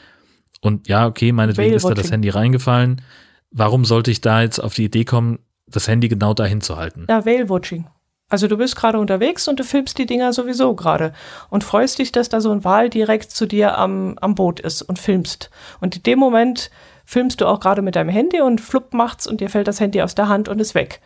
und 0.61 0.89
ja, 0.89 1.07
okay, 1.07 1.33
meinetwegen 1.33 1.75
ist 1.75 1.85
da 1.85 1.95
das 1.95 2.11
Handy 2.11 2.29
reingefallen, 2.29 3.03
warum 3.51 3.85
sollte 3.85 4.11
ich 4.11 4.21
da 4.21 4.43
jetzt 4.43 4.59
auf 4.59 4.75
die 4.75 4.85
Idee 4.85 5.05
kommen, 5.05 5.39
das 5.67 5.89
Handy 5.89 6.09
genau 6.09 6.35
dahin 6.35 6.61
zu 6.61 6.77
halten? 6.77 7.07
Ja, 7.09 7.25
Whale-Watching. 7.25 7.87
Also 8.31 8.47
du 8.47 8.59
bist 8.59 8.77
gerade 8.77 8.99
unterwegs 8.99 9.49
und 9.49 9.59
du 9.59 9.65
filmst 9.65 9.97
die 9.97 10.05
Dinger 10.05 10.35
sowieso 10.35 10.75
gerade 10.75 11.15
und 11.49 11.65
freust 11.65 11.99
dich, 11.99 12.13
dass 12.13 12.29
da 12.29 12.43
so 12.43 12.51
ein 12.51 12.63
Wal 12.63 12.91
direkt 12.91 13.31
zu 13.31 13.47
dir 13.47 13.79
am, 13.79 14.19
am 14.21 14.35
Boot 14.35 14.61
ist 14.61 14.83
und 14.83 14.99
filmst. 14.99 15.51
Und 15.81 15.97
in 15.97 16.03
dem 16.03 16.19
Moment 16.19 16.71
filmst 17.07 17.41
du 17.41 17.47
auch 17.47 17.59
gerade 17.59 17.81
mit 17.81 17.97
deinem 17.97 18.11
Handy 18.11 18.43
und 18.43 18.61
flupp 18.61 18.93
macht's 18.93 19.27
und 19.27 19.41
dir 19.41 19.49
fällt 19.49 19.67
das 19.67 19.81
Handy 19.81 20.03
aus 20.03 20.15
der 20.15 20.29
Hand 20.29 20.49
und 20.51 20.61
ist 20.61 20.75
weg. 20.75 21.01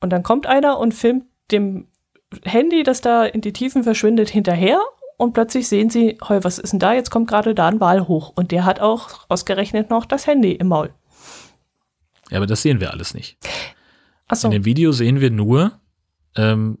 Und 0.00 0.10
dann 0.10 0.22
kommt 0.22 0.46
einer 0.46 0.78
und 0.78 0.92
filmt 0.92 1.24
dem 1.50 1.88
Handy, 2.44 2.82
das 2.82 3.00
da 3.00 3.24
in 3.24 3.40
die 3.40 3.54
Tiefen 3.54 3.82
verschwindet, 3.82 4.28
hinterher 4.28 4.80
und 5.16 5.32
plötzlich 5.32 5.66
sehen 5.68 5.88
sie, 5.88 6.18
heu, 6.28 6.40
was 6.42 6.58
ist 6.58 6.72
denn 6.72 6.80
da? 6.80 6.92
Jetzt 6.92 7.10
kommt 7.10 7.28
gerade 7.28 7.54
da 7.54 7.68
ein 7.68 7.80
Wal 7.80 8.06
hoch 8.06 8.32
und 8.34 8.50
der 8.50 8.66
hat 8.66 8.80
auch 8.80 9.24
ausgerechnet 9.30 9.88
noch 9.88 10.04
das 10.04 10.26
Handy 10.26 10.52
im 10.52 10.68
Maul. 10.68 10.92
Ja, 12.30 12.36
aber 12.36 12.46
das 12.46 12.60
sehen 12.60 12.80
wir 12.80 12.92
alles 12.92 13.14
nicht. 13.14 13.38
Ach 14.28 14.36
so. 14.36 14.48
In 14.48 14.52
dem 14.52 14.64
Video 14.66 14.92
sehen 14.92 15.20
wir 15.20 15.30
nur, 15.30 15.72
ähm, 16.36 16.78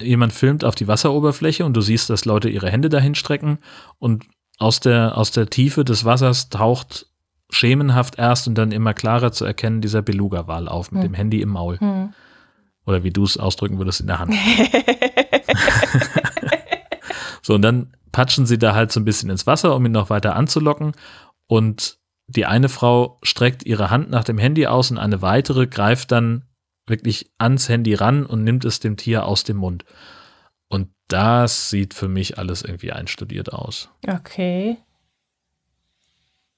jemand 0.00 0.32
filmt 0.32 0.64
auf 0.64 0.74
die 0.74 0.88
Wasseroberfläche 0.88 1.64
und 1.64 1.74
du 1.74 1.80
siehst, 1.80 2.10
dass 2.10 2.24
Leute 2.24 2.48
ihre 2.48 2.70
Hände 2.70 2.88
dahin 2.88 3.14
strecken 3.14 3.58
und 3.98 4.24
aus 4.58 4.80
der, 4.80 5.16
aus 5.16 5.30
der 5.30 5.48
Tiefe 5.48 5.84
des 5.84 6.04
Wassers 6.04 6.48
taucht 6.48 7.06
schemenhaft 7.50 8.18
erst 8.18 8.48
und 8.48 8.56
dann 8.56 8.72
immer 8.72 8.94
klarer 8.94 9.32
zu 9.32 9.44
erkennen 9.44 9.80
dieser 9.80 10.02
Beluga-Wal 10.02 10.68
auf 10.68 10.90
mit 10.90 11.02
hm. 11.02 11.08
dem 11.08 11.14
Handy 11.14 11.42
im 11.42 11.50
Maul. 11.50 11.78
Hm. 11.78 12.14
Oder 12.86 13.04
wie 13.04 13.10
du 13.10 13.24
es 13.24 13.36
ausdrücken 13.36 13.78
würdest, 13.78 14.00
in 14.00 14.06
der 14.06 14.18
Hand. 14.18 14.34
so, 17.42 17.54
und 17.54 17.62
dann 17.62 17.94
patschen 18.10 18.46
sie 18.46 18.58
da 18.58 18.74
halt 18.74 18.90
so 18.90 19.00
ein 19.00 19.04
bisschen 19.04 19.30
ins 19.30 19.46
Wasser, 19.46 19.76
um 19.76 19.84
ihn 19.84 19.92
noch 19.92 20.10
weiter 20.10 20.34
anzulocken. 20.34 20.92
Und 21.46 21.98
die 22.26 22.46
eine 22.46 22.68
Frau 22.68 23.18
streckt 23.22 23.64
ihre 23.64 23.90
Hand 23.90 24.10
nach 24.10 24.24
dem 24.24 24.38
Handy 24.38 24.66
aus 24.66 24.90
und 24.90 24.98
eine 24.98 25.22
weitere 25.22 25.66
greift 25.66 26.10
dann 26.10 26.44
wirklich 26.86 27.30
ans 27.38 27.68
Handy 27.68 27.94
ran 27.94 28.26
und 28.26 28.44
nimmt 28.44 28.64
es 28.64 28.80
dem 28.80 28.96
Tier 28.96 29.26
aus 29.26 29.44
dem 29.44 29.58
Mund. 29.58 29.84
Und 30.68 30.88
das 31.08 31.70
sieht 31.70 31.94
für 31.94 32.08
mich 32.08 32.38
alles 32.38 32.62
irgendwie 32.62 32.92
einstudiert 32.92 33.52
aus. 33.52 33.90
Okay. 34.06 34.78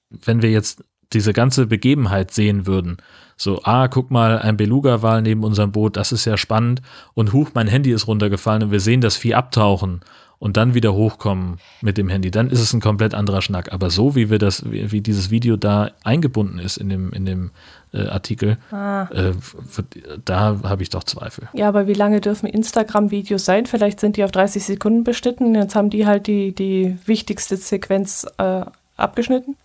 Wenn 0.09 0.41
wir 0.41 0.51
jetzt 0.51 0.83
diese 1.13 1.33
ganze 1.33 1.67
Begebenheit 1.67 2.31
sehen 2.31 2.65
würden, 2.65 2.97
so, 3.37 3.61
ah, 3.63 3.87
guck 3.87 4.11
mal, 4.11 4.39
ein 4.39 4.57
Beluga-Wal 4.57 5.21
neben 5.21 5.43
unserem 5.43 5.71
Boot, 5.71 5.97
das 5.97 6.11
ist 6.11 6.25
ja 6.25 6.37
spannend, 6.37 6.81
und 7.13 7.33
huch, 7.33 7.51
mein 7.53 7.67
Handy 7.67 7.91
ist 7.91 8.07
runtergefallen 8.07 8.63
und 8.63 8.71
wir 8.71 8.79
sehen 8.79 9.01
das 9.01 9.17
Vieh 9.17 9.35
abtauchen 9.35 10.01
und 10.39 10.57
dann 10.57 10.73
wieder 10.73 10.93
hochkommen 10.93 11.57
mit 11.81 11.97
dem 11.97 12.09
Handy, 12.09 12.31
dann 12.31 12.49
ist 12.49 12.59
es 12.59 12.73
ein 12.73 12.81
komplett 12.81 13.13
anderer 13.13 13.41
Schnack. 13.41 13.73
Aber 13.73 13.89
so 13.89 14.15
wie 14.15 14.29
wir 14.29 14.39
das, 14.39 14.69
wie, 14.69 14.91
wie 14.91 15.01
dieses 15.01 15.29
Video 15.29 15.57
da 15.57 15.91
eingebunden 16.03 16.59
ist 16.59 16.77
in 16.77 16.89
dem, 16.89 17.11
in 17.11 17.25
dem 17.25 17.51
äh, 17.95 18.07
Artikel, 18.07 18.57
ah. 18.71 19.07
äh, 19.11 19.33
da 20.23 20.59
habe 20.63 20.83
ich 20.83 20.89
doch 20.89 21.03
Zweifel. 21.03 21.47
Ja, 21.53 21.67
aber 21.67 21.87
wie 21.87 21.93
lange 21.93 22.21
dürfen 22.21 22.47
Instagram-Videos 22.47 23.45
sein? 23.45 23.65
Vielleicht 23.65 23.99
sind 23.99 24.17
die 24.17 24.23
auf 24.23 24.31
30 24.31 24.63
Sekunden 24.63 25.03
beschnitten. 25.03 25.55
Jetzt 25.55 25.75
haben 25.75 25.89
die 25.89 26.05
halt 26.05 26.27
die, 26.27 26.53
die 26.53 26.97
wichtigste 27.05 27.57
Sequenz 27.57 28.27
äh, 28.37 28.65
abgeschnitten. 28.97 29.55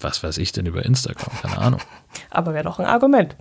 Was 0.00 0.22
weiß 0.22 0.38
ich 0.38 0.52
denn 0.52 0.66
über 0.66 0.84
Instagram? 0.84 1.32
Keine 1.40 1.58
Ahnung. 1.58 1.80
aber 2.30 2.54
wäre 2.54 2.64
doch 2.64 2.78
ein 2.78 2.86
Argument. 2.86 3.34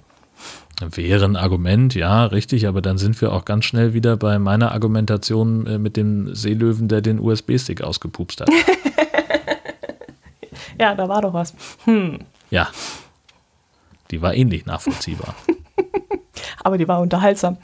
Wäre 0.82 1.26
ein 1.26 1.38
Argument, 1.38 1.96
ja, 1.96 2.26
richtig, 2.26 2.68
aber 2.68 2.82
dann 2.82 2.98
sind 2.98 3.20
wir 3.22 3.32
auch 3.32 3.46
ganz 3.46 3.64
schnell 3.64 3.94
wieder 3.94 4.18
bei 4.18 4.40
meiner 4.40 4.74
Argumentation 4.74 5.66
äh, 5.68 5.78
mit 5.78 5.96
dem 5.96 6.36
Seelöwen, 6.36 6.90
der 6.90 7.02
den 7.02 7.20
USB-Stick 7.20 7.82
ausgepupst 7.82 8.42
hat. 8.42 8.50
ja, 10.80 10.94
da 10.94 11.08
war 11.08 11.22
doch 11.22 11.34
was. 11.34 11.54
Hm. 11.86 12.20
Ja. 12.56 12.72
Die 14.12 14.22
war 14.22 14.34
ähnlich 14.34 14.66
nachvollziehbar. 14.66 15.36
aber 16.64 16.78
die 16.78 16.88
war 16.88 17.02
unterhaltsam. 17.02 17.58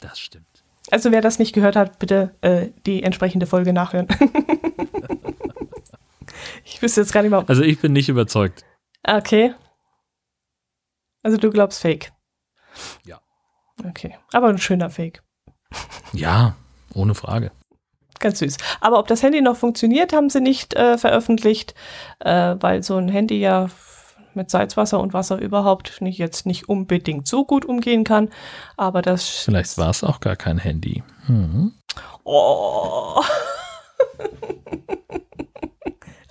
Das 0.00 0.18
stimmt. 0.18 0.46
Also 0.90 1.12
wer 1.12 1.20
das 1.20 1.38
nicht 1.38 1.52
gehört 1.52 1.76
hat, 1.76 1.98
bitte 1.98 2.34
äh, 2.40 2.68
die 2.86 3.02
entsprechende 3.02 3.46
Folge 3.46 3.74
nachhören. 3.74 4.08
ich 6.64 6.80
wüsste 6.80 7.02
jetzt 7.02 7.12
gar 7.12 7.20
nicht 7.20 7.32
mal. 7.32 7.44
Also 7.46 7.62
ich 7.62 7.78
bin 7.80 7.92
nicht 7.92 8.08
überzeugt. 8.08 8.64
Okay. 9.02 9.52
Also 11.22 11.36
du 11.36 11.50
glaubst 11.50 11.82
Fake. 11.82 12.10
Ja. 13.04 13.20
Okay. 13.86 14.16
Aber 14.32 14.48
ein 14.48 14.56
schöner 14.56 14.88
Fake. 14.88 15.22
Ja, 16.14 16.56
ohne 16.94 17.14
Frage. 17.14 17.52
Ganz 18.20 18.38
süß. 18.38 18.56
Aber 18.80 18.98
ob 18.98 19.06
das 19.06 19.22
Handy 19.22 19.42
noch 19.42 19.58
funktioniert, 19.58 20.14
haben 20.14 20.30
sie 20.30 20.40
nicht 20.40 20.72
äh, 20.72 20.96
veröffentlicht, 20.96 21.74
äh, 22.20 22.56
weil 22.58 22.82
so 22.82 22.96
ein 22.96 23.10
Handy 23.10 23.38
ja 23.38 23.68
mit 24.38 24.50
Salzwasser 24.50 25.00
und 25.00 25.12
Wasser 25.12 25.38
überhaupt 25.38 26.00
nicht 26.00 26.16
jetzt 26.16 26.46
nicht 26.46 26.68
unbedingt 26.68 27.28
so 27.28 27.44
gut 27.44 27.66
umgehen 27.66 28.04
kann. 28.04 28.30
Aber 28.78 29.02
das. 29.02 29.28
Vielleicht 29.28 29.76
war 29.76 29.90
es 29.90 30.02
auch 30.02 30.20
gar 30.20 30.36
kein 30.36 30.56
Handy. 30.56 31.02
Hm. 31.26 31.74
Oh. 32.24 33.20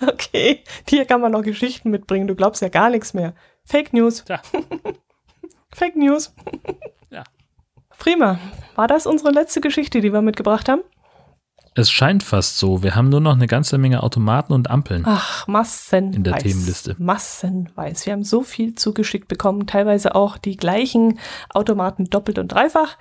okay. 0.00 0.64
Hier 0.88 1.04
kann 1.04 1.20
man 1.20 1.32
noch 1.32 1.42
Geschichten 1.42 1.90
mitbringen. 1.90 2.26
Du 2.26 2.34
glaubst 2.34 2.62
ja 2.62 2.68
gar 2.68 2.90
nichts 2.90 3.14
mehr. 3.14 3.34
Fake 3.64 3.92
News. 3.92 4.24
Ja. 4.28 4.40
Fake 5.72 5.96
News. 5.96 6.34
ja. 7.10 7.22
Prima. 7.98 8.40
War 8.74 8.88
das 8.88 9.06
unsere 9.06 9.30
letzte 9.30 9.60
Geschichte, 9.60 10.00
die 10.00 10.12
wir 10.12 10.22
mitgebracht 10.22 10.68
haben? 10.68 10.82
Es 11.78 11.92
scheint 11.92 12.24
fast 12.24 12.58
so. 12.58 12.82
Wir 12.82 12.96
haben 12.96 13.08
nur 13.08 13.20
noch 13.20 13.36
eine 13.36 13.46
ganze 13.46 13.78
Menge 13.78 14.02
Automaten 14.02 14.52
und 14.52 14.68
Ampeln. 14.68 15.04
Ach, 15.06 15.46
massenweise. 15.46 16.16
In 16.16 16.24
der 16.24 16.38
Themenliste. 16.38 16.96
Massenweise. 16.98 18.06
Wir 18.06 18.14
haben 18.14 18.24
so 18.24 18.42
viel 18.42 18.74
zugeschickt 18.74 19.28
bekommen, 19.28 19.68
teilweise 19.68 20.16
auch 20.16 20.38
die 20.38 20.56
gleichen 20.56 21.20
Automaten 21.54 22.06
doppelt 22.06 22.40
und 22.40 22.48
dreifach. 22.48 22.96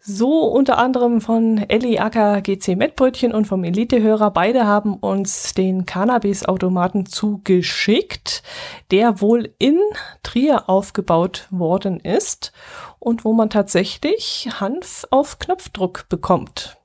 So 0.00 0.42
unter 0.48 0.76
anderem 0.76 1.22
von 1.22 1.64
Elli 1.70 1.98
Acker 1.98 2.42
GC 2.42 2.76
Mettbrötchen 2.76 3.32
und 3.32 3.46
vom 3.46 3.64
Elitehörer. 3.64 4.30
Beide 4.32 4.66
haben 4.66 4.96
uns 4.96 5.54
den 5.54 5.86
Cannabis-Automaten 5.86 7.06
zugeschickt, 7.06 8.42
der 8.90 9.22
wohl 9.22 9.54
in 9.58 9.78
Trier 10.22 10.68
aufgebaut 10.68 11.46
worden 11.48 12.00
ist 12.00 12.52
und 12.98 13.24
wo 13.24 13.32
man 13.32 13.48
tatsächlich 13.48 14.50
Hanf 14.60 15.06
auf 15.10 15.38
Knopfdruck 15.38 16.06
bekommt. 16.10 16.76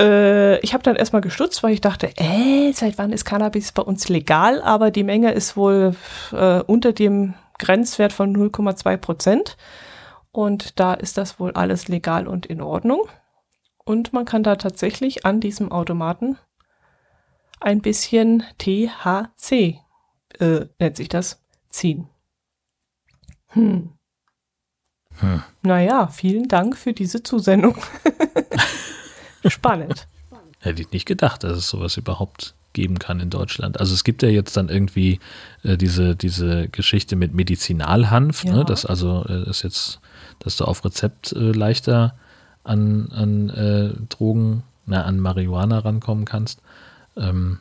Äh, 0.00 0.58
ich 0.60 0.72
habe 0.72 0.82
dann 0.82 0.96
erstmal 0.96 1.20
gestutzt, 1.20 1.62
weil 1.62 1.74
ich 1.74 1.80
dachte, 1.80 2.10
äh, 2.16 2.72
seit 2.72 2.96
wann 2.96 3.12
ist 3.12 3.24
Cannabis 3.24 3.72
bei 3.72 3.82
uns 3.82 4.08
legal? 4.08 4.62
Aber 4.62 4.90
die 4.90 5.04
Menge 5.04 5.32
ist 5.32 5.56
wohl 5.56 5.94
äh, 6.32 6.60
unter 6.62 6.92
dem 6.92 7.34
Grenzwert 7.58 8.12
von 8.12 8.34
0,2 8.34 8.96
Prozent. 8.96 9.56
Und 10.32 10.80
da 10.80 10.94
ist 10.94 11.18
das 11.18 11.38
wohl 11.38 11.52
alles 11.52 11.88
legal 11.88 12.26
und 12.26 12.46
in 12.46 12.62
Ordnung. 12.62 13.02
Und 13.84 14.12
man 14.12 14.24
kann 14.24 14.42
da 14.42 14.56
tatsächlich 14.56 15.26
an 15.26 15.40
diesem 15.40 15.70
Automaten 15.70 16.38
ein 17.60 17.82
bisschen 17.82 18.44
THC, 18.58 19.80
äh, 20.38 20.66
nennt 20.78 20.96
sich 20.96 21.08
das, 21.08 21.42
ziehen. 21.68 22.08
Hm. 23.48 23.90
Hm. 25.18 25.42
Naja, 25.62 26.06
vielen 26.06 26.48
Dank 26.48 26.76
für 26.76 26.94
diese 26.94 27.22
Zusendung. 27.22 27.76
Spannend. 29.46 30.06
Hätte 30.60 30.82
ich 30.82 30.90
nicht 30.92 31.06
gedacht, 31.06 31.44
dass 31.44 31.56
es 31.56 31.68
sowas 31.68 31.96
überhaupt 31.96 32.54
geben 32.72 32.98
kann 32.98 33.20
in 33.20 33.30
Deutschland. 33.30 33.80
Also 33.80 33.94
es 33.94 34.04
gibt 34.04 34.22
ja 34.22 34.28
jetzt 34.28 34.56
dann 34.56 34.68
irgendwie 34.68 35.18
äh, 35.64 35.76
diese, 35.76 36.14
diese 36.14 36.68
Geschichte 36.68 37.16
mit 37.16 37.34
Medizinalhanf, 37.34 38.44
ne? 38.44 38.50
ja. 38.50 38.56
ne? 38.58 38.64
das 38.64 38.86
also 38.86 39.24
äh, 39.28 39.48
ist 39.48 39.62
jetzt, 39.62 40.00
dass 40.38 40.56
du 40.56 40.64
auf 40.64 40.84
Rezept 40.84 41.32
äh, 41.32 41.52
leichter 41.52 42.14
an, 42.62 43.10
an 43.12 43.50
äh, 43.50 43.90
Drogen, 44.08 44.62
na, 44.86 45.02
an 45.04 45.18
Marihuana 45.18 45.80
rankommen 45.80 46.24
kannst. 46.24 46.60
Ähm, 47.16 47.58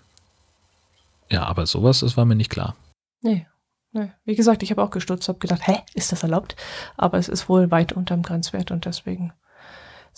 ja, 1.32 1.44
aber 1.46 1.66
sowas, 1.66 2.00
das 2.00 2.18
war 2.18 2.26
mir 2.26 2.36
nicht 2.36 2.50
klar. 2.50 2.76
Nee. 3.22 3.48
nee. 3.92 4.12
Wie 4.26 4.36
gesagt, 4.36 4.64
ich 4.64 4.72
habe 4.72 4.84
auch 4.84 4.92
gestutzt, 4.92 5.28
habe 5.28 5.40
gedacht, 5.40 5.68
hä, 5.68 5.80
ist 5.94 6.12
das 6.12 6.24
erlaubt? 6.24 6.56
Aber 6.98 7.18
es 7.18 7.30
ist 7.30 7.50
wohl 7.50 7.72
weit 7.72 7.94
unterm 7.94 8.24
Grenzwert 8.24 8.72
und 8.72 8.86
deswegen 8.86 9.34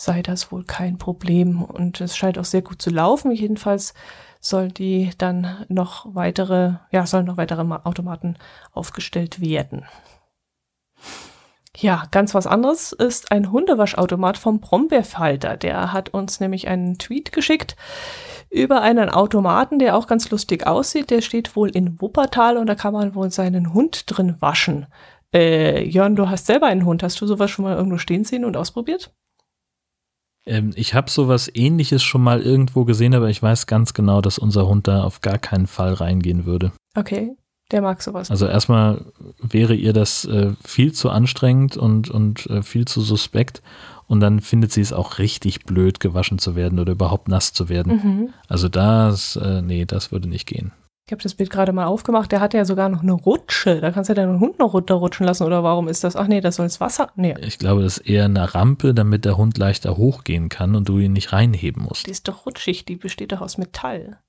sei 0.01 0.23
das 0.23 0.51
wohl 0.51 0.63
kein 0.63 0.97
Problem. 0.97 1.61
Und 1.61 2.01
es 2.01 2.17
scheint 2.17 2.39
auch 2.39 2.45
sehr 2.45 2.63
gut 2.63 2.81
zu 2.81 2.89
laufen. 2.89 3.31
Jedenfalls 3.31 3.93
soll 4.39 4.69
die 4.69 5.11
dann 5.17 5.65
noch 5.69 6.07
weitere, 6.15 6.73
ja, 6.91 7.05
sollen 7.05 7.27
noch 7.27 7.37
weitere 7.37 7.61
Automaten 7.61 8.37
aufgestellt 8.71 9.41
werden. 9.41 9.85
Ja, 11.77 12.03
ganz 12.11 12.33
was 12.33 12.47
anderes 12.47 12.91
ist 12.91 13.31
ein 13.31 13.51
Hundewaschautomat 13.51 14.37
vom 14.37 14.59
Brombeerfalter. 14.59 15.55
Der 15.55 15.93
hat 15.93 16.09
uns 16.09 16.39
nämlich 16.39 16.67
einen 16.67 16.97
Tweet 16.97 17.31
geschickt 17.31 17.75
über 18.49 18.81
einen 18.81 19.09
Automaten, 19.09 19.79
der 19.79 19.95
auch 19.95 20.07
ganz 20.07 20.29
lustig 20.31 20.65
aussieht. 20.67 21.11
Der 21.11 21.21
steht 21.21 21.55
wohl 21.55 21.69
in 21.69 22.01
Wuppertal 22.01 22.57
und 22.57 22.67
da 22.67 22.75
kann 22.75 22.93
man 22.93 23.15
wohl 23.15 23.31
seinen 23.31 23.73
Hund 23.73 24.03
drin 24.07 24.35
waschen. 24.39 24.87
Äh, 25.33 25.83
Jörn, 25.87 26.15
du 26.15 26.29
hast 26.29 26.47
selber 26.47 26.65
einen 26.65 26.85
Hund. 26.85 27.03
Hast 27.03 27.21
du 27.21 27.27
sowas 27.27 27.51
schon 27.51 27.63
mal 27.63 27.77
irgendwo 27.77 27.97
stehen 27.99 28.25
sehen 28.25 28.43
und 28.43 28.57
ausprobiert? 28.57 29.13
Ähm, 30.45 30.71
ich 30.75 30.93
habe 30.93 31.09
sowas 31.09 31.49
ähnliches 31.53 32.03
schon 32.03 32.21
mal 32.23 32.41
irgendwo 32.41 32.85
gesehen, 32.85 33.13
aber 33.13 33.29
ich 33.29 33.41
weiß 33.41 33.67
ganz 33.67 33.93
genau, 33.93 34.21
dass 34.21 34.39
unser 34.39 34.67
Hund 34.67 34.87
da 34.87 35.03
auf 35.03 35.21
gar 35.21 35.37
keinen 35.37 35.67
Fall 35.67 35.93
reingehen 35.93 36.45
würde. 36.45 36.71
Okay, 36.95 37.31
der 37.71 37.81
mag 37.81 38.01
sowas. 38.01 38.29
Also 38.29 38.47
erstmal 38.47 39.05
wäre 39.41 39.75
ihr 39.75 39.93
das 39.93 40.25
äh, 40.25 40.51
viel 40.65 40.93
zu 40.93 41.09
anstrengend 41.09 41.77
und, 41.77 42.09
und 42.09 42.47
äh, 42.47 42.63
viel 42.63 42.85
zu 42.85 43.01
suspekt. 43.01 43.61
Und 44.07 44.19
dann 44.19 44.41
findet 44.41 44.73
sie 44.73 44.81
es 44.81 44.91
auch 44.91 45.19
richtig 45.19 45.63
blöd, 45.63 46.01
gewaschen 46.01 46.37
zu 46.37 46.55
werden 46.57 46.79
oder 46.79 46.91
überhaupt 46.91 47.29
nass 47.29 47.53
zu 47.53 47.69
werden. 47.69 47.93
Mhm. 47.93 48.29
Also 48.49 48.67
das, 48.67 49.37
äh, 49.37 49.61
nee, 49.61 49.85
das 49.85 50.11
würde 50.11 50.27
nicht 50.27 50.47
gehen. 50.47 50.73
Ich 51.11 51.13
habe 51.13 51.23
das 51.23 51.35
Bild 51.35 51.49
gerade 51.49 51.73
mal 51.73 51.87
aufgemacht. 51.87 52.31
Der 52.31 52.39
hat 52.39 52.53
ja 52.53 52.63
sogar 52.63 52.87
noch 52.87 53.01
eine 53.01 53.11
Rutsche. 53.11 53.81
Da 53.81 53.91
kannst 53.91 54.07
du 54.09 54.13
ja 54.13 54.15
deinen 54.15 54.39
Hund 54.39 54.59
noch 54.59 54.73
runterrutschen 54.73 55.25
lassen. 55.25 55.43
Oder 55.43 55.61
warum 55.61 55.89
ist 55.89 56.05
das? 56.05 56.15
Ach 56.15 56.25
nee, 56.25 56.39
das 56.39 56.55
soll 56.55 56.63
ins 56.67 56.79
Wasser. 56.79 57.11
Nee. 57.17 57.35
Ich 57.41 57.59
glaube, 57.59 57.83
das 57.83 57.97
ist 57.97 58.07
eher 58.07 58.23
eine 58.23 58.55
Rampe, 58.55 58.93
damit 58.93 59.25
der 59.25 59.35
Hund 59.35 59.57
leichter 59.57 59.97
hochgehen 59.97 60.47
kann 60.47 60.73
und 60.73 60.87
du 60.87 60.99
ihn 60.99 61.11
nicht 61.11 61.33
reinheben 61.33 61.83
musst. 61.83 62.07
Die 62.07 62.11
ist 62.11 62.29
doch 62.29 62.45
rutschig. 62.45 62.85
Die 62.85 62.95
besteht 62.95 63.33
doch 63.33 63.41
aus 63.41 63.57
Metall. 63.57 64.21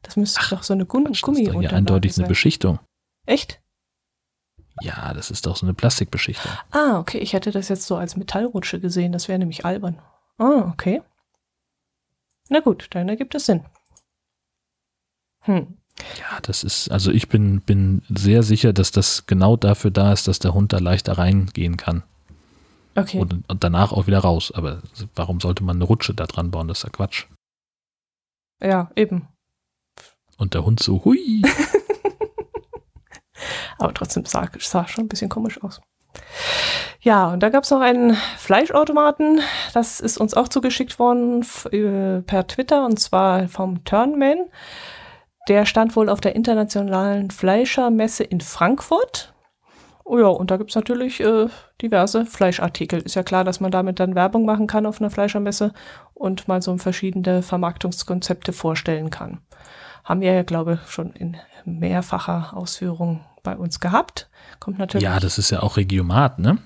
Das 0.00 0.16
müsste 0.16 0.40
Ach, 0.42 0.48
doch 0.48 0.62
so 0.62 0.72
eine 0.72 0.86
Gummi 0.86 1.08
Das 1.10 1.18
ist 1.18 1.26
doch 1.26 1.60
hier 1.60 1.74
eindeutig 1.74 2.14
sein. 2.14 2.24
eine 2.24 2.30
Beschichtung. 2.30 2.78
Echt? 3.26 3.60
Ja, 4.80 5.12
das 5.12 5.30
ist 5.30 5.44
doch 5.44 5.56
so 5.56 5.66
eine 5.66 5.74
Plastikbeschichtung. 5.74 6.52
Ah, 6.70 7.00
okay. 7.00 7.18
Ich 7.18 7.34
hätte 7.34 7.50
das 7.50 7.68
jetzt 7.68 7.84
so 7.84 7.96
als 7.96 8.16
Metallrutsche 8.16 8.80
gesehen. 8.80 9.12
Das 9.12 9.28
wäre 9.28 9.38
nämlich 9.38 9.66
albern. 9.66 10.00
Ah, 10.38 10.70
okay. 10.72 11.02
Na 12.48 12.60
gut, 12.60 12.86
dann 12.92 13.10
ergibt 13.10 13.34
es 13.34 13.44
Sinn. 13.44 13.62
Hm. 15.40 15.76
Ja, 16.18 16.40
das 16.42 16.64
ist, 16.64 16.90
also 16.90 17.10
ich 17.10 17.28
bin, 17.28 17.60
bin 17.60 18.02
sehr 18.08 18.42
sicher, 18.42 18.72
dass 18.72 18.90
das 18.90 19.26
genau 19.26 19.56
dafür 19.56 19.90
da 19.90 20.12
ist, 20.12 20.28
dass 20.28 20.38
der 20.38 20.54
Hund 20.54 20.72
da 20.72 20.78
leichter 20.78 21.18
reingehen 21.18 21.76
kann. 21.76 22.02
Okay. 22.96 23.18
Und, 23.18 23.48
und 23.48 23.64
danach 23.64 23.92
auch 23.92 24.06
wieder 24.06 24.20
raus. 24.20 24.52
Aber 24.54 24.82
warum 25.14 25.40
sollte 25.40 25.64
man 25.64 25.76
eine 25.76 25.84
Rutsche 25.84 26.14
da 26.14 26.26
dran 26.26 26.50
bauen? 26.50 26.68
Das 26.68 26.78
ist 26.78 26.84
ja 26.84 26.90
Quatsch. 26.90 27.26
Ja, 28.62 28.90
eben. 28.96 29.28
Und 30.36 30.54
der 30.54 30.64
Hund 30.64 30.80
so, 30.80 31.04
hui. 31.04 31.42
Aber 33.78 33.94
trotzdem 33.94 34.26
sah, 34.26 34.50
sah 34.58 34.86
schon 34.86 35.04
ein 35.04 35.08
bisschen 35.08 35.30
komisch 35.30 35.62
aus. 35.62 35.80
Ja, 37.00 37.32
und 37.32 37.42
da 37.42 37.48
gab 37.48 37.64
es 37.64 37.70
noch 37.70 37.80
einen 37.80 38.14
Fleischautomaten. 38.36 39.40
Das 39.72 40.00
ist 40.00 40.18
uns 40.18 40.34
auch 40.34 40.48
zugeschickt 40.48 40.98
worden 40.98 41.46
äh, 41.72 42.20
per 42.20 42.46
Twitter 42.46 42.84
und 42.84 43.00
zwar 43.00 43.48
vom 43.48 43.84
Turnman. 43.84 44.50
Der 45.48 45.66
stand 45.66 45.96
wohl 45.96 46.08
auf 46.08 46.20
der 46.20 46.36
internationalen 46.36 47.30
Fleischermesse 47.30 48.24
in 48.24 48.40
Frankfurt. 48.40 49.32
Oh 50.04 50.18
ja, 50.18 50.26
und 50.26 50.50
da 50.50 50.56
gibt 50.56 50.70
es 50.70 50.76
natürlich 50.76 51.20
äh, 51.20 51.46
diverse 51.80 52.26
Fleischartikel. 52.26 53.00
Ist 53.00 53.14
ja 53.14 53.22
klar, 53.22 53.44
dass 53.44 53.60
man 53.60 53.70
damit 53.70 54.00
dann 54.00 54.14
Werbung 54.14 54.44
machen 54.44 54.66
kann 54.66 54.86
auf 54.86 55.00
einer 55.00 55.10
Fleischermesse 55.10 55.72
und 56.14 56.48
mal 56.48 56.60
so 56.62 56.76
verschiedene 56.78 57.42
Vermarktungskonzepte 57.42 58.52
vorstellen 58.52 59.10
kann. 59.10 59.40
Haben 60.04 60.20
wir 60.20 60.32
ja, 60.32 60.42
glaube 60.42 60.80
ich, 60.82 60.90
schon 60.90 61.12
in 61.12 61.36
mehrfacher 61.64 62.56
Ausführung 62.56 63.24
bei 63.42 63.56
uns 63.56 63.78
gehabt. 63.78 64.28
Kommt 64.58 64.78
natürlich. 64.78 65.04
Ja, 65.04 65.20
das 65.20 65.38
ist 65.38 65.50
ja 65.50 65.62
auch 65.62 65.76
Regiomat, 65.76 66.38
ne? 66.38 66.58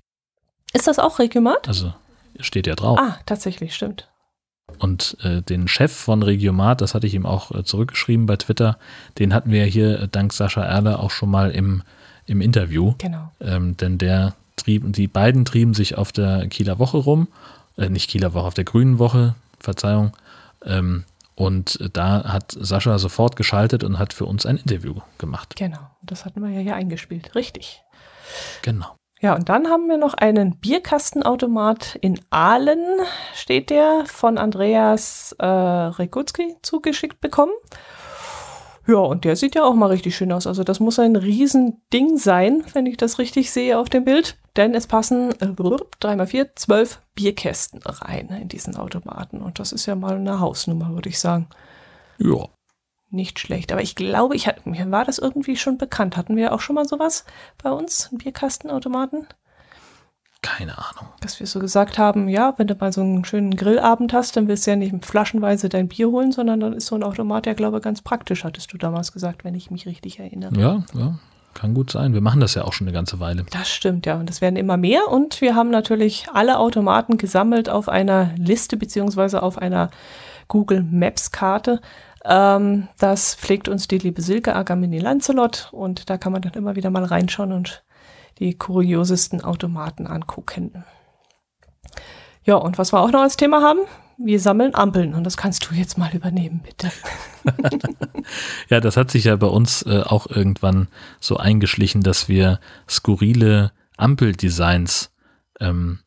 Ist 0.72 0.86
das 0.86 0.98
auch 0.98 1.18
Regiomat? 1.18 1.68
Also 1.68 1.92
steht 2.40 2.66
ja 2.66 2.74
drauf. 2.74 2.98
Ah, 2.98 3.18
tatsächlich, 3.26 3.74
stimmt. 3.74 4.10
Und 4.78 5.16
äh, 5.22 5.42
den 5.42 5.68
Chef 5.68 5.92
von 5.92 6.22
Regiomat, 6.22 6.80
das 6.80 6.94
hatte 6.94 7.06
ich 7.06 7.14
ihm 7.14 7.26
auch 7.26 7.50
äh, 7.52 7.64
zurückgeschrieben 7.64 8.26
bei 8.26 8.36
Twitter, 8.36 8.78
den 9.18 9.32
hatten 9.32 9.50
wir 9.50 9.64
hier 9.64 10.00
äh, 10.00 10.08
dank 10.08 10.32
Sascha 10.32 10.62
Erle 10.62 10.98
auch 10.98 11.10
schon 11.10 11.30
mal 11.30 11.50
im, 11.50 11.82
im 12.26 12.40
Interview. 12.40 12.94
Genau. 12.98 13.30
Ähm, 13.40 13.76
denn 13.76 13.98
der 13.98 14.34
trieb, 14.56 14.84
die 14.92 15.06
beiden 15.06 15.44
trieben 15.44 15.74
sich 15.74 15.96
auf 15.96 16.12
der 16.12 16.48
Kieler 16.48 16.78
Woche 16.78 16.98
rum, 16.98 17.28
äh, 17.76 17.88
nicht 17.88 18.10
Kieler 18.10 18.34
Woche, 18.34 18.46
auf 18.46 18.54
der 18.54 18.64
Grünen 18.64 18.98
Woche, 18.98 19.34
Verzeihung. 19.60 20.16
Ähm, 20.64 21.04
und 21.34 21.78
da 21.92 22.24
hat 22.24 22.52
Sascha 22.52 22.98
sofort 22.98 23.36
geschaltet 23.36 23.82
und 23.84 23.98
hat 23.98 24.12
für 24.12 24.24
uns 24.24 24.46
ein 24.46 24.56
Interview 24.56 24.94
gemacht. 25.18 25.54
Genau, 25.56 25.90
das 26.02 26.24
hatten 26.24 26.42
wir 26.42 26.50
ja 26.50 26.60
hier 26.60 26.76
eingespielt, 26.76 27.34
richtig. 27.34 27.82
Genau. 28.62 28.94
Ja, 29.24 29.34
und 29.34 29.48
dann 29.48 29.68
haben 29.68 29.88
wir 29.88 29.96
noch 29.96 30.12
einen 30.12 30.58
Bierkastenautomat 30.58 31.96
in 32.02 32.20
Aalen, 32.28 32.84
steht 33.34 33.70
der, 33.70 34.04
von 34.04 34.36
Andreas 34.36 35.34
äh, 35.38 35.46
Rekutski 35.46 36.56
zugeschickt 36.60 37.22
bekommen. 37.22 37.52
Ja, 38.86 38.98
und 38.98 39.24
der 39.24 39.36
sieht 39.36 39.54
ja 39.54 39.64
auch 39.64 39.72
mal 39.72 39.86
richtig 39.86 40.14
schön 40.14 40.30
aus. 40.30 40.46
Also 40.46 40.62
das 40.62 40.78
muss 40.78 40.98
ein 40.98 41.16
Riesending 41.16 42.18
sein, 42.18 42.64
wenn 42.74 42.84
ich 42.84 42.98
das 42.98 43.18
richtig 43.18 43.50
sehe 43.50 43.78
auf 43.78 43.88
dem 43.88 44.04
Bild. 44.04 44.36
Denn 44.56 44.74
es 44.74 44.86
passen 44.86 45.30
äh, 45.40 45.46
3x4, 45.46 46.50
12 46.54 47.00
Bierkästen 47.14 47.80
rein 47.82 48.28
in 48.28 48.48
diesen 48.48 48.76
Automaten. 48.76 49.40
Und 49.40 49.58
das 49.58 49.72
ist 49.72 49.86
ja 49.86 49.94
mal 49.94 50.16
eine 50.16 50.38
Hausnummer, 50.38 50.90
würde 50.92 51.08
ich 51.08 51.18
sagen. 51.18 51.48
Ja 52.18 52.46
nicht 53.14 53.38
schlecht. 53.38 53.72
Aber 53.72 53.82
ich 53.82 53.94
glaube, 53.94 54.36
ich 54.36 54.46
hatte, 54.46 54.68
mir 54.68 54.90
war 54.90 55.04
das 55.04 55.18
irgendwie 55.18 55.56
schon 55.56 55.78
bekannt. 55.78 56.16
Hatten 56.16 56.36
wir 56.36 56.52
auch 56.52 56.60
schon 56.60 56.74
mal 56.74 56.86
sowas 56.86 57.24
bei 57.62 57.70
uns, 57.70 58.08
einen 58.10 58.18
Bierkastenautomaten? 58.18 59.26
Keine 60.42 60.76
Ahnung. 60.76 61.08
Dass 61.20 61.40
wir 61.40 61.46
so 61.46 61.58
gesagt 61.58 61.96
haben, 61.96 62.28
ja, 62.28 62.52
wenn 62.58 62.66
du 62.66 62.74
mal 62.74 62.92
so 62.92 63.00
einen 63.00 63.24
schönen 63.24 63.56
Grillabend 63.56 64.12
hast, 64.12 64.36
dann 64.36 64.46
willst 64.46 64.66
du 64.66 64.72
ja 64.72 64.76
nicht 64.76 65.04
flaschenweise 65.04 65.70
dein 65.70 65.88
Bier 65.88 66.10
holen, 66.10 66.32
sondern 66.32 66.60
dann 66.60 66.74
ist 66.74 66.86
so 66.86 66.96
ein 66.96 67.02
Automat 67.02 67.46
ja, 67.46 67.54
glaube 67.54 67.78
ich, 67.78 67.82
ganz 67.82 68.02
praktisch, 68.02 68.44
hattest 68.44 68.70
du 68.70 68.76
damals 68.76 69.12
gesagt, 69.12 69.44
wenn 69.44 69.54
ich 69.54 69.70
mich 69.70 69.86
richtig 69.86 70.18
erinnere. 70.18 70.54
Ja, 70.60 70.84
ja. 70.92 71.18
Kann 71.54 71.72
gut 71.72 71.90
sein. 71.90 72.12
Wir 72.12 72.20
machen 72.20 72.40
das 72.40 72.54
ja 72.54 72.64
auch 72.64 72.72
schon 72.72 72.86
eine 72.86 72.92
ganze 72.92 73.20
Weile. 73.20 73.46
Das 73.52 73.70
stimmt, 73.70 74.06
ja. 74.06 74.18
Und 74.18 74.28
es 74.28 74.40
werden 74.40 74.56
immer 74.56 74.76
mehr. 74.76 75.08
Und 75.08 75.40
wir 75.40 75.54
haben 75.54 75.70
natürlich 75.70 76.26
alle 76.32 76.58
Automaten 76.58 77.16
gesammelt 77.16 77.70
auf 77.70 77.88
einer 77.88 78.32
Liste 78.36 78.76
beziehungsweise 78.76 79.42
auf 79.42 79.56
einer 79.56 79.90
Google 80.48 80.82
Maps 80.82 81.30
Karte. 81.30 81.80
Ähm, 82.24 82.88
das 82.98 83.34
pflegt 83.34 83.68
uns 83.68 83.86
die 83.86 83.98
liebe 83.98 84.22
Silke 84.22 84.56
Agamini 84.56 84.98
Lancelot 84.98 85.68
und 85.72 86.08
da 86.08 86.16
kann 86.16 86.32
man 86.32 86.42
dann 86.42 86.54
immer 86.54 86.74
wieder 86.74 86.90
mal 86.90 87.04
reinschauen 87.04 87.52
und 87.52 87.84
die 88.38 88.54
kuriosesten 88.54 89.42
Automaten 89.42 90.06
angucken. 90.06 90.84
Ja, 92.44 92.56
und 92.56 92.78
was 92.78 92.92
wir 92.92 93.00
auch 93.00 93.10
noch 93.10 93.22
als 93.22 93.36
Thema 93.36 93.62
haben, 93.62 93.80
wir 94.16 94.40
sammeln 94.40 94.74
Ampeln 94.74 95.14
und 95.14 95.24
das 95.24 95.36
kannst 95.36 95.68
du 95.68 95.74
jetzt 95.74 95.98
mal 95.98 96.14
übernehmen, 96.14 96.62
bitte. 96.64 96.90
ja, 98.68 98.80
das 98.80 98.96
hat 98.96 99.10
sich 99.10 99.24
ja 99.24 99.36
bei 99.36 99.46
uns 99.46 99.82
äh, 99.82 100.02
auch 100.04 100.26
irgendwann 100.26 100.88
so 101.20 101.36
eingeschlichen, 101.36 102.02
dass 102.02 102.28
wir 102.28 102.60
skurrile 102.88 103.72
Ampeldesigns 103.96 105.12
ähm, 105.60 106.00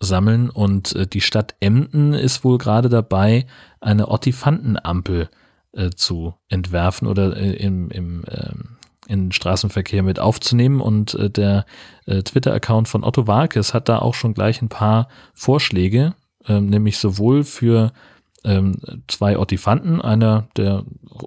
sammeln 0.00 0.48
und 0.48 0.94
äh, 0.94 1.06
die 1.06 1.20
Stadt 1.20 1.54
Emden 1.60 2.14
ist 2.14 2.44
wohl 2.44 2.58
gerade 2.58 2.88
dabei, 2.88 3.46
eine 3.80 4.08
Ottifantenampel 4.08 5.28
äh, 5.72 5.90
zu 5.90 6.34
entwerfen 6.48 7.06
oder 7.08 7.36
äh, 7.36 7.52
im, 7.52 7.90
im 7.90 8.24
ähm, 8.28 8.76
in 9.06 9.32
Straßenverkehr 9.32 10.04
mit 10.04 10.20
aufzunehmen. 10.20 10.80
Und 10.80 11.14
äh, 11.14 11.30
der 11.30 11.66
äh, 12.06 12.22
Twitter-Account 12.22 12.88
von 12.88 13.02
Otto 13.02 13.26
Walkes 13.26 13.74
hat 13.74 13.88
da 13.88 13.98
auch 13.98 14.14
schon 14.14 14.34
gleich 14.34 14.62
ein 14.62 14.68
paar 14.68 15.08
Vorschläge, 15.34 16.14
ähm, 16.46 16.66
nämlich 16.66 16.98
sowohl 16.98 17.42
für 17.42 17.92
ähm, 18.44 18.76
zwei 19.08 19.36
Ottifanten, 19.36 20.00
einer 20.00 20.48
der 20.56 20.84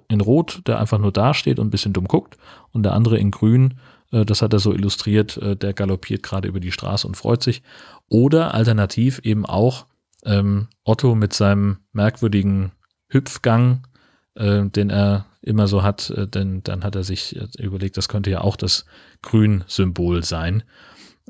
in 0.08 0.20
Rot, 0.20 0.62
der 0.66 0.80
einfach 0.80 0.98
nur 0.98 1.12
dasteht 1.12 1.58
und 1.58 1.68
ein 1.68 1.70
bisschen 1.70 1.92
dumm 1.92 2.08
guckt, 2.08 2.38
und 2.72 2.82
der 2.82 2.94
andere 2.94 3.18
in 3.18 3.30
Grün, 3.30 3.74
äh, 4.12 4.24
das 4.24 4.40
hat 4.40 4.52
er 4.52 4.58
so 4.60 4.72
illustriert, 4.72 5.36
äh, 5.36 5.54
der 5.54 5.74
galoppiert 5.74 6.22
gerade 6.22 6.48
über 6.48 6.60
die 6.60 6.72
Straße 6.72 7.06
und 7.06 7.16
freut 7.16 7.42
sich. 7.42 7.62
Oder 8.08 8.54
alternativ 8.54 9.20
eben 9.20 9.44
auch 9.44 9.86
ähm, 10.24 10.68
Otto 10.84 11.14
mit 11.14 11.34
seinem 11.34 11.78
merkwürdigen 11.92 12.72
Hüpfgang, 13.08 13.86
äh, 14.34 14.64
den 14.64 14.90
er 14.90 15.26
immer 15.42 15.68
so 15.68 15.82
hat, 15.82 16.10
äh, 16.10 16.26
denn 16.26 16.62
dann 16.62 16.84
hat 16.84 16.96
er 16.96 17.04
sich 17.04 17.36
äh, 17.36 17.46
überlegt, 17.62 17.96
das 17.96 18.08
könnte 18.08 18.30
ja 18.30 18.40
auch 18.40 18.56
das 18.56 18.86
Grün-Symbol 19.22 20.24
sein. 20.24 20.62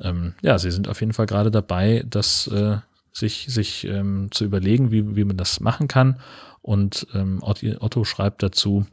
Ähm, 0.00 0.34
ja, 0.42 0.58
sie 0.58 0.70
sind 0.70 0.88
auf 0.88 1.00
jeden 1.00 1.12
Fall 1.12 1.26
gerade 1.26 1.50
dabei, 1.50 2.04
das 2.08 2.46
äh, 2.48 2.78
sich, 3.12 3.46
sich 3.48 3.84
ähm, 3.86 4.28
zu 4.30 4.44
überlegen, 4.44 4.90
wie, 4.90 5.16
wie 5.16 5.24
man 5.24 5.36
das 5.36 5.60
machen 5.60 5.88
kann. 5.88 6.20
Und 6.62 7.06
ähm, 7.14 7.40
Otto 7.42 8.04
schreibt 8.04 8.42
dazu, 8.42 8.86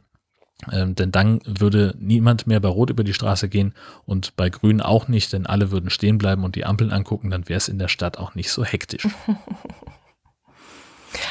ähm, 0.70 0.94
denn 0.94 1.10
dann 1.10 1.40
würde 1.44 1.94
niemand 1.98 2.46
mehr 2.46 2.60
bei 2.60 2.68
Rot 2.68 2.90
über 2.90 3.02
die 3.02 3.14
Straße 3.14 3.48
gehen 3.48 3.74
und 4.04 4.36
bei 4.36 4.48
Grün 4.48 4.80
auch 4.80 5.08
nicht, 5.08 5.32
denn 5.32 5.46
alle 5.46 5.70
würden 5.70 5.90
stehen 5.90 6.18
bleiben 6.18 6.44
und 6.44 6.54
die 6.54 6.64
Ampeln 6.64 6.92
angucken, 6.92 7.30
dann 7.30 7.48
wäre 7.48 7.58
es 7.58 7.68
in 7.68 7.78
der 7.78 7.88
Stadt 7.88 8.18
auch 8.18 8.34
nicht 8.34 8.50
so 8.50 8.64
hektisch. 8.64 9.08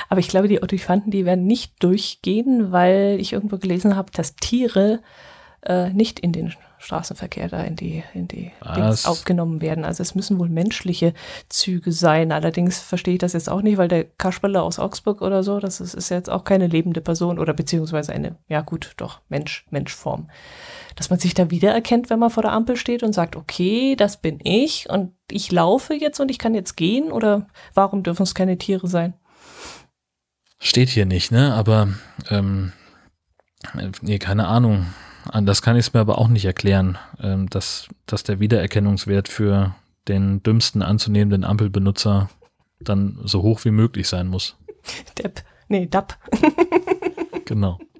Aber 0.09 0.19
ich 0.19 0.27
glaube, 0.27 0.47
die 0.47 0.61
Ottifanten, 0.61 1.11
die 1.11 1.25
werden 1.25 1.45
nicht 1.45 1.81
durchgehen, 1.83 2.71
weil 2.71 3.17
ich 3.19 3.33
irgendwo 3.33 3.57
gelesen 3.57 3.95
habe, 3.95 4.11
dass 4.11 4.35
Tiere 4.35 5.01
äh, 5.63 5.89
nicht 5.91 6.19
in 6.19 6.31
den 6.31 6.53
Straßenverkehr 6.81 7.47
da 7.47 7.61
in 7.61 7.75
die, 7.75 8.03
in 8.13 8.27
die 8.27 8.51
Dings 8.75 9.05
aufgenommen 9.05 9.61
werden. 9.61 9.85
Also 9.85 10.01
es 10.01 10.15
müssen 10.15 10.39
wohl 10.39 10.49
menschliche 10.49 11.13
Züge 11.47 11.91
sein. 11.91 12.31
Allerdings 12.31 12.79
verstehe 12.79 13.13
ich 13.13 13.19
das 13.19 13.33
jetzt 13.33 13.49
auch 13.49 13.61
nicht, 13.61 13.77
weil 13.77 13.87
der 13.87 14.05
Kasperle 14.05 14.61
aus 14.61 14.79
Augsburg 14.79 15.21
oder 15.21 15.43
so, 15.43 15.59
das 15.59 15.79
ist, 15.79 15.93
ist 15.93 16.09
jetzt 16.09 16.29
auch 16.29 16.43
keine 16.43 16.67
lebende 16.67 17.01
Person 17.01 17.37
oder 17.37 17.53
beziehungsweise 17.53 18.13
eine, 18.13 18.35
ja 18.47 18.61
gut, 18.61 18.93
doch, 18.97 19.21
Mensch, 19.29 19.65
Menschform. 19.69 20.29
Dass 20.95 21.11
man 21.11 21.19
sich 21.19 21.35
da 21.35 21.51
wiedererkennt, 21.51 22.09
wenn 22.09 22.19
man 22.19 22.31
vor 22.31 22.43
der 22.43 22.51
Ampel 22.53 22.75
steht 22.75 23.03
und 23.03 23.13
sagt, 23.13 23.35
okay, 23.35 23.95
das 23.95 24.17
bin 24.17 24.39
ich 24.43 24.89
und 24.89 25.13
ich 25.29 25.51
laufe 25.51 25.93
jetzt 25.93 26.19
und 26.19 26.31
ich 26.31 26.39
kann 26.39 26.55
jetzt 26.55 26.75
gehen 26.75 27.11
oder 27.11 27.47
warum 27.75 28.01
dürfen 28.01 28.23
es 28.23 28.33
keine 28.33 28.57
Tiere 28.57 28.87
sein? 28.87 29.13
Steht 30.63 30.89
hier 30.89 31.07
nicht, 31.07 31.31
ne? 31.31 31.55
Aber 31.55 31.89
ähm, 32.29 32.71
nee, 34.01 34.19
keine 34.19 34.47
Ahnung. 34.47 34.85
Das 35.41 35.63
kann 35.63 35.75
ich 35.75 35.87
es 35.87 35.93
mir 35.93 35.99
aber 35.99 36.19
auch 36.19 36.27
nicht 36.27 36.45
erklären, 36.45 36.99
ähm, 37.19 37.49
dass, 37.49 37.87
dass 38.05 38.23
der 38.23 38.39
Wiedererkennungswert 38.39 39.27
für 39.27 39.75
den 40.07 40.43
dümmsten 40.43 40.83
anzunehmenden 40.83 41.43
Ampelbenutzer 41.43 42.29
dann 42.79 43.19
so 43.23 43.41
hoch 43.41 43.65
wie 43.65 43.71
möglich 43.71 44.07
sein 44.07 44.27
muss. 44.27 44.55
Depp. 45.17 45.43
Nee, 45.67 45.87
Dapp. 45.87 46.17
genau. 47.45 47.79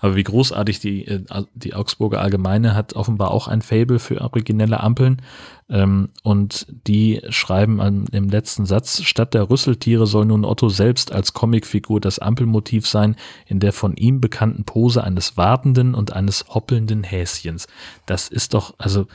Aber 0.00 0.16
wie 0.16 0.24
großartig 0.24 0.80
die, 0.80 1.06
äh, 1.06 1.24
die 1.54 1.74
Augsburger 1.74 2.20
Allgemeine 2.20 2.74
hat 2.74 2.94
offenbar 2.94 3.30
auch 3.30 3.48
ein 3.48 3.62
Fable 3.62 3.98
für 3.98 4.20
originelle 4.20 4.80
Ampeln. 4.80 5.22
Ähm, 5.70 6.10
und 6.22 6.66
die 6.86 7.20
schreiben 7.28 7.80
an, 7.80 8.06
im 8.12 8.28
letzten 8.28 8.64
Satz, 8.64 9.02
statt 9.02 9.34
der 9.34 9.50
Rüsseltiere 9.50 10.06
soll 10.06 10.26
nun 10.26 10.44
Otto 10.44 10.68
selbst 10.68 11.12
als 11.12 11.34
Comicfigur 11.34 12.00
das 12.00 12.18
Ampelmotiv 12.18 12.86
sein, 12.86 13.16
in 13.46 13.60
der 13.60 13.72
von 13.72 13.96
ihm 13.96 14.20
bekannten 14.20 14.64
Pose 14.64 15.04
eines 15.04 15.36
wartenden 15.36 15.94
und 15.94 16.12
eines 16.12 16.46
hoppelnden 16.48 17.04
Häschens. 17.04 17.66
Das 18.06 18.28
ist 18.28 18.54
doch, 18.54 18.74
also, 18.78 19.06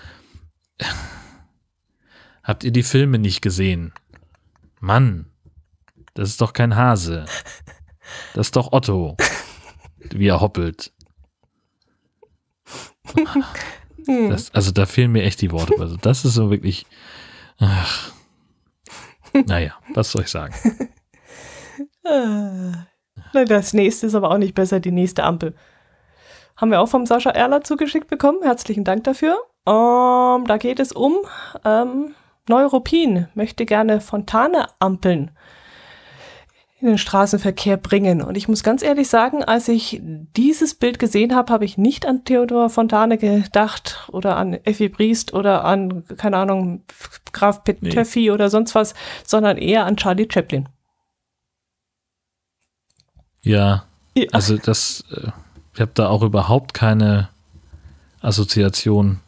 habt 2.44 2.64
ihr 2.64 2.72
die 2.72 2.84
Filme 2.84 3.18
nicht 3.18 3.42
gesehen? 3.42 3.94
Mann, 4.80 5.26
das 6.14 6.30
ist 6.30 6.42
doch 6.42 6.54
kein 6.54 6.76
Hase. 6.76 7.26
Das 8.34 8.48
ist 8.48 8.56
doch 8.56 8.74
Otto 8.74 9.16
wie 10.12 10.28
er 10.28 10.42
hoppelt. 10.42 10.92
Das, 14.06 14.54
also 14.54 14.72
da 14.72 14.86
fehlen 14.86 15.12
mir 15.12 15.24
echt 15.24 15.42
die 15.42 15.52
Worte. 15.52 15.76
Also 15.80 15.96
das 15.98 16.26
ist 16.26 16.34
so 16.34 16.50
wirklich. 16.50 16.86
Ach. 17.60 18.12
Naja, 19.46 19.74
was 19.94 20.12
soll 20.12 20.24
ich 20.24 20.30
sagen? 20.30 20.54
das 23.34 23.74
nächste 23.74 24.08
ist 24.08 24.16
aber 24.16 24.30
auch 24.30 24.38
nicht 24.38 24.54
besser, 24.54 24.80
die 24.80 24.92
nächste 24.92 25.24
Ampel. 25.24 25.56
Haben 26.56 26.72
wir 26.72 26.82
auch 26.82 26.90
vom 26.90 27.06
Sascha 27.06 27.32
Erler 27.32 27.64
zugeschickt 27.64 28.08
bekommen. 28.08 28.44
Herzlichen 28.44 28.84
Dank 28.84 29.06
dafür. 29.06 29.38
Um, 29.66 30.46
da 30.46 30.58
geht 30.58 30.80
es 30.80 30.92
um 30.92 31.16
ähm, 31.66 32.14
Neuropin. 32.48 33.28
Möchte 33.34 33.66
gerne 33.66 34.02
Fontane 34.02 34.68
ampeln 34.80 35.32
in 36.84 36.90
den 36.90 36.98
Straßenverkehr 36.98 37.78
bringen. 37.78 38.22
Und 38.22 38.36
ich 38.36 38.48
muss 38.48 38.64
ganz 38.64 38.84
ehrlich 38.84 39.08
sagen, 39.08 39.44
als 39.44 39.68
ich 39.68 40.02
dieses 40.04 40.76
Bild 40.76 41.00
gesehen 41.00 41.34
habe, 41.34 41.52
habe 41.52 41.66
ich 41.66 41.78
nicht 41.78 42.06
an 42.06 42.26
Theodor 42.26 42.70
Fontane 42.70 43.18
gedacht 43.18 44.08
oder 44.12 44.36
an 44.36 44.54
Effi 44.54 44.90
Briest 44.90 45.34
oder 45.34 45.64
an, 45.64 46.04
keine 46.18 46.38
Ahnung, 46.38 46.84
Graf 47.32 47.64
Petöffi 47.64 48.22
nee. 48.22 48.32
oder 48.32 48.50
sonst 48.50 48.76
was, 48.76 48.94
sondern 49.26 49.58
eher 49.58 49.86
an 49.86 49.98
Charlie 49.98 50.28
Chaplin. 50.32 50.68
Ja, 53.42 53.86
ja. 54.16 54.28
also 54.32 54.58
das, 54.58 55.04
äh, 55.12 55.32
ich 55.74 55.82
habe 55.82 55.92
da 55.94 56.10
auch 56.10 56.22
überhaupt 56.22 56.74
keine 56.74 57.30
Assoziation. 58.22 59.20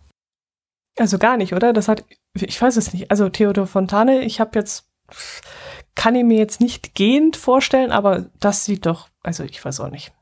Also 0.98 1.18
gar 1.18 1.38
nicht, 1.38 1.54
oder? 1.54 1.74
Das 1.74 1.88
hat, 1.88 2.04
ich 2.34 2.62
weiß 2.62 2.78
es 2.78 2.94
nicht. 2.94 3.12
Also 3.12 3.30
Theodor 3.30 3.68
Fontane, 3.68 4.22
ich 4.22 4.40
habe 4.40 4.60
jetzt 4.60 4.86
kann 5.96 6.16
ich 6.16 6.24
mir 6.24 6.38
jetzt 6.38 6.62
nicht 6.62 6.94
gehend 6.94 7.38
vorstellen, 7.38 7.92
aber 7.92 8.26
das 8.40 8.66
sieht 8.66 8.86
doch, 8.86 9.10
also 9.24 9.44
ich 9.44 9.64
weiß 9.64 9.80
auch 9.80 9.90
nicht. 9.90 10.14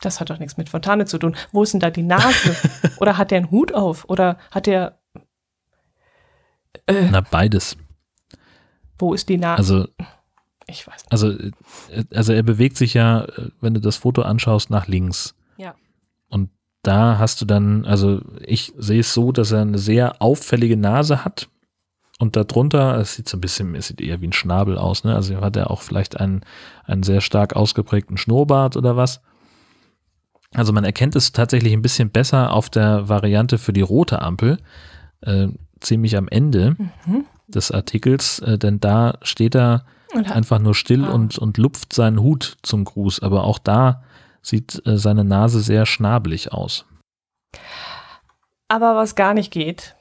Das 0.00 0.20
hat 0.20 0.30
doch 0.30 0.38
nichts 0.38 0.56
mit 0.56 0.68
Fontane 0.68 1.06
zu 1.06 1.18
tun. 1.18 1.36
Wo 1.52 1.62
ist 1.62 1.72
denn 1.72 1.80
da 1.80 1.90
die 1.90 2.02
Nase? 2.02 2.56
Oder 2.98 3.16
hat 3.16 3.30
der 3.30 3.38
einen 3.38 3.50
Hut 3.50 3.72
auf? 3.72 4.08
Oder 4.08 4.38
hat 4.50 4.66
der. 4.66 4.98
Äh, 6.86 7.08
Na, 7.10 7.20
beides. 7.20 7.76
Wo 8.98 9.14
ist 9.14 9.28
die 9.28 9.38
Nase? 9.38 9.58
Also. 9.58 9.88
Ich 10.66 10.86
weiß 10.86 10.94
nicht. 10.94 11.12
Also, 11.12 11.30
äh, 11.30 11.52
also 12.14 12.32
er 12.32 12.42
bewegt 12.42 12.76
sich 12.76 12.94
ja, 12.94 13.24
äh, 13.24 13.50
wenn 13.60 13.74
du 13.74 13.80
das 13.80 13.96
Foto 13.96 14.22
anschaust, 14.22 14.70
nach 14.70 14.88
links. 14.88 15.34
Ja. 15.56 15.74
Und 16.28 16.50
da 16.82 17.18
hast 17.18 17.40
du 17.40 17.44
dann, 17.44 17.84
also 17.84 18.20
ich 18.40 18.72
sehe 18.76 19.00
es 19.00 19.14
so, 19.14 19.32
dass 19.32 19.52
er 19.52 19.62
eine 19.62 19.78
sehr 19.78 20.20
auffällige 20.20 20.76
Nase 20.76 21.24
hat 21.24 21.48
und 22.18 22.36
darunter, 22.36 22.96
es 22.98 23.14
sieht 23.14 23.28
so 23.28 23.36
ein 23.36 23.40
bisschen, 23.40 23.74
es 23.74 23.88
sieht 23.88 24.00
eher 24.00 24.20
wie 24.20 24.28
ein 24.28 24.32
Schnabel 24.32 24.78
aus, 24.78 25.04
ne? 25.04 25.14
Also 25.14 25.40
hat 25.40 25.56
er 25.56 25.70
auch 25.70 25.82
vielleicht 25.82 26.20
einen, 26.20 26.42
einen 26.84 27.02
sehr 27.02 27.20
stark 27.20 27.56
ausgeprägten 27.56 28.16
Schnurrbart 28.16 28.76
oder 28.76 28.96
was. 28.96 29.20
Also 30.54 30.72
man 30.72 30.84
erkennt 30.84 31.16
es 31.16 31.32
tatsächlich 31.32 31.72
ein 31.72 31.82
bisschen 31.82 32.10
besser 32.10 32.52
auf 32.52 32.70
der 32.70 33.08
Variante 33.08 33.58
für 33.58 33.72
die 33.72 33.80
rote 33.80 34.22
Ampel, 34.22 34.58
äh, 35.22 35.48
ziemlich 35.80 36.16
am 36.16 36.28
Ende 36.28 36.76
mhm. 37.06 37.24
des 37.48 37.72
Artikels, 37.72 38.38
äh, 38.38 38.58
denn 38.58 38.78
da 38.78 39.18
steht 39.22 39.56
er 39.56 39.84
einfach 40.14 40.60
nur 40.60 40.76
still 40.76 41.04
ah. 41.04 41.12
und, 41.12 41.38
und 41.38 41.58
lupft 41.58 41.92
seinen 41.92 42.20
Hut 42.20 42.56
zum 42.62 42.84
Gruß, 42.84 43.20
aber 43.20 43.42
auch 43.44 43.58
da 43.58 44.04
sieht 44.42 44.80
äh, 44.86 44.96
seine 44.96 45.24
Nase 45.24 45.60
sehr 45.60 45.86
schnabelig 45.86 46.52
aus. 46.52 46.84
Aber 48.68 48.94
was 48.94 49.14
gar 49.14 49.34
nicht 49.34 49.52
geht, 49.52 49.96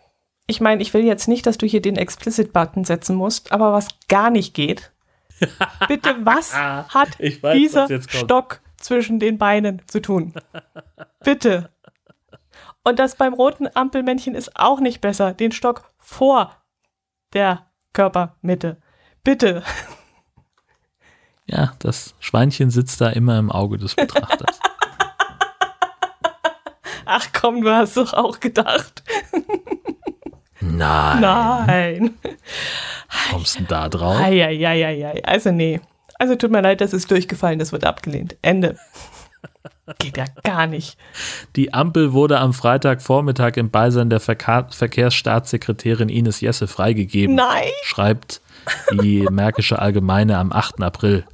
ich 0.48 0.62
meine, 0.62 0.82
ich 0.82 0.94
will 0.94 1.04
jetzt 1.04 1.28
nicht, 1.28 1.46
dass 1.46 1.58
du 1.58 1.66
hier 1.66 1.82
den 1.82 1.96
Explicit-Button 1.96 2.84
setzen 2.84 3.16
musst, 3.16 3.52
aber 3.52 3.74
was 3.74 3.88
gar 4.08 4.30
nicht 4.30 4.54
geht, 4.54 4.92
bitte, 5.88 6.16
was 6.26 6.54
hat 6.54 7.20
weiß, 7.20 7.58
dieser 7.58 7.90
was 7.90 8.10
Stock 8.10 8.62
zwischen 8.78 9.20
den 9.20 9.38
Beinen 9.38 9.82
zu 9.88 10.02
tun? 10.02 10.34
bitte. 11.24 11.70
Und 12.84 13.00
das 13.00 13.16
beim 13.16 13.34
roten 13.34 13.68
Ampelmännchen 13.74 14.36
ist 14.36 14.58
auch 14.58 14.80
nicht 14.80 15.00
besser. 15.00 15.34
Den 15.34 15.54
Stock 15.54 15.90
vor 15.98 16.58
der 17.32 17.68
Körpermitte. 17.94 18.82
Bitte. 19.24 19.64
Ja, 21.46 21.74
das 21.80 22.16
Schweinchen 22.20 22.70
sitzt 22.70 23.00
da 23.02 23.10
immer 23.10 23.38
im 23.40 23.52
Auge 23.52 23.78
des 23.78 23.96
Betrachters. 23.96 24.60
Ach 27.06 27.28
komm, 27.34 27.62
du 27.62 27.70
hast 27.70 27.98
doch 27.98 28.14
auch 28.14 28.40
gedacht. 28.40 29.04
Nein. 30.64 31.22
Nein. 31.22 32.18
Kommst 33.32 33.60
du 33.60 33.64
da 33.64 33.90
drauf? 33.90 34.18
Eieieiei. 34.18 35.24
Also 35.26 35.52
nee. 35.52 35.82
Also 36.20 36.36
tut 36.36 36.52
mir 36.52 36.62
leid, 36.62 36.82
das 36.82 36.94
ist 36.94 37.12
durchgefallen, 37.12 37.60
das 37.60 37.72
wird 37.72 37.86
abgelehnt. 37.86 38.38
Ende. 38.42 38.78
Geht 40.00 40.16
ja 40.16 40.26
gar 40.44 40.68
nicht. 40.68 40.98
Die 41.58 41.74
Ampel 41.74 42.14
wurde 42.14 42.40
am 42.40 42.54
Freitagvormittag 42.54 43.58
im 43.58 43.70
Beisein 43.70 44.10
der 44.10 44.22
Verka 44.22 44.70
Verkehrsstaatssekretärin 44.70 46.08
Ines 46.08 46.40
Jesse 46.40 46.68
freigegeben. 46.68 47.36
Nein. 47.36 47.70
Schreibt 47.84 48.42
die 48.94 49.28
Märkische 49.30 49.80
Allgemeine 49.80 50.38
am 50.38 50.54
8. 50.54 50.82
April. 50.82 51.26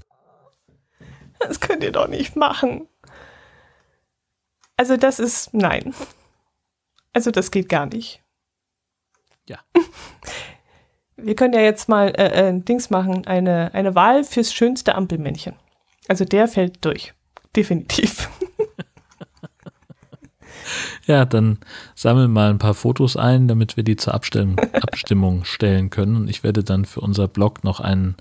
Das 1.39 1.59
könnt 1.59 1.83
ihr 1.83 1.91
doch 1.91 2.07
nicht 2.07 2.35
machen. 2.35 2.87
Also 4.77 4.97
das 4.97 5.19
ist, 5.19 5.53
nein. 5.53 5.93
Also 7.13 7.31
das 7.31 7.51
geht 7.51 7.69
gar 7.69 7.85
nicht. 7.85 8.23
Ja. 9.49 9.57
Wir 11.17 11.35
können 11.35 11.53
ja 11.53 11.59
jetzt 11.59 11.89
mal 11.89 12.07
äh, 12.17 12.49
äh, 12.49 12.59
Dings 12.61 12.89
machen, 12.89 13.27
eine, 13.27 13.73
eine 13.73 13.93
Wahl 13.93 14.23
fürs 14.23 14.53
schönste 14.53 14.95
Ampelmännchen. 14.95 15.53
Also 16.07 16.23
der 16.23 16.47
fällt 16.47 16.85
durch. 16.85 17.13
Definitiv. 17.55 18.29
Ja, 21.07 21.25
dann 21.25 21.57
sammeln 21.95 22.31
mal 22.31 22.51
ein 22.51 22.59
paar 22.59 22.75
Fotos 22.75 23.15
ein, 23.17 23.47
damit 23.47 23.75
wir 23.77 23.83
die 23.83 23.95
zur 23.95 24.13
Abstimmung, 24.13 24.59
Abstimmung 24.73 25.43
stellen 25.43 25.89
können. 25.89 26.15
Und 26.15 26.29
ich 26.29 26.43
werde 26.43 26.63
dann 26.63 26.85
für 26.85 27.01
unser 27.01 27.27
Blog 27.27 27.63
noch 27.63 27.79
ein 27.79 28.15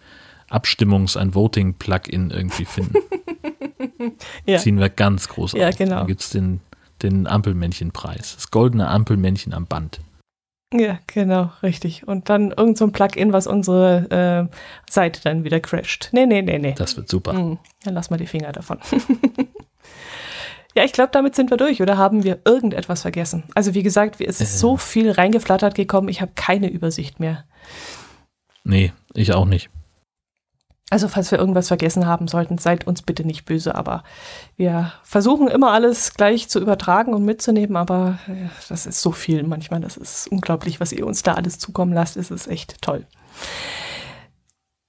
Abstimmungs-, 0.49 1.19
ein 1.19 1.35
Voting-Plugin 1.35 2.31
irgendwie 2.31 2.65
finden. 2.65 2.95
Ja. 4.47 4.59
Ziehen 4.59 4.79
wir 4.79 4.89
ganz 4.89 5.29
groß 5.29 5.53
Ja, 5.53 5.69
auf. 5.69 5.77
genau. 5.77 5.97
Dann 5.97 6.07
gibt 6.07 6.23
es 6.23 6.31
den, 6.31 6.61
den 7.03 7.27
Ampelmännchenpreis. 7.27 8.37
Das 8.37 8.51
goldene 8.51 8.89
Ampelmännchen 8.89 9.53
am 9.53 9.67
Band. 9.67 10.01
Ja, 10.73 10.99
genau, 11.07 11.51
richtig. 11.63 12.07
Und 12.07 12.29
dann 12.29 12.51
irgend 12.51 12.77
so 12.77 12.85
ein 12.85 12.93
Plugin, 12.93 13.33
was 13.33 13.47
unsere 13.47 14.49
äh, 14.51 14.55
Seite 14.91 15.21
dann 15.25 15.43
wieder 15.45 15.61
crasht. 15.61 16.11
Nee, 16.13 16.27
nee, 16.27 16.43
nee, 16.43 16.59
nee. 16.59 16.75
Das 16.77 16.97
wird 16.97 17.09
super. 17.09 17.33
Hm, 17.33 17.59
dann 17.85 17.95
lass 17.95 18.11
mal 18.11 18.19
die 18.19 18.27
Finger 18.27 18.53
davon. 18.53 18.79
ja, 20.75 20.85
ich 20.85 20.93
glaube, 20.93 21.11
damit 21.13 21.35
sind 21.35 21.51
wir 21.51 21.57
durch. 21.57 21.81
Oder 21.81 21.97
haben 21.97 22.23
wir 22.23 22.41
irgendetwas 22.45 23.03
vergessen? 23.03 23.45
Also 23.55 23.73
wie 23.75 23.83
gesagt, 23.83 24.21
es 24.21 24.41
ist 24.43 24.57
Äh. 24.57 24.59
so 24.59 24.77
viel 24.77 25.11
reingeflattert 25.11 25.75
gekommen, 25.75 26.09
ich 26.09 26.21
habe 26.21 26.33
keine 26.35 26.69
Übersicht 26.69 27.19
mehr. 27.19 27.45
Nee, 28.65 28.93
ich 29.15 29.33
auch 29.33 29.47
nicht. 29.47 29.71
Also 30.91 31.07
falls 31.09 31.31
wir 31.31 31.39
irgendwas 31.39 31.69
vergessen 31.69 32.07
haben 32.07 32.29
sollten, 32.29 32.57
seid 32.57 32.87
uns 32.87 33.03
bitte 33.03 33.27
nicht 33.27 33.45
böse, 33.45 33.75
aber 33.75 34.05
wir 34.57 34.93
versuchen 35.03 35.49
immer 35.49 35.73
alles 35.73 36.15
gleich 36.15 36.49
zu 36.49 36.61
übertragen 36.61 37.13
und 37.13 37.25
mitzunehmen, 37.25 37.77
aber 37.77 38.19
äh, 38.27 38.49
das 38.71 38.87
ist 38.87 39.03
so 39.03 39.13
viel 39.13 39.43
manchmal, 39.43 39.81
das 39.81 39.99
ist 39.99 40.29
unglaublich, 40.29 40.81
was 40.81 40.93
ihr 40.93 41.07
uns 41.07 41.23
da 41.23 41.35
alles 41.35 41.59
zukommen 41.59 41.93
lasst, 41.93 42.17
es 42.17 42.31
ist 42.31 42.49
echt 42.49 42.81
toll. 42.81 43.07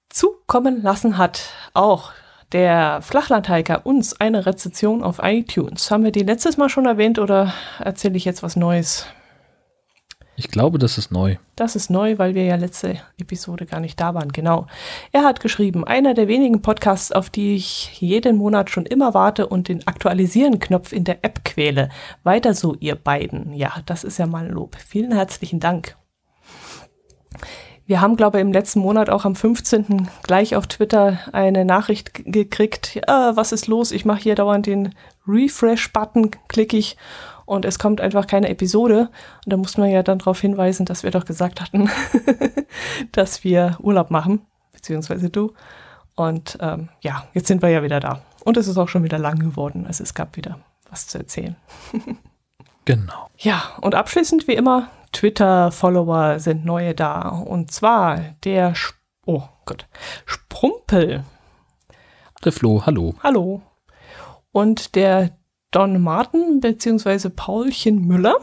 Zukommen 0.09 0.81
lassen 0.81 1.17
hat 1.17 1.41
auch 1.73 2.11
der 2.53 3.01
Flachlandhiker 3.01 3.85
uns 3.85 4.19
eine 4.19 4.45
Rezension 4.45 5.03
auf 5.03 5.19
iTunes. 5.21 5.91
Haben 5.91 6.03
wir 6.03 6.11
die 6.11 6.23
letztes 6.23 6.57
Mal 6.57 6.69
schon 6.69 6.85
erwähnt 6.85 7.19
oder 7.19 7.53
erzähle 7.79 8.17
ich 8.17 8.25
jetzt 8.25 8.41
was 8.41 8.55
Neues? 8.55 9.05
Ich 10.39 10.47
glaube, 10.47 10.79
das 10.79 10.97
ist 10.97 11.11
neu. 11.11 11.35
Das 11.57 11.75
ist 11.75 11.89
neu, 11.89 12.17
weil 12.17 12.33
wir 12.33 12.45
ja 12.45 12.55
letzte 12.55 13.01
Episode 13.17 13.65
gar 13.65 13.81
nicht 13.81 13.99
da 13.99 14.13
waren. 14.13 14.31
Genau. 14.31 14.67
Er 15.11 15.25
hat 15.25 15.41
geschrieben, 15.41 15.83
einer 15.83 16.13
der 16.13 16.29
wenigen 16.29 16.61
Podcasts, 16.61 17.11
auf 17.11 17.29
die 17.29 17.55
ich 17.55 17.99
jeden 17.99 18.37
Monat 18.37 18.69
schon 18.69 18.85
immer 18.85 19.13
warte 19.13 19.47
und 19.47 19.67
den 19.67 19.85
Aktualisieren-Knopf 19.85 20.93
in 20.93 21.03
der 21.03 21.25
App 21.25 21.43
quäle. 21.43 21.89
Weiter 22.23 22.53
so, 22.53 22.73
ihr 22.79 22.95
beiden. 22.95 23.51
Ja, 23.51 23.73
das 23.85 24.05
ist 24.05 24.17
ja 24.17 24.27
mal 24.27 24.45
ein 24.45 24.51
Lob. 24.51 24.77
Vielen 24.77 25.11
herzlichen 25.11 25.59
Dank. 25.59 25.97
Wir 27.85 27.99
haben, 27.99 28.15
glaube 28.15 28.37
ich, 28.37 28.41
im 28.41 28.53
letzten 28.53 28.79
Monat 28.79 29.09
auch 29.09 29.25
am 29.25 29.35
15. 29.35 30.07
gleich 30.23 30.55
auf 30.55 30.67
Twitter 30.67 31.19
eine 31.33 31.65
Nachricht 31.65 32.11
gekriegt. 32.13 32.95
Ja, 32.95 33.35
was 33.35 33.51
ist 33.51 33.67
los? 33.67 33.91
Ich 33.91 34.05
mache 34.05 34.21
hier 34.21 34.35
dauernd 34.35 34.67
den 34.67 34.95
Refresh-Button, 35.27 36.31
klicke 36.47 36.77
ich 36.77 36.95
und 37.49 37.65
es 37.65 37.79
kommt 37.79 37.99
einfach 37.99 38.27
keine 38.27 38.47
Episode. 38.47 39.09
Und 39.43 39.53
da 39.53 39.57
muss 39.57 39.75
man 39.75 39.89
ja 39.89 40.03
dann 40.03 40.19
darauf 40.19 40.39
hinweisen, 40.39 40.85
dass 40.85 41.01
wir 41.01 41.09
doch 41.09 41.25
gesagt 41.25 41.61
hatten, 41.61 41.89
dass 43.11 43.43
wir 43.43 43.75
Urlaub 43.81 44.11
machen, 44.11 44.45
beziehungsweise 44.71 45.31
du. 45.31 45.53
Und 46.15 46.59
ähm, 46.61 46.89
ja, 47.01 47.27
jetzt 47.33 47.47
sind 47.47 47.63
wir 47.63 47.69
ja 47.69 47.81
wieder 47.81 47.99
da. 47.99 48.21
Und 48.45 48.55
es 48.57 48.67
ist 48.67 48.77
auch 48.77 48.87
schon 48.87 49.03
wieder 49.03 49.17
lang 49.17 49.39
geworden. 49.39 49.87
Also 49.87 50.03
es 50.03 50.13
gab 50.13 50.37
wieder 50.37 50.59
was 50.89 51.07
zu 51.07 51.17
erzählen. 51.17 51.55
Genau. 52.85 53.29
Ja, 53.37 53.61
und 53.81 53.93
abschließend 53.93 54.47
wie 54.47 54.55
immer, 54.55 54.89
Twitter-Follower 55.11 56.39
sind 56.39 56.65
neue 56.65 56.95
da. 56.95 57.29
Und 57.29 57.71
zwar 57.71 58.17
der, 58.43 58.73
Sch 58.73 58.95
oh 59.27 59.43
Gott, 59.65 59.85
Sprumpel. 60.25 61.23
Der 62.43 62.51
Flo, 62.51 62.81
hallo. 62.87 63.13
Hallo. 63.21 63.61
Und 64.51 64.95
der 64.95 65.38
Don 65.71 66.01
Martin 66.01 66.59
beziehungsweise 66.61 67.29
Paulchen 67.29 68.07
Müller. 68.07 68.35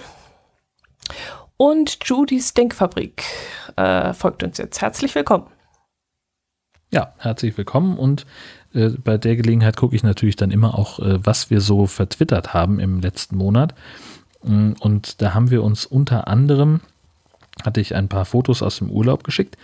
Und 1.57 1.99
Judys 2.05 2.55
Denkfabrik 2.55 3.25
äh, 3.77 4.13
folgt 4.13 4.43
uns 4.43 4.59
jetzt. 4.59 4.81
Herzlich 4.81 5.15
willkommen. 5.15 5.47
Ja, 6.93 7.15
herzlich 7.19 7.59
willkommen 7.59 7.99
und 7.99 8.27
äh, 8.75 8.91
bei 8.91 9.19
der 9.19 9.35
Gelegenheit 9.37 9.77
gucke 9.77 9.97
ich 9.97 10.05
natürlich 10.05 10.37
dann 10.37 10.53
immer 10.53 10.79
auch, 10.79 11.01
äh, 11.01 11.25
was 11.25 11.51
wir 11.51 11.61
so 11.61 11.87
vertwittert 11.87 12.55
haben 12.55 12.79
im 12.79 13.01
letzten 13.01 13.37
Monat. 13.37 13.75
Mm, 14.45 14.73
Und 14.79 15.21
da 15.21 15.35
haben 15.35 15.51
wir 15.51 15.65
uns 15.65 15.85
unter 15.85 16.29
anderem, 16.29 16.81
hatte 17.65 17.81
ich 17.81 17.97
ein 17.97 18.09
paar 18.09 18.25
Fotos 18.25 18.63
aus 18.63 18.79
dem 18.79 18.91
Urlaub 18.91 19.25
geschickt 19.25 19.57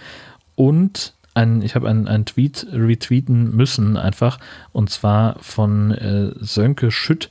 und 0.56 1.14
ein, 1.34 1.62
ich 1.62 1.74
habe 1.74 1.88
einen, 1.88 2.08
einen 2.08 2.26
Tweet 2.26 2.66
retweeten 2.70 3.54
müssen 3.54 3.96
einfach 3.96 4.38
und 4.72 4.90
zwar 4.90 5.36
von 5.40 5.90
äh, 5.92 6.32
Sönke 6.40 6.90
Schütt, 6.90 7.30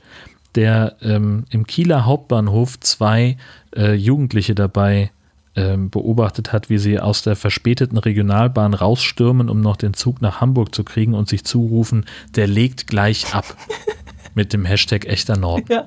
der 0.54 0.96
ähm, 1.02 1.44
im 1.50 1.66
Kieler 1.66 2.04
Hauptbahnhof 2.04 2.78
zwei 2.80 3.36
äh, 3.74 3.94
Jugendliche 3.94 4.54
dabei 4.54 5.10
ähm, 5.54 5.90
beobachtet 5.90 6.52
hat, 6.52 6.70
wie 6.70 6.78
sie 6.78 6.98
aus 6.98 7.22
der 7.22 7.36
verspäteten 7.36 7.98
Regionalbahn 7.98 8.74
rausstürmen, 8.74 9.48
um 9.48 9.60
noch 9.60 9.76
den 9.76 9.94
Zug 9.94 10.22
nach 10.22 10.40
Hamburg 10.40 10.74
zu 10.74 10.84
kriegen 10.84 11.14
und 11.14 11.28
sich 11.28 11.44
zurufen, 11.44 12.06
der 12.34 12.46
legt 12.46 12.86
gleich 12.86 13.34
ab. 13.34 13.56
Mit 14.34 14.54
dem 14.54 14.64
Hashtag 14.64 15.04
echter 15.04 15.36
Norden. 15.36 15.66
Ja, 15.70 15.84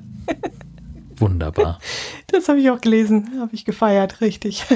Wunderbar. 1.16 1.80
das 2.28 2.48
habe 2.48 2.60
ich 2.60 2.70
auch 2.70 2.80
gelesen. 2.80 3.40
Habe 3.40 3.54
ich 3.54 3.64
gefeiert, 3.64 4.20
richtig. 4.20 4.64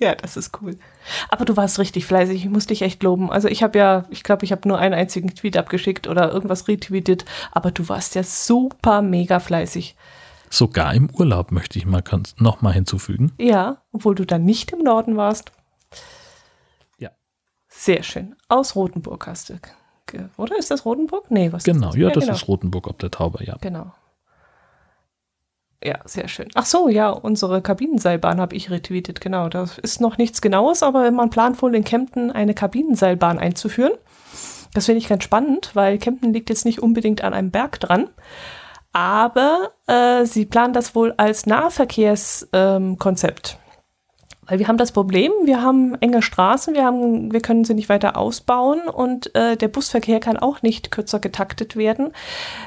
ja, 0.04 0.14
das 0.14 0.36
ist 0.36 0.60
cool. 0.60 0.76
Aber 1.28 1.44
du 1.44 1.56
warst 1.56 1.78
richtig 1.78 2.06
fleißig. 2.06 2.44
Ich 2.44 2.50
muss 2.50 2.66
dich 2.66 2.82
echt 2.82 3.02
loben. 3.02 3.30
Also 3.30 3.48
ich 3.48 3.62
habe 3.62 3.78
ja, 3.78 4.04
ich 4.10 4.22
glaube, 4.22 4.44
ich 4.44 4.52
habe 4.52 4.66
nur 4.68 4.78
einen 4.78 4.94
einzigen 4.94 5.34
Tweet 5.34 5.56
abgeschickt 5.56 6.06
oder 6.08 6.32
irgendwas 6.32 6.68
retweetet. 6.68 7.24
Aber 7.52 7.70
du 7.70 7.88
warst 7.88 8.14
ja 8.14 8.22
super 8.22 9.02
mega 9.02 9.40
fleißig. 9.40 9.96
Sogar 10.48 10.94
im 10.94 11.08
Urlaub 11.10 11.52
möchte 11.52 11.78
ich 11.78 11.86
mal 11.86 12.02
nochmal 12.38 12.72
hinzufügen. 12.72 13.32
Ja, 13.38 13.82
obwohl 13.92 14.16
du 14.16 14.26
dann 14.26 14.44
nicht 14.44 14.72
im 14.72 14.80
Norden 14.80 15.16
warst. 15.16 15.52
Ja. 16.98 17.10
Sehr 17.68 18.02
schön. 18.02 18.34
Aus 18.48 18.74
Rothenburg 18.74 19.26
hast 19.26 19.50
du. 19.50 19.60
Oder 20.36 20.58
ist 20.58 20.70
das 20.72 20.84
Rothenburg? 20.84 21.30
Nee, 21.30 21.52
was 21.52 21.62
Genau, 21.62 21.90
ist 21.90 21.96
ja, 21.96 22.10
das 22.10 22.24
genau. 22.24 22.34
ist 22.34 22.48
Rotenburg 22.48 22.88
ob 22.88 22.98
der 22.98 23.12
Taube, 23.12 23.44
ja. 23.44 23.56
Genau. 23.60 23.92
Ja, 25.82 25.98
sehr 26.04 26.28
schön. 26.28 26.48
Ach 26.54 26.66
so, 26.66 26.88
ja, 26.88 27.08
unsere 27.08 27.62
Kabinenseilbahn 27.62 28.38
habe 28.40 28.54
ich 28.54 28.70
retweetet, 28.70 29.22
genau. 29.22 29.48
Da 29.48 29.64
ist 29.82 30.00
noch 30.00 30.18
nichts 30.18 30.42
Genaues, 30.42 30.82
aber 30.82 31.10
man 31.10 31.30
plant 31.30 31.62
wohl 31.62 31.74
in 31.74 31.84
Kempten 31.84 32.30
eine 32.30 32.52
Kabinenseilbahn 32.52 33.38
einzuführen. 33.38 33.94
Das 34.74 34.84
finde 34.86 34.98
ich 34.98 35.08
ganz 35.08 35.24
spannend, 35.24 35.70
weil 35.74 35.98
Kempten 35.98 36.32
liegt 36.32 36.48
jetzt 36.50 36.66
nicht 36.66 36.82
unbedingt 36.82 37.24
an 37.24 37.32
einem 37.32 37.50
Berg 37.50 37.80
dran. 37.80 38.10
Aber 38.92 39.70
äh, 39.86 40.26
sie 40.26 40.46
planen 40.46 40.74
das 40.74 40.94
wohl 40.94 41.14
als 41.16 41.46
Nahverkehrskonzept. 41.46 43.52
Ähm. 43.52 43.58
Weil 44.50 44.58
wir 44.58 44.66
haben 44.66 44.78
das 44.78 44.90
Problem, 44.90 45.30
wir 45.44 45.62
haben 45.62 45.94
enge 46.00 46.22
Straßen, 46.22 46.74
wir, 46.74 46.84
haben, 46.84 47.32
wir 47.32 47.40
können 47.40 47.64
sie 47.64 47.72
nicht 47.72 47.88
weiter 47.88 48.16
ausbauen 48.16 48.88
und 48.88 49.32
äh, 49.36 49.56
der 49.56 49.68
Busverkehr 49.68 50.18
kann 50.18 50.36
auch 50.36 50.60
nicht 50.60 50.90
kürzer 50.90 51.20
getaktet 51.20 51.76
werden, 51.76 52.12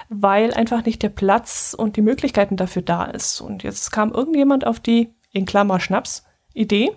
weil 0.07 0.53
einfach 0.53 0.85
nicht 0.85 1.03
der 1.03 1.09
Platz 1.09 1.75
und 1.77 1.97
die 1.97 2.01
Möglichkeiten 2.01 2.55
dafür 2.55 2.83
da 2.83 3.03
ist. 3.03 3.41
Und 3.41 3.63
jetzt 3.63 3.91
kam 3.91 4.13
irgendjemand 4.13 4.65
auf 4.65 4.79
die, 4.79 5.13
in 5.33 5.45
Klammer 5.45 5.81
Schnaps, 5.81 6.23
Idee, 6.53 6.95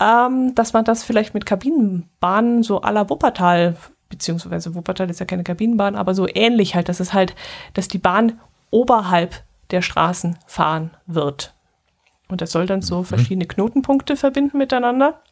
ähm, 0.00 0.52
dass 0.56 0.72
man 0.72 0.84
das 0.84 1.04
vielleicht 1.04 1.32
mit 1.32 1.46
Kabinenbahnen 1.46 2.64
so 2.64 2.82
à 2.82 2.90
la 2.90 3.08
Wuppertal, 3.08 3.76
beziehungsweise 4.08 4.74
Wuppertal 4.74 5.10
ist 5.10 5.20
ja 5.20 5.26
keine 5.26 5.44
Kabinenbahn, 5.44 5.94
aber 5.94 6.12
so 6.12 6.26
ähnlich 6.26 6.74
halt, 6.74 6.88
dass 6.88 6.98
es 6.98 7.12
halt, 7.12 7.36
dass 7.74 7.86
die 7.86 7.98
Bahn 7.98 8.40
oberhalb 8.72 9.44
der 9.70 9.82
Straßen 9.82 10.38
fahren 10.46 10.90
wird. 11.06 11.55
Und 12.28 12.40
das 12.40 12.50
soll 12.50 12.66
dann 12.66 12.82
so 12.82 13.02
verschiedene 13.02 13.46
Knotenpunkte 13.46 14.16
verbinden 14.16 14.58
miteinander. 14.58 15.22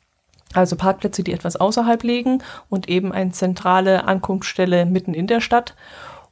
Also 0.53 0.77
Parkplätze, 0.77 1.25
die 1.25 1.33
etwas 1.33 1.57
außerhalb 1.57 2.03
liegen 2.05 2.43
und 2.69 2.89
eben 2.89 3.13
eine 3.13 3.33
zentrale 3.33 4.05
Ankunftsstelle 4.05 4.87
mitten 4.87 5.15
in 5.15 5.27
der 5.27 5.41
Stadt. 5.41 5.75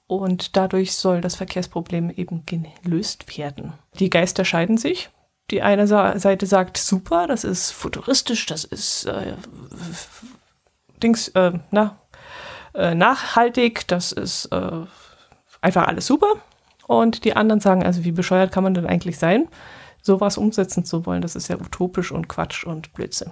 Und 0.07 0.57
dadurch 0.57 0.95
soll 0.95 1.21
das 1.21 1.37
Verkehrsproblem 1.37 2.11
eben 2.11 2.45
gelöst 2.47 3.37
werden. 3.37 3.73
Die 3.99 4.11
Geister 4.11 4.45
scheiden 4.45 4.77
sich. 4.77 5.11
Die 5.51 5.63
eine 5.63 5.87
Seite 5.87 6.47
sagt, 6.47 6.79
super, 6.79 7.27
das 7.27 7.45
ist 7.45 7.73
futuristisch, 7.73 8.47
das 8.47 8.65
ist 8.65 9.07
äh, 9.07 9.35
Dings, 11.03 11.29
äh, 11.29 11.53
na, 11.71 11.99
äh, 12.75 12.95
nachhaltig, 12.95 13.87
das 13.89 14.13
ist 14.13 14.47
äh, 14.47 14.87
einfach 15.61 15.89
alles 15.89 16.07
super. 16.07 16.35
Und 16.87 17.25
die 17.25 17.35
anderen 17.37 17.61
sagen, 17.61 17.83
also 17.83 18.05
wie 18.05 18.13
bescheuert 18.13 18.53
kann 18.53 18.65
man 18.65 18.75
denn 18.75 18.87
eigentlich 18.87 19.19
sein, 19.19 19.49
sowas 20.03 20.37
umsetzen 20.37 20.85
zu 20.85 21.07
wollen? 21.07 21.23
Das 21.23 21.37
ist 21.37 21.49
ja 21.49 21.57
utopisch 21.57 22.13
und 22.13 22.29
Quatsch 22.29 22.65
und 22.65 22.93
Blödsinn. 22.93 23.31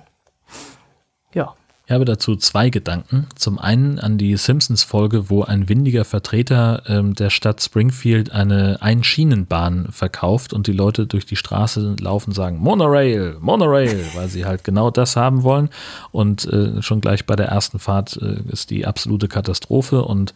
Ja. 1.34 1.54
Ich 1.86 1.92
habe 1.92 2.04
dazu 2.04 2.36
zwei 2.36 2.70
Gedanken. 2.70 3.26
Zum 3.34 3.58
einen 3.58 3.98
an 3.98 4.16
die 4.16 4.36
Simpsons-Folge, 4.36 5.28
wo 5.28 5.42
ein 5.42 5.68
windiger 5.68 6.04
Vertreter 6.04 6.84
ähm, 6.86 7.16
der 7.16 7.30
Stadt 7.30 7.60
Springfield 7.60 8.30
eine 8.30 8.80
Einschienenbahn 8.80 9.88
verkauft 9.90 10.52
und 10.52 10.68
die 10.68 10.72
Leute 10.72 11.08
durch 11.08 11.26
die 11.26 11.34
Straße 11.34 11.96
laufen 11.98 12.30
und 12.30 12.34
sagen 12.34 12.58
Monorail, 12.58 13.36
Monorail, 13.40 14.04
weil 14.14 14.28
sie 14.28 14.44
halt 14.44 14.62
genau 14.62 14.92
das 14.92 15.16
haben 15.16 15.42
wollen. 15.42 15.68
Und 16.12 16.44
äh, 16.44 16.80
schon 16.80 17.00
gleich 17.00 17.26
bei 17.26 17.34
der 17.34 17.48
ersten 17.48 17.80
Fahrt 17.80 18.16
äh, 18.22 18.40
ist 18.52 18.70
die 18.70 18.86
absolute 18.86 19.26
Katastrophe 19.26 20.04
und 20.04 20.32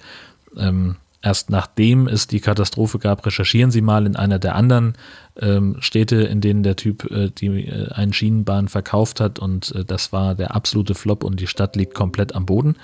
ähm, 0.56 0.96
Erst 1.24 1.48
nachdem 1.48 2.06
es 2.06 2.26
die 2.26 2.40
Katastrophe 2.40 2.98
gab, 2.98 3.24
recherchieren 3.24 3.70
Sie 3.70 3.80
mal 3.80 4.04
in 4.04 4.14
einer 4.14 4.38
der 4.38 4.56
anderen 4.56 4.92
ähm, 5.40 5.76
Städte, 5.80 6.16
in 6.16 6.42
denen 6.42 6.62
der 6.62 6.76
Typ 6.76 7.10
äh, 7.10 7.30
die 7.30 7.66
äh, 7.66 7.90
eine 7.92 8.12
Schienenbahn 8.12 8.68
verkauft 8.68 9.20
hat 9.20 9.38
und 9.38 9.74
äh, 9.74 9.86
das 9.86 10.12
war 10.12 10.34
der 10.34 10.54
absolute 10.54 10.94
Flop 10.94 11.24
und 11.24 11.40
die 11.40 11.46
Stadt 11.46 11.76
liegt 11.76 11.94
komplett 11.94 12.34
am 12.34 12.44
Boden. 12.44 12.76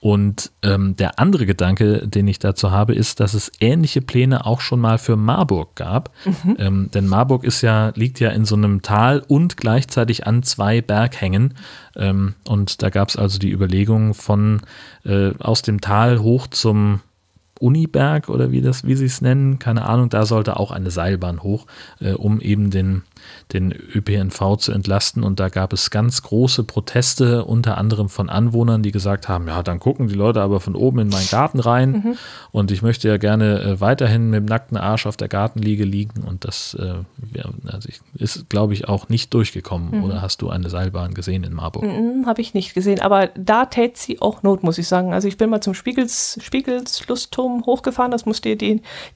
Und 0.00 0.50
ähm, 0.62 0.96
der 0.96 1.20
andere 1.20 1.44
Gedanke, 1.44 2.08
den 2.08 2.26
ich 2.26 2.38
dazu 2.38 2.70
habe, 2.70 2.94
ist, 2.94 3.20
dass 3.20 3.34
es 3.34 3.52
ähnliche 3.60 4.00
Pläne 4.00 4.46
auch 4.46 4.62
schon 4.62 4.80
mal 4.80 4.96
für 4.96 5.14
Marburg 5.14 5.76
gab. 5.76 6.10
Mhm. 6.24 6.56
Ähm, 6.58 6.90
denn 6.92 7.06
Marburg 7.06 7.44
ist 7.44 7.60
ja, 7.60 7.92
liegt 7.94 8.20
ja 8.20 8.30
in 8.30 8.46
so 8.46 8.56
einem 8.56 8.80
Tal 8.80 9.22
und 9.28 9.58
gleichzeitig 9.58 10.26
an 10.26 10.42
zwei 10.42 10.80
Berghängen. 10.80 11.54
Ähm, 11.94 12.34
und 12.48 12.82
da 12.82 12.88
gab 12.88 13.10
es 13.10 13.16
also 13.16 13.38
die 13.38 13.52
Überlegung 13.52 14.14
von 14.14 14.62
äh, 15.04 15.34
aus 15.38 15.60
dem 15.60 15.82
Tal 15.82 16.20
hoch 16.20 16.48
zum 16.48 17.00
Uniberg 17.62 18.28
oder 18.28 18.50
wie 18.50 18.62
wie 18.64 18.96
sie 18.96 19.06
es 19.06 19.20
nennen, 19.20 19.58
keine 19.58 19.84
Ahnung, 19.84 20.08
da 20.08 20.26
sollte 20.26 20.58
auch 20.58 20.72
eine 20.72 20.90
Seilbahn 20.90 21.42
hoch, 21.42 21.66
äh, 22.00 22.12
um 22.12 22.40
eben 22.40 22.70
den, 22.70 23.02
den 23.52 23.72
ÖPNV 23.72 24.56
zu 24.56 24.72
entlasten. 24.72 25.22
Und 25.22 25.38
da 25.38 25.48
gab 25.48 25.72
es 25.72 25.90
ganz 25.90 26.22
große 26.22 26.64
Proteste, 26.64 27.44
unter 27.44 27.78
anderem 27.78 28.08
von 28.08 28.28
Anwohnern, 28.28 28.82
die 28.82 28.90
gesagt 28.90 29.28
haben, 29.28 29.46
ja, 29.46 29.62
dann 29.62 29.78
gucken 29.78 30.08
die 30.08 30.14
Leute 30.14 30.42
aber 30.42 30.60
von 30.60 30.74
oben 30.74 30.98
in 31.00 31.08
meinen 31.08 31.28
Garten 31.28 31.60
rein. 31.60 31.92
Mhm. 31.92 32.18
Und 32.50 32.70
ich 32.70 32.82
möchte 32.82 33.08
ja 33.08 33.16
gerne 33.16 33.60
äh, 33.60 33.80
weiterhin 33.80 34.30
mit 34.30 34.40
dem 34.40 34.46
nackten 34.46 34.76
Arsch 34.76 35.06
auf 35.06 35.16
der 35.16 35.28
Gartenliege 35.28 35.84
liegen. 35.84 36.22
Und 36.22 36.44
das 36.44 36.74
äh, 36.74 36.94
also 37.66 37.88
ist, 38.18 38.48
glaube 38.48 38.72
ich, 38.74 38.88
auch 38.88 39.08
nicht 39.08 39.32
durchgekommen. 39.32 39.98
Mhm. 39.98 40.04
Oder 40.04 40.22
hast 40.22 40.42
du 40.42 40.50
eine 40.50 40.68
Seilbahn 40.68 41.14
gesehen 41.14 41.44
in 41.44 41.52
Marburg? 41.52 41.84
Mhm, 41.84 42.26
Habe 42.26 42.40
ich 42.40 42.54
nicht 42.54 42.74
gesehen, 42.74 43.00
aber 43.00 43.28
da 43.36 43.66
tät 43.66 43.96
sie 43.96 44.20
auch 44.20 44.42
Not, 44.42 44.64
muss 44.64 44.78
ich 44.78 44.88
sagen. 44.88 45.14
Also 45.14 45.28
ich 45.28 45.36
bin 45.36 45.48
mal 45.48 45.60
zum 45.60 45.74
Spiegels, 45.74 46.38
Spiegels 46.42 47.06
Lustturm 47.06 47.52
oben 47.52 47.66
hochgefahren. 47.66 48.10
Das 48.10 48.26
muss 48.26 48.40
dir 48.40 48.56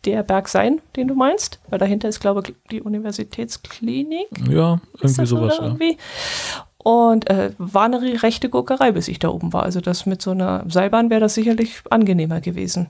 der 0.05 0.23
Berg 0.23 0.49
sein, 0.49 0.81
den 0.97 1.09
du 1.09 1.15
meinst. 1.15 1.61
Weil 1.69 1.78
dahinter 1.78 2.09
ist, 2.09 2.20
glaube 2.20 2.43
ich, 2.47 2.55
die 2.70 2.83
Universitätsklinik. 2.83 3.95
Ja, 4.51 4.81
irgendwie 5.01 5.27
sowas. 5.27 5.59
Irgendwie? 5.60 5.97
Und 6.78 7.28
äh, 7.28 7.51
war 7.59 7.86
eine 7.86 8.23
rechte 8.23 8.48
Gurkerei, 8.48 8.93
bis 8.93 9.09
ich 9.09 9.18
da 9.18 9.28
oben 9.28 9.52
war. 9.52 9.64
Also 9.64 9.81
das 9.81 10.06
mit 10.06 10.23
so 10.23 10.31
einer 10.31 10.64
Seilbahn 10.68 11.10
wäre 11.10 11.20
das 11.20 11.35
sicherlich 11.35 11.82
angenehmer 11.90 12.40
gewesen. 12.40 12.89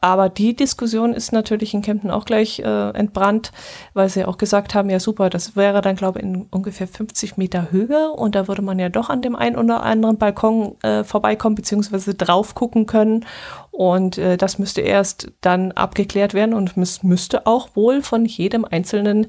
Aber 0.00 0.30
die 0.30 0.56
Diskussion 0.56 1.12
ist 1.12 1.32
natürlich 1.32 1.74
in 1.74 1.82
Kempten 1.82 2.10
auch 2.10 2.24
gleich 2.24 2.60
äh, 2.60 2.90
entbrannt, 2.90 3.52
weil 3.92 4.08
sie 4.08 4.24
auch 4.24 4.38
gesagt 4.38 4.74
haben, 4.74 4.88
ja 4.88 4.98
super, 4.98 5.28
das 5.28 5.56
wäre 5.56 5.82
dann, 5.82 5.96
glaube 5.96 6.20
ich, 6.20 6.24
in 6.24 6.46
ungefähr 6.50 6.88
50 6.88 7.36
Meter 7.36 7.70
Höhe 7.70 8.10
und 8.10 8.34
da 8.34 8.48
würde 8.48 8.62
man 8.62 8.78
ja 8.78 8.88
doch 8.88 9.10
an 9.10 9.20
dem 9.20 9.36
einen 9.36 9.56
oder 9.56 9.82
anderen 9.82 10.16
Balkon 10.16 10.76
äh, 10.82 11.04
vorbeikommen, 11.04 11.54
beziehungsweise 11.54 12.14
drauf 12.14 12.54
gucken 12.54 12.86
können. 12.86 13.26
Und 13.70 14.16
äh, 14.16 14.38
das 14.38 14.58
müsste 14.58 14.80
erst 14.80 15.32
dann 15.42 15.72
abgeklärt 15.72 16.32
werden 16.32 16.54
und 16.54 16.76
es 16.78 17.02
müsste 17.02 17.46
auch 17.46 17.68
wohl 17.74 18.02
von 18.02 18.24
jedem 18.24 18.64
Einzelnen 18.64 19.26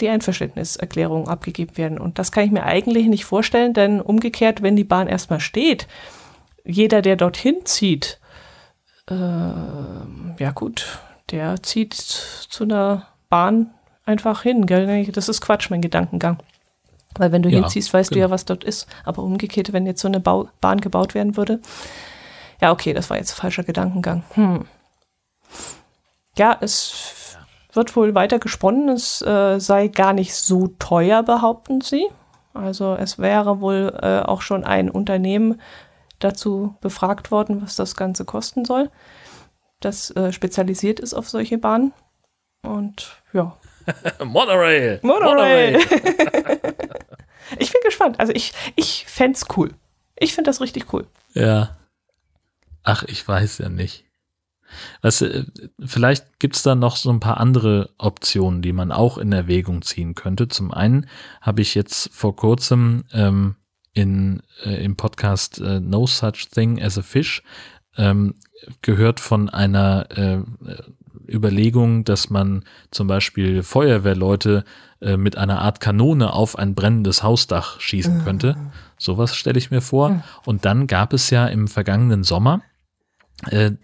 die 0.00 0.08
Einverständniserklärung 0.08 1.28
abgegeben 1.28 1.76
werden. 1.78 1.98
Und 1.98 2.18
das 2.18 2.30
kann 2.30 2.44
ich 2.44 2.50
mir 2.50 2.64
eigentlich 2.64 3.06
nicht 3.06 3.24
vorstellen, 3.24 3.72
denn 3.72 4.00
umgekehrt, 4.02 4.62
wenn 4.62 4.76
die 4.76 4.84
Bahn 4.84 5.08
erstmal 5.08 5.40
steht, 5.40 5.86
jeder, 6.64 7.00
der 7.00 7.16
dorthin 7.16 7.56
zieht, 7.64 8.19
äh, 9.10 10.42
ja 10.42 10.50
gut, 10.54 10.98
der 11.30 11.62
zieht 11.62 11.94
zu 11.94 12.64
einer 12.64 13.06
Bahn 13.28 13.70
einfach 14.04 14.42
hin, 14.42 14.66
gell? 14.66 15.06
Das 15.06 15.28
ist 15.28 15.40
Quatsch, 15.40 15.70
mein 15.70 15.80
Gedankengang. 15.80 16.38
Weil 17.16 17.32
wenn 17.32 17.42
du 17.42 17.48
ja, 17.48 17.60
hinziehst, 17.60 17.92
weißt 17.92 18.10
genau. 18.10 18.18
du 18.18 18.20
ja, 18.20 18.30
was 18.30 18.44
dort 18.44 18.64
ist. 18.64 18.86
Aber 19.04 19.22
umgekehrt, 19.22 19.72
wenn 19.72 19.86
jetzt 19.86 20.00
so 20.00 20.08
eine 20.08 20.20
Bau 20.20 20.48
Bahn 20.60 20.80
gebaut 20.80 21.14
werden 21.14 21.36
würde. 21.36 21.60
Ja, 22.60 22.72
okay, 22.72 22.92
das 22.92 23.10
war 23.10 23.16
jetzt 23.16 23.32
falscher 23.32 23.64
Gedankengang. 23.64 24.22
Hm. 24.34 24.66
Ja, 26.36 26.56
es 26.60 27.36
wird 27.72 27.94
wohl 27.96 28.14
weiter 28.14 28.38
gesponnen. 28.38 28.88
Es 28.90 29.22
äh, 29.22 29.58
sei 29.58 29.88
gar 29.88 30.12
nicht 30.12 30.34
so 30.34 30.68
teuer, 30.78 31.22
behaupten 31.22 31.80
sie. 31.80 32.06
Also 32.54 32.94
es 32.94 33.18
wäre 33.18 33.60
wohl 33.60 33.96
äh, 34.02 34.20
auch 34.20 34.42
schon 34.42 34.64
ein 34.64 34.90
Unternehmen 34.90 35.60
dazu 36.20 36.76
befragt 36.80 37.30
worden, 37.30 37.62
was 37.62 37.76
das 37.76 37.96
Ganze 37.96 38.24
kosten 38.24 38.64
soll. 38.64 38.90
Das 39.80 40.10
äh, 40.12 40.32
spezialisiert 40.32 41.00
ist 41.00 41.14
auf 41.14 41.28
solche 41.28 41.58
Bahnen. 41.58 41.92
Und 42.62 43.22
ja. 43.32 43.56
Monorail! 44.24 45.00
Monorail! 45.02 45.80
Ich 47.58 47.72
bin 47.72 47.80
gespannt. 47.84 48.20
Also 48.20 48.32
ich, 48.32 48.52
ich 48.76 49.06
fände 49.06 49.36
es 49.36 49.46
cool. 49.56 49.74
Ich 50.16 50.34
finde 50.34 50.50
das 50.50 50.60
richtig 50.60 50.92
cool. 50.92 51.06
Ja. 51.34 51.76
Ach, 52.82 53.02
ich 53.04 53.26
weiß 53.26 53.58
ja 53.58 53.68
nicht. 53.68 54.04
Weißt 55.02 55.22
du, 55.22 55.46
vielleicht 55.84 56.38
gibt 56.38 56.54
es 56.54 56.62
da 56.62 56.76
noch 56.76 56.94
so 56.96 57.10
ein 57.10 57.18
paar 57.18 57.38
andere 57.38 57.90
Optionen, 57.98 58.62
die 58.62 58.72
man 58.72 58.92
auch 58.92 59.18
in 59.18 59.32
Erwägung 59.32 59.82
ziehen 59.82 60.14
könnte. 60.14 60.46
Zum 60.46 60.72
einen 60.72 61.08
habe 61.40 61.60
ich 61.60 61.74
jetzt 61.74 62.10
vor 62.12 62.36
kurzem 62.36 63.04
ähm, 63.12 63.56
in, 63.92 64.42
äh, 64.64 64.84
im 64.84 64.96
Podcast 64.96 65.60
äh, 65.60 65.80
No 65.80 66.06
Such 66.06 66.48
Thing 66.52 66.80
as 66.80 66.98
a 66.98 67.02
Fish 67.02 67.42
ähm, 67.96 68.34
gehört 68.82 69.20
von 69.20 69.48
einer 69.48 70.06
äh, 70.10 70.42
Überlegung, 71.28 72.04
dass 72.04 72.30
man 72.30 72.64
zum 72.90 73.06
Beispiel 73.06 73.62
Feuerwehrleute 73.62 74.64
äh, 75.00 75.16
mit 75.16 75.36
einer 75.36 75.60
Art 75.60 75.80
Kanone 75.80 76.32
auf 76.32 76.58
ein 76.58 76.74
brennendes 76.74 77.22
Hausdach 77.22 77.80
schießen 77.80 78.18
mhm. 78.18 78.24
könnte. 78.24 78.56
Sowas 78.98 79.34
stelle 79.34 79.58
ich 79.58 79.70
mir 79.70 79.80
vor. 79.80 80.10
Mhm. 80.10 80.22
Und 80.44 80.64
dann 80.64 80.86
gab 80.86 81.12
es 81.12 81.30
ja 81.30 81.46
im 81.46 81.68
vergangenen 81.68 82.22
Sommer 82.22 82.62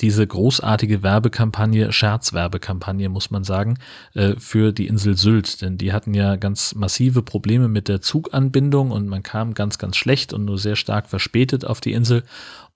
diese 0.01 0.27
großartige 0.27 1.03
Werbekampagne, 1.03 1.91
Scherzwerbekampagne, 1.91 3.09
muss 3.09 3.31
man 3.31 3.43
sagen, 3.43 3.79
äh, 4.15 4.35
für 4.39 4.73
die 4.73 4.87
Insel 4.87 5.17
Sylt. 5.17 5.63
Denn 5.63 5.79
die 5.79 5.93
hatten 5.93 6.13
ja 6.13 6.37
ganz 6.37 6.75
massive 6.75 7.23
Probleme 7.23 7.69
mit 7.69 7.89
der 7.89 8.03
Zuganbindung 8.03 8.91
und 8.91 9.09
man 9.09 9.23
kam 9.23 9.55
ganz, 9.55 9.79
ganz 9.79 9.97
schlecht 9.97 10.35
und 10.35 10.45
nur 10.45 10.59
sehr 10.59 10.77
stark 10.77 11.09
verspätet 11.09 11.65
auf 11.65 11.81
die 11.81 11.93
Insel. 11.93 12.23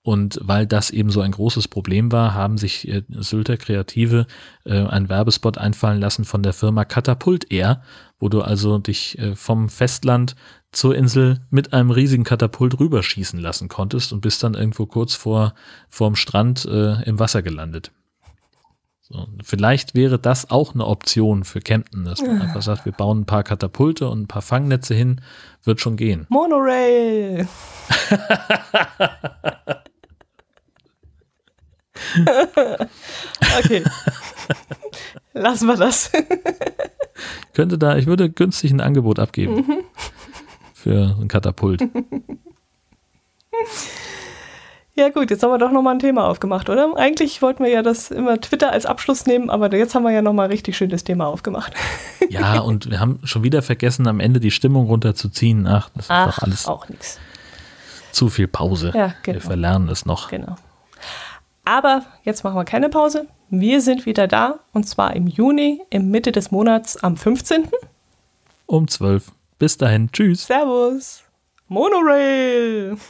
Und 0.03 0.39
weil 0.41 0.65
das 0.65 0.89
eben 0.89 1.11
so 1.11 1.21
ein 1.21 1.31
großes 1.31 1.67
Problem 1.67 2.11
war, 2.11 2.33
haben 2.33 2.57
sich 2.57 2.87
äh, 2.87 3.03
Sylter 3.09 3.57
Kreative 3.57 4.25
äh, 4.65 4.83
einen 4.83 5.09
Werbespot 5.09 5.59
einfallen 5.59 5.99
lassen 5.99 6.25
von 6.25 6.41
der 6.41 6.53
Firma 6.53 6.85
Katapult 6.85 7.51
Air, 7.51 7.83
wo 8.17 8.27
du 8.27 8.41
also 8.41 8.79
dich 8.79 9.19
äh, 9.19 9.35
vom 9.35 9.69
Festland 9.69 10.35
zur 10.71 10.95
Insel 10.95 11.41
mit 11.49 11.73
einem 11.73 11.91
riesigen 11.91 12.23
Katapult 12.23 12.79
rüberschießen 12.79 13.39
lassen 13.39 13.67
konntest 13.67 14.13
und 14.13 14.21
bist 14.21 14.43
dann 14.43 14.53
irgendwo 14.53 14.85
kurz 14.85 15.15
vor 15.15 15.53
vorm 15.89 16.15
Strand 16.15 16.65
äh, 16.65 17.03
im 17.03 17.19
Wasser 17.19 17.41
gelandet. 17.41 17.91
So, 19.01 19.27
vielleicht 19.43 19.93
wäre 19.93 20.17
das 20.17 20.49
auch 20.49 20.73
eine 20.73 20.85
Option 20.85 21.43
für 21.43 21.59
Kempten, 21.59 22.05
dass 22.05 22.21
man 22.21 22.41
einfach 22.41 22.61
sagt, 22.61 22.85
wir 22.85 22.93
bauen 22.93 23.21
ein 23.21 23.25
paar 23.25 23.43
Katapulte 23.43 24.07
und 24.07 24.21
ein 24.21 24.27
paar 24.27 24.41
Fangnetze 24.41 24.93
hin, 24.93 25.19
wird 25.63 25.81
schon 25.81 25.97
gehen. 25.97 26.27
Monorail! 26.29 27.45
okay. 33.59 33.83
Lassen 35.33 35.67
wir 35.67 35.75
das. 35.75 36.09
Könnte 37.53 37.77
da, 37.77 37.97
ich 37.97 38.05
würde 38.05 38.29
günstig 38.29 38.71
ein 38.71 38.79
Angebot 38.79 39.19
abgeben. 39.19 39.55
Mhm. 39.55 39.83
Für 40.81 41.15
ein 41.19 41.27
Katapult. 41.27 41.83
Ja 44.93 45.07
gut, 45.07 45.31
jetzt 45.31 45.41
haben 45.41 45.51
wir 45.51 45.57
doch 45.57 45.71
nochmal 45.71 45.95
ein 45.95 45.99
Thema 45.99 46.27
aufgemacht, 46.27 46.69
oder? 46.69 46.95
Eigentlich 46.97 47.41
wollten 47.41 47.63
wir 47.63 47.71
ja 47.71 47.81
das 47.81 48.11
immer 48.11 48.39
Twitter 48.41 48.71
als 48.71 48.85
Abschluss 48.85 49.25
nehmen, 49.25 49.49
aber 49.49 49.73
jetzt 49.73 49.95
haben 49.95 50.03
wir 50.03 50.11
ja 50.11 50.21
nochmal 50.21 50.47
richtig 50.47 50.75
schönes 50.75 51.03
Thema 51.03 51.27
aufgemacht. 51.27 51.73
Ja, 52.29 52.59
und 52.59 52.89
wir 52.89 52.99
haben 53.01 53.19
schon 53.25 53.43
wieder 53.43 53.61
vergessen, 53.61 54.07
am 54.07 54.21
Ende 54.21 54.39
die 54.39 54.51
Stimmung 54.51 54.85
runterzuziehen. 54.87 55.67
Ach, 55.67 55.89
das 55.95 56.05
ist 56.05 56.11
Ach, 56.11 56.37
doch 56.37 56.43
alles. 56.43 56.65
auch 56.65 56.87
nichts. 56.87 57.19
Zu 58.13 58.29
viel 58.29 58.47
Pause. 58.47 58.93
Ja, 58.95 59.13
genau. 59.23 59.35
Wir 59.35 59.41
verlernen 59.41 59.89
es 59.89 60.05
noch. 60.05 60.29
Genau. 60.29 60.55
Aber 61.65 62.03
jetzt 62.23 62.45
machen 62.45 62.55
wir 62.55 62.63
keine 62.63 62.87
Pause. 62.87 63.27
Wir 63.49 63.81
sind 63.81 64.05
wieder 64.05 64.27
da 64.27 64.59
und 64.71 64.87
zwar 64.87 65.13
im 65.15 65.27
Juni, 65.27 65.81
im 65.89 66.09
Mitte 66.09 66.31
des 66.31 66.51
Monats 66.51 67.03
am 67.03 67.17
15. 67.17 67.67
Um 68.65 68.87
12. 68.87 69.31
Bis 69.61 69.77
dahin. 69.77 70.11
Tschüss. 70.11 70.47
Servus. 70.47 71.23
Monorail. 71.67 72.97